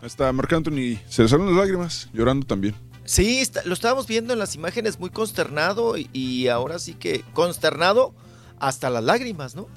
[0.01, 2.90] Hasta Marc Anthony se le salieron las lágrimas, llorando también.
[3.05, 7.23] Sí, está- lo estábamos viendo en las imágenes muy consternado y, y ahora sí que
[7.33, 8.13] consternado
[8.59, 9.67] hasta las lágrimas, ¿no?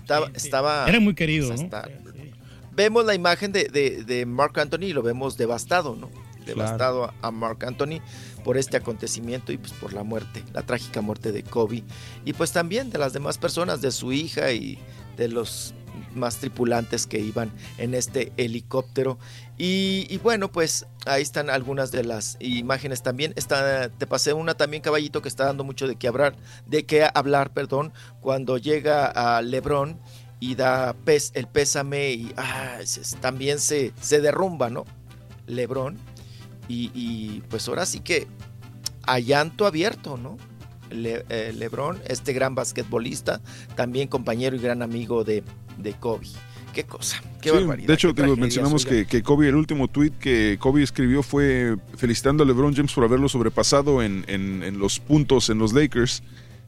[0.00, 1.60] Estaba, estaba Era muy querido, pues,
[2.72, 6.08] Vemos la imagen de, de, de Mark Anthony y lo vemos devastado, ¿no?
[6.46, 8.00] Devastado a, a Mark Anthony
[8.44, 11.82] por este acontecimiento y pues por la muerte, la trágica muerte de Kobe.
[12.24, 14.78] Y pues también de las demás personas, de su hija y
[15.16, 15.74] de los
[16.18, 19.18] más tripulantes que iban en este helicóptero.
[19.56, 23.32] Y, bueno, pues ahí están algunas de las imágenes también.
[23.36, 27.08] Está, te pasé una también, caballito, que está dando mucho de qué hablar, de qué
[27.12, 29.98] hablar, perdón, cuando llega a Lebron
[30.40, 30.94] y da
[31.34, 32.78] el pésame y ah,
[33.20, 34.84] también se, se derrumba, ¿no?
[35.46, 35.98] Lebron.
[36.68, 38.26] Y, pues ahora sí que
[39.04, 40.36] a llanto abierto, ¿no?
[40.90, 43.40] Le- eh, Lebron, este gran basquetbolista,
[43.74, 45.42] también compañero y gran amigo de,
[45.78, 46.26] de Kobe.
[46.74, 47.88] Qué cosa, qué Sí, barbaridad.
[47.88, 52.44] de hecho, tragedias, mencionamos que, que Kobe, el último tweet que Kobe escribió fue felicitando
[52.44, 56.22] a LeBron James por haberlo sobrepasado en, en- en los puntos en los Lakers.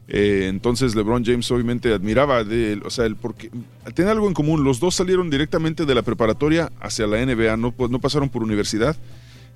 [0.07, 3.49] Eh, entonces LeBron James obviamente admiraba de o sea, el porque
[3.93, 7.71] tiene algo en común, los dos salieron directamente de la preparatoria hacia la NBA, no,
[7.71, 8.97] pues, no pasaron por universidad.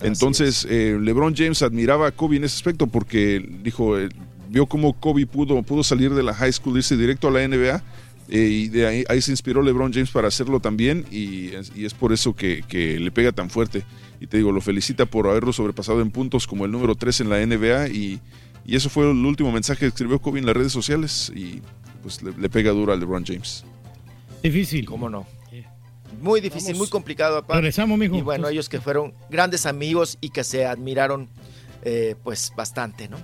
[0.01, 4.09] Entonces eh, LeBron James admiraba a Kobe en ese aspecto porque dijo, eh,
[4.49, 7.83] vio cómo Kobe pudo, pudo salir de la high school, irse directo a la NBA
[8.27, 11.93] y de ahí, ahí se inspiró LeBron James para hacerlo también y es, y es
[11.93, 13.83] por eso que, que le pega tan fuerte.
[14.19, 17.29] Y te digo, lo felicita por haberlo sobrepasado en puntos como el número 3 en
[17.29, 18.19] la NBA y,
[18.65, 21.61] y eso fue el último mensaje que escribió Kobe en las redes sociales y
[22.01, 23.63] pues le, le pega duro a LeBron James.
[24.41, 24.85] Difícil.
[24.85, 25.27] ¿Cómo no?
[26.21, 26.79] Muy difícil, Vamos.
[26.79, 27.55] muy complicado, papá.
[27.55, 28.15] Regresamos, mijo.
[28.15, 31.27] Y bueno, ellos que fueron grandes amigos y que se admiraron,
[31.83, 33.17] eh, pues bastante, ¿no?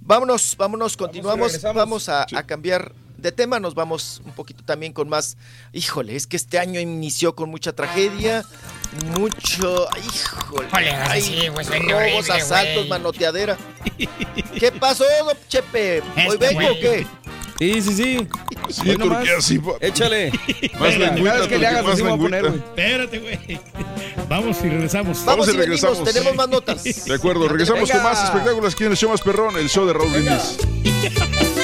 [0.00, 1.60] Vámonos, vámonos, continuamos.
[1.62, 2.92] Vamos a, a cambiar
[3.24, 3.58] de tema.
[3.58, 5.36] Nos vamos un poquito también con más.
[5.72, 8.44] Híjole, es que este año inició con mucha tragedia,
[9.18, 9.88] mucho.
[9.96, 10.68] Híjole.
[10.68, 13.56] Híjole, ay, sí, robos, horrible, asaltos, manoteadera.
[14.58, 15.04] ¿Qué pasó,
[15.48, 16.00] Chepe?
[16.00, 17.06] ¿Hoy Este vengo o qué?
[17.58, 18.28] Sí, sí, sí.
[18.68, 18.96] Sí.
[18.96, 20.32] Turquía, sí, Échale.
[20.78, 22.66] Más lengüita, vez que le hagas más así me voy a poner, lengüita.
[22.74, 22.86] güey.
[22.86, 23.60] Espérate, güey.
[24.28, 25.24] Vamos y regresamos.
[25.24, 26.12] Vamos y y venimos, regresamos.
[26.12, 27.04] tenemos más notas.
[27.04, 28.02] De acuerdo, regresamos Venga.
[28.02, 31.63] con más espectáculos aquí en el show más perrón, el show de Raúl Brindis.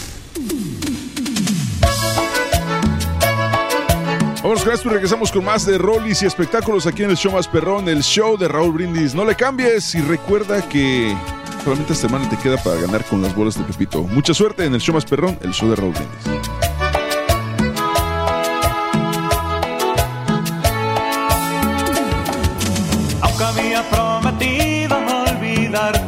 [4.51, 7.47] Vamos con y regresamos con más de Rollis y espectáculos aquí en el show más
[7.47, 9.15] perrón, el show de Raúl Brindis.
[9.15, 11.15] No le cambies y recuerda que
[11.63, 14.03] solamente esta semana te queda para ganar con las bolas de Pepito.
[14.03, 16.51] Mucha suerte en el show más perrón, el show de Raúl Brindis.
[23.21, 26.00] Aunque había prometido no olvidarte,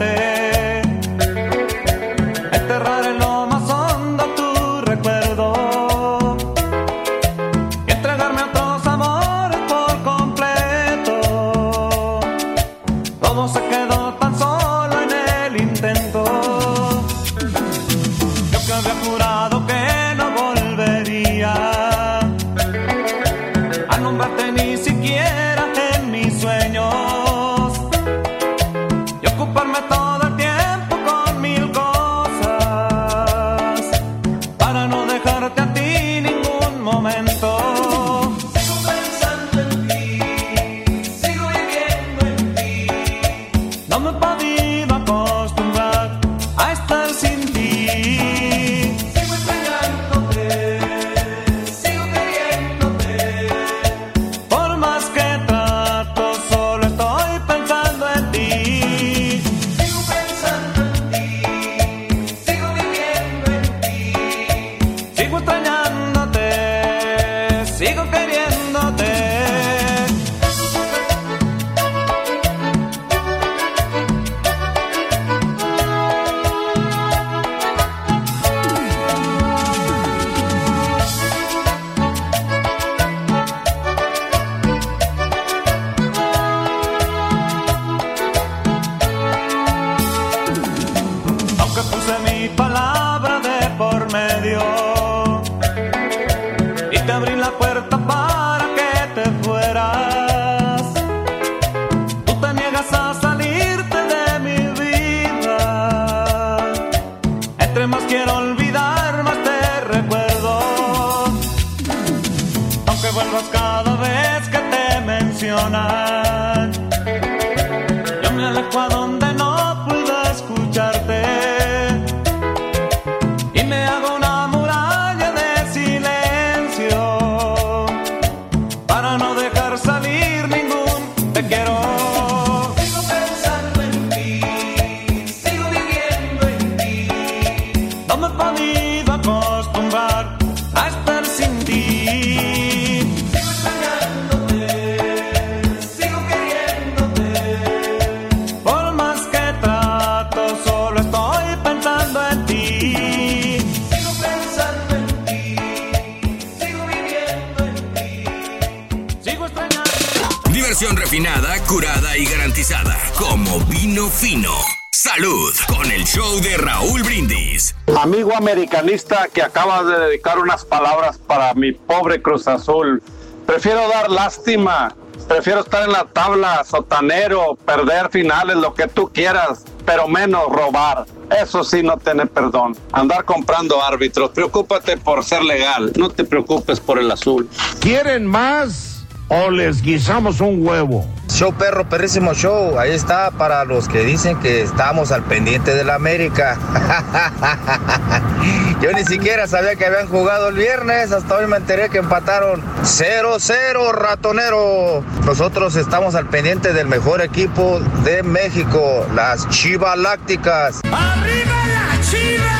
[169.33, 173.01] que acaba de dedicar unas palabras para mi pobre Cruz Azul.
[173.45, 174.95] Prefiero dar lástima.
[175.27, 181.05] Prefiero estar en la tabla, sotanero, perder finales, lo que tú quieras, pero menos robar.
[181.41, 182.75] Eso sí no tiene perdón.
[182.91, 184.31] Andar comprando árbitros.
[184.31, 185.93] Preocúpate por ser legal.
[185.97, 187.49] No te preocupes por el azul.
[187.79, 191.05] ¿Quieren más o les guisamos un huevo?
[191.29, 192.77] Show perro, perrísimo show.
[192.77, 196.59] Ahí está para los que dicen que estamos al pendiente de la América.
[198.83, 201.13] Yo ni siquiera sabía que habían jugado el viernes.
[201.13, 205.01] Hasta hoy me enteré que empataron 0-0, ratonero.
[205.25, 210.81] Nosotros estamos al pendiente del mejor equipo de México, las Chivas Lácticas.
[210.83, 212.51] ¡Arriba la Chivas!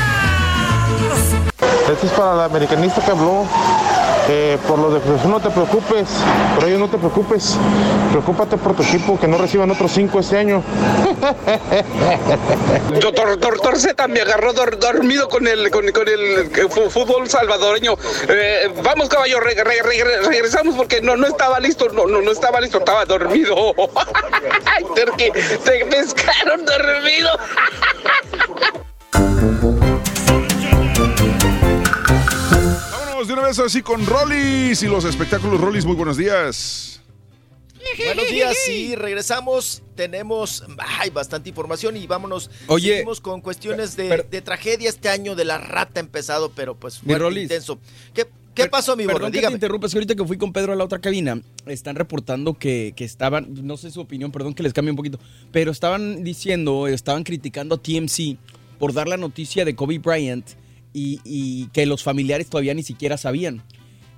[1.91, 3.45] Esto es para la americanista que habló.
[4.29, 6.07] Eh, por los de Cruz no te preocupes,
[6.55, 7.57] por ellos no te preocupes.
[8.11, 10.63] Preocúpate por tu equipo, que no reciban otros cinco este año.
[13.01, 16.49] Doctor, doctor Z me agarró dor- dormido con el, con, el
[16.89, 17.95] fútbol salvadoreño.
[18.29, 22.31] Eh, vamos, caballo, re- re- re- regresamos porque no, no estaba listo, no, no, no
[22.31, 23.55] estaba listo, estaba dormido.
[24.65, 27.29] Ay, te pescaron dormido.
[33.43, 35.85] Vez así con Rollis y los espectáculos Rollis.
[35.85, 37.01] Muy buenos días.
[38.05, 39.83] Buenos días, sí, regresamos.
[39.95, 42.49] Tenemos ay, bastante información y vámonos.
[42.67, 47.01] Oye, seguimos con cuestiones de, de tragedia este año de la rata empezado, pero pues
[47.05, 47.43] Rolis.
[47.43, 47.79] intenso.
[48.13, 49.05] ¿Qué, qué pasó, mi?
[49.05, 49.55] Perdón que te Dígame.
[49.55, 52.93] interrumpa, es que ahorita que fui con Pedro a la otra cabina, están reportando que,
[52.95, 55.19] que estaban, no sé su opinión, perdón que les cambie un poquito,
[55.51, 58.37] pero estaban diciendo, estaban criticando a TMC
[58.79, 60.45] por dar la noticia de Kobe Bryant
[60.93, 63.63] y, que los familiares todavía ni siquiera sabían.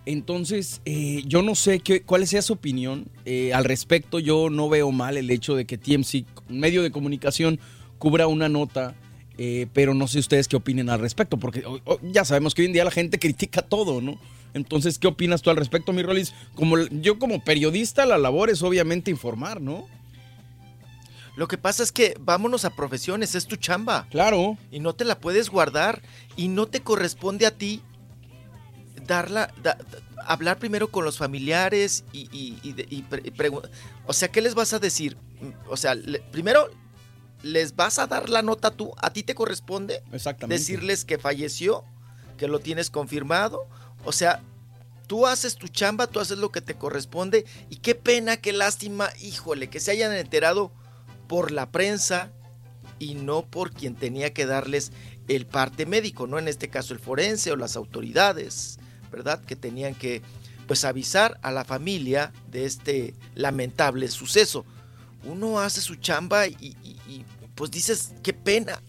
[0.05, 4.19] Entonces, eh, yo no sé qué, cuál sea su opinión eh, al respecto.
[4.19, 7.59] Yo no veo mal el hecho de que TMC, medio de comunicación,
[7.97, 8.93] cubra una nota,
[9.37, 11.63] eh, pero no sé ustedes qué opinen al respecto, porque
[12.03, 14.19] ya sabemos que hoy en día la gente critica todo, ¿no?
[14.53, 16.33] Entonces, ¿qué opinas tú al respecto, mi Rolis?
[16.53, 19.85] Como, yo como periodista, la labor es obviamente informar, ¿no?
[21.35, 24.07] Lo que pasa es que vámonos a profesiones, es tu chamba.
[24.09, 24.57] Claro.
[24.71, 26.01] Y no te la puedes guardar
[26.37, 27.81] y no te corresponde a ti
[29.05, 33.67] darla, da- da- hablar primero con los familiares y, y- y y pre- y pregu-
[34.07, 35.17] O sea, ¿qué les vas a decir?
[35.41, 36.69] Mm, O sea, le- primero
[37.43, 40.59] les vas a dar la nota tú, a ti te corresponde Exactamente.
[40.59, 41.83] decirles que falleció,
[42.37, 43.67] que lo tienes confirmado.
[44.03, 44.41] O sea,
[45.05, 49.09] tú haces tu chamba, tú haces lo que te corresponde y qué pena, qué lástima,
[49.21, 50.71] híjole, que se hayan enterado
[51.27, 52.31] por la prensa
[52.99, 54.91] y no por quien tenía que darles
[55.27, 56.39] el parte médico, ¿no?
[56.39, 58.79] En este caso el forense o las autoridades,
[59.11, 59.43] ¿verdad?
[59.43, 60.21] Que tenían que
[60.67, 64.65] pues avisar a la familia de este lamentable suceso.
[65.23, 66.75] Uno hace su chamba y,
[67.55, 68.81] pues dices, qué pena,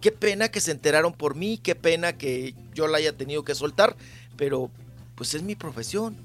[0.00, 3.54] qué pena que se enteraron por mí, qué pena que yo la haya tenido que
[3.54, 3.96] soltar,
[4.36, 4.70] pero
[5.14, 6.16] pues es mi profesión.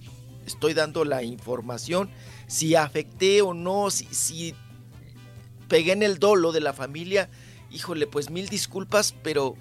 [0.46, 2.10] Estoy dando la información,
[2.48, 4.56] si afecté o no, si
[5.72, 7.30] pegué en el dolo de la familia,
[7.72, 9.56] híjole, pues mil disculpas, pero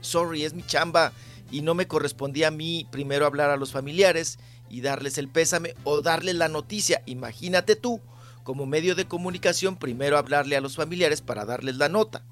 [0.00, 1.12] sorry, es mi chamba
[1.50, 4.38] y no me correspondía a mí primero hablar a los familiares
[4.70, 7.02] y darles el pésame o darles la noticia.
[7.04, 8.00] Imagínate tú,
[8.44, 12.22] como medio de comunicación, primero hablarle a los familiares para darles la nota.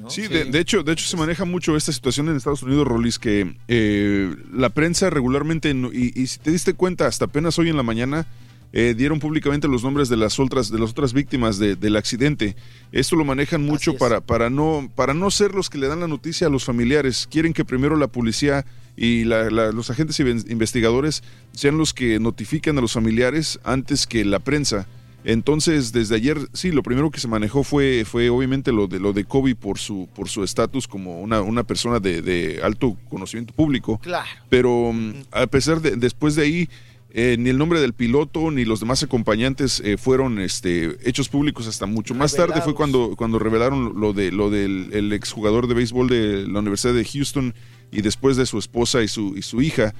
[0.00, 0.10] ¿no?
[0.10, 3.20] Sí, de, de hecho, de hecho se maneja mucho esta situación en Estados Unidos, Rolis,
[3.20, 7.68] que eh, la prensa regularmente, no- y, y si te diste cuenta, hasta apenas hoy
[7.68, 8.26] en la mañana
[8.72, 12.56] eh, dieron públicamente los nombres de las otras, de las otras víctimas de- del accidente.
[12.90, 16.08] Esto lo manejan mucho para, para, no, para no ser los que le dan la
[16.08, 17.28] noticia a los familiares.
[17.30, 18.64] Quieren que primero la policía
[18.96, 24.24] y la- la- los agentes investigadores sean los que notifiquen a los familiares antes que
[24.24, 24.86] la prensa.
[25.24, 29.12] Entonces, desde ayer, sí, lo primero que se manejó fue, fue obviamente lo de lo
[29.12, 33.54] de Kobe por su por su estatus como una, una persona de, de alto conocimiento
[33.54, 33.98] público.
[34.02, 34.26] Claro.
[34.48, 36.68] Pero mm, a pesar de, después de ahí,
[37.14, 41.66] eh, ni el nombre del piloto ni los demás acompañantes eh, fueron este, hechos públicos
[41.66, 42.62] hasta mucho más tarde.
[42.62, 46.94] Fue cuando, cuando revelaron lo de lo del el exjugador de béisbol de la Universidad
[46.94, 47.54] de Houston
[47.90, 49.94] y después de su esposa y su, y su hija.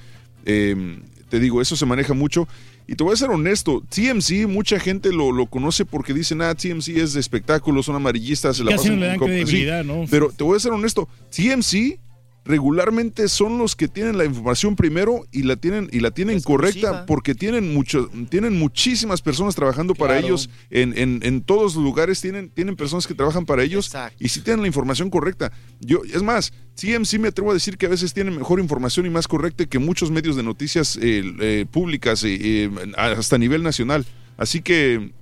[0.45, 2.47] Eh, te digo, eso se maneja mucho.
[2.87, 6.53] Y te voy a ser honesto, TMC, mucha gente lo, lo conoce porque dicen, ah,
[6.53, 9.39] TMC es de espectáculos, son amarillistas, se la pasan no le dan con copas".
[9.39, 10.05] Sí, credibilidad, ¿no?
[10.09, 11.99] Pero te voy a ser honesto, TMC
[12.45, 17.05] regularmente son los que tienen la información primero y la tienen y la tienen correcta
[17.05, 22.19] porque tienen mucho tienen muchísimas personas trabajando para ellos en, en, en todos los lugares
[22.21, 25.51] tienen tienen personas que trabajan para ellos y si tienen la información correcta.
[25.79, 29.09] Yo es más TMC me atrevo a decir que a veces tienen mejor información y
[29.09, 34.05] más correcta que muchos medios de noticias eh, eh, públicas eh, hasta nivel nacional.
[34.37, 35.13] Así que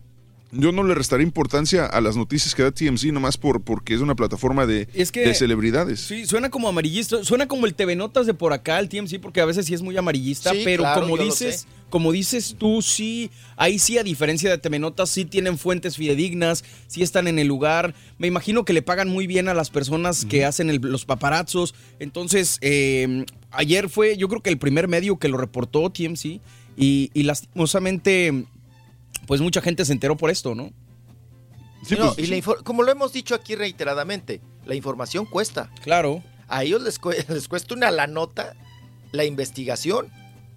[0.52, 4.02] yo no le restaré importancia a las noticias que da TMC nomás por porque es
[4.02, 6.00] una plataforma de, Es que- de celebridades.
[6.02, 9.42] Sí, suena como amarillista, suena como el TV Notas de por acá, el TMC, porque
[9.42, 13.32] a veces sí es muy amarillista, Sí, pero claro, como dices, como dices tú, sí,
[13.58, 17.48] ahí sí, a diferencia de TV Notas, sí tienen fuentes fidedignas, sí están en el
[17.48, 17.94] lugar.
[18.18, 21.76] Me imagino que le pagan muy bien a las personas que hacen el- los paparazzos.
[22.00, 26.40] Entonces, eh, ayer fue, yo creo que el primer medio que lo reportó TMC,
[26.78, 28.46] y, y lastimosamente,
[29.28, 30.72] pues mucha gente se enteró por esto, ¿no?
[31.98, 35.72] No, y la infor- como lo hemos dicho aquí reiteradamente, la información cuesta.
[35.84, 36.24] Claro.
[36.48, 38.54] A ellos les, cue- les cuesta una la nota
[39.12, 40.10] la investigación.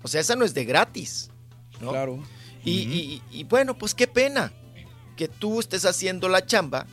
[0.02, 1.30] O sea, esa no es de gratis.
[1.80, 1.90] ¿no?
[1.90, 2.22] Claro.
[2.64, 4.52] Y, y- y bueno, pues qué pena
[5.16, 6.86] que tú estés haciendo la chamba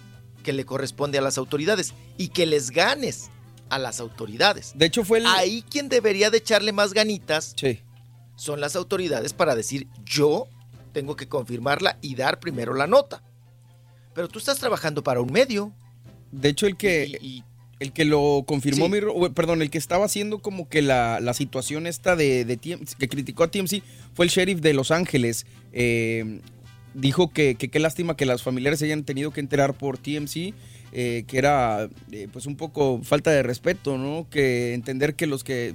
[0.44, 3.30] que le corresponde a las autoridades y que les ganes
[3.70, 4.72] a las autoridades.
[4.76, 5.28] De hecho, fue el...
[5.28, 7.54] Ahí quien debería de echarle más ganitas
[8.36, 10.48] son las autoridades para decir yo
[10.92, 13.24] tengo que confirmarla y dar primero la nota.
[14.14, 15.72] Pero tú estás trabajando para un medio.
[16.32, 17.44] De hecho, el que,
[17.80, 18.92] el que lo confirmó, Sí.
[18.92, 22.98] mi perdón, el que estaba haciendo como que la, la situación esta de, de TMC,
[22.98, 23.82] que criticó a TMC
[24.14, 25.46] fue el sheriff de Los Ángeles.
[25.74, 26.42] Eh,
[26.94, 30.54] dijo que que qué lástima que las familiares se hayan tenido que enterar por TMC,
[30.94, 34.28] eh, que era eh, pues un poco falta de respeto, ¿no?
[34.30, 35.74] Que entender que los que eh,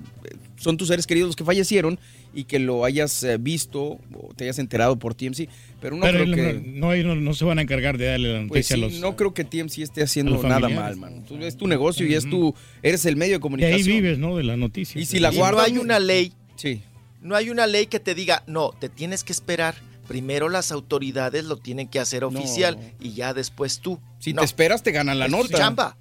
[0.56, 1.98] son tus seres queridos los que fallecieron
[2.34, 5.48] y que lo hayas visto o te hayas enterado por TMC,
[5.80, 6.62] pero no Pero creo que...
[6.66, 9.00] no, no, se van a encargar de darle la Pues noticia sí, a los.
[9.00, 11.24] no creo que TMC esté haciendo nada mal, man.
[11.24, 13.78] Tú- es tu negocio y es tu, eres el medio de De comunicación.
[13.78, 14.36] ahí vives, ¿no?
[14.36, 15.00] De la noticia.
[15.00, 16.32] Y si la Y guardan, no hay una ley.
[16.56, 16.82] Sí.
[17.22, 19.74] No hay una ley que te diga, no, te tienes que esperar.
[20.08, 24.00] Primero las autoridades lo tienen que hacer oficial y ya después tú.
[24.20, 24.40] Si No.
[24.40, 25.58] te esperas, te ganan la Es nota.
[25.58, 25.96] chamba.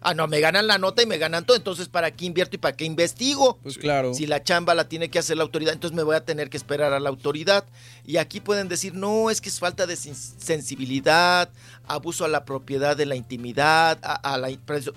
[0.00, 1.56] Ah, no, me ganan la nota y me ganan todo.
[1.56, 3.58] Entonces, ¿para qué invierto y para qué investigo?
[3.62, 4.14] Pues claro.
[4.14, 6.56] Si la chamba la tiene que hacer la autoridad, entonces me voy a tener que
[6.56, 7.64] esperar a la autoridad.
[8.06, 11.50] Y aquí pueden decir, no, es que es falta de sen- sensibilidad,
[11.86, 14.48] abuso a la propiedad de la intimidad, a, a la,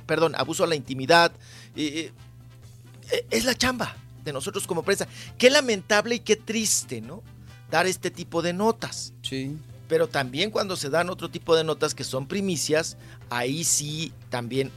[0.07, 1.33] perdón, abuso a la intimidad.
[1.75, 2.11] Eh,
[3.11, 5.05] eh, es la chamba de nosotros como prensa.
[5.37, 7.21] Qué lamentable y qué triste, ¿no?
[7.69, 9.13] Dar este tipo de notas.
[9.21, 9.57] Sí.
[9.87, 12.97] Pero también cuando se dan otro tipo de notas que son primicias,
[13.29, 14.71] ahí sí también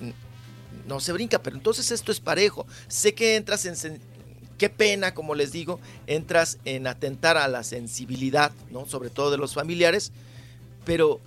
[0.87, 1.43] no se brinca.
[1.43, 2.67] Pero entonces esto es parejo.
[2.89, 4.01] Sé que entras en...
[4.59, 8.87] Qué pena, como les digo, entras en atentar a la sensibilidad, ¿no?
[8.87, 10.11] Sobre todo de los familiares.
[10.85, 11.21] Pero,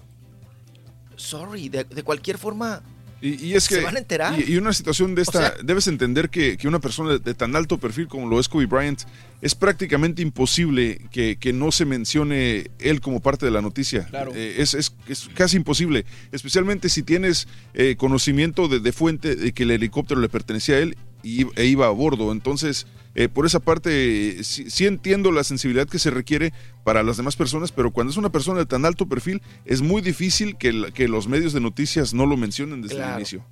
[1.15, 2.83] sorry, de, de cualquier forma,
[3.21, 3.75] Y, y es que.
[3.75, 4.39] Se van a enterar.
[4.39, 5.37] Y, y una situación de esta.
[5.37, 8.39] O sea- debes entender que, que una persona de, de tan alto perfil como lo
[8.39, 9.01] es Kobe Bryant
[9.41, 14.05] es prácticamente imposible que, que no se mencione él como parte de la noticia.
[14.05, 14.31] Claro.
[14.35, 16.05] Eh, es, es- es casi imposible.
[16.31, 20.79] Especialmente si tienes eh, conocimiento de, de fuente de que el helicóptero le pertenecía a
[20.79, 22.31] él y, e iba a bordo.
[22.31, 22.87] Entonces.
[23.15, 27.35] Eh, por esa parte, sí, sí entiendo la sensibilidad que se requiere para las demás
[27.35, 30.91] personas, pero cuando es una persona de tan alto perfil, es muy difícil que, la-
[30.91, 33.45] que los medios de noticias no lo mencionen desde el inicio.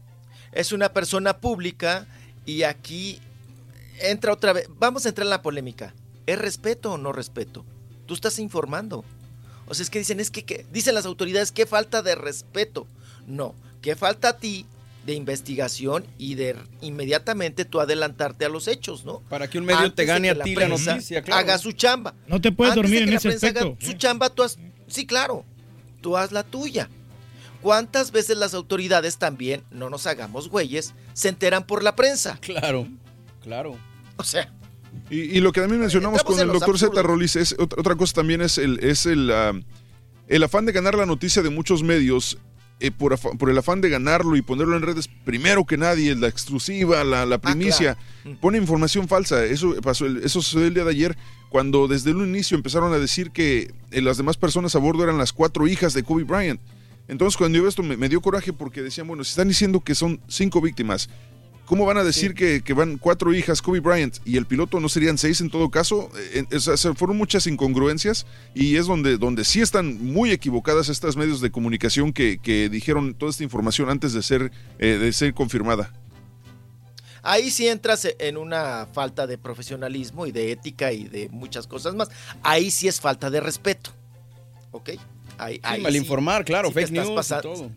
[0.51, 2.07] es una persona pública
[2.45, 3.19] y aquí
[4.01, 4.67] entra otra vez.
[4.79, 5.93] Vamos a entrar en la polémica.
[6.25, 7.65] ¿Es respeto o no respeto?
[8.05, 9.03] Tú estás informando.
[9.67, 12.87] O sea, es que dicen, es que, que- dicen las autoridades, qué falta de respeto.
[13.27, 14.65] No, qué falta a ti
[15.05, 19.21] de investigación y de inmediatamente tú adelantarte a los hechos, ¿no?
[19.29, 21.39] Para que un medio Antes te gane a ti la prensa noticia, claro.
[21.41, 22.13] Haga su chamba.
[22.27, 23.85] No te puedes Antes dormir de que en la ese prensa haga aspecto.
[23.85, 24.57] Su chamba, tú haz.
[24.87, 25.45] Sí, claro.
[26.01, 26.89] Tú haz la tuya.
[27.61, 32.37] ¿Cuántas veces las autoridades también, no nos hagamos güeyes, se enteran por la prensa?
[32.41, 32.87] Claro,
[33.43, 33.77] claro.
[34.17, 34.53] O sea,
[35.09, 37.01] Y, y lo que también mencionamos con el doctor Z.
[37.01, 39.53] Rollis es ot- otra cosa también es el es el, ah,
[40.27, 42.37] el afán de ganar la noticia de muchos medios
[42.79, 46.27] eh, por, por el afán de ganarlo y ponerlo en redes primero que nadie, la
[46.27, 47.97] exclusiva, la, Ah, la primicia,
[48.41, 49.43] pone información falsa.
[49.45, 51.17] Eso pasó, el- eso sucedió el día de ayer
[51.49, 55.17] cuando desde un inicio empezaron a decir que eh, las demás personas a bordo eran
[55.17, 56.61] las cuatro hijas de Kobe Bryant.
[57.07, 59.79] Entonces cuando yo vi esto me, me dio coraje porque decían, bueno, si están diciendo
[59.81, 61.09] que son cinco víctimas,
[61.69, 64.89] ¿Cómo van a decir que, que van cuatro hijas, Kobe Bryant, y el piloto no
[64.89, 66.09] serían seis en todo caso?
[66.33, 68.25] Eh, eh, se fueron muchas incongruencias
[68.55, 73.13] y es donde, donde sí están muy equivocadas estas medios de comunicación que, que dijeron
[73.13, 75.93] toda esta información antes de ser, eh, de ser confirmada.
[77.21, 81.93] ahí sí entras en una falta de profesionalismo y de ética y de muchas cosas
[81.93, 82.09] más.
[82.41, 83.91] Ahí sí es falta de respeto.
[84.71, 84.89] ¿Ok?
[85.37, 87.71] Ahí, ahí mal sí- informar, claro, fake news y todo.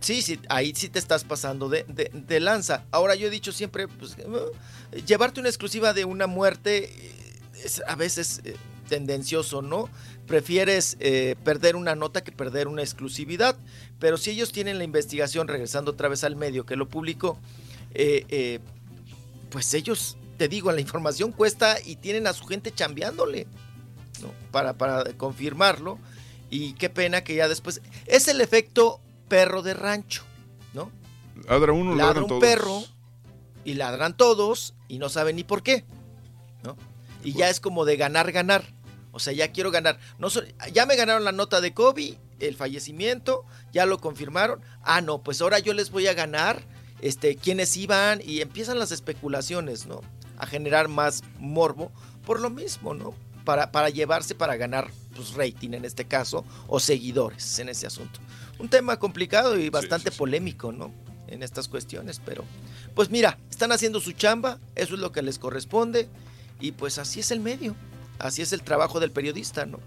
[0.00, 2.84] Sí, sí, ahí sí te estás pasando de, de- lanza.
[2.92, 7.12] Ahora yo he dicho siempre, pues, eh, llevarte una exclusiva de una muerte eh,
[7.64, 8.54] es a veces eh,
[8.88, 9.88] tendencioso, ¿no?
[10.26, 10.96] Prefieres
[11.42, 13.56] perder una nota que perder una exclusividad.
[13.98, 17.38] Pero si ellos tienen la investigación, regresando otra vez al medio que lo publicó,
[19.50, 23.46] pues ellos, te digo, la información cuesta y tienen a su gente chambeándole,
[24.22, 24.32] ¿no?
[24.50, 25.98] Para, para confirmarlo.
[26.50, 27.80] Y qué pena que ya después...
[28.06, 30.24] Es el efecto perro de rancho,
[30.74, 30.90] ¿no?
[31.46, 32.40] Ladra uno, Ladra ladran un todos.
[32.40, 32.82] perro
[33.64, 35.84] y ladran todos y no saben ni por qué,
[36.64, 36.76] ¿no?
[37.22, 38.64] Y ya es como de ganar, ganar.
[39.12, 39.98] O sea, ya quiero ganar.
[40.18, 40.42] No so-
[40.72, 44.60] ya me ganaron la nota de Kobe, el fallecimiento, ya lo confirmaron.
[44.82, 46.62] Ah, no, pues ahora yo les voy a ganar
[47.00, 50.00] este, quiénes iban y empiezan las especulaciones, ¿no?
[50.38, 51.90] A generar más morbo
[52.24, 53.14] por lo mismo, ¿no?
[53.44, 58.20] Para, para llevarse, para ganar pues, rating en este caso, o seguidores en ese asunto.
[58.58, 60.92] Un tema complicado y bastante polémico, ¿no?
[61.28, 62.44] En estas cuestiones, pero
[62.94, 66.08] pues mira, están haciendo su chamba, eso es lo que les corresponde
[66.58, 67.76] y pues así es el medio,
[68.18, 69.78] así es el trabajo del periodista, ¿no?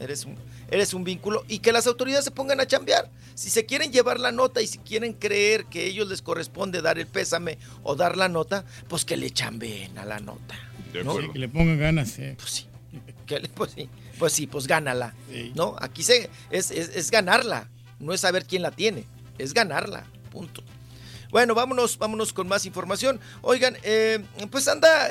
[0.00, 0.34] Eres un,
[0.68, 3.08] eres un vínculo y que las autoridades se pongan a chambear.
[3.34, 6.82] Si se quieren llevar la nota y si quieren creer que a ellos les corresponde
[6.82, 10.56] dar el pésame o dar la nota, pues que le chambeen a la nota.
[11.04, 11.16] ¿no?
[11.20, 12.18] Sí, que le pongan ganas.
[12.18, 12.34] eh.
[13.26, 13.88] Que le- pues sí,
[14.22, 15.14] pues sí, pues gánala.
[15.56, 15.74] ¿No?
[15.80, 17.68] Aquí se, es, es- es ganarla,
[17.98, 19.04] no es saber quién la tiene,
[19.36, 20.62] es ganarla, punto.
[21.30, 23.18] Bueno, vámonos, vámonos con más información.
[23.40, 25.08] Oigan, eh, pues anda,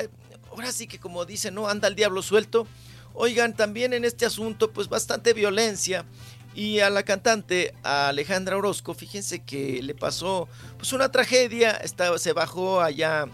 [0.50, 1.68] ahora sí que como dicen, ¿no?
[1.68, 2.66] Anda el diablo suelto.
[3.12, 6.06] Oigan, también en este asunto, pues bastante violencia.
[6.54, 11.78] Y a la cantante, a Alejandra Orozco, fíjense que le pasó pues una tragedia.
[12.16, 13.26] Se bajó allá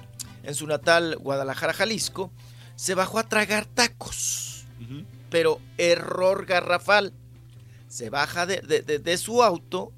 [0.42, 2.32] en su natal Guadalajara, Jalisco.
[2.74, 4.64] Se bajó a tragar tacos.
[5.30, 7.12] Pero error garrafal.
[7.88, 9.92] Se baja de, de- de- de su auto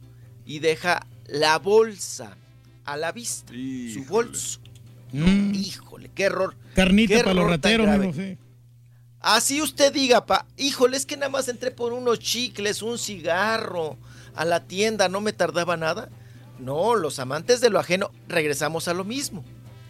[0.46, 2.36] y deja la bolsa
[2.84, 3.52] a la vista.
[3.52, 4.60] Su bolso.
[5.12, 5.54] Mm.
[5.54, 6.56] Híjole, qué error.
[6.74, 8.38] Carnita qué para los error rateros, sí.
[9.20, 13.98] Así usted diga, pa, híjole, es que nada más entré por unos chicles, un cigarro
[14.34, 16.08] a la tienda, no me tardaba nada.
[16.58, 19.44] No, los amantes de lo ajeno, regresamos a lo mismo.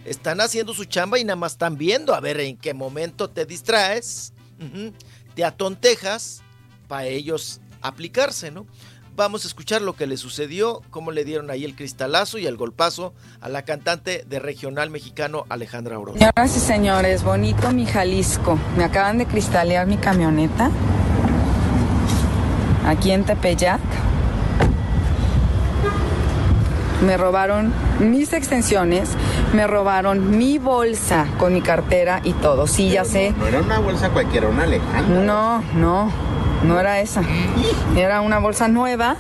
[0.05, 3.45] Están haciendo su chamba y nada más están viendo a ver en qué momento te
[3.47, 4.33] distraes,
[5.41, 6.43] ujú, te atontejas
[6.87, 8.67] para ellos aplicarse, ¿no?
[9.17, 12.57] Vamos a escuchar lo que le sucedió, cómo le dieron ahí el cristalazo y el
[12.57, 16.19] golpazo a la cantante de regional mexicano Alejandra Orozco.
[16.19, 18.59] Señoras y señores, bonito mi Jalisco.
[18.77, 20.71] Me acaban de cristalear mi camioneta.
[22.87, 23.81] Aquí en Tepeyac.
[27.05, 29.11] Me robaron mis extensiones,
[29.53, 32.67] me robaron mi bolsa con mi cartera y todo.
[32.67, 33.35] Sí, ya sé.
[33.39, 35.21] No era una bolsa cualquiera, una Alejandra.
[35.23, 36.11] No, no,
[36.65, 37.23] no era esa.
[37.97, 39.17] Era una bolsa nueva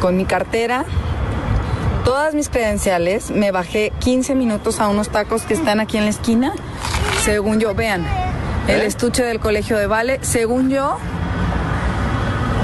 [0.00, 0.84] con mi cartera,
[2.04, 3.30] todas mis credenciales.
[3.30, 6.52] Me bajé 15 minutos a unos tacos que están aquí en la esquina.
[7.24, 8.04] Según yo, vean,
[8.66, 10.18] el estuche del colegio de Vale.
[10.22, 10.96] Según yo,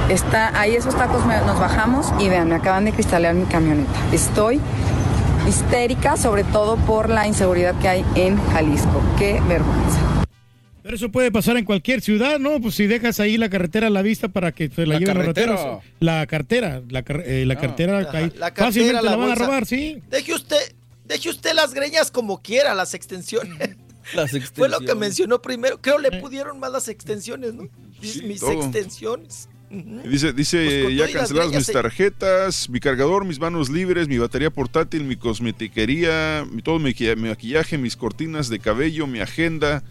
[0.09, 3.93] está ahí esos tacos me- nos bajamos y vean, me acaban de cristalear mi camioneta.
[4.13, 4.61] Estoy
[5.51, 9.03] histérica, sobre todo por la inseguridad que hay en Jalisco.
[9.19, 10.25] Qué vergüenza.
[10.83, 12.59] Pero eso puede pasar en cualquier ciudad, ¿no?
[12.61, 15.19] Pues si dejas ahí la carretera a la vista para que te la, La lleven
[15.19, 15.61] los rateros.
[16.01, 18.33] La cartera, la, car- eh, la cartera, Ajá, ahí.
[18.37, 19.43] la cartera, fácilmente la, van bolsa.
[19.45, 20.03] a robar, sí.
[20.09, 20.57] Deje usted,
[21.05, 23.59] deje usted las greñas como quiera, las extensiones.
[24.15, 24.97] Las Fue lo que extensiones.
[24.97, 25.79] mencionó primero.
[25.81, 27.65] Creo le pudieron más las extensiones, ¿no?
[28.01, 28.51] Mis, mis todo.
[28.53, 29.49] extensiones.
[29.71, 35.05] Dice, dice Pues ya canceladas mis tarjetas, mi cargador, mis manos libres, mi batería portátil,
[35.05, 39.85] mi cosmetiquería, mi, todo mi, mi maquillaje, mis cortinas de cabello, mi agenda.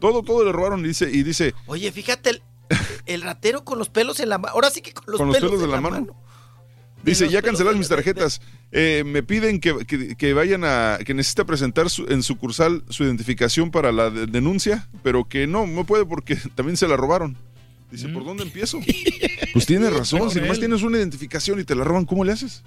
[0.00, 2.42] Todo, todo le robaron y dice, y dice Oye, fíjate, el,
[3.06, 4.54] el ratero con los pelos en la mano.
[4.54, 6.22] Ahora sí que con los, con los pelos, de en la mano.
[7.02, 8.40] Dice, ya canceladas mis tarjetas.
[8.72, 10.98] Eh, me piden que, que- que vayan a...
[11.04, 15.66] que necesita presentar su- en sucursal su identificación para la de- denuncia, pero que no,
[15.66, 17.36] no puede porque también se la robaron.
[17.96, 18.80] Dice, ¿por dónde empiezo?
[19.52, 22.62] Pues tienes razón, si nomás tienes una identificación y te la roban, ¿cómo le haces?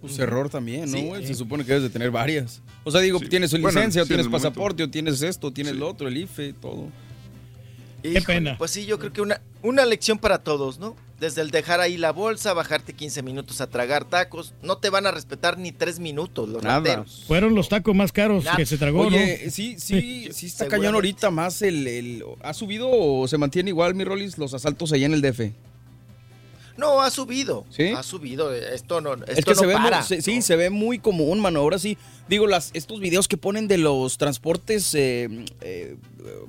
[0.00, 1.04] Pues error también, ¿no, Sí.
[1.04, 1.26] güey?
[1.26, 2.62] Se supone que debes de tener varias.
[2.84, 3.26] O sea, digo, Sí.
[3.28, 4.48] tienes su licencia, o sí, tienes momento.
[4.48, 6.88] pasaporte, o tienes esto, o tienes lo otro, el IFE, todo.
[8.12, 8.56] Qué pena.
[8.58, 10.94] Pues sí, yo creo que una, una lección para todos, ¿no?
[11.18, 15.06] Desde el dejar ahí la bolsa, bajarte 15 minutos a tragar tacos, no te van
[15.06, 17.24] a respetar ni tres minutos los rateros.
[17.26, 19.50] Fueron los tacos más caros que se tragó, Oye, ¿no?
[19.50, 23.94] sí, sí, sí está cañón ahorita más el, el- ¿Ha subido o se mantiene igual,
[23.94, 25.52] mi Rolis, los asaltos allá en el DF?
[26.76, 27.64] No, ha subido.
[27.70, 27.88] ¿Sí?
[27.96, 28.52] Ha subido.
[28.52, 29.98] Esto no, esto es que no se ve, para.
[29.98, 31.60] muy, se- sí, se ve muy común, mano.
[31.60, 31.96] Ahora sí,
[32.28, 35.28] digo, las, estos videos que ponen de los transportes, eh,
[35.60, 35.96] eh,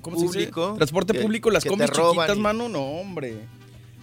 [0.02, 0.78] ¿cómo se Público, dice?
[0.78, 3.36] Transporte que- público, las combis chiquitas, y- mano, no, hombre.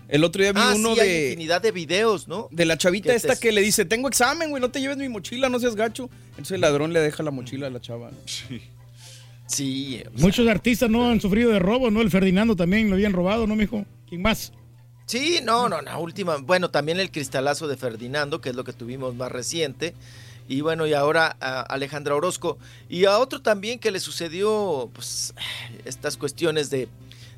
[0.09, 2.47] El otro día vi Ah, uno sí, hay de, infinidad de videos, ¿no?
[2.51, 4.99] de la chavita que esta te- que le dice, tengo examen, güey, no te lleves
[4.99, 6.11] mi mochila, no seas gacho.
[6.33, 8.11] Entonces el ladrón le deja la mochila a la chava.
[8.27, 8.61] Sí.
[9.47, 10.03] Sí.
[10.15, 12.01] Muchos artistas no han sufrido de robo, ¿no?
[12.01, 13.85] El Ferdinando también lo habían robado, ¿no, mijo?
[14.09, 14.53] ¿Quién más?
[15.13, 16.39] Sí, no, no, no, última.
[16.39, 19.95] Bueno, también el cristalazo de Ferdinando, que es lo que tuvimos más reciente.
[20.49, 22.57] Y bueno, y ahora a Alejandra Orozco.
[22.89, 25.35] Y a otro también que le sucedió, pues,
[25.85, 26.89] estas cuestiones de,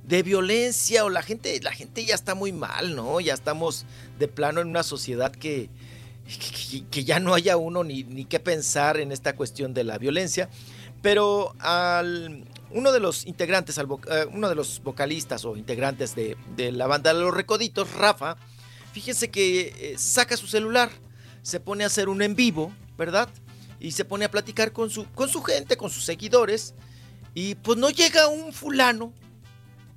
[0.07, 3.19] de violencia o la gente, la gente ya está muy mal, ¿no?
[3.19, 3.87] Ya estamos
[4.21, 5.69] de plano en una sociedad que,
[6.71, 9.99] que, que ya no haya uno ni, ni qué pensar en esta cuestión de la
[9.99, 10.49] violencia.
[11.03, 12.45] Pero al
[12.75, 17.15] uno de los integrantes, eh, uno de los vocalistas o integrantes de, de la banda
[17.15, 18.37] de los Recoditos, Rafa,
[18.93, 20.91] fíjense que eh, saca su celular,
[21.43, 23.29] se pone a hacer un en vivo, ¿verdad?
[23.79, 26.75] Y se pone a platicar con su, con su gente, con sus seguidores.
[27.33, 29.13] Y pues no llega un fulano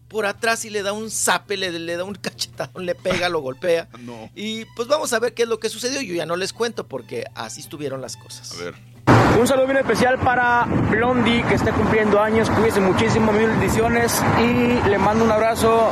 [0.08, 3.40] por atrás y le da un zape, le, le da un cachetadón, le pega, lo
[3.40, 3.90] golpea.
[4.00, 4.30] No.
[4.36, 6.02] Y pues vamos a ver qué es lo que sucedió.
[6.02, 8.54] Yo ya no les cuento porque así estuvieron las cosas.
[8.54, 8.97] A ver.
[9.40, 12.50] Un saludo bien especial para Blondie, que está cumpliendo años.
[12.50, 14.22] Cuídese muchísimo, mil bendiciones.
[14.40, 15.92] Y le mando un abrazo,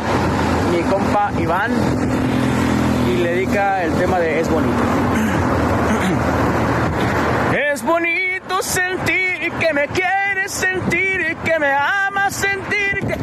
[0.71, 1.71] mi compa Iván
[3.13, 4.73] y le dedica el tema de Es bonito.
[7.73, 13.15] Es bonito sentir que me quieres sentir que me amas sentir que...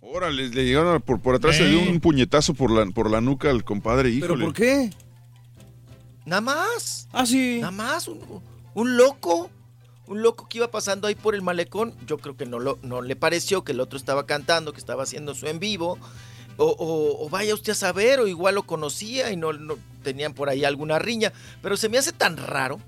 [0.00, 3.20] Órale, le llegaron a- por, por atrás, se dio un puñetazo por la, por la
[3.20, 4.44] nuca al compadre, híjole.
[4.44, 4.90] por qué?
[6.26, 7.08] Nada más.
[7.12, 7.58] Ah, sí.
[7.60, 8.20] Nada más, un,
[8.74, 9.50] un loco.
[10.06, 11.94] Un loco que iba pasando ahí por el malecón.
[12.06, 15.04] Yo creo que no, lo, no le pareció que el otro estaba cantando, que estaba
[15.04, 15.98] haciendo su en vivo.
[16.56, 20.34] O, o- o vaya usted a saber, o igual lo conocía y no, no tenían
[20.34, 21.32] por ahí alguna riña.
[21.62, 22.80] Pero se me hace tan raro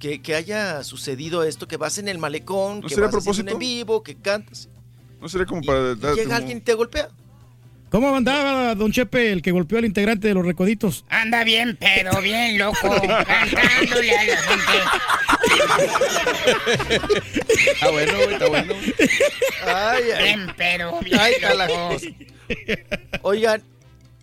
[0.00, 3.06] que, que haya sucedido esto, que vas en el malecón, ¿No que a vas haciendo
[3.06, 3.50] un propósito?
[3.52, 4.68] en vivo, que cantas.
[5.20, 7.08] No sería como para dar Llega como- alguien y te golpea.
[7.94, 11.04] ¿Cómo andaba Don Chepe, el que golpeó al integrante de los recoditos?
[11.10, 12.90] Anda bien, pero bien loco,
[13.24, 14.72] cantándole a la gente.
[17.72, 18.74] Está bueno, güey, está bueno.
[19.64, 20.24] Ay, ay.
[20.24, 21.96] Bien, pero bien Ay, loco.
[23.22, 23.62] Oigan,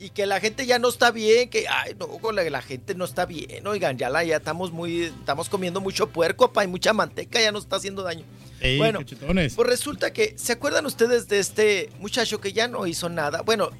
[0.01, 2.93] y que la gente ya no está bien, que ay, no, con la, la gente
[2.93, 6.67] no está bien, oigan, ya la ya estamos muy estamos comiendo mucho puerco, pa, y
[6.67, 8.25] mucha manteca, ya nos está haciendo daño.
[8.61, 8.99] Ey, bueno,
[9.33, 13.41] pues resulta que ¿se acuerdan ustedes de este muchacho que ya no hizo nada?
[13.41, 13.71] Bueno,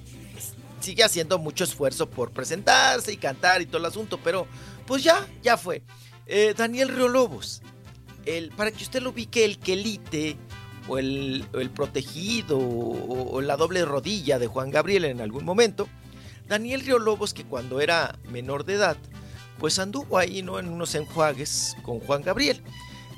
[0.80, 4.48] sigue haciendo mucho esfuerzo por presentarse y cantar y todo el asunto, pero
[4.88, 5.84] pues ya, ya fue.
[6.26, 7.62] Eh, Daniel Riolobos,
[8.26, 10.38] el, para que usted lo ubique, el quelite
[10.88, 15.46] o el, o el protegido o, o la doble rodilla de Juan Gabriel en algún
[15.46, 15.88] momento,
[16.48, 18.98] Daniel Riolobos, que cuando era menor de edad,
[19.60, 20.60] pues anduvo ahí, ¿no?
[20.60, 22.62] En unos enjuagues con Juan Gabriel.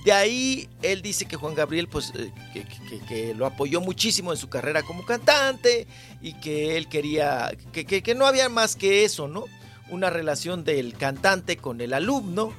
[0.05, 2.65] De ahí él dice que Juan Gabriel, pues, eh, que,
[3.07, 5.87] que- lo apoyó muchísimo en su carrera como cantante
[6.21, 9.45] y que él quería, que, que- que no había más que eso, ¿no?
[9.89, 12.53] Una relación del cantante con el alumno,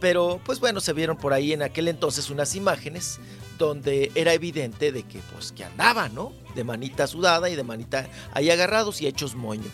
[0.00, 3.18] pero pues bueno, se vieron por ahí en aquel entonces unas imágenes
[3.58, 6.32] donde era evidente de que, pues, que andaba, ¿no?
[6.54, 9.70] De manita sudada y de manita ahí agarrados y hechos moño.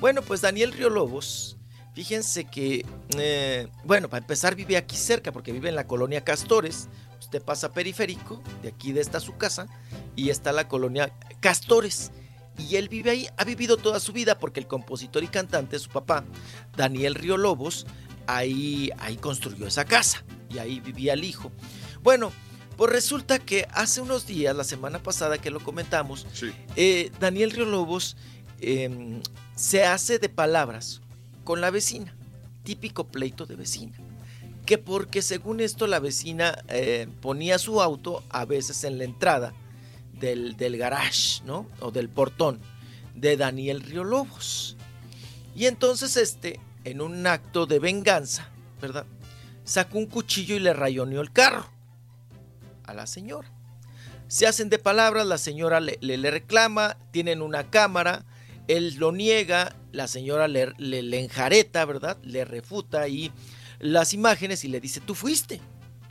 [0.00, 1.57] Bueno, pues Daniel Riolobos,
[1.98, 2.86] fíjense que,
[3.16, 6.86] eh, bueno, para empezar vive aquí cerca, porque vive en la colonia Castores.
[7.18, 9.66] Usted pasa periférico, de aquí de esta su casa,
[10.14, 12.12] y está la colonia Castores.
[12.56, 15.90] Y él vive ahí, ha vivido toda su vida, porque el compositor y cantante, su
[15.90, 16.24] papá,
[16.76, 17.84] Daniel Riolobos,
[18.28, 21.50] ahí, ahí construyó esa casa, y ahí vivía el hijo.
[22.04, 22.30] Bueno,
[22.76, 26.28] pues resulta que hace unos días, la semana pasada que lo comentamos,
[26.76, 28.16] eh, Daniel Riolobos
[28.60, 29.20] eh,
[29.56, 31.00] se hace de palabras
[31.48, 32.14] con la vecina,
[32.62, 33.96] típico pleito de vecina.
[34.66, 39.54] Que porque según esto la vecina eh, ponía su auto a veces en la entrada
[40.12, 41.66] del, del garage, ¿no?
[41.80, 42.60] O del portón
[43.14, 44.76] de Daniel Riolobos.
[45.56, 48.50] Y entonces este, en un acto de venganza,
[48.82, 49.06] ¿verdad?
[49.64, 51.64] Sacó un cuchillo y le rayoneó el carro
[52.84, 53.50] a la señora.
[54.26, 58.26] Se hacen de palabras, la señora le, le- le reclama, tienen una cámara,
[58.68, 62.18] él lo niega, la señora le, le- le enjareta, ¿verdad?
[62.22, 63.32] Le refuta ahí
[63.80, 65.60] las imágenes y le dice, tú fuiste,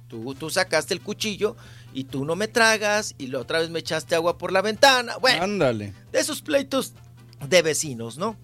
[0.08, 1.56] tú, tú sacaste el cuchillo
[1.94, 5.18] y tú no me tragas y la otra vez me echaste agua por la ventana.
[5.18, 5.94] Bueno, Ándale.
[6.11, 6.94] de esos pleitos
[7.48, 8.38] de vecinos, ¿no?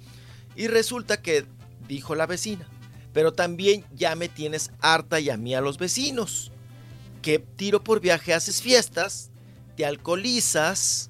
[0.56, 1.46] Y resulta que
[1.88, 2.68] dijo la vecina,
[3.14, 6.52] pero también ya me tienes harta y a mí a los vecinos.
[7.22, 9.32] Que tiro por viaje haces fiestas,
[9.78, 11.10] te alcoholizas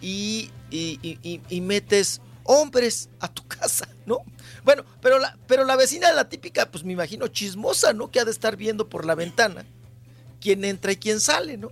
[0.00, 4.18] y, y- y- y- y metes hombres a tu casa, ¿no?
[4.64, 8.10] Bueno, pero la, pero la vecina, la típica, pues me imagino chismosa, ¿no?
[8.10, 9.64] Que ha de estar viendo por la ventana
[10.40, 11.70] quién entra y quién sale, ¿no?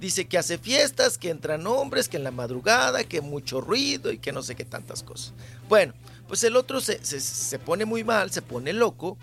[0.00, 4.18] Dice que hace fiestas, que entran hombres, que en la madrugada, que mucho ruido y
[4.18, 5.34] que no sé qué tantas cosas.
[5.68, 5.92] Bueno,
[6.26, 9.18] pues el otro se, se- se pone muy mal, se pone loco.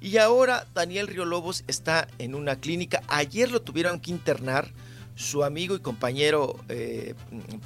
[0.00, 3.02] Y ahora Daniel Riolobos está en una clínica.
[3.08, 4.70] Ayer lo tuvieron que internar
[5.20, 7.14] su amigo y compañero eh,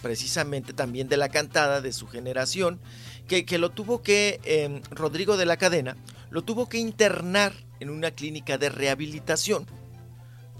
[0.02, 2.80] precisamente también de la cantada de su generación,
[3.28, 5.96] que, que lo tuvo que, eh, Rodrigo de la Cadena,
[6.30, 9.66] lo tuvo que internar en una clínica de rehabilitación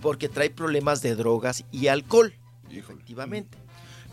[0.00, 2.34] porque trae problemas de drogas y alcohol,
[2.70, 3.58] efectivamente.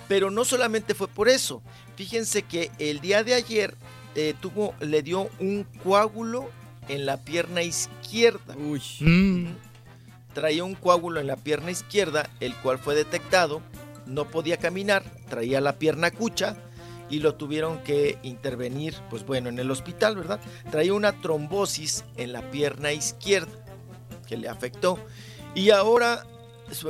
[0.07, 1.61] Pero no solamente fue por eso.
[1.95, 3.75] Fíjense que el día de ayer
[4.15, 6.49] eh, tuvo, le dio un coágulo
[6.87, 8.55] en la pierna izquierda.
[10.33, 13.61] Traía un coágulo en la pierna izquierda, el cual fue detectado.
[14.05, 16.55] No podía caminar, traía la pierna cucha
[17.09, 20.39] y lo tuvieron que intervenir, pues bueno, en el hospital, ¿verdad?
[20.71, 23.51] Traía una trombosis en la pierna izquierda
[24.27, 24.97] que le afectó.
[25.53, 26.25] Y ahora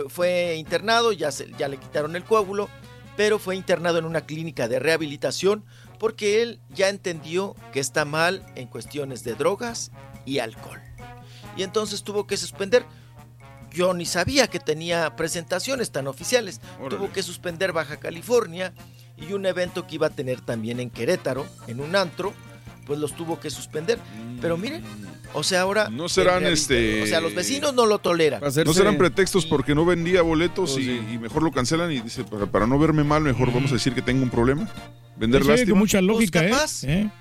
[0.09, 2.69] fue internado, ya, se- ya le quitaron el coágulo,
[3.17, 5.65] pero fue internado en una clínica de rehabilitación
[5.99, 9.91] porque él ya entendió que está mal en cuestiones de drogas
[10.25, 10.79] y alcohol.
[11.57, 12.85] Y entonces tuvo que suspender.
[13.73, 16.61] Yo ni sabía que tenía presentaciones tan oficiales.
[16.79, 16.97] Órale.
[16.97, 18.73] Tuvo que suspender Baja California
[19.17, 22.33] y un evento que iba a tener también en Querétaro, en un antro,
[22.85, 23.99] pues los tuvo que suspender.
[24.41, 24.83] Pero miren,
[25.33, 25.89] o sea, ahora...
[25.89, 28.41] No serán, este- O sea, los vecinos no lo toleran.
[28.41, 32.47] No serán pretextos porque no vendía boletos y, y mejor lo cancelan y dice, para,
[32.47, 34.67] para no verme mal, mejor vamos a decir que tengo un problema.
[35.17, 35.77] Vender Sí, con lástima.
[35.79, 36.49] mucha lógica, Pues ¿eh?
[36.51, 36.83] capaz.
[36.85, 37.11] ¿eh?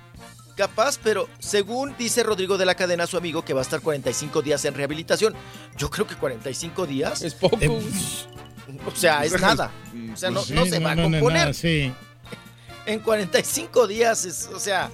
[0.55, 4.41] Capaz, pero según dice Rodrigo de la Cadena, su amigo, que va a estar 45
[4.41, 5.33] días en rehabilitación.
[5.77, 7.21] Yo creo que 45 días.
[7.21, 7.57] Es poco.
[8.85, 9.71] o sea, es nada.
[10.13, 11.53] O sea, no, Sí, no se va a no, no, componer.
[11.53, 11.91] sí.
[12.85, 14.89] En 45 días, es, o sea,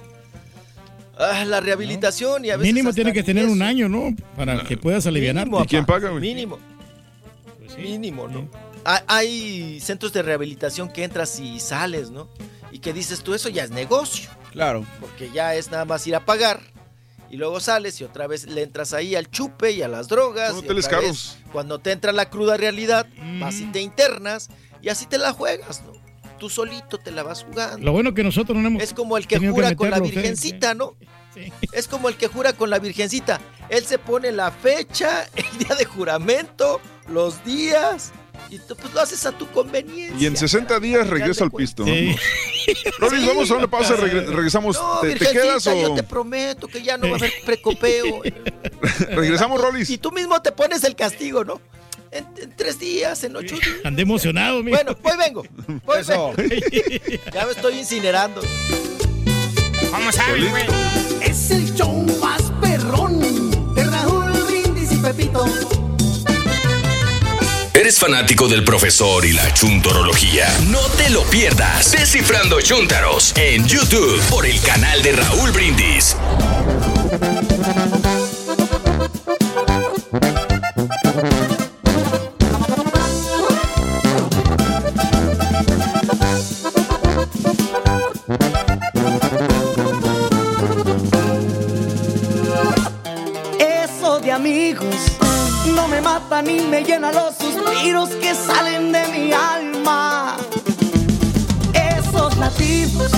[1.18, 2.72] ah, la rehabilitación y a veces.
[2.74, 3.52] Mínimo tiene que tener eso.
[3.52, 4.14] un año, ¿no?
[4.36, 5.50] Para que puedas alivianarte.
[5.50, 6.58] Mínimo, papá, Mínimo.
[7.78, 8.48] Mínimo, ¿no?
[8.84, 12.28] Ha- Hay centros de rehabilitación que entras y sales, ¿no?
[12.72, 14.28] Y que dices tú, eso ya es negocio.
[14.52, 14.84] Claro.
[15.00, 16.60] Porque ya es nada más ir a pagar
[17.30, 20.50] y luego sales y otra vez le entras ahí al chupe y a las drogas.
[20.50, 21.38] Son y hoteles otra vez, caros.
[21.52, 23.40] cuando te entra la cruda realidad, Mm.
[23.40, 24.48] vas y te internas
[24.82, 25.92] y así te la juegas, ¿no?
[26.38, 27.84] Tú solito te la vas jugando.
[27.84, 28.82] Lo bueno que nosotros no hemos.
[28.82, 30.96] Es como el que jura con la ustedes, virgencita, ¿no?
[31.72, 33.40] Es como el que jura con la virgencita.
[33.68, 38.12] Él se pone la fecha, el día de juramento, los días,
[38.50, 40.16] y tú pues lo haces a tu conveniencia.
[40.18, 41.84] Y en 60 días regresa al pisto.
[42.98, 44.76] Rolis, vamos a una pausa, regre- regresamos.
[44.76, 48.22] No, ¿Te, quedas yo o te prometo que ya no va a haber precopeo.
[49.10, 49.90] regresamos, Rolis?
[49.90, 51.60] Y tú mismo te pones el castigo, ¿no?
[52.10, 53.68] En, en tres días, en ocho días.
[53.84, 54.76] Andé emocionado, mijo.
[54.78, 55.44] Bueno, hoy vengo.
[55.84, 56.32] Hoy Eso.
[56.34, 56.52] vengo.
[57.34, 58.40] ya me estoy incinerando.
[59.90, 60.64] ¿Cómo sabes, güey?
[61.22, 63.20] Es el show más perrón
[63.74, 65.44] de Raúl Brindis y Pepito.
[67.88, 70.46] ¿Eres fanático del profesor y la chuntorología?
[70.68, 71.92] No te lo pierdas.
[71.92, 76.14] Descifrando Chuntaros en YouTube por el canal de Raúl Brindis.
[93.58, 95.17] Eso de amigos
[95.74, 100.36] no me mata ni me llena los suspiros que salen de mi alma.
[101.72, 103.10] Esos latidos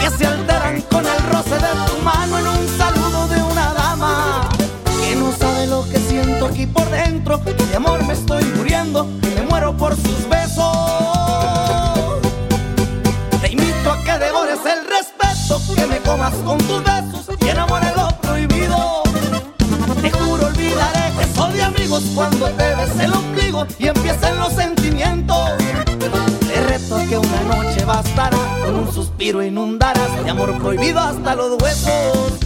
[0.00, 4.48] que se alteran con el roce de tu mano en un saludo de una dama
[5.00, 7.38] que no sabe lo que siento aquí por dentro.
[7.38, 12.20] De amor me estoy muriendo, me muero por sus besos.
[13.40, 17.95] Te invito a que devores el respeto, que me comas con tus besos y enamore
[21.88, 25.50] cuando te ves el ombligo y empiecen los sentimientos.
[25.56, 31.62] Te reto que una noche bastará, con un suspiro inundarás de amor prohibido hasta los
[31.62, 32.38] huesos.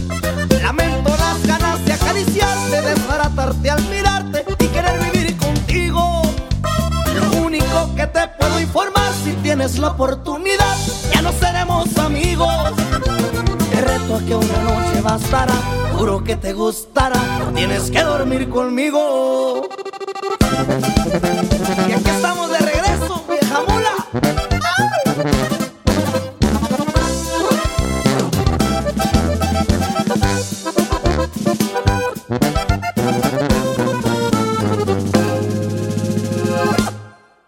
[0.61, 6.21] Lamento las ganas de acariciarte, desbaratarte al mirarte y querer vivir contigo.
[7.15, 10.77] Lo único que te puedo informar si tienes la oportunidad,
[11.13, 12.00] ya no seremos.
[14.19, 15.53] Que una noche bastará,
[15.97, 17.19] juro que te gustará,
[17.55, 19.67] tienes que dormir conmigo.
[21.87, 23.95] Y aquí estamos de regreso, vieja mula.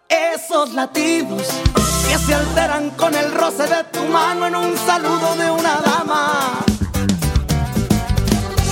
[0.08, 1.46] Esos latidos
[2.26, 6.64] se alteran con el roce de tu mano en un saludo de una dama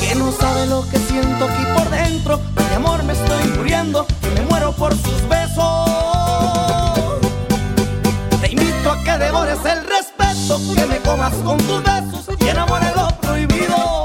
[0.00, 2.40] que no sabe lo que siento aquí por dentro.
[2.68, 7.20] De amor me estoy muriendo, me muero por sus besos.
[8.40, 12.90] Te invito a que devores el respeto, que me comas con tus besos y enamore
[12.97, 14.02] lo prohibido.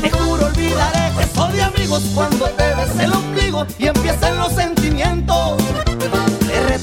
[0.00, 4.52] Te juro olvidaré que soy de amigos cuando te ves el ombligo y empiecen los
[4.52, 5.61] sentimientos.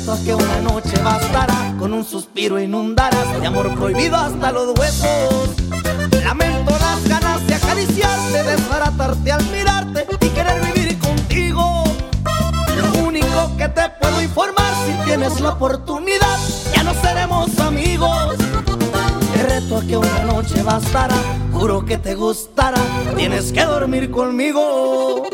[0.10, 5.50] A que una noche bastará, con un suspiro inundarás de amor prohibido hasta los huesos.
[6.24, 11.84] Lamento las ganas de acariciarte, desbaratarte al mirarte y querer vivir contigo.
[12.76, 16.40] Lo único que te puedo informar si tienes la oportunidad,
[16.74, 18.36] ya no seremos amigos.
[19.34, 21.18] Te reto a que una noche bastará,
[21.54, 22.82] juro que te gustará,
[23.16, 25.28] tienes que dormir conmigo.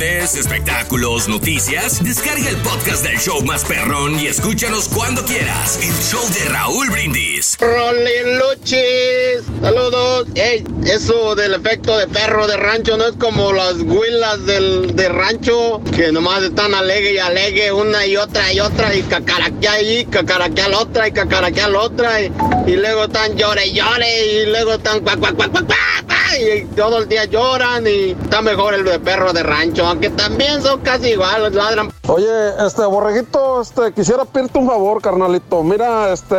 [0.00, 5.80] Espectáculos, noticias, descarga el podcast del show más perrón y escúchanos cuando quieras.
[5.82, 7.56] El show de Raúl Brindis.
[7.58, 10.28] Rolling Luchis, saludos.
[10.36, 15.08] Ey, eso del efecto de perro de rancho no es como las huilas del de
[15.08, 20.06] rancho que nomás están alegue y alegue una y otra y otra y cacaraquea ahí,
[20.06, 22.30] cacaraquea la otra y cacaraquea la otra y,
[22.68, 26.64] y luego están llore y llore y luego están cuac, cuac, cuac, cuac, cuac, y
[26.76, 30.80] todo el día lloran y está mejor el de perro de rancho, aunque también son
[30.80, 31.90] casi iguales, ladran.
[32.06, 32.26] Oye,
[32.66, 35.62] este borreguito, este quisiera pedirte un favor, carnalito.
[35.62, 36.36] Mira, este,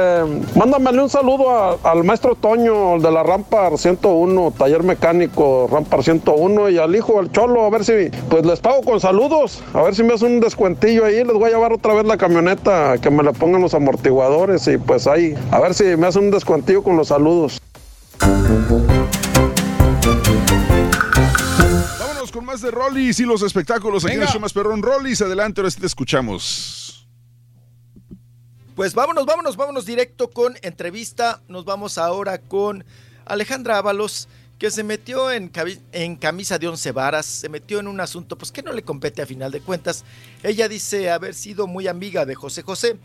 [0.56, 6.69] mándamele un saludo al maestro Toño el de la Rampar 101, taller mecánico Rampar 101
[6.69, 9.95] y al hijo, al cholo, a ver si, pues les pago con saludos, a ver
[9.95, 13.09] si me hace un descuentillo ahí, les voy a llevar otra vez la camioneta, que
[13.09, 16.83] me le pongan los amortiguadores y pues ahí, a ver si me hace un descuentillo
[16.83, 17.59] con los saludos.
[21.99, 24.33] Vámonos con más de Rollis y los espectáculos aquí en el Venga.
[24.33, 24.81] show más perrón.
[24.81, 27.07] Rollis, adelante, ahora sí te escuchamos.
[28.75, 31.41] Pues vámonos, vámonos, vámonos directo con entrevista.
[31.48, 32.85] Nos vamos ahora con
[33.25, 38.38] Alejandra Ábalos, que se metió en camisa de once varas, se metió en un asunto
[38.38, 40.03] pues que no le compete a final de cuentas.
[40.43, 42.98] Ella dice haber sido muy amiga de José José,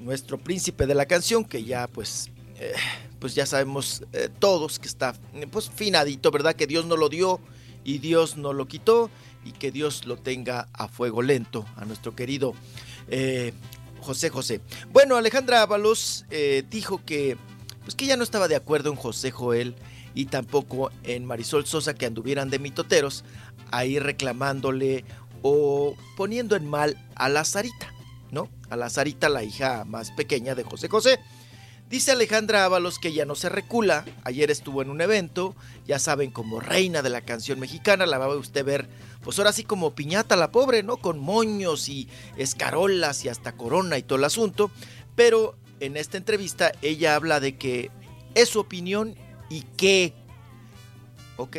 [0.00, 2.72] nuestro príncipe de la canción, que ya pues, eh,
[3.18, 5.14] pues ya sabemos eh, todos que está
[5.50, 6.54] pues finadito, ¿verdad?
[6.54, 7.40] Que Dios no lo dio
[7.84, 9.10] y Dios no lo quitó
[9.44, 12.54] y que Dios lo tenga a fuego lento a nuestro querido
[13.08, 13.52] eh,
[14.00, 14.60] José José.
[14.92, 16.24] Bueno, Alejandra Ábalos
[16.70, 17.36] dijo que
[17.82, 19.76] pues que ya no estaba de acuerdo en José Joel
[20.14, 23.24] y tampoco en Marisol Sosa que anduvieran de mitoteros
[23.70, 25.04] ahí reclamándole
[25.42, 27.92] o poniendo en mal a la Sarita,
[28.30, 28.48] ¿no?
[28.70, 31.20] A la Sarita, la hija más pequeña de José José.
[31.88, 34.04] Dice Alejandra Ábalos que ya no se recula.
[34.24, 35.54] Ayer estuvo en un evento,
[35.86, 38.06] ya saben, como reina de la canción mexicana.
[38.06, 38.88] La va a usted ver,
[39.22, 40.96] pues ahora sí como piñata la pobre, ¿no?
[40.96, 44.72] Con moños y escarolas y hasta corona y todo el asunto.
[45.14, 47.92] Pero en esta entrevista ella habla de que
[48.34, 49.14] es su opinión
[49.48, 50.12] y que.
[51.36, 51.58] ¿Ok?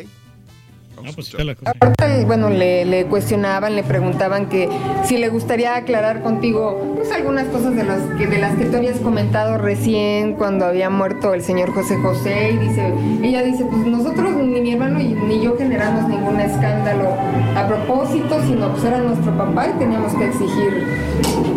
[1.64, 4.68] Aparte, bueno, le, le cuestionaban, le preguntaban que
[5.04, 8.76] si le gustaría aclarar contigo pues algunas cosas de las que de las que tú
[8.76, 13.86] habías comentado recién cuando había muerto el señor José José y dice, ella dice, pues
[13.86, 17.10] nosotros ni mi hermano y- ni yo generamos ningún escándalo
[17.56, 20.84] a propósito, sino pues era nuestro papá y teníamos que exigir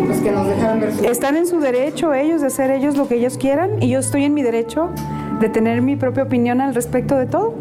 [0.06, 3.08] pues que nos dejaran ver su Están en su derecho ellos de hacer ellos lo
[3.08, 4.90] que ellos quieran y yo estoy en mi derecho
[5.40, 7.54] de tener mi propia opinión al respecto de todo.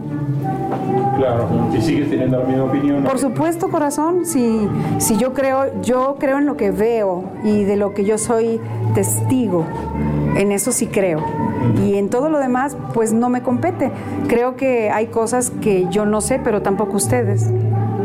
[1.18, 3.04] Claro, y sigues teniendo la misma opinión.
[3.04, 4.68] Por supuesto, corazón, si,
[5.00, 8.60] si yo creo, yo creo en lo que veo y de lo que yo soy
[8.94, 9.66] testigo,
[10.36, 11.24] en eso sí creo.
[11.86, 13.92] Y en todo lo demás, pues no me compete.
[14.28, 17.50] Creo que hay cosas que yo no sé, pero tampoco ustedes.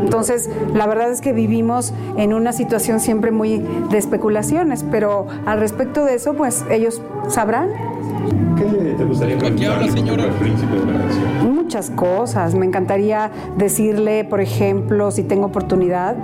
[0.01, 3.59] Entonces, la verdad es que vivimos en una situación siempre muy
[3.89, 7.69] de especulaciones, pero al respecto de eso, pues ellos sabrán.
[8.57, 11.55] ¿Qué te gustaría preguntarle al príncipe de la canción?
[11.55, 12.55] Muchas cosas.
[12.55, 16.15] Me encantaría decirle, por ejemplo, si tengo oportunidad,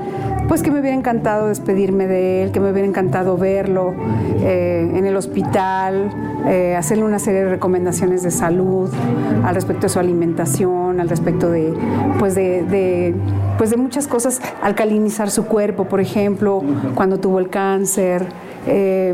[0.48, 3.93] pues que me hubiera encantado despedirme de él, que me hubiera encantado verlo
[4.42, 6.10] eh, en el hospital,
[6.48, 8.90] eh, hacerle una serie de recomendaciones de salud
[9.45, 11.74] al respecto de su alimentación, al respecto de,
[12.20, 13.16] pues de, de,
[13.58, 16.62] pues de muchas cosas, alcalinizar su cuerpo, por ejemplo,
[16.96, 18.26] cuando tuvo el cáncer.
[18.66, 19.12] Eh,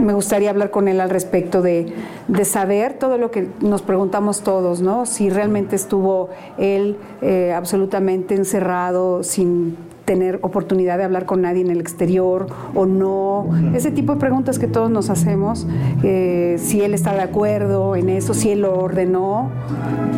[0.00, 1.92] me gustaría hablar con él al respecto de,
[2.28, 5.04] de saber todo lo que nos preguntamos todos, ¿no?
[5.04, 11.70] Si realmente estuvo él eh, absolutamente encerrado sin tener oportunidad de hablar con nadie en
[11.70, 13.48] el exterior o no.
[13.74, 15.66] Ese tipo de preguntas que todos nos hacemos,
[16.02, 19.50] eh, si él está de acuerdo en eso, si él lo ordenó,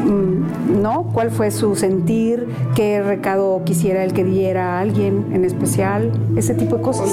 [0.04, 1.10] mm, ¿no?
[1.12, 2.46] ¿Cuál fue su sentir?
[2.74, 6.12] ¿Qué recado quisiera él que diera a alguien en especial?
[6.36, 7.10] Ese tipo de cosas.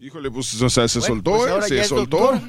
[0.00, 1.78] Híjole, pues, o sea, se Bueno, soltó, pues ¿eh?
[1.78, 2.40] Se soltó.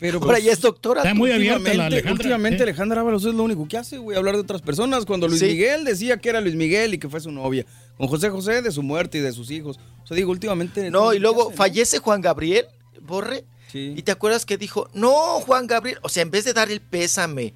[0.00, 1.02] Pero Ahora ya es doctora.
[1.02, 2.62] Está muy últimamente, abierta la Alejandra, Últimamente ¿eh?
[2.62, 5.04] Alejandra Ábalos es lo único que hace, güey, hablar de otras personas.
[5.04, 5.46] Cuando Luis Sí.
[5.46, 7.66] Miguel decía que era Luis Miguel y que fue su novia.
[7.98, 9.78] Con José José de su muerte y de sus hijos.
[10.02, 10.90] O sea, digo, últimamente...
[10.90, 11.56] No, y ¿qué luego hace, no?
[11.56, 12.66] fallece Juan Gabriel,
[13.02, 13.44] Borre.
[13.72, 16.80] Y te acuerdas que dijo, no, Juan Gabriel, o sea, en vez de dar el
[16.80, 17.54] pésame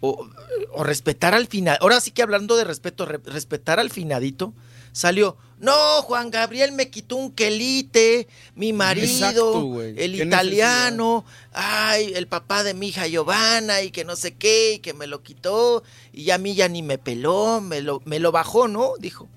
[0.00, 0.26] o,
[0.72, 4.54] o respetar al final, ahora sí que hablando de respeto, re- respetar al finadito,
[4.92, 12.26] salió, no, Juan Gabriel me quitó un quelite, mi marido, Exacto, el italiano, ay, el
[12.26, 15.82] papá de mi hija Giovanna y que no sé qué, y que me lo quitó,
[16.12, 18.94] y a mí ya ni me peló, me lo, me lo bajó, ¿no?
[18.98, 19.28] Dijo.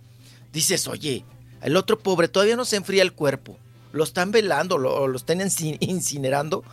[0.54, 1.26] Dices, oye,
[1.62, 3.58] el otro pobre todavía no se enfría el cuerpo.
[3.92, 6.64] Lo están velando, lo, o lo están inci- incinerando.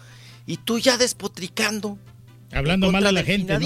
[0.46, 1.98] Y tú ya despotricando.
[2.52, 3.58] Hablando mal a la gente, ¿no?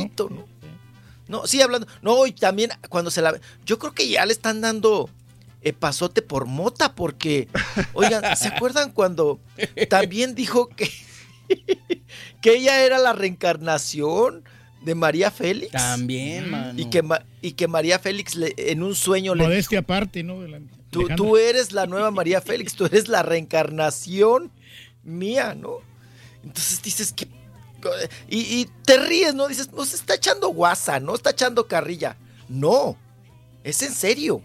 [1.28, 1.86] No, sí, hablando.
[2.02, 3.38] No, y también cuando se la.
[3.64, 5.08] Yo creo que ya le están dando
[5.62, 7.48] eh, pasote por mota, porque.
[7.94, 9.40] Oigan, ¿se acuerdan cuando
[9.88, 10.90] también dijo que.
[12.40, 14.44] que ella era la reencarnación
[14.82, 15.72] de María Félix?
[15.72, 16.78] También, mano.
[16.78, 17.02] Y que,
[17.40, 20.40] y que María Félix le- en un sueño le Modestia aparte, ¿no?
[20.40, 20.60] De la-
[21.16, 24.52] Tú, eres la nueva María Félix, tú eres la reencarnación
[25.02, 25.78] mía, ¿no?
[26.44, 27.26] Entonces dices que...
[28.28, 29.48] Y, y te ríes, ¿no?
[29.48, 32.16] Dices, no se está echando guasa, no está echando carrilla.
[32.48, 32.96] No,
[33.62, 34.42] es en serio.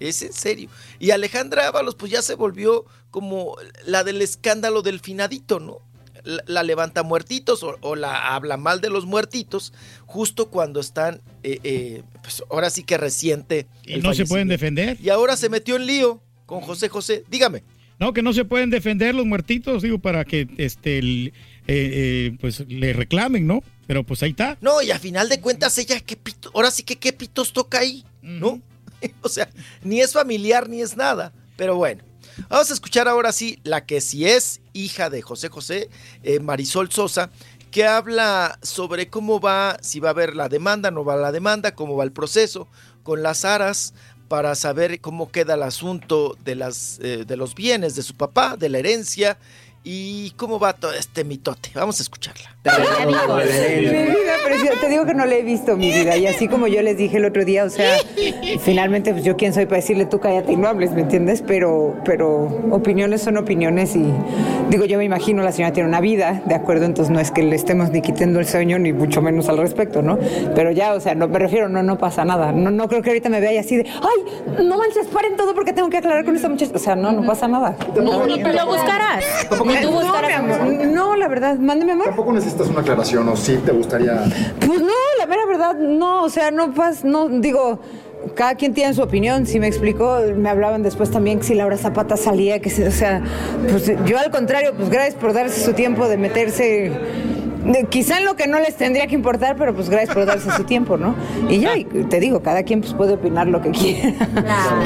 [0.00, 0.68] Es en serio.
[0.98, 5.78] Y Alejandra Ábalos, pues ya se volvió como la del escándalo del finadito, ¿no?
[6.24, 9.72] La, la levanta muertitos o, o la habla mal de los muertitos,
[10.06, 13.66] justo cuando están, eh, eh, pues ahora sí que reciente.
[13.86, 14.98] Y no se pueden defender.
[15.02, 17.24] Y ahora se metió en lío con José José.
[17.28, 17.62] Dígame.
[18.00, 21.32] No, que no se pueden defender los muertitos, digo, para que este el-
[21.66, 21.90] eh,
[22.32, 23.62] eh, pues le reclamen, ¿no?
[23.86, 24.58] Pero pues ahí está.
[24.60, 26.50] No, y a final de cuentas ella, ¿qué pito?
[26.54, 28.60] ahora sí que qué pitos toca ahí, ¿no?
[29.22, 29.48] o sea,
[29.82, 31.32] ni es familiar ni es nada.
[31.56, 32.02] Pero bueno,
[32.48, 35.88] vamos a escuchar ahora sí la que sí es hija de José José,
[36.22, 37.30] eh, Marisol Sosa,
[37.70, 41.74] que habla sobre cómo va, si va a haber la demanda, no va la demanda,
[41.74, 42.68] cómo va el proceso
[43.02, 43.94] con las aras
[44.28, 48.56] para saber cómo queda el asunto de, las, eh, de los bienes de su papá,
[48.56, 49.38] de la herencia
[49.84, 51.70] y cómo va todo este mitote.
[51.74, 52.53] Vamos a escucharla.
[52.64, 56.66] Mi vida preciosa, te digo que no le he visto mi vida y así como
[56.66, 57.90] yo les dije el otro día, o sea,
[58.60, 61.42] finalmente pues yo quién soy para decirle tú cállate y no hables, ¿me entiendes?
[61.46, 64.04] Pero, pero opiniones son opiniones y
[64.70, 66.86] digo yo me imagino la señora tiene una vida, ¿de acuerdo?
[66.86, 70.00] Entonces no es que le estemos ni quitando el sueño ni mucho menos al respecto,
[70.00, 70.18] ¿no?
[70.54, 73.10] Pero ya, o sea, no me refiero, no, no pasa nada, no, no creo que
[73.10, 76.34] ahorita me vea así de, ay, no manches, paren todo porque tengo que aclarar con
[76.34, 77.76] esta muchacha, o sea, no, no pasa nada.
[77.94, 79.22] No, ni tú lo buscarás.
[79.66, 80.42] Ni tú No, buscarás.
[80.42, 82.06] mi amor, no, la verdad, mándeme amor.
[82.06, 84.24] Tampoco necesitas una aclaración o sí te gustaría.
[84.64, 87.80] Pues no, la mera verdad, no, o sea, no pasa, no, digo,
[88.34, 91.76] cada quien tiene su opinión, si me explicó, me hablaban después también que si Laura
[91.76, 93.22] Zapata salía, que si, o sea,
[93.68, 96.92] pues yo al contrario, pues gracias por darse su tiempo de meterse,
[97.64, 100.50] de- quizá en lo que no les tendría que importar, pero pues gracias por darse
[100.50, 101.14] su tiempo, ¿no?
[101.48, 104.12] Y ya, y te digo, cada quien pues puede opinar lo que quiera.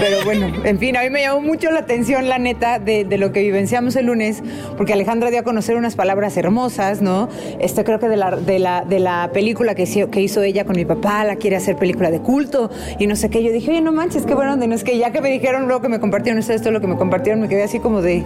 [0.01, 3.19] Pero bueno, en fin, a mí me llamó mucho la atención, la neta, de, de
[3.19, 4.43] lo que vivenciamos el lunes,
[4.77, 7.29] porque Alejandra dio a conocer unas palabras hermosas, ¿no?
[7.59, 10.65] Este creo que de la, de la, de la película que hizo, que hizo ella
[10.65, 13.43] con mi papá, la quiere hacer película de culto, y no sé qué.
[13.43, 15.81] Yo dije, oye, no manches, qué bueno, no es que ya que me dijeron luego
[15.83, 18.25] que me compartieron ustedes todo lo que me compartieron, me quedé así como de,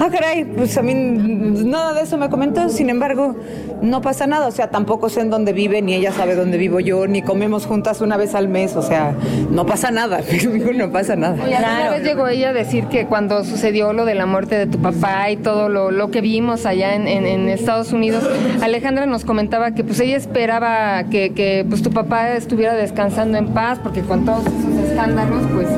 [0.00, 3.34] ah, caray, pues a mí nada de eso me comentó, sin embargo,
[3.82, 6.80] no pasa nada, o sea, tampoco sé en dónde vive, ni ella sabe dónde vivo
[6.80, 9.14] yo, ni comemos juntas una vez al mes, o sea,
[9.50, 10.20] no pasa nada,
[10.74, 11.42] no pasa nada.
[11.44, 14.66] Oye, alguna vez llegó ella a decir que cuando sucedió lo de la muerte de
[14.66, 18.22] tu papá y todo lo, lo que vimos allá en, en- en Estados Unidos,
[18.62, 23.48] Alejandra nos comentaba que pues ella esperaba que, que, pues tu papá estuviera descansando en
[23.48, 25.68] paz porque con todos esos escándalos pues...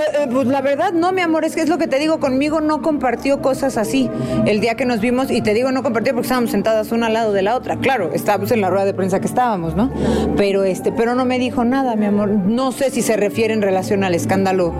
[0.00, 2.60] Eh, Pues la verdad, no, mi amor, es que es lo que te digo, conmigo
[2.60, 4.10] no compartió cosas así
[4.46, 7.14] el día que nos vimos, y te digo no compartió porque estábamos sentadas una al
[7.14, 9.90] lado de la otra, claro, estábamos en la rueda de prensa que estábamos, ¿no?
[10.36, 13.62] Pero este, pero no me dijo nada, mi amor, no sé si se refiere en
[13.62, 14.74] relación al escándalo,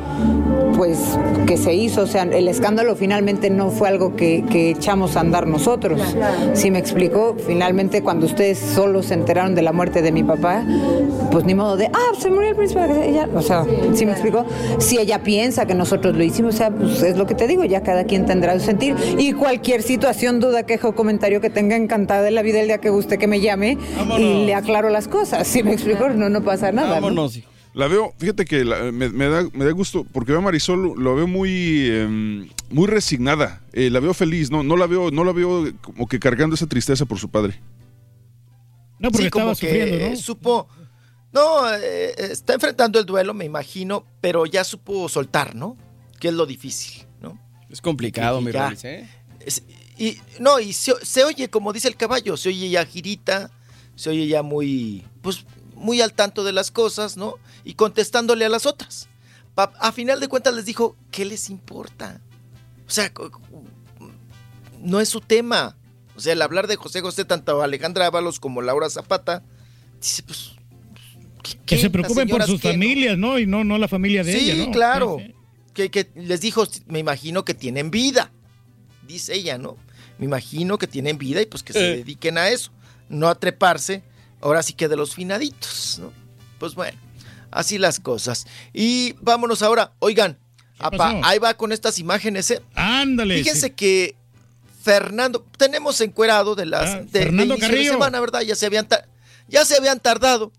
[0.77, 5.17] pues, que se hizo, o sea, el escándalo finalmente no fue algo que, que echamos
[5.17, 6.01] a andar nosotros,
[6.55, 10.65] si me explicó, finalmente cuando ustedes solo se enteraron de la muerte de mi papá,
[11.31, 13.65] pues ni modo de, ah, se murió el príncipe, ella, o sea,
[13.95, 14.45] si me explicó,
[14.79, 17.65] si ella piensa que nosotros lo hicimos, o sea, pues es lo que te digo,
[17.65, 18.95] ya cada quien tendrá su sentir.
[19.19, 22.79] Y cualquier situación, duda, queja o comentario que tenga encantada de la vida el día
[22.79, 23.79] que guste que me llame
[24.19, 25.47] y le aclaro las cosas.
[25.47, 27.01] Si me explico, no, no pasa nada.
[27.01, 27.29] ¿no?
[27.79, 30.95] La veo, fíjate que la- me, me da, me da gusto, porque veo a Marisol,
[31.01, 33.63] lo veo muy, em, muy resignada.
[33.73, 36.67] Eh, la veo feliz, no, no la veo, no la veo como que cargando esa
[36.67, 37.61] tristeza por su padre.
[38.99, 40.17] No, porque Sí, como estaba sufriendo, que ¿no?
[40.17, 40.69] Supo.
[41.33, 45.77] No, eh, está enfrentando el duelo, me imagino, pero ya supo soltar, ¿no?
[46.19, 47.39] Que es lo difícil, ¿no?
[47.71, 49.09] Es complicado, mi ¿eh?
[49.47, 49.63] es-
[49.97, 53.53] y no, y se, se oye, como dice el caballo, se oye ya girita,
[53.95, 55.45] se oye ya muy, pues,
[55.79, 57.37] muy al tanto de las cosas, ¿no?
[57.65, 59.09] Y contestándole a las otras.
[59.55, 62.21] Pa- a final de cuentas les dijo, ¿qué les importa?
[62.87, 63.13] O sea,
[64.81, 65.77] no es su tema.
[66.17, 69.43] O sea, el hablar de José José, tanto Alejandra Ábalos como Laura Zapata,
[70.01, 70.53] dice, pues,
[71.65, 72.71] Que se preocupen por sus no.
[72.71, 73.39] familias, ¿no?
[73.39, 74.73] Y no, no la familia de sí, ella, ¿no?
[74.73, 75.17] claro.
[75.21, 75.35] Sí, sí.
[75.75, 78.33] Que, que les dijo, me imagino que tienen vida,
[79.07, 79.77] dice ella, ¿no?
[80.19, 81.97] Me imagino que tienen vida y pues que se Eh.
[81.99, 82.73] dediquen a eso,
[83.09, 84.03] no a treparse,
[84.41, 86.13] ahora sí que de los finaditos, ¿no?
[86.59, 86.99] Pues bueno,
[87.51, 88.47] así las cosas.
[88.73, 90.39] Y vámonos ahora, oigan,
[90.79, 92.63] apa, ahí va con estas imágenes, ¿eh?
[92.75, 93.39] Ándale.
[93.39, 94.15] Fíjense que
[94.83, 97.93] Fernando, tenemos encuerado de las Ah, de, Fernando de Carrillo.
[97.93, 98.41] semana, ¿verdad?
[98.43, 98.89] Ya se habían
[99.49, 100.53] Ya se habían tardado.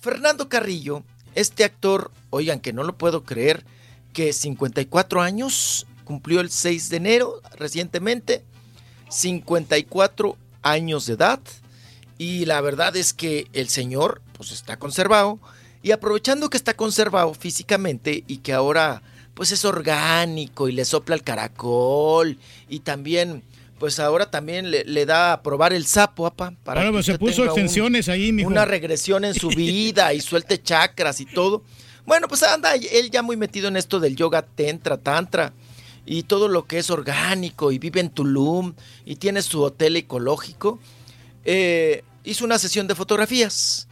[0.00, 1.02] Fernando Carrillo,
[1.34, 3.64] este actor, oigan que no lo puedo creer,
[4.12, 8.44] que 54 años, cumplió el 6 de enero recientemente,
[9.08, 11.40] 54 años de edad,
[12.18, 15.38] y la verdad es que el señor pues está conservado,
[15.82, 19.02] y aprovechando que está conservado físicamente y que ahora
[19.34, 23.42] pues es orgánico y le sopla el caracol, y también
[23.78, 27.06] pues ahora también le, le da a probar el sapo, apa, para Bueno, que pues
[27.06, 28.48] se puso tenga un- extensiones ahí, mijo.
[28.48, 31.62] una regresión en su vida y suelte chakras y todo.
[32.06, 35.52] Bueno, pues anda él ya muy metido en esto del yoga tentra, tantra
[36.06, 40.78] y todo lo que es orgánico y vive en Tulum y tiene su hotel ecológico.
[41.44, 43.88] Eh, hizo una sesión de fotografías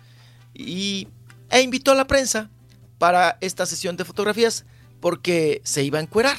[0.55, 1.09] y,
[1.51, 2.51] e invitó a la prensa
[2.99, 4.65] para esta sesión de fotografías
[5.01, 6.37] porque se iba a encuerar.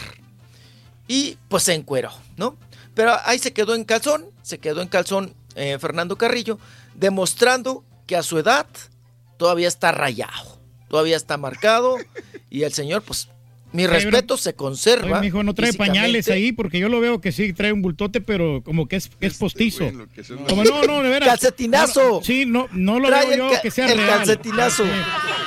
[1.08, 2.58] Y pues se encueró, ¿no?
[2.95, 6.59] Pero ahí se quedó en calzón, se quedó en calzón eh, Fernando Carrillo,
[6.95, 8.67] demostrando que a su edad
[9.38, 11.98] todavía está rayado, todavía está marcado
[12.50, 13.30] y el señor, pues,
[13.74, 15.19] mi respeto se conserva.
[15.19, 18.22] Oye, mijo, no trae pañales ahí porque yo lo veo que sí trae un bultote,
[18.22, 19.92] pero como que es, que es postizo.
[20.48, 21.27] Como no, no, de veras.
[21.30, 22.10] Calcetinazo.
[22.10, 24.10] No, sí, no, no lo Trae veo el yo que sea el real.
[24.19, 24.84] calcetinazo.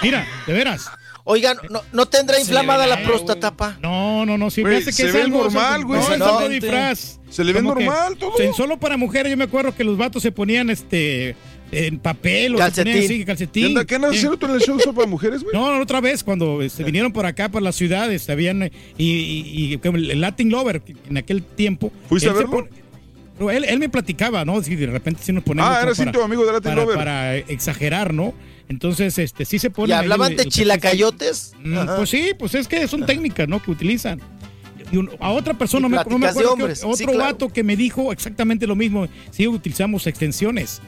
[0.03, 0.91] Mira, de veras.
[1.29, 3.77] Oigan, ¿no, no tendrá inflamada la próstata, pa?
[3.83, 6.01] No, no, no, sí, Güey, que se es ve algo normal, güey.
[6.01, 6.25] No, es No.
[6.39, 7.19] algo disfraz.
[7.31, 8.33] Se le ve normal todo.
[8.57, 11.35] solo para mujeres, yo me acuerdo que los vatos se ponían este
[11.73, 12.97] en papel o Calcetín.
[13.05, 13.75] así, calcetín.
[13.87, 14.05] ¿Qué Sí.
[14.05, 15.53] haciendo tú en el show para mujeres, güey?
[15.55, 19.05] No, no, otra vez, cuando este, vinieron por acá, por las ciudades, habían, eh, y,
[19.05, 21.93] y- el Latin Lover, en aquel tiempo.
[22.09, 22.51] ¿Fuiste a verlo?
[22.51, 22.69] pon-
[23.39, 24.63] pero él, él me platicaba, ¿no?
[24.63, 25.69] Si de repente sí nos ponemos.
[25.71, 26.97] Ah, como eres íntimo amigo de Latin para, Lover.
[26.97, 28.33] Para exagerar, ¿no?
[28.69, 29.91] Entonces, este, sí se pone.
[29.91, 31.53] ¿Y hablaban de chilacayotes?
[31.63, 31.77] Mm.
[31.97, 33.63] Pues sí, pues es que son técnicas, ¿no?
[33.63, 34.21] Que utilizan.
[34.91, 37.19] Y un- a otra persona, no me acuerdo, que otro sí, claro.
[37.19, 39.07] vato que me dijo exactamente lo mismo.
[39.31, 40.81] Sí, utilizamos extensiones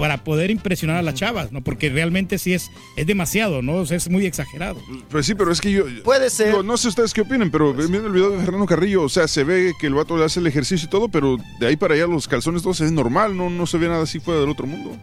[0.00, 1.60] para poder impresionar a las chavas, ¿no?
[1.60, 3.74] Porque realmente sí es, es demasiado, ¿no?
[3.74, 4.80] O sea, es muy exagerado.
[5.10, 5.84] Pues sí, pero es que yo.
[6.04, 6.46] Puede ser.
[6.46, 9.28] digo, no sé ustedes qué opinen, pero viendo el video de Fernando Carrillo, o sea,
[9.28, 11.92] se ve que el vato le hace el ejercicio y todo, pero de ahí para
[11.92, 14.48] allá los calzones todo se ve normal, no, no se ve nada así fuera del
[14.48, 14.96] otro mundo.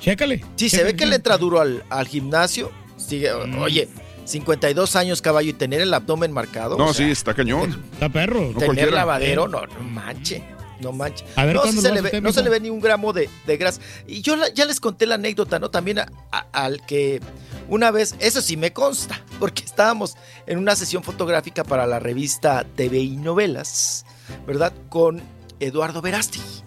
[0.00, 0.44] Chécale.
[0.56, 2.72] Sí, se ve que le entra duro al, al gimnasio.
[2.96, 3.88] Sigue, Oye,
[4.24, 6.76] 52 años caballo y tener el abdomen marcado.
[6.76, 7.80] No, o sea, sí, está cañón.
[7.92, 8.52] Está perro.
[8.58, 10.42] tener lavadero, no, no manche.
[10.82, 11.24] No manche.
[11.36, 13.12] A ver, no, sí ¿cuándo se le ve, no se le ve ni un gramo
[13.12, 13.80] de, de grasa.
[14.06, 15.70] Y yo la- ya les conté la anécdota, ¿no?
[15.70, 17.20] También a- a- al que
[17.68, 22.66] una vez, eso sí me consta, porque estábamos en una sesión fotográfica para la revista
[22.76, 24.04] TV y Novelas,
[24.46, 24.72] ¿verdad?
[24.88, 25.22] Con
[25.60, 26.62] Eduardo Verástegui.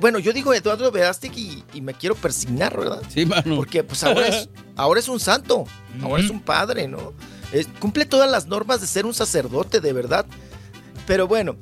[0.00, 3.02] Bueno, yo digo Eduardo Verástegui y, y me quiero persignar, ¿verdad?
[3.12, 3.56] Sí, mano.
[3.56, 5.64] Porque pues ahora es, ahora es un santo,
[6.02, 7.12] ahora es un padre, ¿no?
[7.52, 10.24] Es- cumple todas las normas de ser un sacerdote, de verdad.
[11.06, 11.56] Pero bueno,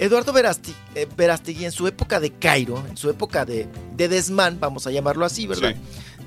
[0.00, 4.58] Eduardo Verástegui, eh, Verástegui en su época de Cairo, en su época de, de desmán,
[4.58, 5.74] vamos a llamarlo así, ¿verdad?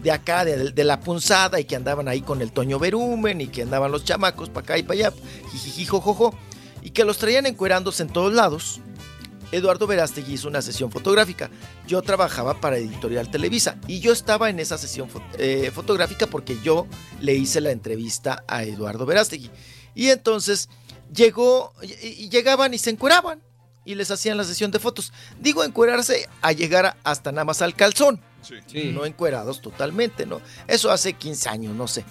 [0.03, 3.48] De acá, de, de la punzada, y que andaban ahí con el Toño Berumen, y
[3.48, 5.14] que andaban los chamacos para acá y para allá,
[5.52, 6.38] jijiji, jojojo,
[6.84, 8.80] y que los traían encuerándose en todos lados.
[9.52, 11.50] Eduardo Verástegui hizo una sesión fotográfica.
[11.88, 16.88] Yo trabajaba para Editorial Televisa y yo estaba en esa sesión eh, fotográfica porque yo
[17.22, 19.52] le hice la entrevista a Eduardo Verástegui.
[19.93, 20.69] Y entonces
[21.14, 23.42] llegó, y, y llegaban y se encueraban
[23.86, 25.12] y les hacían la sesión de fotos.
[25.40, 28.20] Digo encuerarse a llegar hasta nada más al calzón.
[28.92, 30.42] No encuerados totalmente, ¿no?
[30.68, 32.03] Eso hace 15 años, no sé.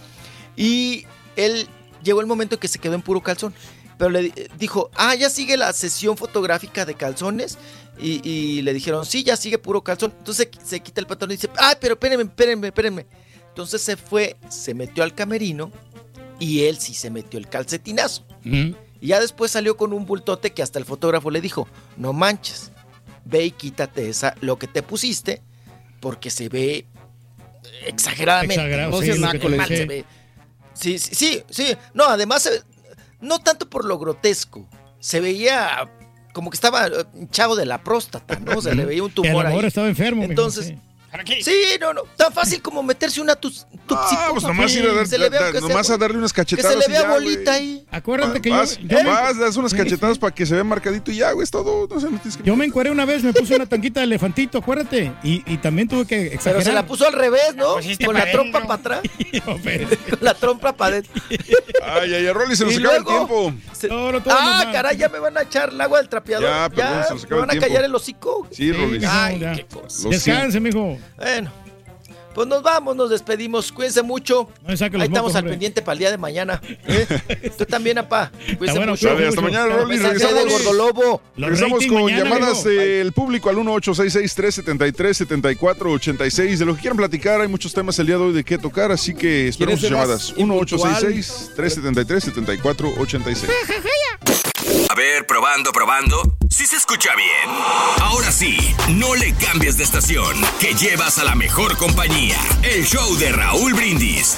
[0.57, 1.05] Y
[1.36, 1.67] él
[2.02, 3.55] llegó el momento en que se quedó en puro calzón.
[3.99, 7.59] Pero le di- dijo, ah, ya sigue la sesión fotográfica de calzones.
[7.99, 10.12] Y, y le dijeron, sí, ya sigue puro calzón.
[10.18, 13.07] Entonces se quita el pantalón y dice, ah, pero espérenme, espérenme, espérenme.
[13.49, 15.70] Entonces se fue, se metió al camerino
[16.41, 18.25] y él sí se metió el calcetinazo.
[19.02, 21.66] Y ya después salió con un bultote que hasta el fotógrafo le dijo,
[21.97, 22.70] no manches,
[23.24, 25.42] ve y quítate esa, lo que te pusiste,
[26.00, 26.86] porque se ve
[27.84, 28.55] exageradamente.
[28.55, 30.05] Exagerado, sí, Se- mal ve.
[30.74, 31.76] Sí, sí, sí, sí.
[31.94, 32.62] No, además, eh,
[33.20, 34.68] no tanto por lo grotesco,
[35.00, 35.90] se veía
[36.32, 38.58] como que estaba eh, hinchado de la próstata, ¿no?
[38.58, 39.66] O sea, le veía un tumor mejor ahí.
[39.66, 40.22] estaba enfermo.
[40.22, 40.78] Entonces, sí.
[41.42, 42.02] Sí, no, no.
[42.16, 46.16] Tan fácil como meterse una tus, Ah, pues nomás ir a, dar- sea- a darle
[46.16, 46.73] unas Que cachetadas.
[46.73, 47.86] se le vea ya, bolita ahí.
[47.91, 51.10] Acuérdate que yo- vas, yo, me- vas, das unas cachetadas para que se vea marcadito
[51.10, 51.86] y ya, güey, es todo.
[51.89, 54.05] No sé, no tienes que- yo me encueré una vez, me puse una tanquita de
[54.05, 55.12] elefantito, acuérdate.
[55.23, 56.55] Y, y también tuve que exagerar.
[56.62, 57.74] Pero se la puso al revés, ¿no?
[57.74, 59.00] pusiste Con la trompa para atrás.
[59.44, 61.12] Con la trompa para adentro.
[61.82, 63.52] Ay, ay, ay, Rolly, se nos acaba el tiempo.
[63.73, 66.49] Se- No, no, todo ah, caray, ya me van a echar el agua del trapeador.
[66.49, 67.66] Ya, perdón, se nos me acaba van el a tiempo.
[67.68, 68.49] callar el hocico.
[68.50, 69.05] Sí, Rolly.
[69.07, 70.08] Ay, qué cosa.
[70.08, 70.99] Descanse, mijo.
[71.16, 71.50] Bueno,
[72.34, 73.70] Pues nos vamos, nos despedimos.
[73.70, 74.48] Cuídense mucho.
[74.62, 75.52] No Ahí estamos al hombre.
[75.52, 76.62] pendiente para el día de mañana.
[76.86, 77.50] ¿eh?
[77.58, 78.32] Tú también, apá.
[78.56, 79.10] Cuídense bueno, mucho.
[79.10, 79.98] Hasta mañana, Rolly.
[79.98, 81.20] Regresamos, Gordolobo.
[81.36, 86.56] regresamos con llamadas del público al 1866-373-7486.
[86.56, 88.90] De lo que quieran platicar, hay muchos temas el día de hoy de qué tocar,
[88.92, 90.28] así que esperamos sus ¿Quieres llamadas.
[90.28, 90.56] ser más
[91.56, 94.51] 1866-373-7486.
[94.93, 96.37] A ver, probando, probando.
[96.51, 97.57] ¿Sí se escucha bien?
[98.03, 98.59] Ahora sí,
[98.91, 102.39] no le cambies de estación, que llevas a la mejor compañía.
[102.62, 104.37] El show de Raúl Brindis.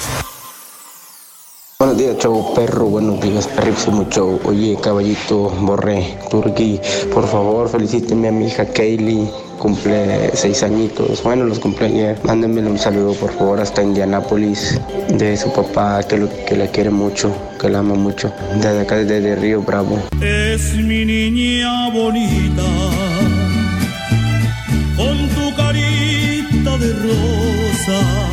[1.77, 2.85] Buenos días, show perro.
[2.85, 4.39] Buenos días, perrísimo show.
[4.45, 6.79] Oye, caballito, borré, turqui,
[7.13, 9.29] por favor, felicíteme a mi hija Kaylee.
[9.59, 11.21] Cumple seis añitos.
[11.21, 12.17] Bueno, los cumple ayer.
[12.23, 14.79] Mándenmele un saludo, por favor, hasta Indianápolis.
[15.09, 18.31] De su papá, que, lo, que la quiere mucho, que la ama mucho.
[18.55, 19.99] Desde acá, desde Río Bravo.
[20.21, 22.63] Es mi niña bonita,
[24.95, 28.25] con tu carita de rosa.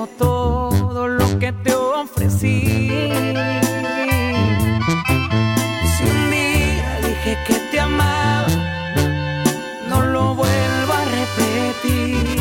[0.06, 2.88] Todo lo que te ofrecí.
[5.92, 8.46] Si un día dije que te amaba,
[9.88, 12.40] no lo vuelvo a repetir.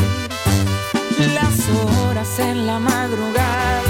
[1.34, 3.82] Las horas en la madrugada,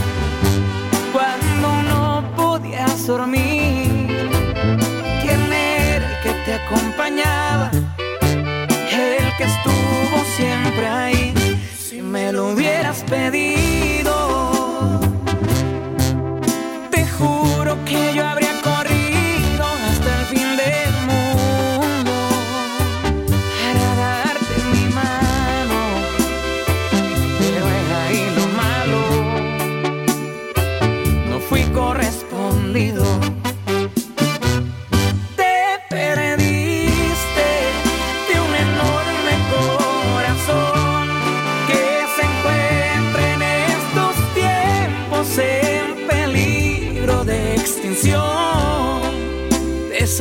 [1.13, 4.09] cuando no podías dormir.
[5.23, 7.71] ¿Quién era el que te acompañaba?
[8.93, 11.40] el que estuvo siempre ahí.
[12.11, 14.00] Me lo hubieras pedido,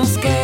[0.01, 0.38] Esos que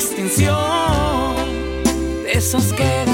[0.00, 1.36] extinción.
[2.24, 3.09] De esos que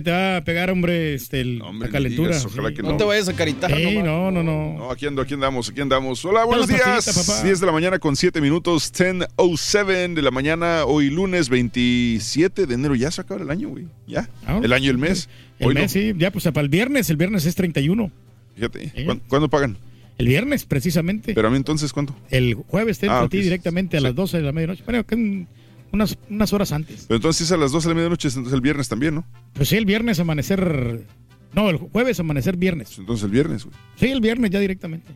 [0.00, 2.30] que te va a pegar, hombre, este, el- la calentura.
[2.30, 2.74] digas, ojalá sí.
[2.74, 2.90] que no.
[2.90, 4.74] No te vayas a caritar, Sí, no, no, no.
[4.78, 6.24] No, aquí ando, aquí andamos, aquí andamos.
[6.24, 6.80] Hola, buenos días.
[6.82, 7.42] patita, papá.
[7.42, 12.74] 10 de la mañana con 7 minutos, 10.07 de la mañana, hoy lunes 27 de
[12.74, 12.94] enero.
[12.94, 13.86] Ya se acaba el año, güey.
[14.06, 14.28] Ya.
[14.46, 15.28] Ah, El año y el mes.
[15.58, 15.88] El Hoy mes, no.
[15.88, 18.10] sí, ya pues para el viernes, el viernes es 31.
[18.56, 18.92] Fíjate.
[19.04, 19.76] ¿cuán- ¿Cuándo pagan?
[20.18, 21.32] El viernes, precisamente.
[21.34, 22.14] Pero a mí entonces, ¿cuánto?
[22.30, 24.82] El jueves te Ah, a ti directamente a las 12 de la medianoche.
[24.84, 25.46] Bueno, que
[25.92, 27.04] unas, unas horas antes.
[27.08, 29.26] Pero entonces es a las 12 de la medianoche, entonces el viernes también, ¿no?
[29.54, 31.06] Pues sí, el viernes amanecer.
[31.52, 32.96] No, el jueves amanecer viernes.
[32.98, 33.76] Entonces el viernes, güey.
[33.96, 35.12] Sí, el viernes ya directamente.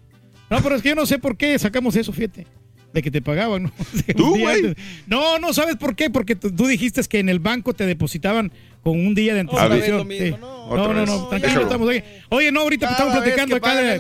[0.51, 2.47] No, pero es que yo no sé por qué sacamos eso, fíjate.
[2.93, 3.73] De que te pagaban, ¿no?
[4.17, 4.75] ¿Tú, güey?
[5.07, 6.11] No, no sabes por qué.
[6.11, 8.53] Porque tú, tú dijiste que en el banco te depositaban
[8.85, 10.09] con un día de anticipación.
[10.09, 10.35] Sí.
[10.41, 10.55] no.
[10.69, 11.63] No, no, tranquilo, Déjalo.
[11.63, 12.05] estamos ahí.
[12.31, 13.99] Oye, no, ahorita Cada estamos platicando que acá de,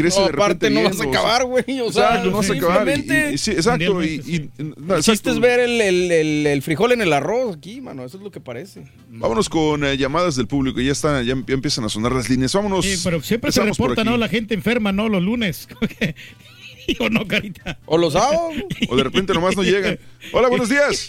[0.00, 1.80] crece No, de repente aparte no vas a acabar, güey.
[1.80, 5.30] O sea, exacto, no vas a acabar y- y- sí, exacto y, y- no, exacto.
[5.30, 8.04] es ver el, el- el- el frijol en el arroz aquí, mano.
[8.04, 8.84] Eso es lo que parece.
[9.08, 10.80] Vámonos con eh, llamadas del público.
[10.80, 12.52] Ya están, ya, ya empiezan a sonar las líneas.
[12.54, 12.84] Vámonos.
[12.84, 14.04] Sí, pero siempre se reporta.
[14.04, 14.16] ¿no?
[14.16, 15.08] La gente enferma, ¿no?
[15.08, 15.68] Los lunes.
[16.98, 17.78] ¿O no, Carita?
[17.86, 18.54] O los sábados.
[18.88, 19.98] O de repente nomás no llegan.
[20.32, 21.06] Hola, buenos días.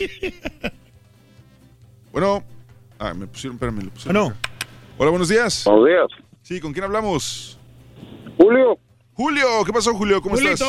[2.12, 2.44] Bueno.
[3.00, 4.28] Ah, me pusieron, espérame, le pusieron.
[4.28, 4.36] acá.
[4.98, 5.64] Hola, buenos días.
[5.66, 6.26] Buenos días.
[6.44, 7.58] Sí, ¿con quién hablamos?
[8.38, 8.78] Julio.
[9.14, 10.22] Julio, ¿qué pasó, Julio?
[10.22, 10.62] ¿Cómo estás?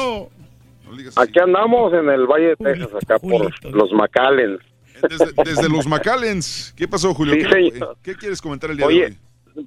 [1.17, 4.61] Aquí andamos en el Valle de Texas, acá por los Macalens.
[5.09, 6.75] Desde, desde los Macallens.
[6.77, 7.35] ¿Qué pasó, Julio?
[7.35, 9.19] Sí, ¿Qué, quieres comentar el día de hoy?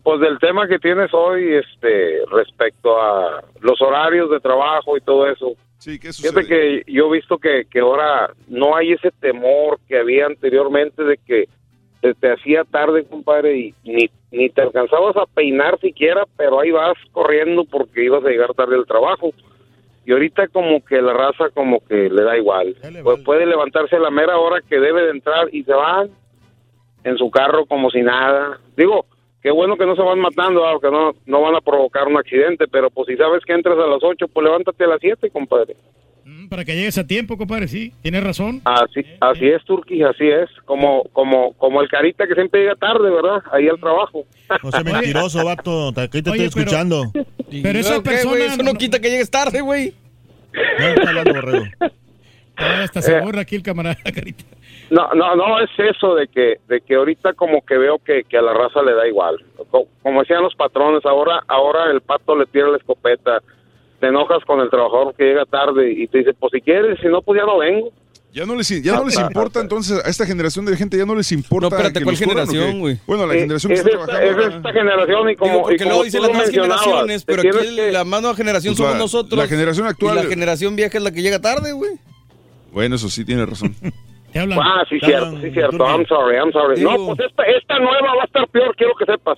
[0.04, 5.30] pues del tema que tienes hoy, este, respecto a los horarios de trabajo y todo
[5.30, 5.54] eso.
[5.78, 10.00] Sí, ¿qué Fíjate que yo he visto que, que ahora no hay ese temor que
[10.00, 11.48] había anteriormente de que
[12.06, 16.70] se te hacía tarde, compadre, y ni, ni te alcanzabas a peinar siquiera, pero ahí
[16.70, 19.32] vas corriendo porque ibas a llegar tarde al trabajo.
[20.06, 22.76] Y ahorita como que la raza como que le da igual.
[23.04, 26.12] Pues puede levantarse a la mera hora que debe de entrar y se van
[27.04, 28.60] en su carro como si nada.
[28.78, 29.08] Digo,
[29.42, 32.18] qué bueno que no se van matando, ah, que no, no van a provocar un
[32.18, 35.32] accidente, pero pues si sabes que entras a las 8, pues levántate a las 7,
[35.32, 35.76] compadre.
[36.50, 37.94] Para que llegues a tiempo, compadre, sí.
[38.02, 38.62] Tienes razón.
[38.66, 40.50] Así, así es, Turquí, así es.
[40.66, 43.44] Como, como, como el carita que siempre llega tarde, ¿verdad?
[43.52, 44.26] Ahí al trabajo.
[44.64, 45.90] No seas mentiroso, vato.
[45.96, 47.04] Aquí te Oye, estoy pero- escuchando.
[47.64, 48.46] Pero esa persona.
[48.46, 49.94] Eso no quita que llegues tarde, güey.
[50.80, 51.66] No, está hablando, borrego.
[52.56, 54.44] Hasta se borra aquí el camarada, Carita.
[54.90, 58.38] No, no, no es eso de que, de que ahorita como que veo que, que
[58.38, 59.36] a la raza le da igual.
[59.70, 63.42] Co- Como decían los patrones, ahora, ahora el pato le tira la escopeta.
[64.00, 67.08] Te enojas con el trabajador que llega tarde y te dice, pues si quieres, si
[67.08, 67.92] no, pues ya no vengo.
[68.34, 71.16] Ya no les, ya no les importa entonces a esta generación de gente, ya no
[71.16, 71.70] les importa.
[71.70, 73.00] No, espérate, que ¿cuál generación, güey?
[73.08, 74.42] Bueno, la Eh, generación que es está esta, trabajando.
[74.50, 77.42] es esta generación y como, Digo, porque y como luego dicen las nuevas generaciones, pero
[77.42, 79.38] aquí que- la más nueva generación Pues somos la- nosotros.
[79.40, 81.92] la generación actual- Y la generación vieja es la que llega tarde, güey.
[82.74, 83.74] Bueno, eso sí, tiene razón.
[84.62, 85.78] Ah, sí, cierto, sí, cierto.
[85.86, 86.82] I'm sorry, I'm sorry.
[86.82, 89.38] No, pues esta, esta nueva va a estar peor, quiero que sepas.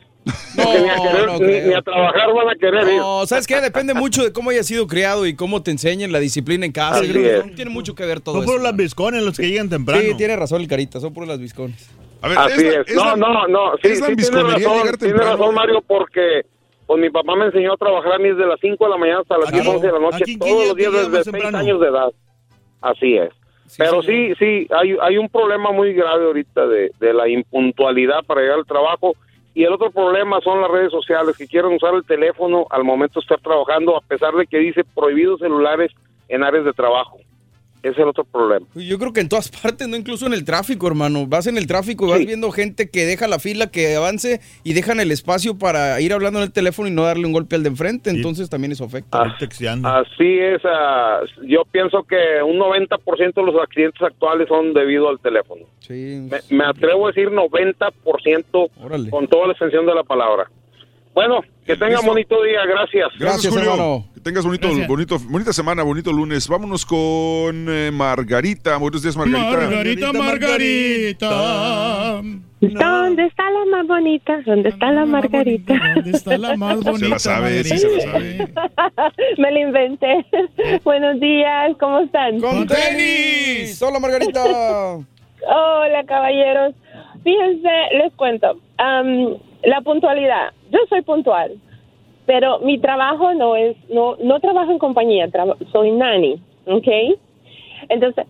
[0.56, 2.98] Porque ni, a querer- no ni- a trabajar van a querer ir.
[3.00, 3.62] No, ¿sabes qué?
[3.62, 7.02] Depende mucho de cómo hayas sido criado y cómo te enseñen la disciplina en casa.
[7.04, 7.56] Es.
[7.56, 8.54] Tiene mucho que ver todo Son eso.
[8.54, 10.02] por las biscones los que llegan temprano.
[10.02, 11.90] Sí, tiene razón el carita, son por las biscones.
[12.24, 12.96] A Así es.
[12.96, 13.72] No, no, no.
[13.84, 16.42] Sí, sí tiene razón, tiene razón, Mario, porque
[16.88, 19.20] pues mi papá me enseñó a trabajar a mí desde las 5 de la mañana
[19.20, 21.58] hasta las 10, 11 de la noche, todos los días desde llamas 6 temprano.
[21.60, 22.10] años de edad.
[22.82, 23.30] Así es.
[23.78, 28.42] Pero sí, sí, hay, hay un problema muy grave ahorita de, de la impuntualidad para
[28.42, 29.16] llegar al trabajo.
[29.54, 33.20] Y el otro problema son las redes sociales que quieren usar el teléfono al momento
[33.20, 35.92] de estar trabajando, a pesar de que dice prohibidos celulares
[36.30, 37.18] en áreas de trabajo.
[37.84, 38.66] Ese es el otro problema.
[38.76, 41.28] Yo creo que en todas partes, no incluso en el tráfico, hermano.
[41.28, 44.74] Vas en el tráfico y vas viendo gente que deja la fila, que avance y
[44.74, 47.64] dejan el espacio para ir hablando en el teléfono y no darle un golpe al
[47.64, 48.10] de enfrente.
[48.10, 49.22] Entonces también eso afecta.
[49.86, 55.20] Así es, ah, yo pienso que un 90% de los accidentes actuales son debido al
[55.20, 55.64] teléfono.
[55.80, 56.28] Sí.
[56.30, 60.50] Me, me atrevo a decir 90% con toda la extensión de la palabra.
[61.18, 63.10] Bueno, que tengan bonito día, gracias.
[63.18, 64.06] Gracias, Julio.
[64.14, 66.48] Que tengas bonito, bonito, bonita semana, bonito lunes.
[66.48, 68.78] Vámonos con eh, Margarita.
[68.78, 69.50] Buenos días, Margarita.
[69.50, 72.22] Margarita, Margarita.
[72.62, 74.44] ¿Dónde está la más bonita?
[74.46, 75.74] ¿Dónde está la Margarita?
[75.96, 77.00] ¿Dónde está la más bonita?
[77.00, 78.54] Se la sabe, sí se la sabe.
[79.40, 80.24] Me la inventé.
[80.84, 82.40] Buenos días, ¿cómo están?
[82.40, 83.82] ¡Con tenis!
[83.82, 84.44] ¡Hola, Margarita!
[85.48, 86.76] Hola, caballeros.
[87.24, 87.70] Fíjense,
[88.04, 88.60] les cuento.
[88.78, 90.52] am, la puntualidad.
[90.72, 91.58] Yo soy puntual,
[92.26, 95.30] pero mi trabajo no es, no, no trabajo en compañía,
[95.72, 96.88] soy nani, ¿ok?
[97.90, 98.26] Entonces,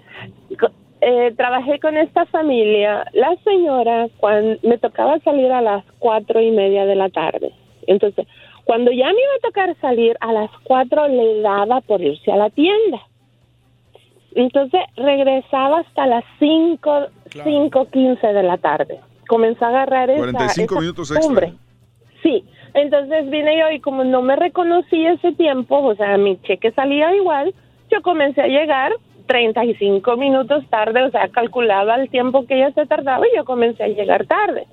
[1.02, 3.06] eh, trabajé con esta familia.
[3.14, 7.52] La señora, cuando me tocaba salir a las cuatro y media de la tarde.
[7.86, 8.28] Entonces,
[8.66, 12.36] cuando ya me iba a tocar salir a las cuatro, le daba por irse a
[12.36, 13.00] la tienda.
[14.36, 17.08] Entonces regresaba hasta las 5,
[17.44, 19.00] cinco quince de la tarde.
[19.28, 21.48] Comenzó a agarrar esa, 45 esa minutos costumbre.
[21.48, 21.67] extra.
[22.28, 26.72] Sí, entonces vine yo y como no me reconocí ese tiempo, o sea, mi cheque
[26.72, 27.54] salía igual,
[27.90, 28.92] yo comencé a llegar
[29.28, 33.84] 35 minutos tarde, o sea, calculaba el tiempo que ella se tardaba y yo comencé
[33.84, 34.66] a llegar tarde.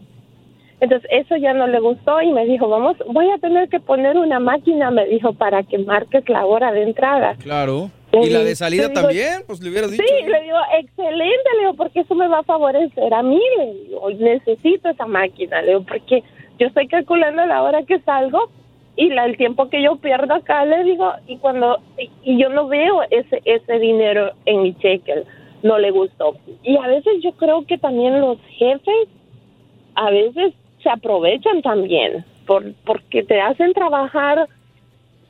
[0.80, 4.16] Entonces eso ya no le gustó y me dijo, vamos, voy a tener que poner
[4.16, 7.36] una máquina, me dijo, para que marques la hora de entrada.
[7.40, 7.90] Claro.
[8.12, 9.42] ¿Y la de salida digo- también?
[9.46, 10.02] Pues le hubieras dicho.
[10.04, 13.74] Sí, le digo, excelente, le digo, porque eso me va a favorecer a mí, le
[13.88, 16.22] digo, necesito esa máquina, le digo, porque
[16.58, 18.50] yo estoy calculando la hora que salgo
[18.96, 22.48] y la, el tiempo que yo pierdo acá, le digo, y cuando, y, y yo
[22.48, 25.24] no veo ese, ese dinero en mi cheque,
[25.62, 26.36] no le gustó.
[26.62, 29.08] Y a veces yo creo que también los jefes,
[29.96, 34.48] a veces se aprovechan también, por, porque te hacen trabajar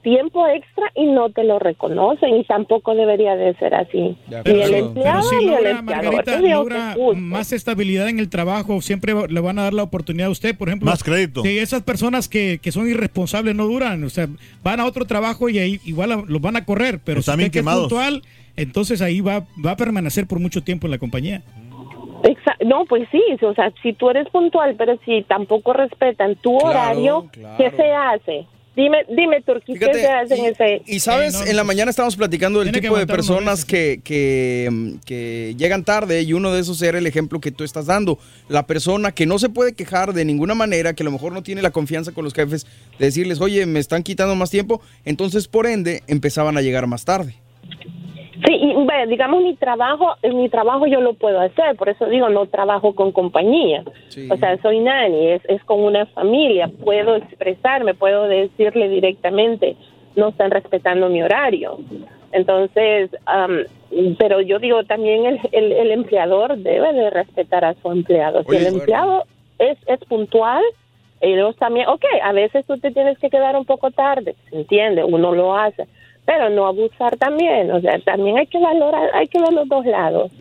[0.04, 4.16] tiempo extra y no te lo reconocen y tampoco debería de ser así.
[4.44, 6.04] Ni el empleado Pero si ni el logra, empleador.
[6.14, 10.30] Margarita, logra más estabilidad en el trabajo, siempre le van a dar la oportunidad a
[10.30, 10.88] usted, por ejemplo.
[10.88, 11.42] Más crédito.
[11.42, 14.28] Si esas personas que, que son irresponsables no duran, o sea,
[14.62, 17.38] van a otro trabajo y ahí igual a- los van a correr, pero Están si
[17.38, 17.88] bien usted que es quemados.
[17.88, 18.22] puntual,
[18.56, 21.42] entonces ahí va, va a permanecer por mucho tiempo en la compañía.
[22.22, 26.56] Exa- No, pues sí, o sea, si tú eres puntual, pero si tampoco respetan tu
[26.58, 27.56] Claro, horario, claro.
[27.58, 28.46] ¿qué se hace?
[28.76, 30.82] Dime, dime, Turquí, ¿qué se hace en ese?
[30.86, 35.84] Y sabes, en la mañana estábamos platicando del tipo de personas que, que, que llegan
[35.84, 38.18] tarde y uno de esos era el ejemplo que tú estás dando.
[38.48, 41.44] La persona que no se puede quejar de ninguna manera, que a lo mejor no
[41.44, 42.66] tiene la confianza con los jefes
[42.98, 47.04] de decirles, oye, me están quitando más tiempo, entonces por ende empezaban a llegar más
[47.04, 47.36] tarde.
[48.44, 52.28] Sí, y bueno, digamos mi trabajo, mi trabajo yo lo puedo hacer, por eso digo
[52.28, 53.84] no trabajo con compañía.
[54.30, 59.76] O sea, soy nani, es, es con una familia, puedo expresarme, puedo decirle directamente,
[60.16, 61.78] no están respetando mi horario.
[62.32, 63.64] Entonces, am,
[64.18, 68.42] pero yo digo también el, el, el empleador debe de respetar a su empleado.
[68.42, 69.24] Si el empleado
[69.58, 70.62] es, es puntual,
[71.20, 75.04] ellos también, ok, a veces tú te tienes que quedar un poco tarde, se entiende,
[75.04, 75.86] uno lo hace,
[76.26, 79.84] pero no abusar también, o sea, también hay que valorar, hay que ver los dos
[79.84, 80.32] lados.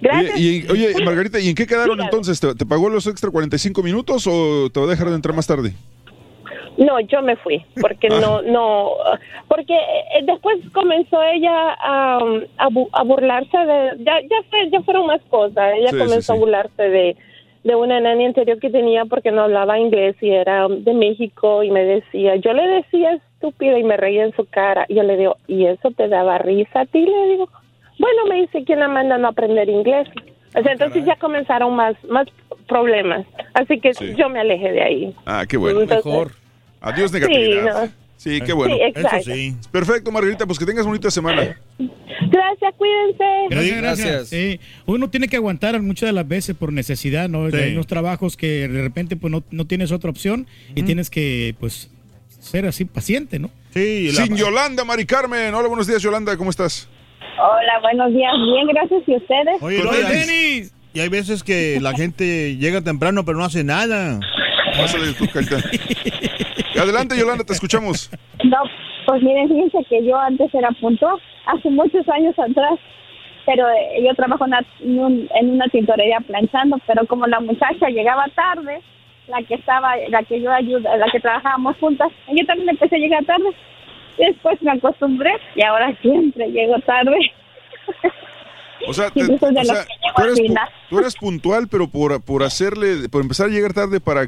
[0.00, 0.34] Gracias.
[0.34, 2.40] Oye, y, oye, Margarita, ¿y en qué quedaron entonces?
[2.40, 5.46] ¿Te, te pagó los extra 45 minutos o te va a dejar de entrar más
[5.46, 5.72] tarde?
[6.76, 8.90] No, yo me fui porque no, no,
[9.48, 12.18] porque eh, después comenzó ella a,
[12.58, 15.72] a, bu- a burlarse de, ya, ya, fue- ya fueron más cosas.
[15.76, 16.38] Ella Sí, sí, comenzó sí.
[16.38, 17.16] a burlarse de,
[17.64, 21.70] de una nani anterior que tenía porque no hablaba inglés y era de México y
[21.72, 24.84] me decía, yo le decía estúpida y me reía en su cara.
[24.88, 27.00] Y yo le digo, ¿y eso te daba risa a ti?
[27.00, 27.48] Le digo,
[27.98, 30.08] bueno, me dice, ¿quién la manda a no aprender inglés?
[30.54, 32.26] O sea, entonces ya comenzaron más, más
[32.66, 33.26] problemas.
[33.54, 34.14] Así que Sí.
[34.16, 35.14] yo me alejé de ahí.
[35.26, 35.80] Ah, qué bueno.
[35.82, 36.32] Entonces- Mejor.
[36.80, 37.84] Adiós, Sí, negatividad.
[37.86, 37.92] no.
[38.16, 38.74] Sí, qué bueno.
[38.74, 39.30] Sí, exacto.
[39.70, 41.56] Perfecto, Margarita, pues que tengas bonita semana.
[41.78, 43.24] Gracias, cuídense.
[43.50, 44.28] Gracias, gracias.
[44.28, 47.48] Sí, uno tiene que aguantar muchas de las veces por necesidad, ¿no?
[47.50, 47.56] Sí.
[47.56, 51.54] Hay unos trabajos que de repente pues no, no tienes otra opción y tienes que
[51.60, 51.90] pues
[52.38, 53.50] ser así paciente, ¿no?
[53.70, 55.54] Sí, Sin Yolanda, Mari Carmen.
[55.54, 56.88] Hola, buenos días, Yolanda, ¿cómo estás?
[57.40, 58.32] Hola, buenos días.
[58.52, 59.02] Bien, gracias.
[59.06, 59.62] ¿Y ustedes?
[59.62, 64.18] Oye, no, y, y hay veces que la gente llega temprano pero no hace nada.
[64.76, 65.56] Pásale tu carita.
[66.80, 68.10] Adelante, Yolanda, te escuchamos.
[68.44, 68.58] No,
[69.06, 72.78] pues miren, fíjense que yo antes era puntual, hace muchos años atrás,
[73.46, 77.40] pero eh, yo trabajo en una, en un- en una tintorería planchando, pero como la
[77.40, 78.80] muchacha llegaba tarde,
[79.28, 82.98] la que estaba, la que yo ayuda, la que trabajábamos juntas, yo también empecé a
[82.98, 83.48] llegar tarde.
[84.18, 87.16] Después me acostumbré y ahora siempre llego tarde.
[88.88, 90.68] O sea, te- o tú, eres, pu- final.
[90.90, 94.26] tú eres puntual, pero por, por hacerle, por empezar a llegar tarde para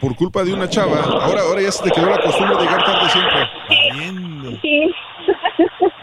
[0.00, 2.84] por culpa de una chava, ahora, ahora ya se te quedó la costumbre de llegar
[2.84, 4.58] tarde siempre.
[4.60, 4.94] Sí.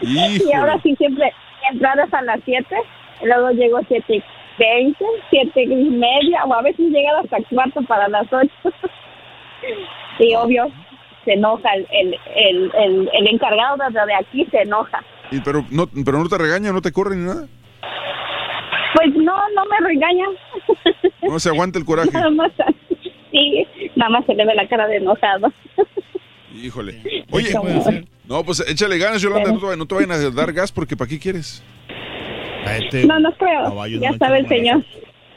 [0.00, 0.54] y Híjole.
[0.54, 1.32] ahora sí siempre
[1.70, 2.64] entradas a las 7,
[3.24, 4.22] luego llego 7 y
[4.60, 8.48] 20, 7 y media, o a veces llegado hasta cuarto para las 8.
[10.18, 10.68] y obvio,
[11.24, 15.02] se enoja el, el, el, el, el encargado de, de aquí, se enoja.
[15.30, 17.46] Y- pero, no, pero no te regaña, no te corre ni nada.
[18.94, 20.26] Pues no, no me regaña.
[21.22, 22.10] No se aguanta el coraje.
[22.12, 22.50] Nada más,
[23.30, 25.52] sí, nada más se le ve la cara de enojado.
[26.54, 27.24] Híjole.
[27.30, 27.54] Oye,
[28.26, 31.08] no, pues échale ganas, Yolanda, no te, no te vayan a dar gas porque ¿para
[31.08, 31.62] qué quieres?
[33.06, 33.86] No, no creo.
[34.00, 34.76] Ya sabe el señor.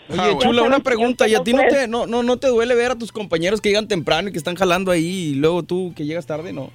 [0.10, 0.40] Oye, Ah, bueno.
[0.40, 1.28] chula, una pregunta.
[1.28, 3.70] ¿Y a ti no te, no, no, no te duele ver a tus compañeros que
[3.70, 6.52] llegan temprano y que están jalando ahí y luego tú que llegas tarde?
[6.52, 6.72] No.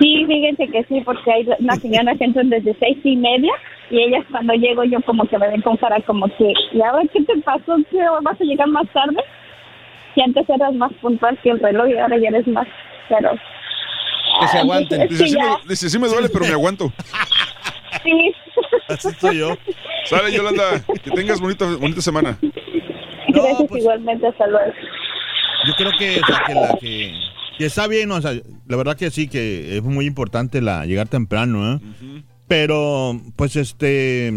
[0.00, 3.52] Sí, fíjense que sí, porque hay unas señoras que entran desde seis y media
[3.90, 7.02] y ellas cuando llego yo como que me ven con cara como que, ¿y ahora
[7.12, 7.76] qué te pasó?
[7.90, 9.22] ¿Qué, ¿Vas a llegar más tarde?
[10.14, 12.66] Si antes eras más puntual que el reloj y ahora ya eres más,
[13.08, 13.32] pero...
[14.40, 15.08] Que se aguanten.
[15.08, 16.90] Dice, que sí, ya, me, dice, sí me duele, pero me aguanto.
[18.02, 18.32] sí.
[18.88, 19.56] Así estoy yo.
[20.06, 22.38] Sale, Yolanda, que tengas bonita, bonita semana.
[23.28, 24.72] Gracias pues- igualmente, hasta luego.
[25.66, 27.12] Yo creo que, o sea, que la que,
[27.58, 28.32] que está bien, o sea,
[28.66, 31.80] la verdad que sí, que es muy importante la llegar temprano, ¿eh?
[32.48, 34.32] Pero, pues, este...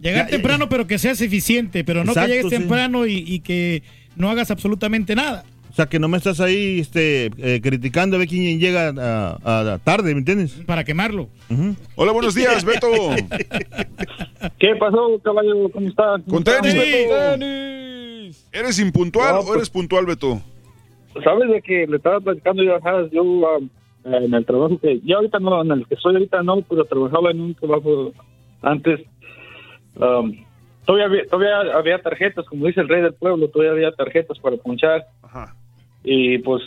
[0.00, 2.56] Llegar Ya, temprano, pero que seas eficiente, pero no Exacto, que llegues sí.
[2.58, 3.82] temprano y, y que
[4.14, 5.44] no hagas absolutamente nada.
[5.78, 9.74] O sea, que no me estás ahí este, eh, criticando a ver quién llega a,
[9.74, 10.54] a tarde, ¿me entiendes?
[10.66, 11.28] Para quemarlo.
[11.94, 12.88] Hola, buenos días, Beto.
[14.58, 15.68] ¿Qué pasó, caballero?
[15.72, 16.16] ¿Cómo está?
[16.28, 17.44] Con tenis, Beto.
[18.50, 20.42] ¿Eres impuntual No, o pues- eres puntual, Beto?
[21.22, 23.68] Sabes de que le estaba platicando yo a yo um,
[24.04, 27.30] en el trabajo que, ya ahorita no, en el que estoy ahorita no, pero trabajaba
[27.30, 28.12] en un trabajo
[28.62, 28.98] antes.
[29.94, 30.44] um,
[30.84, 34.56] todavía, había, todavía había tarjetas, como dice el rey del pueblo, todavía había tarjetas para
[34.56, 35.06] ponchar.
[36.04, 36.62] Y pues,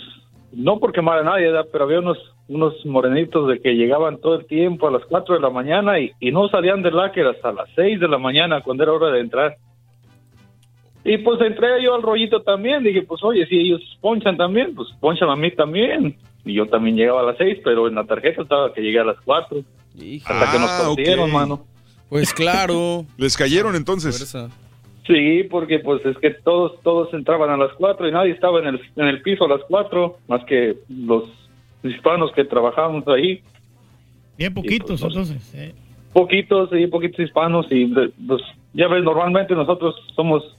[0.52, 1.68] no por quemar a nadie, ¿verdad?
[1.72, 5.42] pero había unos unos morenitos de que llegaban todo el tiempo a las 4 de
[5.42, 8.84] la mañana y, y no salían del láquer hasta las 6 de la mañana cuando
[8.84, 9.56] era hora de entrar.
[11.06, 14.90] Y pues entré yo al rollito también, dije, pues oye, si ellos ponchan también, pues
[15.00, 16.18] ponchan a mí también.
[16.44, 19.06] Y yo también llegaba a las 6, pero en la tarjeta estaba que llegué a
[19.06, 19.60] las 4.
[20.26, 21.66] Hasta que nos Ah, partieron, mano.
[22.10, 23.06] Pues claro.
[23.18, 24.36] Les cayeron entonces.
[25.08, 28.68] Sí, porque pues es que todos todos entraban a las 4 y nadie estaba en
[28.68, 31.24] el, en el piso a las 4, más que los
[31.84, 33.42] hispanos que trabajábamos ahí.
[34.38, 35.54] Bien poquitos, entonces.
[35.56, 35.74] eh.
[36.14, 37.86] Poquitos, sí, poquitos hispanos y
[38.28, 38.42] pues
[38.74, 40.56] ya ves, normalmente nosotros somos,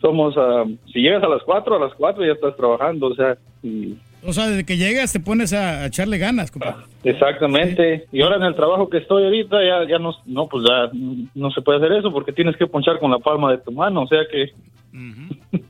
[0.00, 3.36] somos, ah, si llegas a las 4, a las 4 ya estás trabajando, o sea,
[3.62, 6.84] y- O sea, desde que llegas te pones a, a echarle ganas, compadre.
[7.04, 8.06] exactamente.
[8.12, 10.90] Y ahora en el trabajo que estoy ahorita ya, ya no, no, pues ya
[11.34, 14.02] no se puede hacer eso porque tienes que ponchar con la palma de tu mano,
[14.02, 14.50] o sea que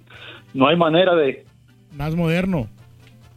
[0.55, 1.45] no hay manera de,
[1.97, 2.69] Más moderno.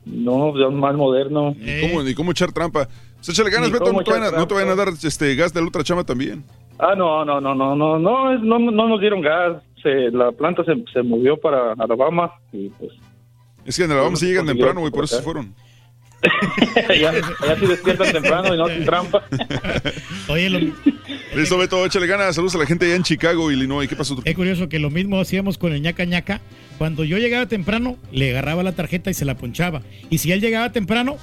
[0.05, 1.55] no, ya más moderno.
[1.59, 2.87] Ni cómo, ni cómo echar trampa.
[3.15, 5.53] Pues échale ganas, Beto, no te, vayan a, no te vayan a dar este gas
[5.53, 6.43] de la otra chama también.
[6.79, 9.63] Ah, no, no, no, no, no, no, no, no nos dieron gas.
[9.81, 12.91] Se, la planta se, se movió para Alabama y pues
[13.65, 15.53] Es que en Alabama sí llegan temprano, güey, por eso se fueron.
[16.89, 19.25] allá, allá sí despiertan temprano y no hacen trampa.
[20.29, 20.59] Oye, lo-
[21.35, 22.35] Listo, Beto, échale ganas.
[22.35, 23.89] Saludos a la gente allá en Chicago, Illinois.
[23.89, 24.21] ¿Qué pasó?
[24.23, 26.41] es curioso que lo mismo hacíamos con el ñaca ñaca.
[26.77, 29.81] Cuando yo llegaba temprano, le agarraba la tarjeta y se la ponchaba.
[30.09, 31.17] Y si él llegaba temprano,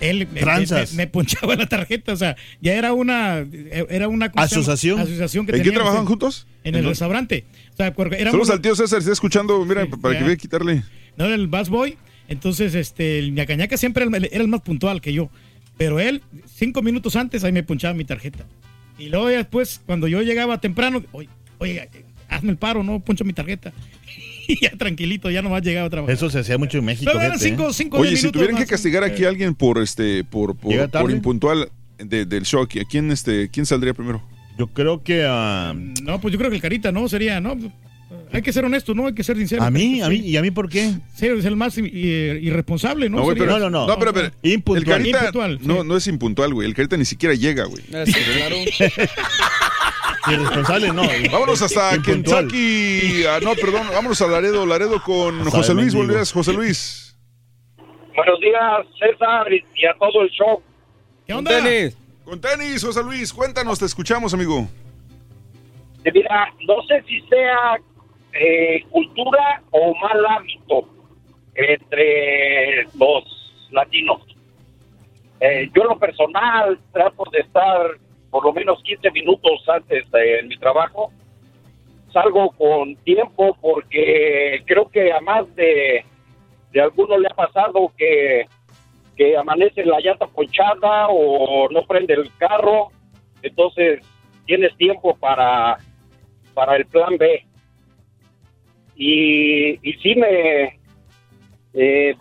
[0.00, 0.92] él me, Tranzas.
[0.92, 2.12] me- me ponchaba la tarjeta.
[2.12, 3.44] O sea, ya era una,
[3.88, 4.30] era una.
[4.36, 5.00] Asociación.
[5.00, 6.46] asociación que ¿En qué trabajan juntos?
[6.62, 7.44] En el restaurante.
[7.72, 10.26] O sea, porque éramos- Saludos al tío César, está escuchando, mira, para que ya.
[10.26, 10.82] vea quitarle.
[11.16, 11.96] No era el Bass Boy.
[12.28, 15.30] Entonces, este, el ñaca ñaca siempre era el, era el más puntual que yo.
[15.76, 16.22] Pero él,
[16.54, 18.46] cinco minutos antes, ahí me ponchaba mi tarjeta.
[18.98, 21.88] Y luego ya después, cuando yo llegaba temprano, oye, oye,
[22.28, 23.72] hazme el paro, no poncho mi tarjeta.
[24.48, 26.14] y ya tranquilito, ya nomás llegaba a trabajar.
[26.14, 27.10] Eso se hacía mucho en México.
[27.10, 27.56] Pero eran fíjate, ¿eh?
[27.56, 31.10] cinco, cinco, Oye, si tuvieran que castigar aquí a alguien por este, por, ¿Llega por,
[31.10, 34.22] impuntual de- del show, ¿a quién este, quién saldría primero?
[34.60, 35.72] Yo creo que a...
[36.02, 37.08] No, pues yo creo que el carita, ¿no?
[37.08, 37.56] Sería, ¿no?
[38.30, 39.06] Hay que ser honesto, ¿no?
[39.06, 39.62] Hay que ser sincero.
[39.62, 40.02] ¿A mí?
[40.02, 40.16] ¿A mí?
[40.16, 40.92] ¿Y a mí por qué?
[41.14, 43.16] Sí, es el más irresponsable, ¿no?
[43.16, 44.98] No, güey, Sería- pero, no, pero, pero el Impuntual.
[44.98, 45.66] carita Impuntual, sí.
[45.66, 46.68] no, no es impuntual, güey.
[46.68, 47.82] El carita ni siquiera llega, güey.
[47.84, 48.56] claro.
[50.30, 51.04] Irresponsable, no.
[51.32, 52.48] Vámonos hasta Impuntual.
[52.48, 53.24] Kentucky.
[53.30, 55.94] Ah, no, perdón, vámonos a Laredo, Laredo con Hasta José Luis.
[55.94, 57.16] Buenos José Luis.
[58.14, 60.62] Buenos días, César, y a todo el show.
[61.26, 61.96] ¿Qué tenis.
[62.30, 63.32] Con tenis, José Luis.
[63.32, 64.60] Cuéntanos, te escuchamos, amigo.
[66.04, 67.76] Eh, Mira, no sé si sea
[68.32, 70.88] eh, cultura o mal hábito
[71.56, 74.22] entre los latinos.
[75.40, 77.98] eh, yo en lo personal trato de estar
[78.30, 81.10] por lo menos 15 minutos antes de mi trabajo.
[82.12, 86.04] Salgo con tiempo porque creo que a más de,
[86.70, 88.46] de alguno le ha pasado que,
[89.20, 92.88] que amanece la llanta ponchada o no prende el carro.
[93.42, 94.00] Entonces
[94.46, 95.76] tienes tiempo para,
[96.54, 97.44] para el plan B.
[98.96, 100.78] Y, y sí me...
[101.74, 102.14] eh,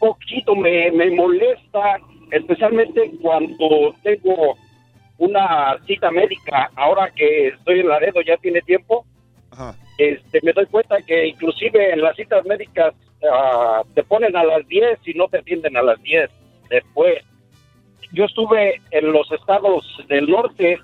[0.00, 1.98] poquito me, me molesta,
[2.32, 4.56] especialmente cuando tengo
[5.18, 9.04] una cita médica, ahora que estoy en Laredo ya tiene tiempo,
[9.96, 12.94] este, me doy cuenta que inclusive en las citas médicas
[13.30, 16.30] ah, te ponen a las 10 y no te atienden a las 10
[16.70, 17.24] después.
[18.12, 20.78] Yo estuve en los estados del norte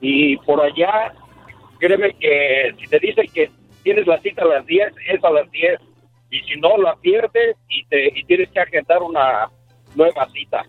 [0.00, 1.12] y por allá,
[1.78, 3.50] créeme que si te dicen que
[3.82, 5.80] tienes la cita a las 10, es a las 10
[6.30, 9.48] y si no la pierdes y, te, y tienes que agendar una
[9.94, 10.64] nueva cita.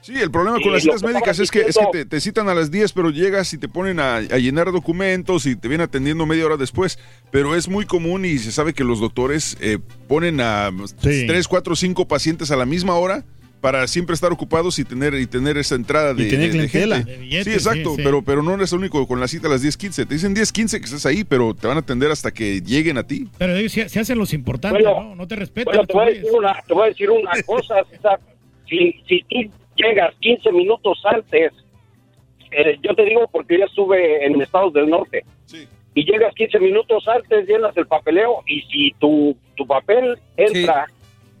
[0.00, 2.48] Sí, el problema Y con las citas médicas es que, es que te, te citan
[2.48, 5.84] a las 10, pero llegas y te ponen a, a llenar documentos y te vienen
[5.86, 6.98] atendiendo media hora después.
[7.30, 10.70] Pero es muy común y se sabe que los doctores eh, ponen a
[11.02, 13.24] 3, 4, 5 pacientes a la misma hora
[13.60, 16.68] para siempre estar ocupados y tener y tener esa entrada de, Y tener de- de
[16.68, 16.96] clientela.
[16.98, 17.10] gente.
[17.10, 18.02] De billetes, sí, exacto, sí, sí.
[18.04, 20.06] Pero, pero no eres el único con la cita a las 10, 15.
[20.06, 22.98] Te dicen 10, 15 que estés ahí, pero te van a atender hasta que lleguen
[22.98, 23.28] a ti.
[23.36, 25.16] Pero ellos se, se hacen los importantes, Bueno, ¿no?
[25.16, 25.72] No te respetan.
[25.74, 27.74] Bueno, te voy a decir una, te voy a decir una cosa.
[28.68, 29.50] Si, si tú
[29.82, 31.52] llegas 15 minutos antes,
[32.50, 35.24] eh, yo te digo porque yo estuve en Estados del Norte,
[35.94, 40.86] y llegas 15 minutos antes, llenas el papeleo, y si tu, tu papel entra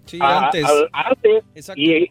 [0.06, 0.64] Sí, a- antes.
[0.64, 1.44] al- antes
[1.76, 2.06] y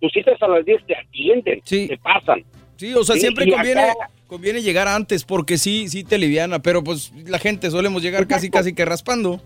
[0.00, 2.44] tu cita es a las 10, te atienden, te pasan.
[2.76, 6.82] Sí, o sea, siempre conviene, acá- conviene llegar antes porque sí, sí te liviana, pero
[6.84, 9.40] pues la gente solemos llegar casi, casi que raspando.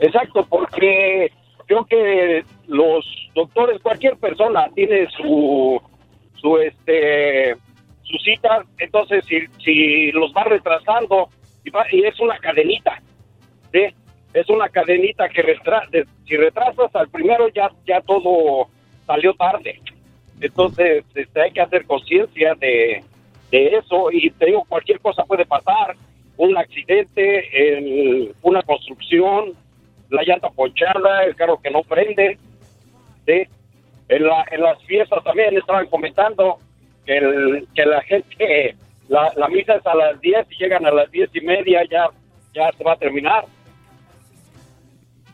[0.00, 1.30] Exacto, porque
[1.72, 5.80] creo que los doctores, cualquier persona tiene su,
[6.34, 7.54] su este,
[8.02, 11.28] su cita, entonces si, si los va retrasando,
[11.64, 13.00] y, va- y es una cadenita,
[13.72, 13.86] ¿sí?
[14.34, 15.88] Es una cadenita que retra-
[16.26, 18.68] si retrasas al primero ya, ya todo
[19.06, 19.80] salió tarde.
[20.40, 23.02] Entonces este, hay que hacer conciencia de,
[23.50, 25.96] de eso y te digo, cualquier cosa puede pasar,
[26.36, 29.52] un accidente, el- una construcción,
[30.12, 32.38] la llanta ponchada, el carro que no prende,
[33.26, 33.42] ¿sí?
[34.08, 36.58] En, la- en las fiestas también estaban comentando
[37.06, 38.76] que, el- que la gente,
[39.08, 42.08] la, la misa es a las 10 y llegan a las 10 y media, ya,
[42.54, 43.44] ya se va a terminar.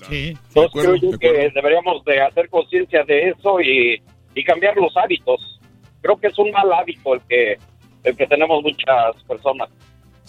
[0.09, 0.37] Sí.
[0.49, 4.01] Entonces creo yo que deberíamos de hacer conciencia de eso y,
[4.35, 5.61] y cambiar los hábitos.
[6.01, 7.59] Creo que es un mal hábito el que,
[8.05, 9.69] el que tenemos muchas personas.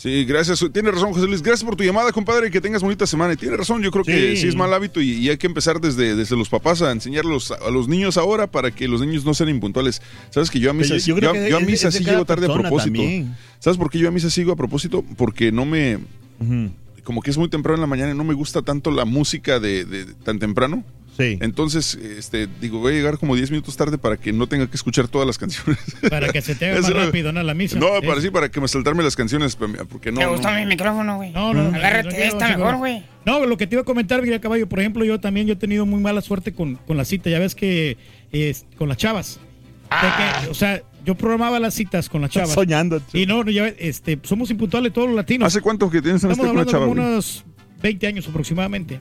[0.01, 0.63] Sí, gracias.
[0.71, 1.41] Tiene razón, José Luis.
[1.41, 3.33] Gracias por tu llamada, compadre, y que tengas bonita semana.
[3.33, 4.47] Y tiene razón, yo creo que Sí.
[4.47, 7.55] es mal hábito y, y hay que empezar desde, desde los papás a enseñarlos a,
[7.55, 10.01] a los niños ahora para que los niños no sean impuntuales.
[10.29, 12.05] Sabes que yo a misa, Yo- yo creo yo- que yo a misa es sí
[12.05, 12.93] llego tarde a propósito.
[12.93, 13.35] también.
[13.59, 15.03] ¿Sabes por qué yo a misa sigo a propósito?
[15.17, 15.99] Porque no me...
[17.03, 19.59] Como que es muy temprano en la mañana y no me gusta tanto la música
[19.59, 20.83] de, de tan temprano.
[21.19, 21.37] Sí.
[21.41, 24.77] Entonces, este, digo, voy a llegar como 10 minutos tarde para que no tenga que
[24.77, 25.77] escuchar todas las canciones.
[26.09, 27.43] Para que se te haga más rápido, ¿no?
[27.43, 27.77] La misa.
[27.77, 30.19] No, para sí, para que me saltarme las canciones, porque no.
[30.19, 30.31] ¿Te no.
[30.31, 31.31] gustó mi micrófono, güey?
[31.33, 32.77] No, no, no, Agárrate no, no, esta no, mejor, no.
[32.77, 33.03] güey.
[33.25, 35.57] No, lo que te iba a comentar, Miguel Caballo, por ejemplo, yo también yo he
[35.57, 37.29] tenido muy mala suerte con, con la cita.
[37.29, 37.97] Ya ves que
[38.77, 39.41] con las chavas.
[39.89, 42.51] Que, o sea, yo programaba las citas con las chavas.
[42.51, 43.01] soñando.
[43.11, 45.47] Y no, no, ya ves, este, somos impuntuales todos los latinos.
[45.47, 46.85] ¿Hace cuánto que tienes una cita con hablando chava?
[46.87, 47.43] unos
[47.81, 48.99] 20 años aproximadamente.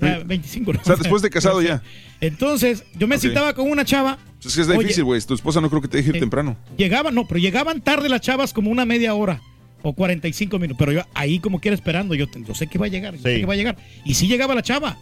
[0.00, 0.80] Ah, 25, ¿no?
[0.80, 1.82] O sea, después de casado ya.
[2.20, 3.22] Entonces, yo me Ok.
[3.22, 4.18] citaba con una chava.
[4.44, 5.20] Es que es difícil, güey.
[5.20, 6.56] Tu esposa no creo que te deje ir Eh, temprano.
[6.76, 9.40] Llegaban, no, pero llegaban tarde las chavas como una media hora
[9.82, 10.78] o 45 minutos.
[10.78, 13.34] Pero yo ahí como quiera esperando, yo, yo sé que va a llegar, yo sé
[13.34, 13.40] Sí.
[13.40, 13.76] que va a llegar.
[14.04, 14.96] Y sí llegaba la chava.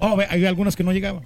[0.00, 1.22] Oh, ve, hay algunas que no llegaban.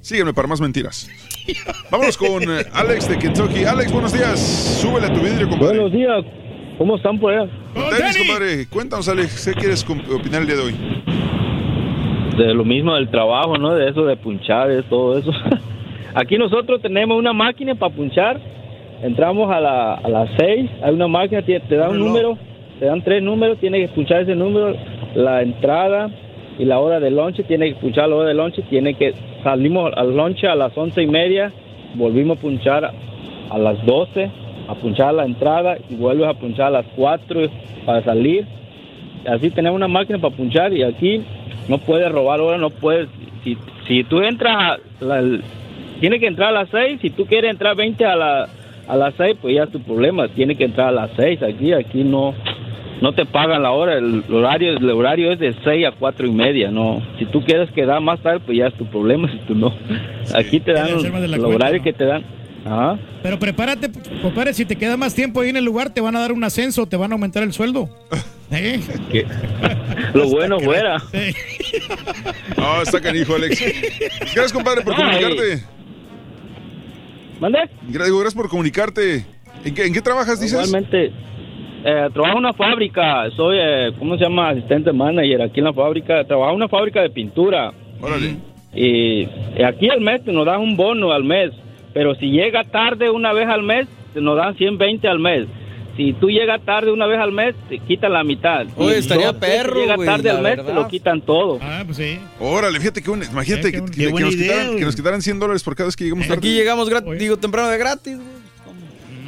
[0.00, 1.08] Sígueme para más mentiras.
[1.90, 3.64] Vámonos con eh, Alex de Kentucky.
[3.64, 4.38] Alex, buenos días.
[4.80, 5.78] Súbele a tu vidrio, compadre.
[5.80, 6.47] Buenos días.
[6.78, 7.50] ¿Cómo están por allá?
[7.74, 8.66] Con tenis, compadre.
[8.70, 10.74] Cuéntanos, Alex, ¿qué quieres opinar el día de hoy?
[12.36, 13.74] De lo mismo del trabajo, ¿no?
[13.74, 15.32] De eso de punchar, de todo eso.
[16.14, 18.38] Aquí nosotros tenemos una máquina para punchar.
[19.02, 22.36] Entramos a, la- a las seis, hay una máquina, te, te da un número,
[22.78, 24.74] te dan tres números, tienes que punchar ese número,
[25.14, 26.10] la entrada
[26.58, 29.92] y la hora de lonche, tienes que punchar la hora de lonche, tiene que, salimos
[29.96, 31.52] al lonche a las once y media,
[31.94, 32.90] volvimos a punchar
[33.50, 34.30] a las doce,
[34.68, 37.40] a punchar la entrada y vuelves a punchar a las cuatro
[37.86, 38.46] para salir.
[39.26, 41.22] Así tenemos una máquina para punchar y aquí
[41.68, 43.08] no puedes robar hora, no puedes,
[43.44, 43.56] si,
[43.86, 45.38] si tú entras, a la-
[46.00, 48.48] tiene que entrar a las 6, si tú quieres entrar 20 a, la,
[48.86, 51.72] a las 6, pues ya es tu problema, tiene que entrar a las 6 aquí,
[51.72, 52.34] aquí no,
[53.00, 56.30] no te pagan la hora, el horario, el horario es de 6 a 4 y
[56.30, 57.02] media, no.
[57.18, 59.72] Si tú quieres quedar más tarde, pues ya es tu problema, si tú no.
[60.34, 61.84] Aquí te dan el, cuenta, horario ¿no?
[61.84, 62.22] que te dan.
[62.68, 62.98] Ajá.
[63.22, 63.90] Pero prepárate,
[64.20, 66.44] compadre, si te queda más tiempo ahí en el lugar, te van a dar un
[66.44, 67.88] ascenso, te van a aumentar el sueldo.
[68.50, 68.80] ¿Eh?
[70.14, 70.96] Lo bueno fuera.
[72.56, 73.62] No, está canijo, Alex.
[74.20, 75.64] Gracias, compadre, por comunicarte.
[77.40, 77.58] ¿Mande?
[77.88, 79.26] Gracias por comunicarte.
[79.64, 80.66] ¿En qué, en qué trabajas, dices?
[80.66, 81.12] Igualmente,
[81.84, 84.50] eh, trabajo en una fábrica, soy, eh, ¿cómo se llama?
[84.50, 86.24] Asistente manager aquí en la fábrica.
[86.24, 87.72] Trabajo en una fábrica de pintura.
[88.00, 88.36] Órale.
[88.74, 91.52] Y, y aquí al mes te nos dan un bono al mes,
[91.94, 95.46] pero si llega tarde una vez al mes, te nos dan 120 al mes.
[95.96, 98.66] Si tú llegas tarde una vez al mes, te quitan la mitad.
[98.76, 101.58] Oye, Y estaría veces perro, llega güey, tarde al mes, te lo quitan todo.
[101.60, 102.20] Ah, pues sí.
[102.38, 103.80] Órale, fíjate que un- imagínate Eh, que,
[104.12, 106.38] nos quitaran, que nos quitaran 100 dólares por cada vez que llegamos tarde.
[106.38, 108.14] Aquí llegamos, gratis, digo, temprano de gratis.
[108.16, 108.28] güey.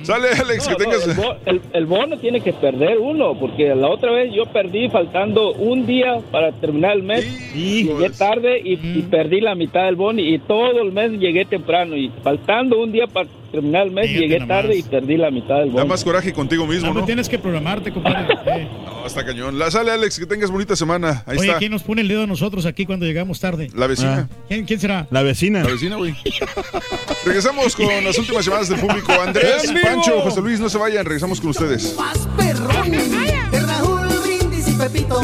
[0.03, 1.09] Sale, Alex, No, que no, tengas...
[1.09, 4.89] el, bo- el- el bono tiene que perder uno, porque la otra vez yo perdí
[4.89, 7.53] faltando un día para terminar el mes.
[7.85, 11.97] Llegué tarde y, y perdí la mitad del bono y todo el mes llegué temprano
[11.97, 15.57] y faltando un día para terminar el mes Fíjate llegué tarde y perdí la mitad
[15.59, 15.87] del Da bono.
[15.87, 17.07] más coraje contigo mismo, No, ¿no?
[17.07, 18.35] tienes que programarte, compadre.
[18.47, 18.69] Eh.
[18.85, 19.59] No, está cañón.
[19.59, 21.23] La sale, Alex, que tengas bonita semana.
[21.27, 21.59] Ahí Oye, está.
[21.59, 23.69] ¿quién nos pone el dedo a nosotros aquí cuando llegamos tarde?
[23.75, 24.29] La vecina.
[24.49, 25.07] ¿Quién, quién será?
[25.11, 25.63] La vecina.
[25.63, 26.15] La vecina, güey.
[27.25, 29.13] Regresamos con las últimas llamadas del público.
[29.13, 29.73] Andrés.
[29.83, 31.05] Pancho, José Luis, no se vayan.
[31.05, 31.97] Regresamos con ustedes.
[32.37, 35.21] perrón de Raúl Brindis y Pepito.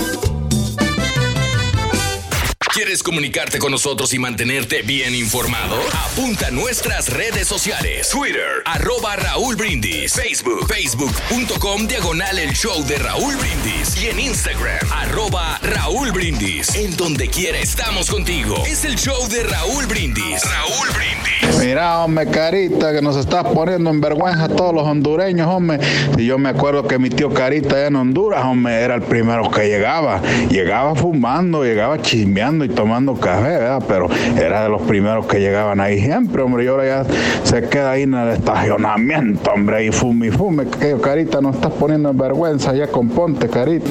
[2.76, 5.76] ¿Quieres comunicarte con nosotros y mantenerte bien informado?
[6.10, 8.10] Apunta a nuestras redes sociales.
[8.10, 10.12] Twitter, arroba Raúl Brindis.
[10.12, 13.96] Facebook, facebook.com, diagonal el show de Raúl Brindis.
[14.02, 16.74] Y en Instagram, arroba Raúl Brindis.
[16.74, 18.62] En donde quiera estamos contigo.
[18.66, 20.42] Es el show de Raúl Brindis.
[20.44, 21.58] Raúl Brindis.
[21.64, 25.78] Mira, hombre, carita, que nos estás poniendo en vergüenza a todos los hondureños, hombre.
[26.18, 29.66] Y yo me acuerdo que mi tío Carita en Honduras, hombre, era el primero que
[29.66, 30.20] llegaba.
[30.50, 33.82] Llegaba fumando, llegaba chismeando y tomando café, ¿verdad?
[33.88, 36.64] Pero era de los primeros que llegaban ahí siempre, hombre.
[36.64, 37.06] Y ahora ya
[37.44, 40.66] se queda ahí en el estacionamiento, hombre, y fume y fume.
[40.66, 43.90] Que Carita, nos estás poniendo en vergüenza, ya componte, Carita.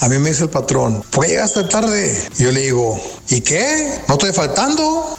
[0.00, 2.16] A mí me dice el patrón, ¿por qué llegaste tarde?
[2.38, 3.92] Yo le digo, ¿y qué?
[4.08, 5.16] ¿No estoy faltando?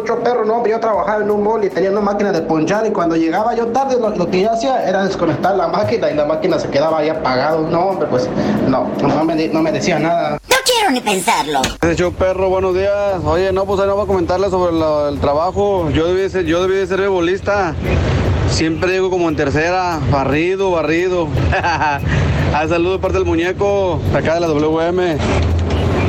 [0.00, 2.90] Mucho perro, no, yo trabajaba en un mall y tenía una máquina de ponchar y
[2.90, 6.24] cuando llegaba yo tarde lo, lo que yo hacía era desconectar la máquina y la
[6.24, 7.58] máquina se quedaba ahí apagada.
[7.60, 8.26] No, hombre, pues
[8.66, 10.38] no, no me, no me decía nada.
[10.48, 11.60] No quiero ni pensarlo.
[11.96, 12.92] Yo perro, buenos días.
[13.26, 15.90] Oye, no, pues ahí no voy a comentarle sobre lo- el trabajo.
[15.90, 17.74] Yo debí de ser, yo debí de ser bebolista.
[18.48, 21.28] Siempre llego como en tercera, barrido, barrido.
[22.54, 25.16] Al saludo de parte del muñeco, de acá de la WM.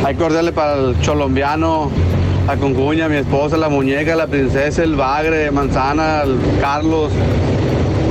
[0.05, 1.91] Hay cordiales para el cholombiano,
[2.47, 7.11] la concuña, mi esposa, la muñeca, la princesa, el bagre, manzana, el Carlos.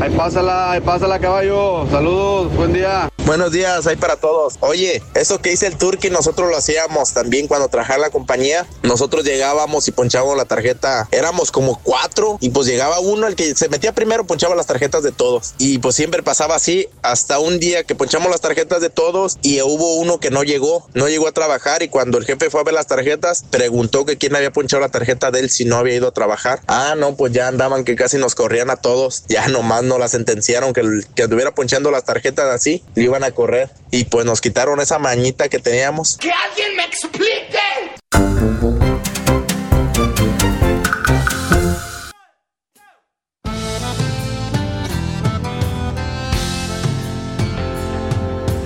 [0.01, 1.87] Ahí pásala, ahí pásala, caballo.
[1.91, 3.10] Saludos, buen día.
[3.31, 4.57] Buenos días, ahí para todos.
[4.59, 8.67] Oye, eso que dice el Turqui, nosotros lo hacíamos también cuando trabajaba la compañía.
[8.83, 11.07] Nosotros llegábamos y ponchábamos la tarjeta.
[11.13, 15.05] Éramos como cuatro y pues llegaba uno, el que se metía primero, ponchaba las tarjetas
[15.05, 15.55] de todos.
[15.59, 19.63] Y pues siempre pasaba así hasta un día que ponchamos las tarjetas de todos y
[19.63, 22.65] hubo uno que no llegó, no llegó a trabajar y cuando el jefe fue a
[22.65, 25.95] ver las tarjetas, preguntó que quién había ponchado la tarjeta de él si no había
[25.95, 26.63] ido a trabajar.
[26.67, 29.23] Ah, no, pues ya andaban que casi nos corrían a todos.
[29.29, 30.81] Ya nomás no la sentenciaron que
[31.15, 33.71] que estuviera ponchando las tarjetas así, le iban a correr.
[33.91, 36.17] Y pues nos quitaron esa mañita que teníamos.
[36.19, 37.59] ¡Que alguien me explique!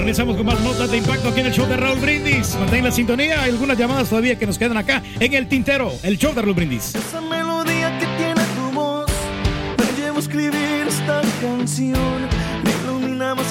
[0.04, 2.56] Regresamos con más notas de impacto aquí en el show de Raúl Brindis.
[2.56, 3.42] Mantén la sintonía.
[3.42, 5.90] Hay algunas llamadas todavía que nos quedan acá en el tintero.
[6.02, 6.94] El show de Raúl Brindis.
[6.94, 9.10] Esa melodía que tiene tu voz
[9.78, 12.23] me llevo a escribir esta canción.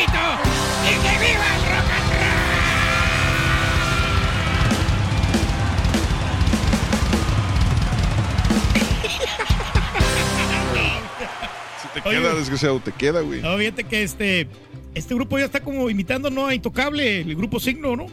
[0.00, 0.18] Y Pepito,
[0.86, 2.10] y que viva el rock and
[11.82, 13.42] Si te queda, desgraciado, te queda, güey.
[13.42, 14.48] No, fíjate que este,
[14.94, 16.46] este grupo ya está como imitando, ¿no?
[16.46, 18.06] A Intocable, el grupo Signo, ¿no?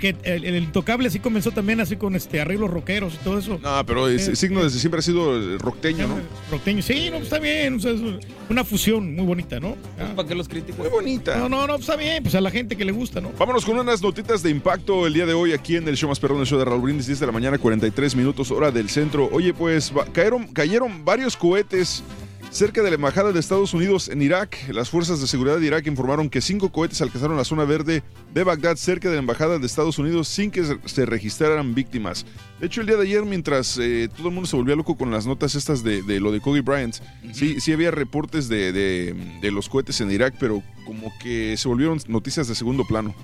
[0.00, 3.58] Porque el, el Intocable así comenzó también así con este arreglos rockeros y todo eso.
[3.62, 6.14] No, pero Eh, ese signo desde siempre ha sido el rockteño, ¿no?
[6.50, 8.00] Rockteño, sí, no, pues está bien, o sea, es
[8.48, 9.76] una fusión muy bonita, ¿no?
[10.16, 10.78] ¿Para qué los críticos?
[10.80, 11.36] Muy bonita.
[11.36, 13.30] No, no, no, pues está bien, pues a la gente que le gusta, ¿no?
[13.38, 16.18] Vámonos con unas notitas de impacto el día de hoy aquí en el show más
[16.18, 19.28] perrón, el show de Raúl Brindis, 10 de la mañana, 43 minutos, hora del centro.
[19.32, 22.02] Oye, pues va- cayeron, cayeron varios cohetes
[22.50, 24.56] cerca de la embajada de Estados Unidos en Irak.
[24.72, 28.02] Las fuerzas de seguridad de Irak informaron que cinco cohetes alcanzaron la zona verde
[28.34, 32.26] de Bagdad cerca de la embajada de Estados Unidos sin que se- registraran víctimas.
[32.60, 35.10] De hecho, el día de ayer, mientras eh, todo el mundo se volvía loco con
[35.10, 36.96] las notas estas de, de lo de Kobe Bryant,
[37.32, 41.68] sí, sí había reportes de, de- de los cohetes en Irak, pero como que se
[41.68, 43.14] volvieron noticias de segundo plano.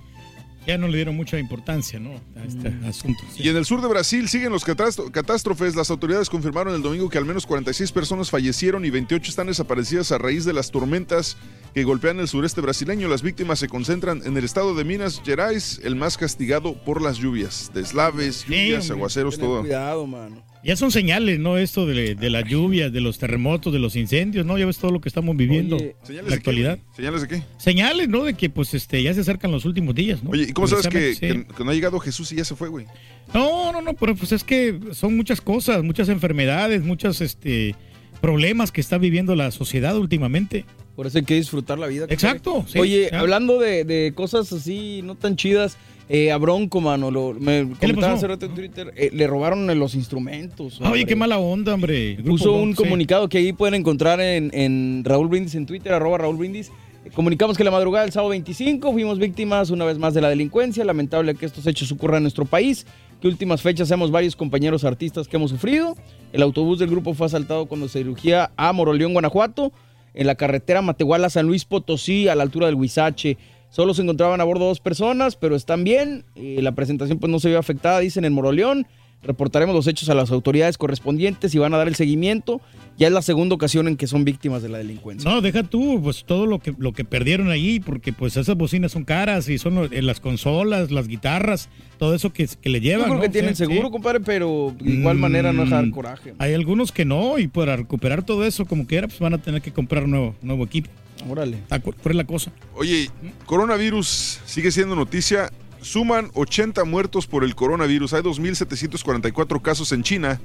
[0.67, 2.21] Ya no le dieron mucha importancia, ¿no?
[2.35, 3.23] A este asunto.
[3.37, 5.77] Y en el sur de Brasil siguen los catástrofes.
[5.77, 10.11] Las autoridades confirmaron el domingo que al menos 46 personas fallecieron y 28 están desaparecidas
[10.11, 11.37] a raíz de las tormentas
[11.73, 13.07] que golpean el sureste brasileño.
[13.07, 17.19] Las víctimas se concentran en el estado de Minas Gerais, el más castigado por las
[17.19, 17.71] lluvias.
[17.73, 19.61] Deslaves, lluvias, aguaceros, todo.
[19.61, 20.43] Cuidado, mano.
[20.67, 21.57] Ya son señales, ¿no?
[21.59, 24.59] Esto de, de la lluvia, de los terremotos, de los incendios, ¿no?
[24.59, 26.79] Ya ves todo lo que estamos viviendo Oye, en ¿señales la de qué, actualidad.
[26.97, 27.43] ¿Señales de qué?
[27.59, 28.25] Señales, ¿no?
[28.25, 30.31] De que pues este ya se acercan los últimos días, ¿no?
[30.31, 31.21] Oye, ¿y cómo sabes que, sí.
[31.21, 32.87] que- que no ha llegado Jesús y ya se fue, güey?
[33.33, 37.75] No, no, no, pero pues es que son muchas cosas, muchas enfermedades, muchos este
[38.21, 40.65] problemas que está viviendo la sociedad últimamente.
[40.97, 42.07] Por eso hay que disfrutar la vida.
[42.09, 43.23] Exacto, sí, Oye, claro.
[43.25, 45.77] hablando de, de cosas así no tan chidas,
[46.09, 48.13] eh, a Bronco, mano, lo, me le comentaba pasó?
[48.15, 50.81] hace rato en Twitter, eh, le robaron los instrumentos.
[50.81, 51.07] Oye, hombre.
[51.07, 52.15] qué mala onda, hombre.
[52.15, 52.85] Grupo Puso un Bronco, sí.
[52.85, 56.69] comunicado que ahí pueden encontrar en, en Raúl Brindis en Twitter, arroba Raúl Brindis.
[57.05, 60.29] Eh, Comunicamos que la madrugada del sábado 25 fuimos víctimas una vez más de la
[60.29, 60.85] delincuencia.
[60.85, 62.87] Lamentable que estos hechos ocurran en nuestro país.
[63.21, 65.97] Que últimas fechas hemos varios compañeros artistas que hemos sufrido.
[66.33, 69.73] El autobús del grupo fue asaltado cuando se dirigía a Moroleón, Guanajuato,
[70.15, 73.39] en la carretera Matehuala San Luis Potosí, a la altura del Huizache.
[73.77, 76.25] Solo se encontraban a bordo dos personas, pero están bien.
[76.35, 78.87] Eh, la presentación pues no se vio afectada, dicen en Moroleón.
[79.23, 82.63] Reportaremos los hechos a las autoridades correspondientes y van a dar el seguimiento.
[82.97, 85.31] Ya es la segunda ocasión en que son víctimas de la delincuencia.
[85.31, 88.93] No, deja tú, pues todo lo que, lo que perdieron ahí, porque pues esas bocinas
[88.93, 92.85] son caras y son eh, las consolas, las guitarras, todo eso que, que le Yo
[92.93, 93.05] llevan.
[93.05, 93.21] creo ¿no?
[93.21, 93.93] que tienen seguro, sí.
[93.93, 96.33] compadre, pero de igual manera no dejar Mm, coraje.
[96.39, 99.61] Hay algunos que no, y para recuperar todo eso como quiera, pues van a tener
[99.61, 100.89] que comprar nuevo, nuevo equipo.
[101.29, 101.63] Órale.
[101.83, 102.53] Cu- ¿Cuál es la cosa?
[102.75, 103.11] Oye,
[103.47, 105.51] coronavirus sigue siendo noticia.
[105.81, 108.13] Suman 80 muertos por el coronavirus.
[108.15, 110.41] Hay 2.744 casos en China.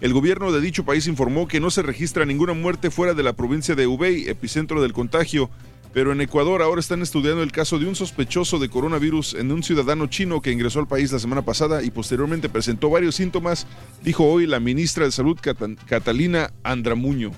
[0.00, 3.32] El gobierno de dicho país informó que no se registra ninguna muerte fuera de la
[3.32, 5.50] provincia de Hubei, epicentro del contagio.
[5.92, 9.62] Pero en Ecuador ahora están estudiando el caso de un sospechoso de coronavirus en un
[9.62, 13.68] ciudadano chino que ingresó al país la semana pasada y posteriormente presentó varios síntomas,
[14.02, 17.30] dijo hoy la ministra de Salud Cata- Catalina Andramuño.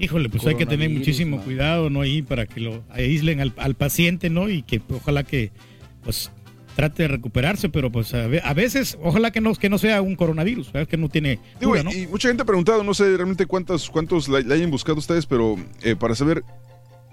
[0.00, 2.00] Híjole, pues hay que tener muchísimo cuidado, ¿no?
[2.00, 4.48] Ahí para que lo aíslen al, al paciente, ¿no?
[4.48, 5.52] Y que pues, ojalá que,
[6.02, 6.30] pues,
[6.74, 10.00] trate de recuperarse, pero pues a, ve- a veces, ojalá que no, que no sea
[10.00, 10.88] un coronavirus, ¿verdad?
[10.88, 11.92] Que no tiene Digo, cura, ¿no?
[11.92, 15.26] y mucha gente ha preguntado, no sé realmente cuántos, cuántos la, la hayan buscado ustedes,
[15.26, 16.42] pero eh, para saber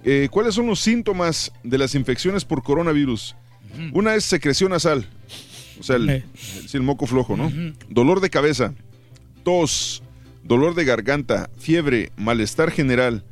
[0.06, 3.36] eh, cuáles son los síntomas de las infecciones por coronavirus.
[3.94, 5.06] Una es secreción nasal,
[5.80, 6.24] o sea, el,
[6.74, 7.52] el moco flojo, ¿no?
[7.90, 8.74] Dolor de cabeza,
[9.44, 10.02] tos,
[10.48, 13.24] dolor de garganta, fiebre, malestar general.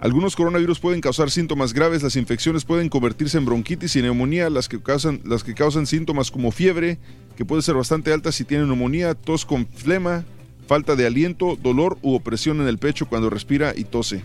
[0.00, 4.68] Algunos coronavirus pueden causar síntomas graves, las infecciones pueden convertirse en bronquitis y neumonía, las
[4.68, 6.98] que causan, las que causan síntomas como fiebre,
[7.36, 10.24] que puede ser bastante alta si tiene neumonía, tos con flema,
[10.66, 14.24] falta de aliento, dolor u opresión en el pecho cuando respira y tose.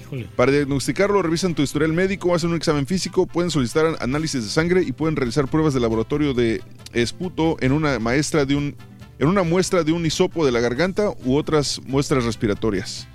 [0.00, 0.28] Híjole.
[0.36, 4.50] Para diagnosticarlo, revisan tu historial médico, hacen un examen físico, pueden solicitar an- análisis de
[4.50, 6.62] sangre y pueden realizar pruebas de laboratorio de
[6.92, 8.76] esputo en una maestra de un
[9.24, 13.08] en una muestra de un hisopo de la garganta u otras muestras respiratorias.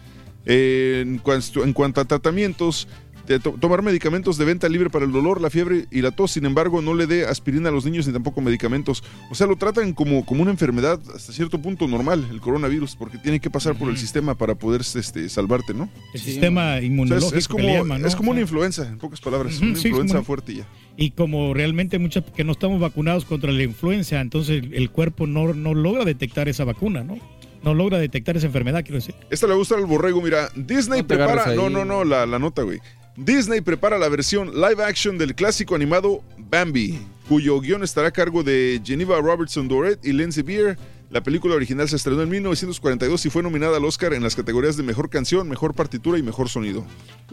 [0.45, 2.87] En, cuanto, en cuanto a tratamientos,
[3.29, 6.31] de to- tomar medicamentos de venta libre para el dolor, la fiebre y la tos,
[6.31, 9.03] sin embargo, no le dé aspirina a los niños ni tampoco medicamentos.
[9.31, 13.17] O sea, lo tratan como, como una enfermedad hasta cierto punto normal, el coronavirus, porque
[13.19, 15.89] tiene que pasar por el sistema para poder este, salvarte, ¿no?
[16.13, 18.07] El sistema O sea, inmunológico es, es como, que le llaman, ¿no?
[18.07, 20.67] es como O una influenza, en pocas palabras, una sí, influenza como- fuerte y ya.
[20.97, 25.53] Y como realmente muchas que no estamos vacunados contra la influenza, entonces el, cuerpo no,
[25.53, 27.17] no logra detectar esa vacuna, ¿no?
[27.63, 29.15] No logra detectar esa enfermedad, quiero decir.
[29.29, 32.63] Esta le gusta al borrego, mira, Disney No prepara, no, no, no, la, la nota,
[32.63, 32.79] güey.
[33.19, 38.43] Disney prepara la versión live action del clásico animado Bambi, cuyo guion estará a cargo
[38.43, 40.77] de Geneva Robertson Doret y Lindsay Beer.
[41.09, 44.77] La película original se estrenó en 1942 y fue nominada al Oscar en las categorías
[44.77, 46.85] de Mejor Canción, Mejor Partitura y Mejor Sonido.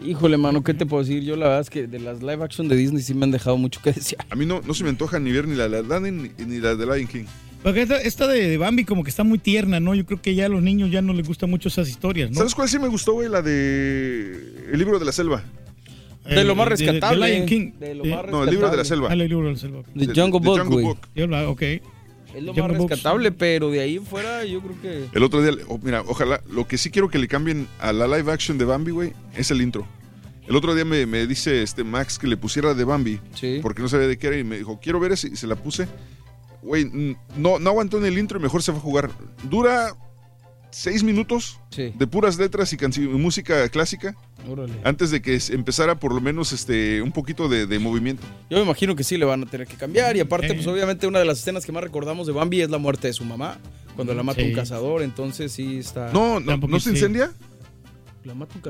[0.03, 1.23] Híjole, mano, ¿qué te puedo decir?
[1.23, 3.55] Yo la verdad es que de las live action de Disney sí me han dejado
[3.55, 4.25] mucho que desear.
[4.29, 6.59] A mí no, no se me antoja ni ver ni la de Aladdin ni, ni
[6.59, 7.25] la de Lion King.
[7.63, 9.95] Porque esta, esta de, de Bambi como que está muy tierna, ¿no?
[9.95, 12.35] Yo creo que ya a los niños ya no les gustan mucho esas historias, ¿no?
[12.39, 13.29] ¿Sabes cuál sí me gustó, güey?
[13.29, 15.43] La de El libro de la selva.
[16.35, 17.33] De lo más de- de- de rescatable.
[17.33, 17.71] Lion King.
[17.79, 18.85] De lo más No, el libro de la rescatable.
[18.85, 19.07] selva.
[19.09, 19.83] Ah, el libro de la selva.
[19.95, 20.39] The Jungle
[20.83, 20.97] Book.
[21.15, 21.61] Yo la- ok.
[21.61, 21.81] Es
[22.43, 22.89] lo Jungle más Book.
[22.91, 25.05] rescatable, pero de ahí en fuera yo creo que...
[25.17, 28.05] El otro día, oh, mira, ojalá, lo que sí quiero que le cambien a la
[28.07, 29.87] live action de Bambi, güey, es el intro.
[30.47, 33.59] El otro día me, me dice este Max que le pusiera de Bambi, Sí.
[33.61, 35.55] porque no sabía de qué era, y me dijo, quiero ver ese, y se la
[35.55, 35.87] puse.
[36.61, 36.85] Güey,
[37.37, 39.09] no, no aguantó en el intro y mejor se fue a jugar.
[39.49, 39.93] Dura
[40.79, 41.91] seis minutos Sí.
[41.95, 44.15] de puras letras y, música clásica,
[44.47, 44.73] Órale.
[44.83, 48.23] antes de que empezara por lo menos este un poquito de, de movimiento.
[48.49, 50.15] Yo me imagino que sí le van a tener que cambiar.
[50.15, 50.53] Y aparte, Eh.
[50.53, 53.13] pues obviamente una de las escenas que más recordamos de Bambi es la muerte de
[53.13, 53.57] su mamá.
[53.95, 54.49] Cuando la mata Sí.
[54.49, 56.11] un cazador, entonces sí está...
[56.13, 56.95] No, no, ¿no se sí.
[56.95, 57.31] incendia?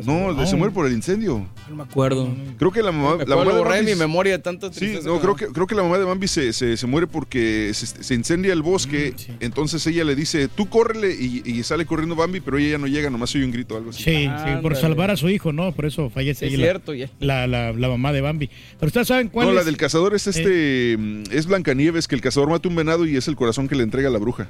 [0.05, 1.45] No, se muere por el incendio.
[1.69, 2.27] No me acuerdo.
[2.57, 5.19] Creo que la mamá, Me la acuerdo, mamá de Bambi mi memoria de Sí, no,
[5.19, 8.13] creo que, creo que la mamá de Bambi se, se, se muere porque se, se
[8.13, 9.13] incendia el bosque.
[9.17, 12.77] Mm, Entonces ella le dice, tú córrele y, y sale corriendo Bambi, pero ella ya
[12.77, 14.03] no llega, nomás oye un grito o algo así.
[14.03, 15.71] Sí, sí, por salvar a su hijo, ¿no?
[15.71, 17.09] Por eso fallece Es la- cierto, ya.
[17.19, 18.49] la, la, la mamá de Bambi.
[18.79, 19.57] Pero ustedes saben cuál No, es.
[19.57, 20.95] la del cazador es este.
[20.97, 23.83] mm, Es Blancanieves, que el cazador mata un venado y es el corazón que le
[23.83, 24.47] entrega a la bruja.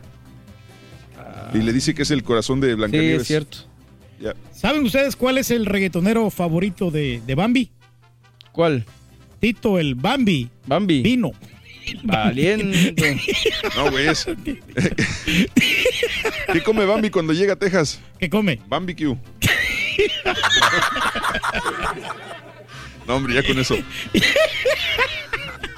[1.54, 3.22] Y le dice que es el corazón de Sí, Blancanieves.
[3.22, 3.58] es cierto.
[4.52, 7.72] ¿Saben ustedes cuál es el reggaetonero favorito de, de Bambi?
[8.52, 8.86] ¿Cuál?
[9.40, 10.50] Tito, el Bambi.
[10.66, 11.02] Bambi.
[11.02, 11.32] Vino.
[12.04, 12.96] Valiente.
[13.76, 14.08] No, güey.
[16.52, 18.00] ¿Qué come Bambi cuando llega a Texas?
[18.20, 18.60] ¿Qué come?
[18.68, 19.18] Bambi Q.
[23.08, 23.76] No, hombre, ya con eso.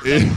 [0.06, 0.30] Eh,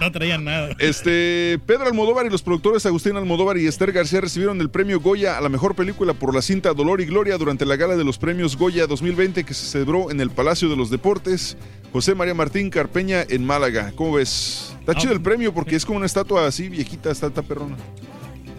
[0.00, 0.70] No traían nada.
[0.78, 5.36] Este, Pedro Almodóvar y los productores Agustín Almodóvar y Esther García recibieron el premio Goya
[5.36, 8.18] a la mejor película por la cinta Dolor y Gloria durante la gala de los
[8.18, 11.56] premios Goya 2020 que se celebró en el Palacio de los Deportes
[11.92, 13.92] José María Martín Carpeña en Málaga.
[13.96, 14.74] ¿Cómo ves?
[14.80, 17.76] Está chido el premio porque es como una estatua así viejita, está, perrona.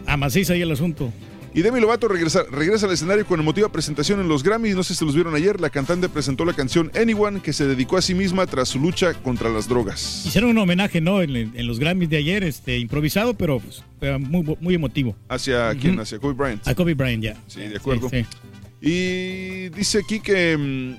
[0.06, 1.12] A maciza ahí el asunto.
[1.54, 4.74] Y Demi Lovato regresa, regresa al escenario con emotiva presentación en los Grammys.
[4.74, 5.60] No sé si los vieron ayer.
[5.60, 9.14] La cantante presentó la canción Anyone que se dedicó a sí misma tras su lucha
[9.16, 10.24] contra las drogas.
[10.26, 11.22] Hicieron un homenaje, ¿no?
[11.22, 13.84] En, en los Grammys de ayer, este, improvisado, pero pues,
[14.22, 15.14] muy, muy emotivo.
[15.28, 16.00] ¿Hacia quién?
[16.00, 16.66] Hacia Kobe Bryant.
[16.68, 17.36] A Kobe Bryant, ya.
[17.48, 18.10] Sí, de acuerdo.
[18.10, 18.88] Sí, sí.
[18.90, 20.96] Y dice aquí que mm,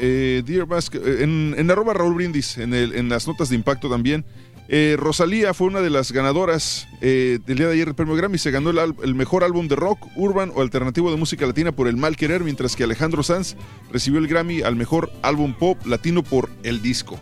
[0.00, 3.88] eh, Dear eh, en, en arroba Raúl Brindis, en, el- en las notas de impacto
[3.88, 4.24] también,
[4.72, 8.38] eh, Rosalía fue una de las ganadoras eh, del día de ayer del premio Grammy.
[8.38, 11.96] Se ganó el, mejor álbum de rock, urban o alternativo de música latina por El
[11.96, 13.56] Mal Querer, mientras que Alejandro Sanz
[13.92, 17.18] recibió el Grammy al mejor álbum pop latino por El Disco.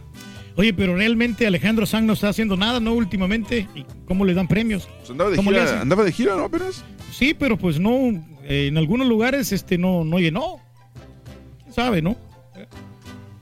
[0.56, 2.92] Oye, pero realmente Alejandro Sanz no está haciendo nada, ¿no?
[2.92, 3.66] Últimamente.
[3.74, 4.86] ¿Y cómo le dan premios?
[4.98, 6.44] Pues andaba de ¿Cómo le gira, andaba de gira, ¿no?
[6.44, 6.84] Apenas.
[7.12, 8.10] Sí, pero pues no,
[8.42, 10.56] eh, en algunos lugares este no, no llenó.
[11.62, 12.27] ¿Quién sabe, no?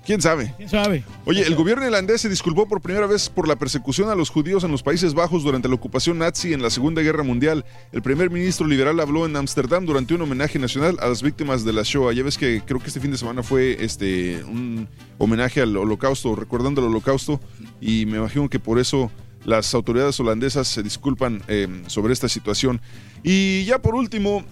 [0.06, 0.54] ¿Quién sabe?
[0.56, 1.02] ¿Quién sabe?
[1.24, 4.62] Oye, el gobierno irlandés se disculpó por primera vez por la persecución a los judíos
[4.62, 7.64] en los Países Bajos durante la ocupación nazi en la Segunda Guerra Mundial.
[7.90, 11.72] El primer ministro liberal habló en Ámsterdam durante un homenaje nacional a las víctimas de
[11.72, 12.12] la Shoah.
[12.12, 16.36] Ya ves que creo que este fin de semana fue este un homenaje al holocausto,
[16.36, 17.40] recordando el holocausto,
[17.80, 19.10] y me imagino que por eso
[19.44, 22.80] las autoridades holandesas se disculpan eh, sobre esta situación.
[23.24, 24.44] Y ya por último,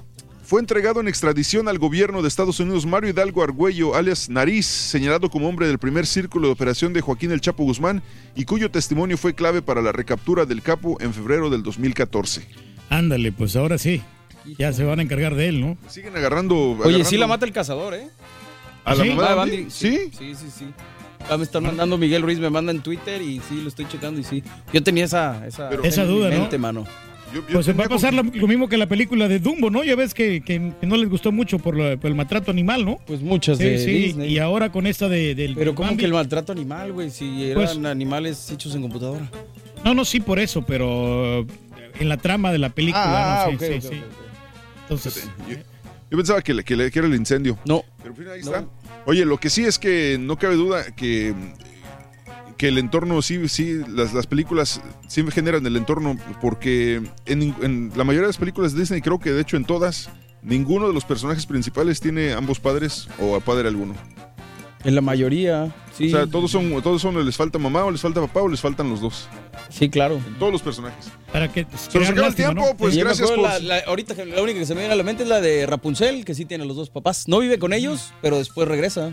[0.45, 5.31] fue entregado en extradición al gobierno de Estados Unidos Mario Hidalgo Argüello, alias Nariz, señalado
[5.31, 8.03] como hombre del primer círculo de operación de Joaquín El Chapo Guzmán
[8.37, 12.47] y cuyo testimonio fue clave para la recaptura del capo en febrero del 2014.
[12.91, 14.03] Ándale, pues ahora sí.
[14.59, 15.79] Ya se van a encargar de él, ¿no?
[15.89, 16.77] Siguen agarrando.
[16.85, 18.09] Oye, sí la mata el cazador, ¿eh?
[18.85, 19.11] ¿A la ¿Sí?
[19.11, 20.11] mamá de ¿Sí?
[20.17, 20.67] Sí, sí, sí.
[21.31, 24.21] Ah, me están mandando Miguel Ruiz, me manda en Twitter y sí, lo estoy checando
[24.21, 24.45] y sí.
[24.75, 26.87] Yo tenía esa, esa, Esa en mi duda, ¿no?
[27.51, 29.83] Pues va a pasar lo, lo mismo que la película de Dumbo, ¿no?
[29.85, 32.85] Ya ves que, que- que no les gustó mucho por, lo- por el maltrato animal,
[32.85, 32.99] ¿no?
[33.07, 33.91] Pues muchas sí, de sí.
[33.93, 34.33] Disney.
[34.33, 36.01] Y ahora con esta de, del Pero como Bambi.
[36.01, 39.29] que el maltrato animal, güey, si eran Pues- animales hechos en computadora.
[39.85, 41.41] No, no, sí, por eso, pero
[41.99, 44.01] en la trama de la película, Ah, no ok, sí, sí, sí.
[44.83, 45.57] Entonces, Yo,
[46.11, 47.59] yo pensaba que, le- que, le- que era el incendio.
[47.67, 47.83] No.
[48.03, 48.65] Pero pues, ahí está.
[49.07, 51.35] Oye, lo que sí es que no cabe duda que,
[52.57, 57.93] que el entorno, sí, sí, las, las películas siempre generan el entorno, porque en, en
[57.97, 60.11] la mayoría de las películas de Disney, creo que de hecho en todas,
[60.43, 63.95] ninguno de los personajes principales tiene ambos padres o a padre alguno.
[64.85, 66.09] En la mayoría, sí.
[66.09, 68.61] O sea, todos son, todos son, les falta mamá o les falta papá o les
[68.61, 69.29] faltan los dos.
[69.71, 70.17] Sí, claro.
[70.17, 71.07] En todos los personajes.
[71.33, 73.41] para que Se nos acaba el tiempo, pues yo gracias por...
[73.41, 75.65] la- la- ahorita la única que se me viene a la mente es la de
[75.65, 77.27] Rapunzel, que sí tiene a los dos papás.
[77.29, 79.11] No vive con ellos, pero después regresa.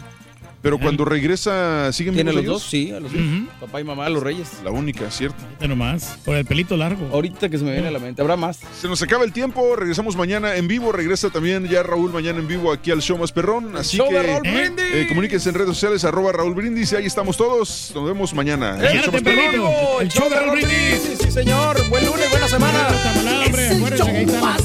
[0.62, 2.54] Pero cuando regresa, ¿siguen ¿Tiene los ellos?
[2.62, 2.70] dos?
[2.70, 3.22] Sí, a los dos.
[3.60, 4.50] Papá y mamá, los reyes.
[4.64, 5.38] La única, ¿cierto?
[5.48, 7.10] Fíjate nomás, con el pelito largo.
[7.12, 8.22] Ahorita que se me viene a la mente.
[8.22, 8.60] ¿Habrá más?
[8.80, 12.48] Se nos acaba el tiempo, regresamos mañana en vivo, regresa también ya Raúl mañana en
[12.48, 14.86] vivo aquí al show más perrón, así show que de Raúl Brindis.
[14.94, 18.78] eh, comuníquense en redes sociales arroba Raúl Brindis y ahí estamos todos, nos vemos mañana.
[18.78, 19.66] en el show más perrón.
[20.02, 21.02] El show de Raúl Brindis.
[21.02, 21.78] Sí, sí, señor.
[21.90, 22.88] Buen lunes, buena semana.
[22.88, 23.36] Están las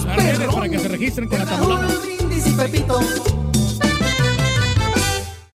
[0.04, 1.88] las redes para que se registren con la tamalada.